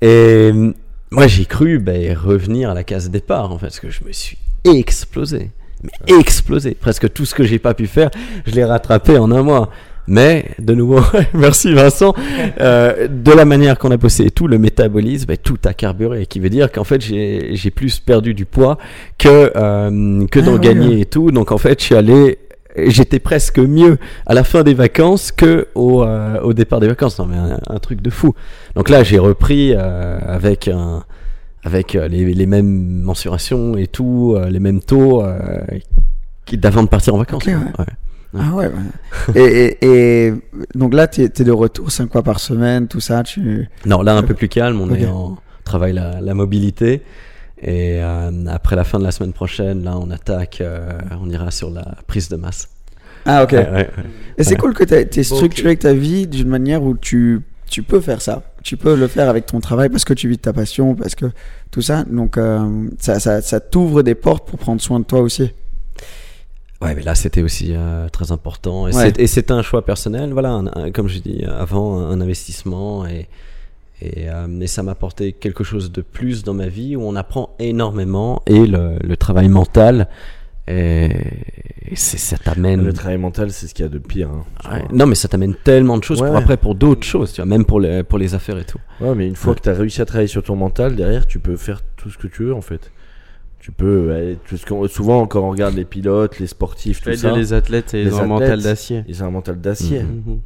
Et 0.00 0.06
euh, 0.06 0.72
moi, 1.10 1.26
j'ai 1.26 1.44
cru 1.44 1.78
ben, 1.80 2.16
revenir 2.16 2.70
à 2.70 2.74
la 2.74 2.82
case 2.82 3.10
départ, 3.10 3.52
en 3.52 3.58
fait, 3.58 3.66
parce 3.66 3.80
que 3.80 3.90
je 3.90 4.02
me 4.04 4.12
suis 4.12 4.38
explosé. 4.64 5.50
Mais 5.82 6.14
explosé. 6.18 6.74
Presque 6.74 7.12
tout 7.12 7.26
ce 7.26 7.34
que 7.34 7.44
j'ai 7.44 7.58
pas 7.58 7.74
pu 7.74 7.86
faire, 7.86 8.10
je 8.46 8.54
l'ai 8.54 8.64
rattrapé 8.64 9.18
en 9.18 9.30
un 9.30 9.42
mois. 9.42 9.70
Mais, 10.08 10.46
de 10.58 10.74
nouveau, 10.74 11.00
merci 11.34 11.72
Vincent, 11.72 12.14
euh, 12.60 13.06
de 13.08 13.32
la 13.32 13.44
manière 13.44 13.78
qu'on 13.78 13.90
a 13.90 13.96
bossé 13.96 14.24
et 14.24 14.30
tout, 14.30 14.48
le 14.48 14.58
métabolisme, 14.58 15.26
ben, 15.26 15.36
tout 15.36 15.58
a 15.64 15.74
carburé. 15.74 16.26
Qui 16.26 16.40
veut 16.40 16.50
dire 16.50 16.72
qu'en 16.72 16.84
fait, 16.84 17.00
j'ai 17.00 17.70
plus 17.70 18.00
perdu 18.00 18.34
du 18.34 18.44
poids 18.46 18.78
que, 19.18 19.52
euh, 19.54 20.26
que 20.26 20.40
d'en 20.40 20.52
Ah 20.52 20.54
ouais. 20.54 20.60
gagner 20.60 21.00
et 21.00 21.06
tout. 21.06 21.30
Donc, 21.30 21.52
en 21.52 21.58
fait, 21.58 21.78
je 21.80 21.84
suis 21.84 21.94
allé 21.94 22.38
j'étais 22.86 23.18
presque 23.18 23.58
mieux 23.58 23.98
à 24.24 24.34
la 24.34 24.44
fin 24.44 24.62
des 24.62 24.74
vacances 24.74 25.32
que 25.32 25.66
au, 25.74 26.04
euh, 26.04 26.40
au 26.42 26.52
départ 26.52 26.80
des 26.80 26.86
vacances. 26.88 27.18
Non, 27.18 27.26
mais 27.26 27.36
un, 27.36 27.58
un 27.68 27.78
truc 27.78 28.00
de 28.00 28.10
fou. 28.10 28.34
Donc 28.76 28.88
là, 28.88 29.02
j'ai 29.02 29.18
repris 29.18 29.72
euh, 29.74 30.18
avec 30.24 30.68
un, 30.68 31.02
avec 31.64 31.94
euh, 31.96 32.08
les, 32.08 32.32
les 32.34 32.46
mêmes 32.46 33.02
mensurations 33.02 33.76
et 33.76 33.86
tout, 33.86 34.34
euh, 34.36 34.48
les 34.48 34.60
mêmes 34.60 34.80
taux 34.80 35.22
euh, 35.22 35.38
d'avant 36.52 36.82
de 36.82 36.88
partir 36.88 37.14
en 37.14 37.18
vacances. 37.18 37.46
Ouais. 37.46 37.54
Ouais. 37.54 37.84
Ah 38.36 38.54
ouais, 38.54 38.66
ouais. 38.66 39.40
et, 39.40 39.76
et, 39.80 40.26
et 40.26 40.34
donc 40.74 40.92
là, 40.94 41.06
tu 41.08 41.22
es, 41.22 41.28
de 41.28 41.50
retour 41.52 41.90
5 41.90 42.12
fois 42.12 42.22
par 42.22 42.40
semaine, 42.40 42.86
tout 42.88 43.00
ça. 43.00 43.22
Tu... 43.22 43.68
Non, 43.86 44.02
là 44.02 44.16
un 44.16 44.22
peu 44.22 44.34
plus 44.34 44.48
calme. 44.48 44.80
On 44.80 44.90
Ok. 44.90 44.98
est 45.00 45.06
en 45.06 45.38
travail 45.64 45.92
la, 45.94 46.20
la 46.20 46.34
mobilité. 46.34 47.02
Et 47.60 48.00
euh, 48.02 48.30
après 48.48 48.76
la 48.76 48.84
fin 48.84 48.98
de 48.98 49.04
la 49.04 49.10
semaine 49.12 49.32
prochaine, 49.32 49.82
là, 49.82 49.96
on 49.98 50.10
attaque. 50.10 50.60
euh, 50.60 50.90
on 51.20 51.28
ira 51.30 51.50
sur 51.50 51.70
la 51.70 51.94
prise 52.06 52.28
de 52.28 52.36
masse. 52.36 52.68
Ah 53.24 53.42
ok. 53.44 53.52
Ouais, 53.52 53.58
ouais, 53.58 53.72
ouais. 53.72 53.90
Et 54.36 54.44
c'est 54.44 54.52
Ouais. 54.52 54.56
cool 54.58 54.74
que 54.74 54.84
tu 54.84 54.94
aies 54.94 55.22
structuré 55.24 55.76
ta 55.76 55.92
vie 55.94 56.26
d'une 56.26 56.48
manière 56.48 56.82
où 56.82 56.94
tu, 56.96 57.40
tu 57.68 57.82
peux 57.82 58.00
faire 58.00 58.22
ça. 58.22 58.42
Tu 58.62 58.76
peux 58.76 58.94
le 58.94 59.08
faire 59.08 59.28
avec 59.28 59.46
ton 59.46 59.60
travail 59.60 59.88
parce 59.88 60.04
que 60.04 60.12
tu 60.14 60.28
vis 60.28 60.36
de 60.36 60.42
ta 60.42 60.52
passion, 60.52 60.94
parce 60.94 61.14
que 61.14 61.26
tout 61.70 61.82
ça. 61.82 62.04
Donc 62.04 62.36
euh, 62.38 62.86
ça, 63.00 63.18
ça, 63.20 63.40
ça 63.40 63.58
t'ouvre 63.60 64.02
des 64.02 64.14
portes 64.14 64.46
pour 64.48 64.58
prendre 64.58 64.80
soin 64.80 65.00
de 65.00 65.04
toi 65.04 65.20
aussi. 65.20 65.50
Ouais, 66.80 66.94
mais 66.94 67.02
là, 67.02 67.14
c'était 67.16 67.42
aussi 67.42 67.72
euh, 67.74 68.08
très 68.08 68.30
important. 68.30 68.86
Et 68.88 68.94
Ouais. 68.94 69.12
c'est- 69.26 69.50
un 69.50 69.62
choix 69.62 69.84
personnel, 69.84 70.32
voilà, 70.32 70.50
un- 70.50 70.66
un- 70.74 70.90
comme 70.92 71.08
je 71.08 71.18
dis 71.18 71.44
avant, 71.44 71.98
un 71.98 72.20
investissement. 72.20 73.04
Et, 73.06 73.28
et, 74.00 74.28
euh, 74.30 74.46
et 74.60 74.68
ça 74.68 74.84
m'a 74.84 74.92
apporté 74.92 75.32
quelque 75.32 75.64
chose 75.64 75.90
de 75.90 76.02
plus 76.02 76.44
dans 76.44 76.54
ma 76.54 76.68
vie 76.68 76.94
où 76.94 77.02
on 77.02 77.16
apprend 77.16 77.50
énormément. 77.58 78.42
Et 78.46 78.64
le, 78.66 78.96
le 79.02 79.16
travail 79.16 79.48
mental, 79.48 80.06
et, 80.68 81.06
et 81.90 81.96
c'est- 81.96 82.16
ça 82.18 82.36
t'amène. 82.38 82.84
Le 82.84 82.92
travail 82.92 83.18
mental, 83.18 83.50
c'est 83.50 83.66
ce 83.66 83.74
qu'il 83.74 83.84
y 83.84 83.86
a 83.86 83.90
de 83.90 83.98
pire. 83.98 84.28
hein. 84.30 84.44
Ouais, 84.70 84.84
non, 84.92 85.06
mais 85.06 85.16
ça 85.16 85.26
t'amène 85.26 85.56
tellement 85.56 85.98
de 85.98 86.04
choses 86.04 86.20
Ouais. 86.22 86.28
pour 86.28 86.36
après, 86.36 86.56
pour 86.58 86.76
d'autres 86.76 87.02
choses, 87.04 87.32
tu 87.32 87.40
vois, 87.40 87.46
même 87.46 87.64
pour 87.64 87.80
les, 87.80 88.04
pour 88.04 88.18
les 88.18 88.34
affaires 88.36 88.58
et 88.58 88.64
tout. 88.64 88.78
Ouais, 89.00 89.16
mais 89.16 89.26
une 89.26 89.34
fois 89.34 89.56
que 89.56 89.62
tu 89.62 89.68
as 89.68 89.72
réussi 89.74 90.00
à 90.00 90.04
travailler 90.04 90.28
sur 90.28 90.44
ton 90.44 90.54
mental, 90.54 90.94
derrière, 90.94 91.26
tu 91.26 91.40
peux 91.40 91.56
faire 91.56 91.80
tout 91.96 92.10
ce 92.10 92.18
que 92.18 92.28
tu 92.28 92.44
veux 92.44 92.54
en 92.54 92.60
fait. 92.60 92.92
Tu 93.60 93.72
peux. 93.72 94.36
parce 94.48 94.64
qu'on- 94.64 94.86
souvent, 94.88 95.26
quand 95.26 95.40
on 95.42 95.50
regarde 95.50 95.74
les 95.74 95.84
pilotes, 95.84 96.38
les 96.38 96.46
sportifs, 96.46 97.02
tout 97.02 97.12
ça, 97.14 97.36
les 97.36 97.52
athlètes 97.52 97.92
et 97.94 98.04
les 98.04 98.10
ils 98.10 98.14
ont 98.14 98.20
un 98.22 98.26
mental 98.26 98.62
d'acier. 98.62 99.04
ils 99.08 99.22
ont 99.22 99.26
un 99.26 99.30
mental 99.30 99.60
d'acier. 99.60 100.02
Mhm. 100.02 100.22
Mhm. 100.26 100.38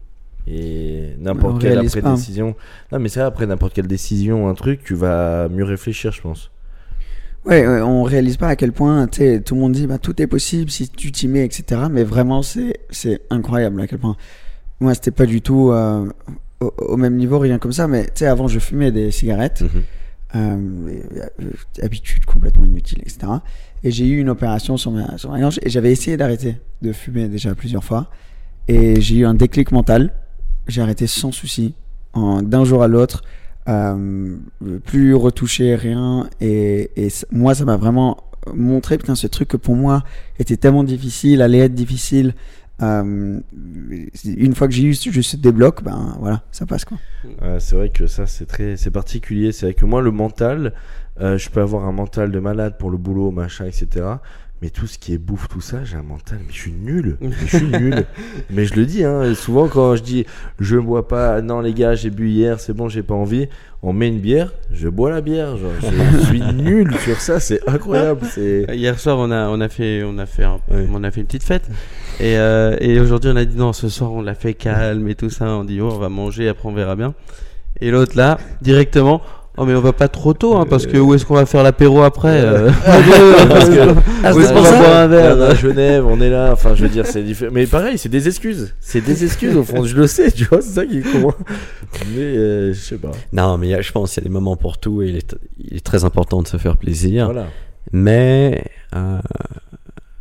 Et 0.48 1.14
n'importe 1.20 1.60
quelle 1.60 1.72
réalise 1.74 1.93
après 1.93 2.02
pas. 2.02 2.14
décision. 2.16 2.56
Non, 2.90 2.98
mais 2.98 3.09
c'est 3.09 3.20
vrai, 3.20 3.28
après 3.28 3.47
n'importe 3.47 3.74
quelle 3.74 3.86
décision, 3.86 4.48
un 4.48 4.55
truc, 4.55 4.82
tu 4.82 4.94
vas 4.94 5.48
mieux 5.48 5.62
réfléchir, 5.64 6.10
je 6.10 6.20
pense. 6.20 6.51
Ouais, 7.44 7.66
ouais, 7.66 7.80
on 7.80 8.02
réalise 8.02 8.36
pas 8.36 8.48
à 8.48 8.56
quel 8.56 8.72
point, 8.72 9.06
tu 9.09 9.18
sais, 9.18 9.40
tout 9.40 9.55
le 9.55 9.60
monde 9.60 9.72
dit, 9.72 9.86
bah, 9.86 9.98
tout 9.98 10.20
est 10.22 10.26
possible 10.26 10.70
si 10.70 10.89
tu 10.89 11.12
t'y 11.12 11.28
mets, 11.28 11.44
etc. 11.44 11.82
Mais 11.90 12.02
vraiment, 12.05 12.43
c'est, 12.43 12.74
c'est 12.90 13.20
incroyable 13.30 13.80
à 13.80 13.86
quel 13.86 13.98
point. 13.98 14.16
Moi, 14.80 14.94
c'était 14.94 15.10
pas 15.12 15.26
du 15.26 15.43
tout 15.43 15.70
euh, 15.70 16.06
au, 16.60 16.72
au 16.78 16.97
même 16.97 17.16
niveau, 17.16 17.39
rien 17.39 17.59
comme 17.59 17.72
ça. 17.72 17.86
Mais 17.86 18.05
tu 18.06 18.10
sais, 18.16 18.26
avant, 18.26 18.48
je 18.48 18.59
fumais 18.59 18.90
des 18.90 19.10
cigarettes. 19.12 19.60
Mhm. 19.62 19.82
Euh, 20.34 21.02
euh, 21.40 21.50
habitude 21.82 22.24
complètement 22.24 22.64
inutile, 22.64 23.00
etc. 23.02 23.32
Et 23.84 23.90
j'ai 23.90 24.06
eu 24.06 24.18
une 24.18 24.30
opération 24.30 24.76
sur 24.76 24.90
ma, 24.90 25.18
sur 25.18 25.30
ma 25.30 25.40
gorge 25.40 25.59
et 25.62 25.68
j'avais 25.68 25.92
essayé 25.92 26.16
d'arrêter 26.16 26.56
de 26.80 26.92
fumer 26.92 27.28
déjà 27.28 27.54
plusieurs 27.54 27.84
fois. 27.84 28.10
Et 28.68 29.00
j'ai 29.00 29.16
eu 29.16 29.26
un 29.26 29.34
déclic 29.34 29.72
mental. 29.72 30.12
J'ai 30.68 30.80
arrêté 30.80 31.06
sans 31.06 31.32
souci, 31.32 31.74
d'un 32.14 32.64
jour 32.64 32.82
à 32.82 32.88
l'autre, 32.88 33.24
euh, 33.68 34.36
plus 34.84 35.14
retouché, 35.14 35.74
rien. 35.74 36.28
Et, 36.40 36.90
et 36.96 37.09
moi, 37.30 37.54
ça 37.54 37.64
m'a 37.64 37.76
vraiment 37.76 38.18
montré, 38.54 38.98
putain, 38.98 39.14
ce 39.14 39.26
truc 39.26 39.48
que 39.48 39.56
pour 39.56 39.76
moi 39.76 40.02
était 40.38 40.56
tellement 40.56 40.84
difficile, 40.84 41.42
allait 41.42 41.59
être 41.59 41.74
difficile. 41.74 42.34
Euh, 42.82 43.40
une 44.24 44.54
fois 44.54 44.68
que 44.68 44.74
j'ai 44.74 44.84
eu 44.84 44.94
juste 44.94 45.22
ce 45.22 45.36
débloc, 45.36 45.82
ben 45.82 46.16
voilà, 46.18 46.42
ça 46.50 46.66
passe 46.66 46.84
quoi. 46.84 46.98
C'est 47.59 47.76
vrai 47.76 47.90
que 47.90 48.06
ça, 48.06 48.26
c'est 48.26 48.46
très, 48.46 48.76
c'est 48.76 48.90
particulier. 48.90 49.52
C'est 49.52 49.66
vrai 49.66 49.74
que 49.74 49.84
moi, 49.84 50.02
le 50.02 50.10
mental, 50.10 50.72
euh, 51.20 51.38
je 51.38 51.50
peux 51.50 51.60
avoir 51.60 51.84
un 51.84 51.92
mental 51.92 52.30
de 52.30 52.38
malade 52.40 52.78
pour 52.78 52.90
le 52.90 52.96
boulot, 52.96 53.30
machin, 53.30 53.66
etc. 53.66 54.06
Mais 54.62 54.70
tout 54.70 54.86
ce 54.86 54.97
qui 54.97 55.12
est 55.12 55.18
bouffe, 55.18 55.48
tout 55.48 55.60
ça, 55.60 55.82
j'ai 55.82 55.97
un 55.97 56.05
mental, 56.05 56.39
mais 56.47 56.52
je 56.52 56.59
suis 56.60 56.70
nul. 56.70 57.16
Mais 57.20 57.30
je 57.47 57.56
suis 57.56 57.66
nul. 57.66 58.05
Mais 58.48 58.64
je 58.64 58.76
le 58.76 58.86
dis, 58.86 59.02
hein, 59.02 59.34
souvent 59.34 59.66
quand 59.66 59.97
je 59.97 60.05
dis 60.05 60.24
je 60.60 60.76
bois 60.76 61.09
pas, 61.09 61.43
non 61.43 61.60
les 61.60 61.74
gars, 61.74 61.97
j'ai 61.97 62.10
bu 62.10 62.28
hier, 62.30 62.60
c'est 62.60 62.72
bon, 62.72 62.89
j'ai 62.89 63.02
pas 63.02 63.14
envie. 63.14 63.48
On 63.82 63.93
met 63.93 64.06
une 64.06 64.20
bière, 64.20 64.52
je 64.70 64.89
bois 64.89 65.10
la 65.10 65.20
bière. 65.20 65.56
Genre, 65.56 65.72
je 65.80 66.18
suis 66.26 66.40
nul 66.40 66.94
sur 66.98 67.20
ça, 67.20 67.40
c'est 67.40 67.68
incroyable. 67.68 68.24
Hier 68.72 68.97
soir, 69.01 69.18
on 69.18 69.32
a, 69.32 69.48
on 69.48 69.60
a 69.60 69.68
fait, 69.68 70.05
on 70.05 70.16
a 70.18 70.26
fait, 70.26 70.44
un- 70.44 70.60
on 70.93 71.02
a 71.02 71.10
fait 71.10 71.22
une 71.22 71.26
petite 71.26 71.43
fête. 71.43 71.68
Et, 72.20 72.39
euh, 72.39 72.76
et 72.78 73.01
aujourd'hui, 73.01 73.32
on 73.34 73.36
a 73.36 73.44
dit 73.44 73.56
non, 73.56 73.72
ce 73.72 73.89
soir, 73.89 74.12
on 74.12 74.22
l'a 74.22 74.34
fait 74.36 74.55
calme 74.55 75.09
et 75.09 75.16
tout 75.16 75.30
ça. 75.30 75.47
On 75.47 75.64
dit 75.64 75.80
oh, 75.80 75.90
on 75.93 75.98
va 75.98 76.09
manger, 76.09 76.47
après 76.47 76.68
on 76.68 76.72
verra 76.72 76.94
bien. 76.94 77.14
Et 77.80 77.90
l'autre 77.90 78.16
là, 78.16 78.39
directement, 78.60 79.22
Oh 79.58 79.66
mais 79.66 79.74
on 79.74 79.80
va 79.82 79.92
pas 79.92 80.08
trop 80.08 80.32
tôt 80.32 80.56
hein, 80.56 80.64
parce 80.68 80.86
que 80.86 80.96
où 80.96 81.12
est-ce 81.12 81.26
qu'on 81.26 81.34
va 81.34 81.44
faire 81.44 81.62
l'apéro 81.62 82.02
après 82.02 82.40
euh 82.42 82.70
Parce 83.48 83.68
que- 83.68 83.94
Ah, 84.24 84.32
Où 84.34 84.40
est-ce 84.40 84.50
qu'on 84.52 84.62
va 84.62 84.70
boire 84.78 84.96
un 84.96 85.06
verre 85.08 85.42
à 85.42 85.54
Genève, 85.54 86.06
on 86.06 86.20
est 86.22 86.30
là. 86.30 86.50
Enfin, 86.52 86.74
je 86.74 86.82
veux 86.84 86.88
dire, 86.88 87.04
c'est 87.06 87.22
différent. 87.22 87.50
Mais 87.54 87.66
pareil, 87.66 87.98
c'est 87.98 88.08
des 88.08 88.28
excuses. 88.28 88.74
C'est 88.80 89.02
des 89.02 89.24
excuses 89.24 89.54
au 89.56 89.62
fond. 89.62 89.84
Je 89.84 89.94
le 89.94 90.06
sais, 90.06 90.30
tu 90.32 90.44
vois, 90.44 90.62
c'est 90.62 90.70
ça 90.70 90.86
qui 90.86 90.98
est 90.98 91.02
con. 91.02 91.34
Mais 92.14 92.20
euh, 92.22 92.72
je 92.72 92.78
sais 92.80 92.96
pas. 92.96 93.10
Non, 93.34 93.58
mais 93.58 93.66
il 93.66 93.70
y 93.70 93.74
a- 93.74 93.82
je 93.82 93.92
pense 93.92 94.14
qu'il 94.14 94.22
y 94.22 94.26
a 94.26 94.28
des 94.28 94.32
moments 94.32 94.56
pour 94.56 94.78
tout 94.78 95.02
et 95.02 95.08
il 95.08 95.16
est, 95.16 95.36
il 95.58 95.76
est 95.76 95.84
très 95.84 96.04
important 96.04 96.40
de 96.40 96.48
se 96.48 96.56
faire 96.56 96.78
plaisir. 96.78 97.26
Voilà. 97.26 97.46
Mais 97.92 98.64
euh, 98.96 99.18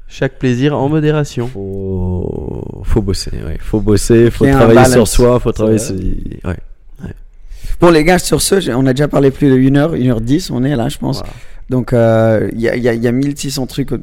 Chaque 0.10 0.40
plaisir 0.40 0.78
en 0.78 0.90
modération. 0.90 1.48
faut, 1.48 2.82
faut 2.84 3.02
bosser, 3.02 3.32
ouais. 3.46 3.58
Faut 3.62 3.80
bosser, 3.80 4.30
faut 4.30 4.46
travailler 4.46 4.86
sur 4.92 5.08
soi, 5.08 5.40
faut 5.40 5.54
travailler 5.54 5.80
sur. 5.80 5.96
Ouais. 5.96 6.58
Bon, 7.82 7.90
les 7.90 8.04
gars, 8.04 8.20
sur 8.20 8.42
ce, 8.42 8.72
on 8.72 8.86
a 8.86 8.94
déjà 8.94 9.08
parlé 9.08 9.32
plus 9.32 9.50
de 9.50 9.56
1 9.58 9.76
heure, 9.76 9.94
1 9.96 10.08
heure 10.08 10.22
10, 10.22 10.52
on 10.52 10.64
est 10.64 10.76
là, 10.76 10.88
je 10.88 10.98
pense. 10.98 11.18
Voilà. 11.20 11.34
Donc, 11.70 11.94
euh, 11.94 12.50
il 12.54 12.60
y, 12.62 12.68
a, 12.70 12.76
il 12.76 12.84
y 12.84 12.90
a- 12.90 12.94
y 12.94 13.08
a 13.08 13.12
1600 13.14 13.66
trucs 13.66 13.94
euh, 13.94 13.98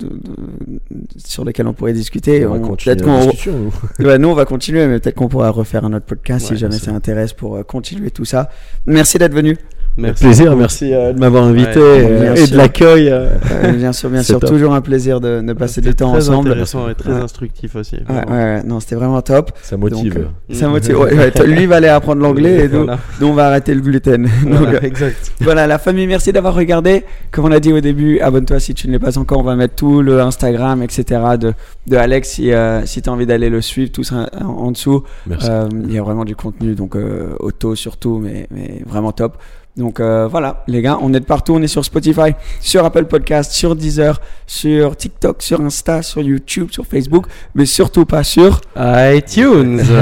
sur 1.16 1.44
lesquels 1.44 1.66
on 1.66 1.74
pourrait 1.74 1.92
discuter. 1.92 2.46
On 2.46 2.50
va 2.52 2.56
On- 2.56 2.60
continuer 2.68 2.96
peut-être 2.96 3.06
qu'on. 3.06 4.05
Ouais, 4.05 4.18
nous, 4.18 4.28
on 4.28 4.34
va 4.34 4.46
continuer, 4.46 4.86
mais 4.86 4.98
peut-être 4.98 5.14
qu'on 5.16 5.28
pourra 5.28 5.50
refaire 5.50 5.84
un 5.84 5.92
autre 5.92 6.06
podcast 6.06 6.46
si 6.46 6.56
jamais 6.56 6.78
ça 6.78 6.92
intéresse 6.92 7.32
pour 7.34 7.56
euh, 7.56 7.62
continuer 7.62 8.10
tout 8.10 8.24
ça. 8.24 8.48
Merci 8.86 9.18
d'être 9.18 9.34
venu. 9.34 9.56
Merci. 9.98 10.24
Plaisir, 10.24 10.56
merci 10.56 10.94
euh, 10.94 11.12
de 11.12 11.18
m'avoir 11.18 11.44
invité 11.44 11.78
Ouais, 11.80 12.34
et 12.40 12.46
de 12.46 12.56
l'accueil. 12.56 13.08
euh. 13.10 13.28
Euh, 13.64 13.72
bien 13.72 13.92
sûr, 13.92 14.08
bien 14.10 14.22
sûr. 14.22 14.38
top. 14.38 14.48
Toujours 14.48 14.72
un 14.72 14.80
plaisir 14.80 15.20
de, 15.20 15.40
de 15.40 15.52
passer 15.52 15.80
du 15.80 15.92
temps 15.94 16.12
très 16.12 16.28
ensemble. 16.30 16.50
intéressant 16.50 16.88
et 16.88 16.94
très 16.94 17.12
Ouais. 17.12 17.20
instructif 17.20 17.74
aussi. 17.74 17.96
Ouais, 17.96 18.02
vraiment. 18.06 18.30
ouais, 18.32 18.38
ouais. 18.56 18.62
non, 18.64 18.78
c'était 18.80 18.94
vraiment 18.94 19.20
top. 19.22 19.50
Ça 19.60 19.76
motive. 19.76 20.14
Donc, 20.14 20.22
euh, 20.50 20.54
Ça 20.54 20.68
motive. 20.68 20.98
Ouais, 20.98 21.14
ouais, 21.14 21.30
toi, 21.32 21.44
lui 21.46 21.66
va 21.66 21.76
aller 21.76 21.88
apprendre 21.88 22.22
l'anglais 22.22 22.64
et 22.64 22.68
nous, 22.68 22.84
Voilà. 22.84 22.98
nous, 23.20 23.26
on 23.26 23.32
va 23.34 23.48
arrêter 23.48 23.74
le 23.74 23.80
gluten. 23.80 24.22
Donc, 24.44 24.52
Voilà, 24.52 24.78
euh, 24.78 24.80
exact. 24.82 25.32
voilà, 25.40 25.66
la 25.66 25.78
famille, 25.78 26.06
merci 26.06 26.32
d'avoir 26.32 26.54
regardé. 26.54 27.04
Comme 27.32 27.46
on 27.46 27.50
a 27.52 27.58
dit 27.60 27.72
au 27.72 27.80
début, 27.80 28.20
abonne-toi 28.20 28.60
si 28.60 28.74
tu 28.74 28.86
ne 28.86 28.92
l'es 28.92 28.98
pas 29.00 29.18
encore. 29.18 29.38
On 29.38 29.42
va 29.42 29.56
mettre 29.56 29.74
tout 29.74 30.00
le 30.00 30.20
Instagram, 30.20 30.80
etc. 30.82 31.20
de, 31.40 31.52
de 31.88 31.96
Alex 31.96 32.28
si, 32.30 32.52
euh, 32.52 32.86
si 32.86 33.02
tu 33.02 33.10
as 33.10 33.12
envie 33.12 33.26
d'aller 33.26 33.50
le 33.50 33.60
suivre, 33.60 33.90
tout 33.90 34.04
ça 34.04 34.30
en, 34.40 34.46
en 34.46 34.70
dessous. 34.70 35.02
Merci. 35.26 35.48
Euh, 35.50 35.68
Il 35.88 35.92
y 35.92 35.98
a 35.98 36.02
vraiment 36.02 36.24
du 36.24 36.36
contenu, 36.36 36.74
donc 36.76 36.94
euh, 36.94 37.30
auto 37.40 37.74
surtout, 37.74 38.20
mais, 38.22 38.46
mais 38.52 38.80
vraiment 38.86 39.10
top. 39.12 39.36
Donc 39.78 40.00
euh, 40.00 40.26
voilà, 40.26 40.64
les 40.66 40.82
gars, 40.82 40.98
on 41.00 41.14
est 41.14 41.20
de 41.20 41.24
partout. 41.24 41.55
On 41.55 41.62
est 41.62 41.68
sur 41.68 41.84
Spotify, 41.84 42.34
sur 42.60 42.84
Apple 42.84 43.05
Podcast, 43.05 43.52
sur 43.52 43.76
Deezer, 43.76 44.20
sur 44.46 44.96
TikTok, 44.96 45.40
sur 45.40 45.60
Insta, 45.60 46.02
sur 46.02 46.20
YouTube, 46.20 46.68
sur 46.72 46.84
Facebook, 46.84 47.26
mais 47.55 47.64
surtout 47.64 48.05
pas 48.05 48.24
sur. 48.24 48.60
iTunes. 48.76 49.82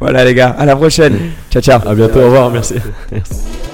Voilà, 0.00 0.24
les 0.24 0.34
gars, 0.34 0.50
à 0.50 0.64
la 0.64 0.76
prochaine. 0.76 1.16
Ciao, 1.50 1.62
ciao. 1.62 1.80
À 1.86 1.94
bientôt, 1.94 2.20
au 2.20 2.24
revoir, 2.24 2.50
merci. 2.50 2.74